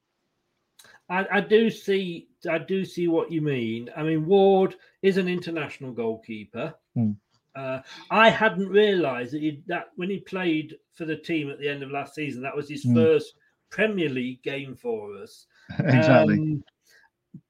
I, 1.10 1.26
I 1.32 1.42
do 1.42 1.70
see 1.70 2.30
I 2.50 2.58
do 2.58 2.86
see 2.86 3.08
what 3.08 3.32
you 3.32 3.42
mean. 3.42 3.90
I 3.96 4.04
mean, 4.04 4.26
Ward 4.26 4.76
is 5.02 5.18
an 5.18 5.28
international 5.28 5.92
goalkeeper. 5.92 6.74
Hmm. 6.96 7.12
Uh, 7.56 7.82
I 8.10 8.30
hadn't 8.30 8.70
realised 8.70 9.34
that 9.34 9.42
he 9.42 9.62
that 9.68 9.90
when 9.96 10.10
he 10.10 10.20
played 10.20 10.78
for 10.94 11.06
the 11.06 11.18
team 11.18 11.50
at 11.50 11.60
the 11.60 11.68
end 11.68 11.84
of 11.84 11.92
last 11.92 12.16
season, 12.16 12.42
that 12.44 12.56
was 12.56 12.70
his 12.70 12.84
Hmm. 12.84 12.96
first 12.96 13.34
Premier 13.70 14.10
League 14.10 14.42
game 14.44 14.76
for 14.76 15.16
us. 15.18 15.48
exactly. 15.80 16.36
Um, 16.36 16.64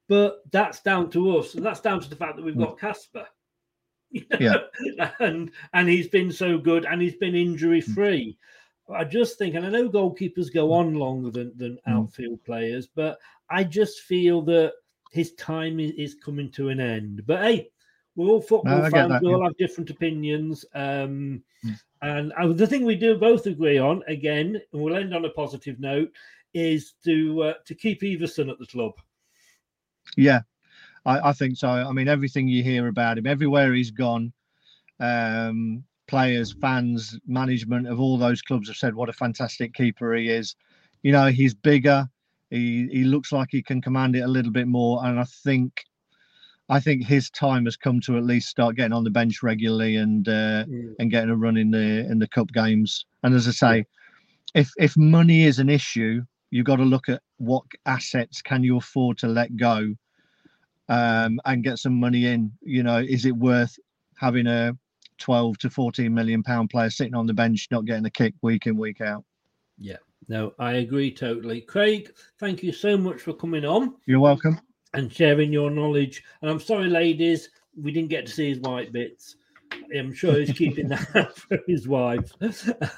but 0.08 0.42
that's 0.50 0.82
down 0.82 1.10
to 1.10 1.38
us, 1.38 1.54
and 1.54 1.64
that's 1.64 1.80
down 1.80 2.00
to 2.00 2.08
the 2.10 2.16
fact 2.16 2.36
that 2.36 2.44
we've 2.44 2.54
Hmm. 2.54 2.64
got 2.64 2.78
Kasper. 2.78 3.26
Yeah. 4.40 4.64
and 5.20 5.50
and 5.72 5.88
he's 5.88 6.08
been 6.08 6.30
so 6.30 6.58
good, 6.58 6.84
and 6.84 7.00
he's 7.00 7.16
been 7.16 7.34
injury 7.34 7.80
free. 7.80 8.36
I 8.92 9.04
just 9.04 9.38
think, 9.38 9.54
and 9.54 9.64
I 9.64 9.70
know 9.70 9.88
goalkeepers 9.88 10.52
go 10.52 10.72
on 10.72 10.94
longer 10.94 11.30
than 11.30 11.56
than 11.56 11.78
Mm. 11.88 11.92
outfield 12.02 12.44
players, 12.44 12.86
but 12.88 13.18
I 13.48 13.64
just 13.64 14.00
feel 14.00 14.42
that 14.42 14.74
his 15.12 15.32
time 15.34 15.78
is, 15.78 15.92
is 15.92 16.14
coming 16.16 16.50
to 16.52 16.70
an 16.70 16.80
end. 16.80 17.22
But 17.26 17.42
hey, 17.42 17.70
we're 18.16 18.28
all 18.28 18.42
football 18.42 18.82
get 18.82 18.90
fans. 18.90 19.10
that, 19.10 19.22
we 19.22 19.32
all 19.32 19.38
yeah. 19.40 19.44
have 19.46 19.56
different 19.56 19.90
opinions. 19.90 20.64
Um, 20.74 21.42
Mm. 21.64 21.80
and 22.02 22.32
uh, 22.32 22.52
the 22.52 22.66
thing 22.66 22.84
we 22.84 22.96
do 22.96 23.16
both 23.16 23.46
agree 23.46 23.78
on, 23.78 24.02
again, 24.08 24.60
and 24.72 24.82
we'll 24.82 24.96
end 24.96 25.14
on 25.14 25.24
a 25.24 25.30
positive 25.30 25.78
note, 25.78 26.10
is 26.54 26.94
to 27.04 27.40
uh, 27.44 27.54
to 27.66 27.74
keep 27.76 28.00
Iversen 28.02 28.50
at 28.50 28.58
the 28.58 28.66
club. 28.66 28.94
Yeah, 30.16 30.40
I, 31.06 31.28
I 31.28 31.32
think 31.32 31.56
so. 31.56 31.68
I 31.68 31.92
mean, 31.92 32.08
everything 32.08 32.48
you 32.48 32.64
hear 32.64 32.88
about 32.88 33.18
him, 33.18 33.28
everywhere 33.28 33.72
he's 33.72 33.92
gone, 33.92 34.32
um, 34.98 35.84
players, 36.08 36.52
fans, 36.60 37.16
management 37.28 37.86
of 37.86 38.00
all 38.00 38.18
those 38.18 38.42
clubs 38.42 38.66
have 38.68 38.76
said 38.76 38.94
what 38.94 39.08
a 39.08 39.12
fantastic 39.12 39.72
keeper 39.72 40.14
he 40.14 40.28
is. 40.28 40.56
You 41.02 41.12
know, 41.12 41.26
he's 41.28 41.54
bigger. 41.54 42.08
He 42.52 42.86
he 42.92 43.04
looks 43.04 43.32
like 43.32 43.48
he 43.50 43.62
can 43.62 43.80
command 43.80 44.14
it 44.14 44.20
a 44.20 44.28
little 44.28 44.52
bit 44.52 44.68
more, 44.68 45.04
and 45.06 45.18
I 45.18 45.24
think, 45.24 45.84
I 46.68 46.80
think 46.80 47.02
his 47.02 47.30
time 47.30 47.64
has 47.64 47.76
come 47.76 47.98
to 48.02 48.18
at 48.18 48.24
least 48.24 48.50
start 48.50 48.76
getting 48.76 48.92
on 48.92 49.04
the 49.04 49.10
bench 49.10 49.42
regularly 49.42 49.96
and 49.96 50.28
uh, 50.28 50.64
and 50.98 51.10
getting 51.10 51.30
a 51.30 51.36
run 51.36 51.56
in 51.56 51.70
the 51.70 52.06
in 52.10 52.18
the 52.18 52.28
cup 52.28 52.52
games. 52.52 53.06
And 53.22 53.34
as 53.34 53.48
I 53.48 53.52
say, 53.52 53.86
if 54.54 54.70
if 54.76 54.96
money 54.98 55.44
is 55.44 55.58
an 55.60 55.70
issue, 55.70 56.22
you've 56.50 56.66
got 56.66 56.76
to 56.76 56.84
look 56.84 57.08
at 57.08 57.22
what 57.38 57.64
assets 57.86 58.42
can 58.42 58.62
you 58.62 58.76
afford 58.76 59.16
to 59.18 59.28
let 59.28 59.56
go 59.56 59.94
um, 60.90 61.40
and 61.46 61.64
get 61.64 61.78
some 61.78 61.98
money 61.98 62.26
in. 62.26 62.52
You 62.60 62.82
know, 62.82 62.98
is 62.98 63.24
it 63.24 63.34
worth 63.34 63.78
having 64.18 64.46
a 64.46 64.76
12 65.18 65.56
to 65.58 65.70
14 65.70 66.12
million 66.12 66.42
pound 66.42 66.68
player 66.68 66.90
sitting 66.90 67.14
on 67.14 67.26
the 67.26 67.32
bench, 67.32 67.68
not 67.70 67.86
getting 67.86 68.04
a 68.04 68.10
kick 68.10 68.34
week 68.42 68.66
in, 68.66 68.76
week 68.76 69.00
out? 69.00 69.24
Yeah, 69.78 69.96
no, 70.28 70.52
I 70.58 70.74
agree 70.74 71.12
totally. 71.12 71.60
Craig, 71.60 72.12
thank 72.38 72.62
you 72.62 72.72
so 72.72 72.96
much 72.96 73.20
for 73.20 73.32
coming 73.32 73.64
on. 73.64 73.96
You're 74.06 74.20
welcome. 74.20 74.60
And 74.94 75.12
sharing 75.12 75.52
your 75.52 75.70
knowledge. 75.70 76.22
And 76.42 76.50
I'm 76.50 76.60
sorry, 76.60 76.88
ladies, 76.88 77.50
we 77.80 77.92
didn't 77.92 78.10
get 78.10 78.26
to 78.26 78.32
see 78.32 78.50
his 78.50 78.60
white 78.60 78.92
bits. 78.92 79.36
I'm 79.96 80.12
sure 80.12 80.38
he's 80.38 80.52
keeping 80.52 80.88
that 81.12 81.36
for 81.36 81.58
his 81.66 81.88
wife. 81.88 82.32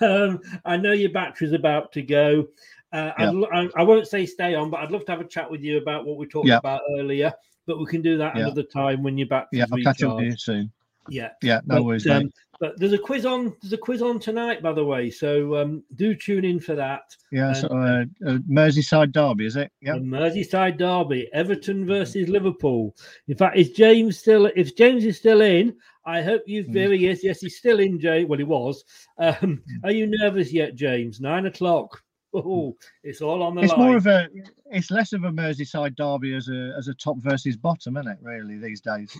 Um, 0.02 0.40
I 0.64 0.76
know 0.76 0.92
your 0.92 1.10
battery's 1.10 1.52
about 1.52 1.92
to 1.92 2.02
go. 2.02 2.48
Uh, 2.92 3.12
yeah. 3.18 3.32
I, 3.52 3.68
I, 3.76 3.82
won't 3.82 4.06
say 4.06 4.24
stay 4.26 4.54
on, 4.54 4.70
but 4.70 4.80
I'd 4.80 4.92
love 4.92 5.04
to 5.06 5.12
have 5.12 5.20
a 5.20 5.26
chat 5.26 5.50
with 5.50 5.62
you 5.62 5.78
about 5.78 6.04
what 6.04 6.16
we 6.16 6.26
talked 6.26 6.46
yeah. 6.46 6.58
about 6.58 6.82
earlier. 6.98 7.32
But 7.66 7.78
we 7.78 7.86
can 7.86 8.02
do 8.02 8.18
that 8.18 8.36
yeah. 8.36 8.42
another 8.42 8.62
time 8.62 9.02
when 9.02 9.18
you're 9.18 9.26
back. 9.26 9.48
Yeah, 9.50 9.64
I'll 9.72 9.82
catch 9.82 10.02
up 10.02 10.16
with 10.16 10.26
you 10.26 10.36
soon. 10.36 10.72
Yeah, 11.08 11.30
yeah, 11.42 11.60
no 11.66 11.76
but, 11.76 11.84
worries. 11.84 12.06
Um, 12.06 12.30
but 12.60 12.78
there's 12.78 12.92
a 12.92 12.98
quiz 12.98 13.26
on. 13.26 13.54
There's 13.60 13.72
a 13.72 13.78
quiz 13.78 14.00
on 14.00 14.18
tonight, 14.18 14.62
by 14.62 14.72
the 14.72 14.84
way. 14.84 15.10
So 15.10 15.56
um, 15.56 15.82
do 15.96 16.14
tune 16.14 16.44
in 16.44 16.60
for 16.60 16.74
that. 16.74 17.02
Yeah, 17.30 17.48
and, 17.48 17.56
so, 17.56 17.66
uh, 17.68 18.04
uh, 18.26 18.38
Merseyside 18.48 19.12
derby, 19.12 19.46
is 19.46 19.56
it? 19.56 19.70
Yeah, 19.80 19.94
Merseyside 19.94 20.78
derby, 20.78 21.28
Everton 21.32 21.86
versus 21.86 22.28
Liverpool. 22.28 22.94
In 23.28 23.36
fact, 23.36 23.56
is 23.56 23.70
James 23.70 24.18
still? 24.18 24.46
If 24.46 24.76
James 24.76 25.04
is 25.04 25.18
still 25.18 25.42
in, 25.42 25.76
I 26.06 26.22
hope 26.22 26.42
you. 26.46 26.64
There 26.64 26.92
he 26.92 27.06
is. 27.06 27.24
Yes, 27.24 27.40
he's 27.40 27.58
still 27.58 27.80
in. 27.80 27.98
Jay. 28.00 28.24
Well, 28.24 28.38
he 28.38 28.44
was. 28.44 28.84
Um, 29.18 29.34
mm. 29.34 29.60
are 29.84 29.92
you 29.92 30.06
nervous 30.08 30.52
yet, 30.52 30.74
James? 30.74 31.20
Nine 31.20 31.46
o'clock. 31.46 32.00
Oh, 32.36 32.76
it's 33.04 33.20
all 33.20 33.44
on 33.44 33.54
the 33.54 33.62
it's 33.62 33.70
line. 33.70 33.80
more 33.80 33.96
of 33.96 34.08
a. 34.08 34.28
It's 34.72 34.90
less 34.90 35.12
of 35.12 35.22
a 35.22 35.30
Merseyside 35.30 35.94
derby 35.94 36.34
as 36.34 36.48
a 36.48 36.74
as 36.76 36.88
a 36.88 36.94
top 36.94 37.18
versus 37.18 37.56
bottom, 37.56 37.96
isn't 37.96 38.10
it? 38.10 38.18
Really, 38.20 38.58
these 38.58 38.80
days. 38.80 39.16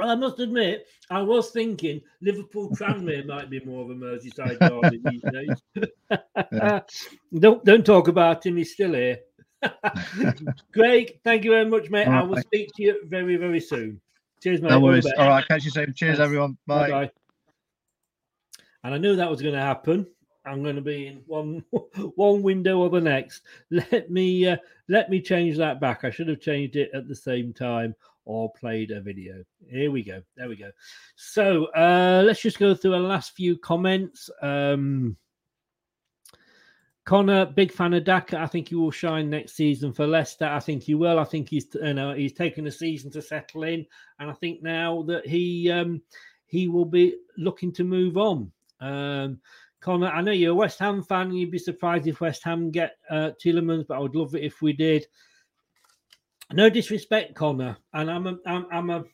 Well, 0.00 0.08
I 0.08 0.14
must 0.14 0.40
admit, 0.40 0.86
I 1.10 1.20
was 1.20 1.50
thinking 1.50 2.00
Liverpool 2.22 2.70
Tranmere 2.70 3.26
might 3.26 3.50
be 3.50 3.60
more 3.60 3.82
of 3.82 3.90
a 3.90 3.94
Merseyside 3.94 4.58
derby 4.58 5.02
these 5.04 5.22
days. 5.30 6.80
don't 7.38 7.62
don't 7.66 7.84
talk 7.84 8.08
about 8.08 8.46
him; 8.46 8.56
he's 8.56 8.72
still 8.72 8.94
here. 8.94 9.18
Great, 10.72 11.20
thank 11.22 11.44
you 11.44 11.50
very 11.50 11.66
much, 11.66 11.90
mate. 11.90 12.08
I 12.08 12.22
will 12.22 12.40
speak 12.40 12.70
to 12.76 12.82
you 12.82 13.02
very 13.08 13.36
very 13.36 13.60
soon. 13.60 14.00
Cheers, 14.42 14.62
mate. 14.62 14.70
No 14.70 14.80
worries. 14.80 15.04
All 15.18 15.28
right, 15.28 15.46
catch 15.46 15.66
you 15.66 15.70
soon. 15.70 15.92
Cheers, 15.92 16.18
everyone. 16.18 16.56
Bye. 16.66 16.88
Bye. 16.88 17.10
And 18.82 18.94
I 18.94 18.96
knew 18.96 19.16
that 19.16 19.30
was 19.30 19.42
going 19.42 19.54
to 19.54 19.60
happen. 19.60 20.06
I'm 20.46 20.62
going 20.62 20.76
to 20.76 20.82
be 20.82 21.08
in 21.08 21.22
one 21.26 21.62
one 22.14 22.42
window 22.42 22.78
or 22.78 22.88
the 22.88 23.02
next. 23.02 23.42
Let 23.70 24.10
me 24.10 24.48
uh, 24.48 24.56
let 24.88 25.10
me 25.10 25.20
change 25.20 25.58
that 25.58 25.78
back. 25.78 26.04
I 26.04 26.10
should 26.10 26.28
have 26.28 26.40
changed 26.40 26.76
it 26.76 26.90
at 26.94 27.06
the 27.06 27.14
same 27.14 27.52
time 27.52 27.94
or 28.24 28.52
played 28.52 28.90
a 28.90 29.00
video. 29.00 29.42
Here 29.68 29.90
we 29.90 30.02
go. 30.02 30.22
There 30.36 30.48
we 30.48 30.56
go. 30.56 30.70
So 31.16 31.66
uh, 31.76 32.22
let's 32.24 32.42
just 32.42 32.58
go 32.58 32.74
through 32.74 32.94
a 32.94 32.96
last 32.96 33.34
few 33.34 33.56
comments. 33.56 34.30
Um, 34.42 35.16
Connor, 37.04 37.46
big 37.46 37.72
fan 37.72 37.94
of 37.94 38.04
Daka. 38.04 38.38
I 38.38 38.46
think 38.46 38.68
he 38.68 38.74
will 38.76 38.90
shine 38.90 39.30
next 39.30 39.56
season 39.56 39.92
for 39.92 40.06
Leicester. 40.06 40.46
I 40.46 40.60
think 40.60 40.82
he 40.82 40.94
will. 40.94 41.18
I 41.18 41.24
think 41.24 41.48
he's 41.48 41.66
you 41.74 41.94
know 41.94 42.14
he's 42.14 42.34
taken 42.34 42.66
a 42.66 42.70
season 42.70 43.10
to 43.12 43.22
settle 43.22 43.64
in, 43.64 43.86
and 44.18 44.30
I 44.30 44.34
think 44.34 44.62
now 44.62 45.02
that 45.08 45.26
he 45.26 45.70
um, 45.70 46.02
he 46.46 46.68
will 46.68 46.84
be 46.84 47.16
looking 47.36 47.72
to 47.72 47.84
move 47.84 48.16
on. 48.16 48.52
Um, 48.80 49.40
Connor, 49.80 50.08
I 50.08 50.20
know 50.20 50.32
you're 50.32 50.52
a 50.52 50.54
West 50.54 50.78
Ham 50.78 51.02
fan, 51.02 51.28
and 51.28 51.38
you'd 51.38 51.50
be 51.50 51.58
surprised 51.58 52.06
if 52.06 52.20
West 52.20 52.44
Ham 52.44 52.70
get 52.70 52.96
uh, 53.08 53.30
Tielemans, 53.42 53.86
but 53.88 53.96
I 53.96 54.00
would 54.00 54.14
love 54.14 54.34
it 54.34 54.44
if 54.44 54.60
we 54.60 54.74
did 54.74 55.06
no 56.52 56.70
disrespect, 56.70 57.34
Connor, 57.34 57.76
and 57.92 58.10
I'm 58.10 58.26
a 58.26 58.38
I'm, 58.46 58.66
I'm 58.72 58.90
a 58.90 59.04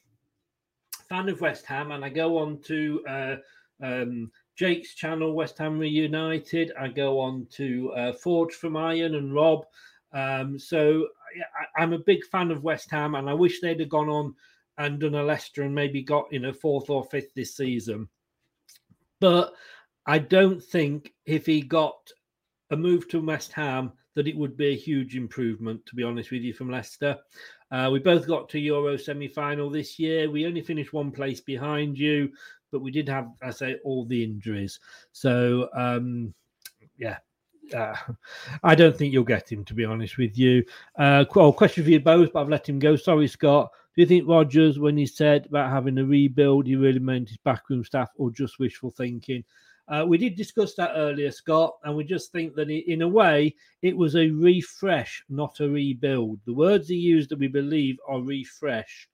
fan 1.08 1.28
of 1.28 1.40
West 1.40 1.66
Ham, 1.66 1.92
and 1.92 2.04
I 2.04 2.08
go 2.08 2.38
on 2.38 2.60
to 2.62 3.04
uh, 3.08 3.36
um, 3.82 4.30
Jake's 4.56 4.94
channel, 4.94 5.32
West 5.32 5.58
Ham 5.58 5.78
Reunited. 5.78 6.72
I 6.78 6.88
go 6.88 7.20
on 7.20 7.46
to 7.52 7.92
uh, 7.92 8.12
Forge 8.14 8.54
from 8.54 8.76
Iron 8.76 9.14
and 9.14 9.34
Rob. 9.34 9.64
Um, 10.12 10.58
so 10.58 11.08
I, 11.76 11.82
am 11.82 11.92
a 11.92 11.98
big 11.98 12.24
fan 12.26 12.50
of 12.50 12.64
West 12.64 12.90
Ham, 12.90 13.14
and 13.14 13.28
I 13.28 13.34
wish 13.34 13.60
they'd 13.60 13.80
have 13.80 13.88
gone 13.88 14.08
on 14.08 14.34
and 14.78 14.98
done 14.98 15.14
a 15.14 15.22
Leicester 15.22 15.62
and 15.62 15.74
maybe 15.74 16.02
got 16.02 16.32
in 16.32 16.46
a 16.46 16.54
fourth 16.54 16.90
or 16.90 17.04
fifth 17.04 17.34
this 17.34 17.56
season. 17.56 18.08
But 19.20 19.54
I 20.06 20.18
don't 20.18 20.62
think 20.62 21.12
if 21.24 21.46
he 21.46 21.62
got 21.62 21.96
a 22.70 22.76
move 22.76 23.08
to 23.08 23.20
West 23.20 23.52
Ham, 23.52 23.92
that 24.16 24.26
it 24.26 24.36
would 24.36 24.56
be 24.56 24.68
a 24.68 24.76
huge 24.76 25.14
improvement, 25.14 25.84
to 25.86 25.94
be 25.94 26.02
honest 26.02 26.30
with 26.30 26.42
you, 26.42 26.54
from 26.54 26.70
Leicester. 26.70 27.16
Uh, 27.70 27.90
we 27.92 27.98
both 27.98 28.26
got 28.26 28.48
to 28.48 28.58
Euro 28.58 28.96
semi 28.96 29.28
final 29.28 29.70
this 29.70 29.98
year. 29.98 30.30
We 30.30 30.46
only 30.46 30.62
finished 30.62 30.94
one 30.94 31.12
place 31.12 31.40
behind 31.40 31.98
you, 31.98 32.30
but 32.72 32.80
we 32.80 32.90
did 32.90 33.08
have, 33.10 33.28
I 33.42 33.50
say, 33.50 33.76
all 33.84 34.06
the 34.06 34.24
injuries. 34.24 34.80
So, 35.12 35.68
um, 35.74 36.34
yeah. 36.98 37.18
Uh, 37.74 37.94
I 38.64 38.74
don't 38.74 38.96
think 38.96 39.12
you'll 39.12 39.24
get 39.24 39.52
him, 39.52 39.64
to 39.66 39.74
be 39.74 39.84
honest 39.84 40.16
with 40.16 40.38
you. 40.38 40.64
Uh, 40.98 41.26
well, 41.34 41.52
question 41.52 41.84
for 41.84 41.90
you 41.90 42.00
both, 42.00 42.32
but 42.32 42.40
I've 42.40 42.48
let 42.48 42.68
him 42.68 42.78
go. 42.78 42.96
Sorry, 42.96 43.28
Scott. 43.28 43.70
Do 43.94 44.00
you 44.00 44.06
think 44.06 44.26
Rodgers, 44.26 44.78
when 44.78 44.96
he 44.96 45.06
said 45.06 45.46
about 45.46 45.70
having 45.70 45.98
a 45.98 46.04
rebuild, 46.04 46.66
he 46.66 46.76
really 46.76 47.00
meant 47.00 47.28
his 47.28 47.38
backroom 47.38 47.84
staff 47.84 48.08
or 48.16 48.30
just 48.30 48.58
wishful 48.58 48.90
thinking? 48.90 49.44
Uh, 49.88 50.04
we 50.06 50.18
did 50.18 50.34
discuss 50.34 50.74
that 50.74 50.92
earlier, 50.96 51.30
Scott, 51.30 51.76
and 51.84 51.96
we 51.96 52.04
just 52.04 52.32
think 52.32 52.54
that 52.56 52.70
in 52.70 53.02
a 53.02 53.08
way 53.08 53.54
it 53.82 53.96
was 53.96 54.16
a 54.16 54.30
refresh, 54.30 55.22
not 55.28 55.60
a 55.60 55.68
rebuild. 55.68 56.40
The 56.44 56.54
words 56.54 56.88
he 56.88 56.96
used 56.96 57.30
that 57.30 57.38
we 57.38 57.48
believe 57.48 57.96
are 58.08 58.20
refresh, 58.20 59.08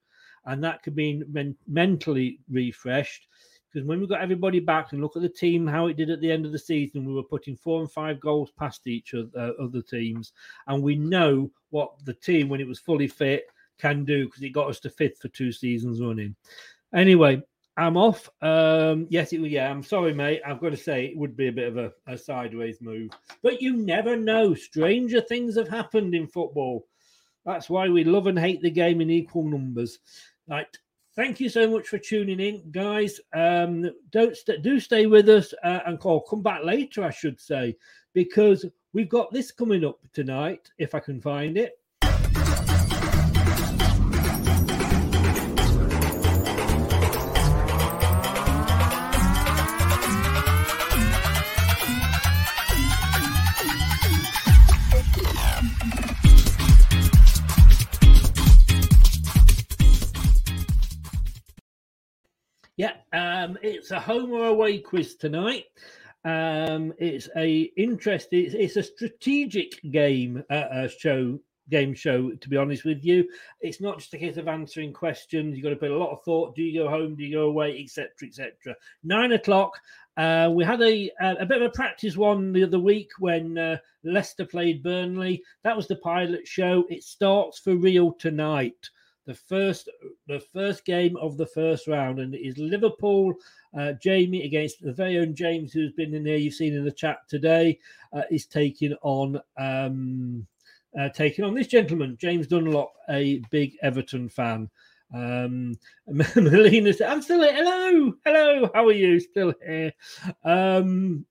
and 0.47 0.65
that 0.65 0.82
could 0.82 0.97
mean 0.97 1.24
men- 1.31 1.57
mentally 1.66 2.40
refreshed. 2.51 3.28
Because 3.70 3.86
when 3.86 4.01
we 4.01 4.07
got 4.07 4.20
everybody 4.20 4.61
back 4.61 4.93
and 4.93 5.01
look 5.01 5.16
at 5.16 5.23
the 5.23 5.28
team, 5.28 5.66
how 5.66 5.86
it 5.86 5.97
did 5.97 6.11
at 6.11 6.20
the 6.20 6.31
end 6.31 6.44
of 6.44 6.53
the 6.53 6.59
season, 6.59 7.07
we 7.07 7.15
were 7.15 7.23
putting 7.23 7.57
four 7.57 7.81
and 7.81 7.90
five 7.90 8.20
goals 8.20 8.51
past 8.59 8.86
each 8.86 9.15
of 9.15 9.35
uh, 9.35 9.53
other 9.61 9.82
teams, 9.82 10.32
and 10.66 10.82
we 10.82 10.94
know 10.94 11.51
what 11.70 11.93
the 12.05 12.15
team, 12.15 12.49
when 12.49 12.61
it 12.61 12.69
was 12.69 12.78
fully 12.78 13.09
fit, 13.09 13.47
can 13.78 14.05
do 14.05 14.27
because 14.27 14.43
it 14.43 14.51
got 14.51 14.69
us 14.69 14.81
to 14.81 14.90
fifth 14.90 15.19
for 15.19 15.28
two 15.28 15.53
seasons 15.53 16.01
running. 16.01 16.35
Anyway, 16.94 17.43
I'm 17.77 17.97
off. 17.97 18.28
Um, 18.43 19.07
yes, 19.09 19.32
it 19.32 19.40
yeah. 19.40 19.70
I'm 19.70 19.82
sorry, 19.82 20.12
mate. 20.12 20.43
I've 20.47 20.61
got 20.61 20.70
to 20.70 20.77
say 20.77 21.07
it 21.07 21.16
would 21.16 21.36
be 21.36 21.49
a 21.49 21.53
bit 21.53 21.69
of 21.69 21.78
a, 21.78 21.93
a 22.07 22.19
sideways 22.19 22.81
move, 22.81 23.11
but 23.43 23.62
you 23.62 23.77
never 23.77 24.16
know. 24.16 24.55
Stranger 24.55 25.20
things 25.23 25.57
have 25.57 25.69
happened 25.69 26.15
in 26.15 26.27
football. 26.27 26.86
That's 27.44 27.70
why 27.70 27.89
we 27.89 28.05
love 28.05 28.27
and 28.27 28.39
hate 28.39 28.62
the 28.62 28.70
game 28.70 29.01
in 29.01 29.11
equal 29.11 29.44
numbers. 29.44 29.99
Right. 30.49 30.66
Thank 31.15 31.40
you 31.40 31.49
so 31.49 31.69
much 31.69 31.89
for 31.89 31.99
tuning 31.99 32.40
in, 32.40 32.70
guys. 32.70 33.20
Um, 33.35 33.90
don't 34.11 34.36
st- 34.36 34.62
do 34.62 34.81
stay 34.81 35.07
with 35.07 35.28
us 35.28 35.53
uh, 35.62 35.81
and 35.86 36.01
call. 36.01 36.23
Come 36.23 36.43
back 36.43 36.65
later, 36.65 37.05
I 37.05 37.11
should 37.11 37.39
say, 37.39 37.77
because 38.15 38.65
we've 38.94 39.11
got 39.11 39.31
this 39.31 39.51
coming 39.51 39.85
up 39.85 39.99
tonight. 40.15 40.70
If 40.78 40.94
I 40.94 41.01
can 41.01 41.20
find 41.20 41.59
it. 41.59 41.73
Yeah, 62.82 62.94
um, 63.12 63.56
it's 63.62 63.92
a 63.92 64.00
home 64.00 64.32
or 64.32 64.46
away 64.46 64.78
quiz 64.78 65.14
tonight. 65.14 65.66
Um, 66.24 66.92
it's 66.98 67.28
a 67.36 67.70
interesting. 67.76 68.44
It's, 68.44 68.54
it's 68.54 68.76
a 68.76 68.82
strategic 68.82 69.80
game 69.92 70.42
uh, 70.50 70.54
uh, 70.54 70.88
show 70.88 71.38
game 71.70 71.94
show. 71.94 72.32
To 72.32 72.48
be 72.48 72.56
honest 72.56 72.84
with 72.84 73.04
you, 73.04 73.28
it's 73.60 73.80
not 73.80 74.00
just 74.00 74.14
a 74.14 74.18
case 74.18 74.36
of 74.36 74.48
answering 74.48 74.92
questions. 74.92 75.56
You've 75.56 75.62
got 75.62 75.70
to 75.70 75.76
put 75.76 75.92
a 75.92 75.96
lot 75.96 76.10
of 76.10 76.24
thought. 76.24 76.56
Do 76.56 76.62
you 76.64 76.82
go 76.82 76.88
home? 76.88 77.14
Do 77.14 77.22
you 77.22 77.36
go 77.36 77.42
away? 77.42 77.80
Etc. 77.80 78.10
Etc. 78.20 78.74
Nine 79.04 79.30
o'clock. 79.30 79.78
Uh, 80.16 80.50
we 80.52 80.64
had 80.64 80.82
a 80.82 81.09
a 81.20 81.46
bit 81.46 81.62
of 81.62 81.68
a 81.68 81.76
practice 81.76 82.16
one 82.16 82.52
the 82.52 82.64
other 82.64 82.80
week 82.80 83.12
when 83.20 83.59
uh, 83.59 83.76
Leicester 84.02 84.44
played 84.44 84.82
Burnley. 84.82 85.40
That 85.62 85.76
was 85.76 85.86
the 85.86 85.94
pilot 85.94 86.48
show. 86.48 86.84
It 86.90 87.04
starts 87.04 87.60
for 87.60 87.76
real 87.76 88.10
tonight 88.14 88.90
the 89.27 89.35
first 89.35 89.89
the 90.27 90.40
first 90.53 90.85
game 90.85 91.16
of 91.16 91.36
the 91.36 91.47
first 91.47 91.86
round, 91.86 92.19
and 92.19 92.35
it 92.35 92.40
is 92.40 92.59
Liverpool. 92.59 93.35
Uh, 93.77 93.93
Jamie 93.93 94.44
against 94.44 94.82
the 94.82 94.93
very 94.93 95.19
own 95.19 95.35
James, 95.35 95.73
who's 95.73 95.93
been 95.93 96.15
in 96.15 96.24
there. 96.24 96.36
You've 96.36 96.55
seen 96.55 96.74
in 96.74 96.85
the 96.85 96.93
chat 96.93 97.19
today, 97.28 97.78
uh, 98.12 98.23
is 98.31 98.47
taking 98.47 98.94
on 99.03 99.40
um, 99.57 100.47
uh, 100.99 101.09
taking 101.11 101.44
on 101.44 101.55
this 101.55 101.69
gentleman, 101.69 102.16
James 102.20 102.47
Dunlop, 102.47 102.93
a 103.09 103.43
big 103.51 103.77
Everton 103.82 104.28
fan. 104.28 104.69
Um, 105.15 105.74
Melina 106.07 106.93
said, 106.93 107.11
"I'm 107.11 107.23
still 107.23 107.43
here. 107.43 107.55
Hello, 107.55 108.15
hello. 108.24 108.70
How 108.74 108.86
are 108.86 108.93
you? 108.93 109.20
Still 109.20 109.55
here." 109.65 109.93
Um, 110.44 111.27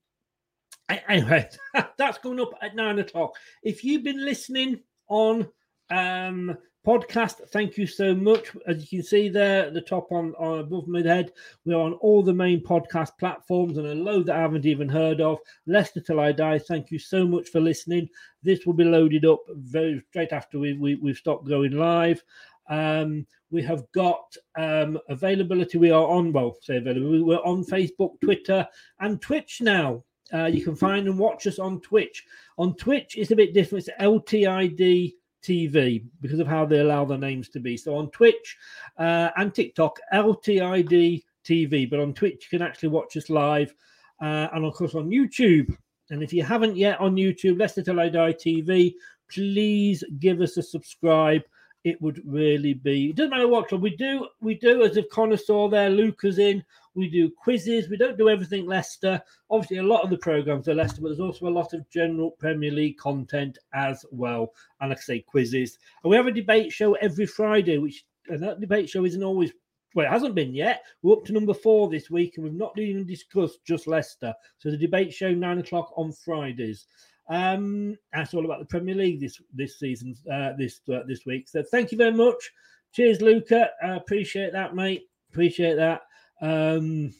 Anyway, 1.08 1.48
that's 1.98 2.18
going 2.18 2.40
up 2.40 2.54
at 2.62 2.76
nine 2.76 3.00
o'clock. 3.00 3.36
If 3.64 3.84
you've 3.84 4.04
been 4.04 4.24
listening 4.24 4.82
on 5.08 5.48
um, 5.90 6.58
podcast, 6.86 7.48
thank 7.50 7.78
you 7.78 7.86
so 7.86 8.16
much. 8.16 8.52
As 8.68 8.82
you 8.82 9.00
can 9.00 9.08
see 9.08 9.30
there 9.30 9.68
at 9.68 9.74
the 9.74 9.82
top 9.82 10.12
on, 10.12 10.34
on 10.38 10.60
above 10.60 10.88
my 10.88 11.02
head, 11.02 11.32
we're 11.66 11.76
on 11.76 11.94
all 11.94 12.24
the 12.24 12.34
main 12.34 12.64
podcast 12.64 13.12
platforms 13.20 13.78
and 13.78 13.88
a 13.88 13.96
load 13.96 14.26
that 14.26 14.38
I 14.38 14.42
haven't 14.42 14.66
even 14.66 14.90
heard 14.90 15.22
of. 15.22 15.40
Leicester 15.68 16.02
Till 16.02 16.20
I 16.20 16.32
Die, 16.32 16.60
thank 16.60 16.92
you 16.92 17.00
so 17.00 17.28
much 17.28 17.50
for 17.50 17.60
listening. 17.60 18.10
This 18.44 18.66
will 18.66 18.74
be 18.74 18.84
loaded 18.84 19.26
up 19.26 19.42
very 19.50 20.02
straight 20.10 20.34
after 20.34 20.60
we, 20.60 20.74
we, 20.74 20.96
we've 20.96 21.18
stopped 21.18 21.48
going 21.48 21.74
live. 21.74 22.24
Um, 22.70 23.28
we 23.52 23.62
have 23.64 23.84
got 23.92 24.36
um, 24.58 24.98
availability. 25.10 25.78
We 25.78 25.92
are 25.92 26.08
on, 26.08 26.32
well, 26.32 26.56
say 26.62 26.78
available. 26.78 27.26
We're 27.26 27.38
on 27.38 27.64
Facebook, 27.66 28.20
Twitter, 28.22 28.68
and 29.00 29.22
Twitch 29.22 29.62
now. 29.62 30.04
Uh, 30.34 30.46
you 30.46 30.64
can 30.64 30.76
find 30.76 31.08
and 31.08 31.20
watch 31.20 31.46
us 31.46 31.60
on 31.60 31.82
Twitch. 31.82 32.24
On 32.58 32.74
Twitch, 32.76 33.18
it's 33.18 33.32
a 33.32 33.36
bit 33.36 33.54
different. 33.54 33.86
It's 33.88 34.02
LTID 34.02 35.14
TV 35.44 36.04
because 36.22 36.40
of 36.40 36.48
how 36.48 36.66
they 36.66 36.80
allow 36.80 37.06
their 37.06 37.18
names 37.18 37.50
to 37.50 37.60
be. 37.60 37.78
So 37.78 37.96
on 37.96 38.10
Twitch 38.12 38.58
uh, 38.98 39.30
and 39.38 39.54
TikTok, 39.54 40.00
LTID 40.14 41.24
TV, 41.46 41.90
but 41.90 42.00
on 42.00 42.14
Twitch, 42.14 42.48
you 42.52 42.58
can 42.58 42.66
actually 42.66 42.90
watch 42.90 43.18
us 43.18 43.30
live. 43.30 43.74
Uh, 44.22 44.48
and 44.54 44.66
of 44.66 44.74
course 44.74 44.96
on 44.96 45.10
YouTube. 45.10 45.76
And 46.10 46.22
if 46.22 46.34
you 46.34 46.44
haven't 46.44 46.76
yet 46.76 47.00
on 47.00 47.16
YouTube, 47.16 47.60
Leicester 47.60 47.82
Till 47.82 48.00
I 48.00 48.10
Die 48.10 48.34
TV, 48.34 48.94
please 49.30 50.04
give 50.20 50.42
us 50.42 50.58
a 50.58 50.64
subscribe. 50.64 51.42
It 51.84 52.00
would 52.02 52.22
really 52.26 52.74
be. 52.74 53.10
It 53.10 53.16
doesn't 53.16 53.32
matter 53.32 53.48
what 53.48 53.68
club 53.68 53.82
we 53.82 53.96
do. 53.96 54.28
We 54.40 54.56
do 54.56 54.84
as 54.84 54.98
if 54.98 55.10
Connor 55.10 55.38
saw 55.38 55.68
there. 55.68 55.90
Luca's 55.90 56.38
in. 56.38 56.64
We 56.94 57.10
do 57.10 57.32
quizzes. 57.32 57.90
We 57.90 57.98
don't 57.98 58.18
do 58.18 58.30
everything 58.30 58.68
Leicester. 58.68 59.22
Obviously, 59.50 59.78
a 59.78 59.84
lot 59.84 60.04
of 60.04 60.10
the 60.10 60.18
programs 60.18 60.68
are 60.68 60.76
Leicester, 60.76 61.02
but 61.02 61.08
there's 61.08 61.20
also 61.20 61.48
a 61.48 61.50
lot 61.50 61.74
of 61.74 61.90
general 61.90 62.32
Premier 62.32 62.72
League 62.72 62.98
content 62.98 63.58
as 63.74 64.06
well. 64.12 64.54
And 64.80 64.90
like 64.90 65.00
I 65.00 65.02
say, 65.02 65.20
quizzes. 65.22 65.80
And 66.04 66.12
we 66.12 66.18
have 66.18 66.28
a 66.28 66.32
debate 66.32 66.72
show 66.72 66.94
every 66.96 67.26
Friday, 67.26 67.78
which 67.78 68.06
and 68.28 68.44
that 68.44 68.62
debate 68.62 68.90
show 68.90 69.06
isn't 69.06 69.24
always 69.24 69.52
well, 69.94 70.06
it 70.06 70.10
hasn't 70.10 70.36
been 70.36 70.54
yet. 70.54 70.84
We're 71.02 71.14
up 71.14 71.26
to 71.26 71.34
number 71.34 71.54
four 71.54 71.90
this 71.90 72.10
week, 72.10 72.38
and 72.38 72.46
we've 72.46 72.54
not 72.54 72.78
even 72.80 73.06
discussed 73.06 73.60
just 73.66 73.88
Leicester. 73.88 74.34
So 74.58 74.72
the 74.72 74.78
debate 74.78 75.14
show 75.14 75.34
nine 75.34 75.60
o'clock 75.60 75.92
on 75.98 76.14
Fridays. 76.14 76.86
Um, 77.32 77.98
that's 78.12 78.34
all 78.34 78.44
about 78.44 78.60
the 78.60 78.66
Premier 78.66 78.94
League 78.94 79.22
this 79.22 79.42
this 79.54 79.80
season, 79.80 80.16
uh, 80.32 80.52
this 80.58 80.82
uh, 80.94 81.00
this 81.08 81.26
week. 81.26 81.48
So 81.48 81.64
thank 81.64 81.94
you 81.94 81.98
very 81.98 82.12
much. 82.12 82.52
Cheers, 82.92 83.22
Luca. 83.22 83.70
Appreciate 83.82 84.52
that, 84.52 84.76
mate. 84.76 85.04
Appreciate 85.32 85.76
that. 85.76 86.02
Um, 86.42 87.14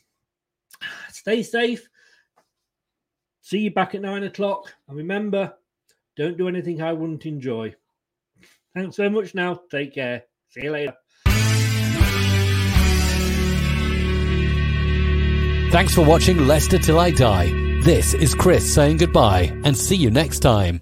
stay 1.10 1.44
safe. 1.44 1.88
See 3.42 3.60
you 3.60 3.72
back 3.72 3.96
at 3.96 4.02
nine 4.02 4.24
o'clock. 4.24 4.76
And 4.90 4.98
remember, 4.98 5.54
don't 6.18 6.38
do 6.38 6.50
anything 6.50 6.82
I 6.82 6.92
wouldn't 6.92 7.26
enjoy. 7.26 7.74
Thanks 8.76 8.98
so 8.98 9.10
much 9.10 9.34
now. 9.34 9.62
Take 9.72 9.96
care. 9.96 10.24
See 10.50 10.64
you 10.64 10.72
later. 10.72 10.94
Thanks 15.72 15.96
for 15.96 16.04
watching 16.04 16.48
Leicester 16.48 16.78
Till 16.78 17.00
I 17.00 17.12
Die. 17.12 17.61
This 17.84 18.14
is 18.14 18.36
Chris 18.36 18.72
saying 18.72 18.98
goodbye 18.98 19.52
and 19.64 19.76
see 19.76 19.96
you 19.96 20.12
next 20.12 20.42
time. 20.42 20.82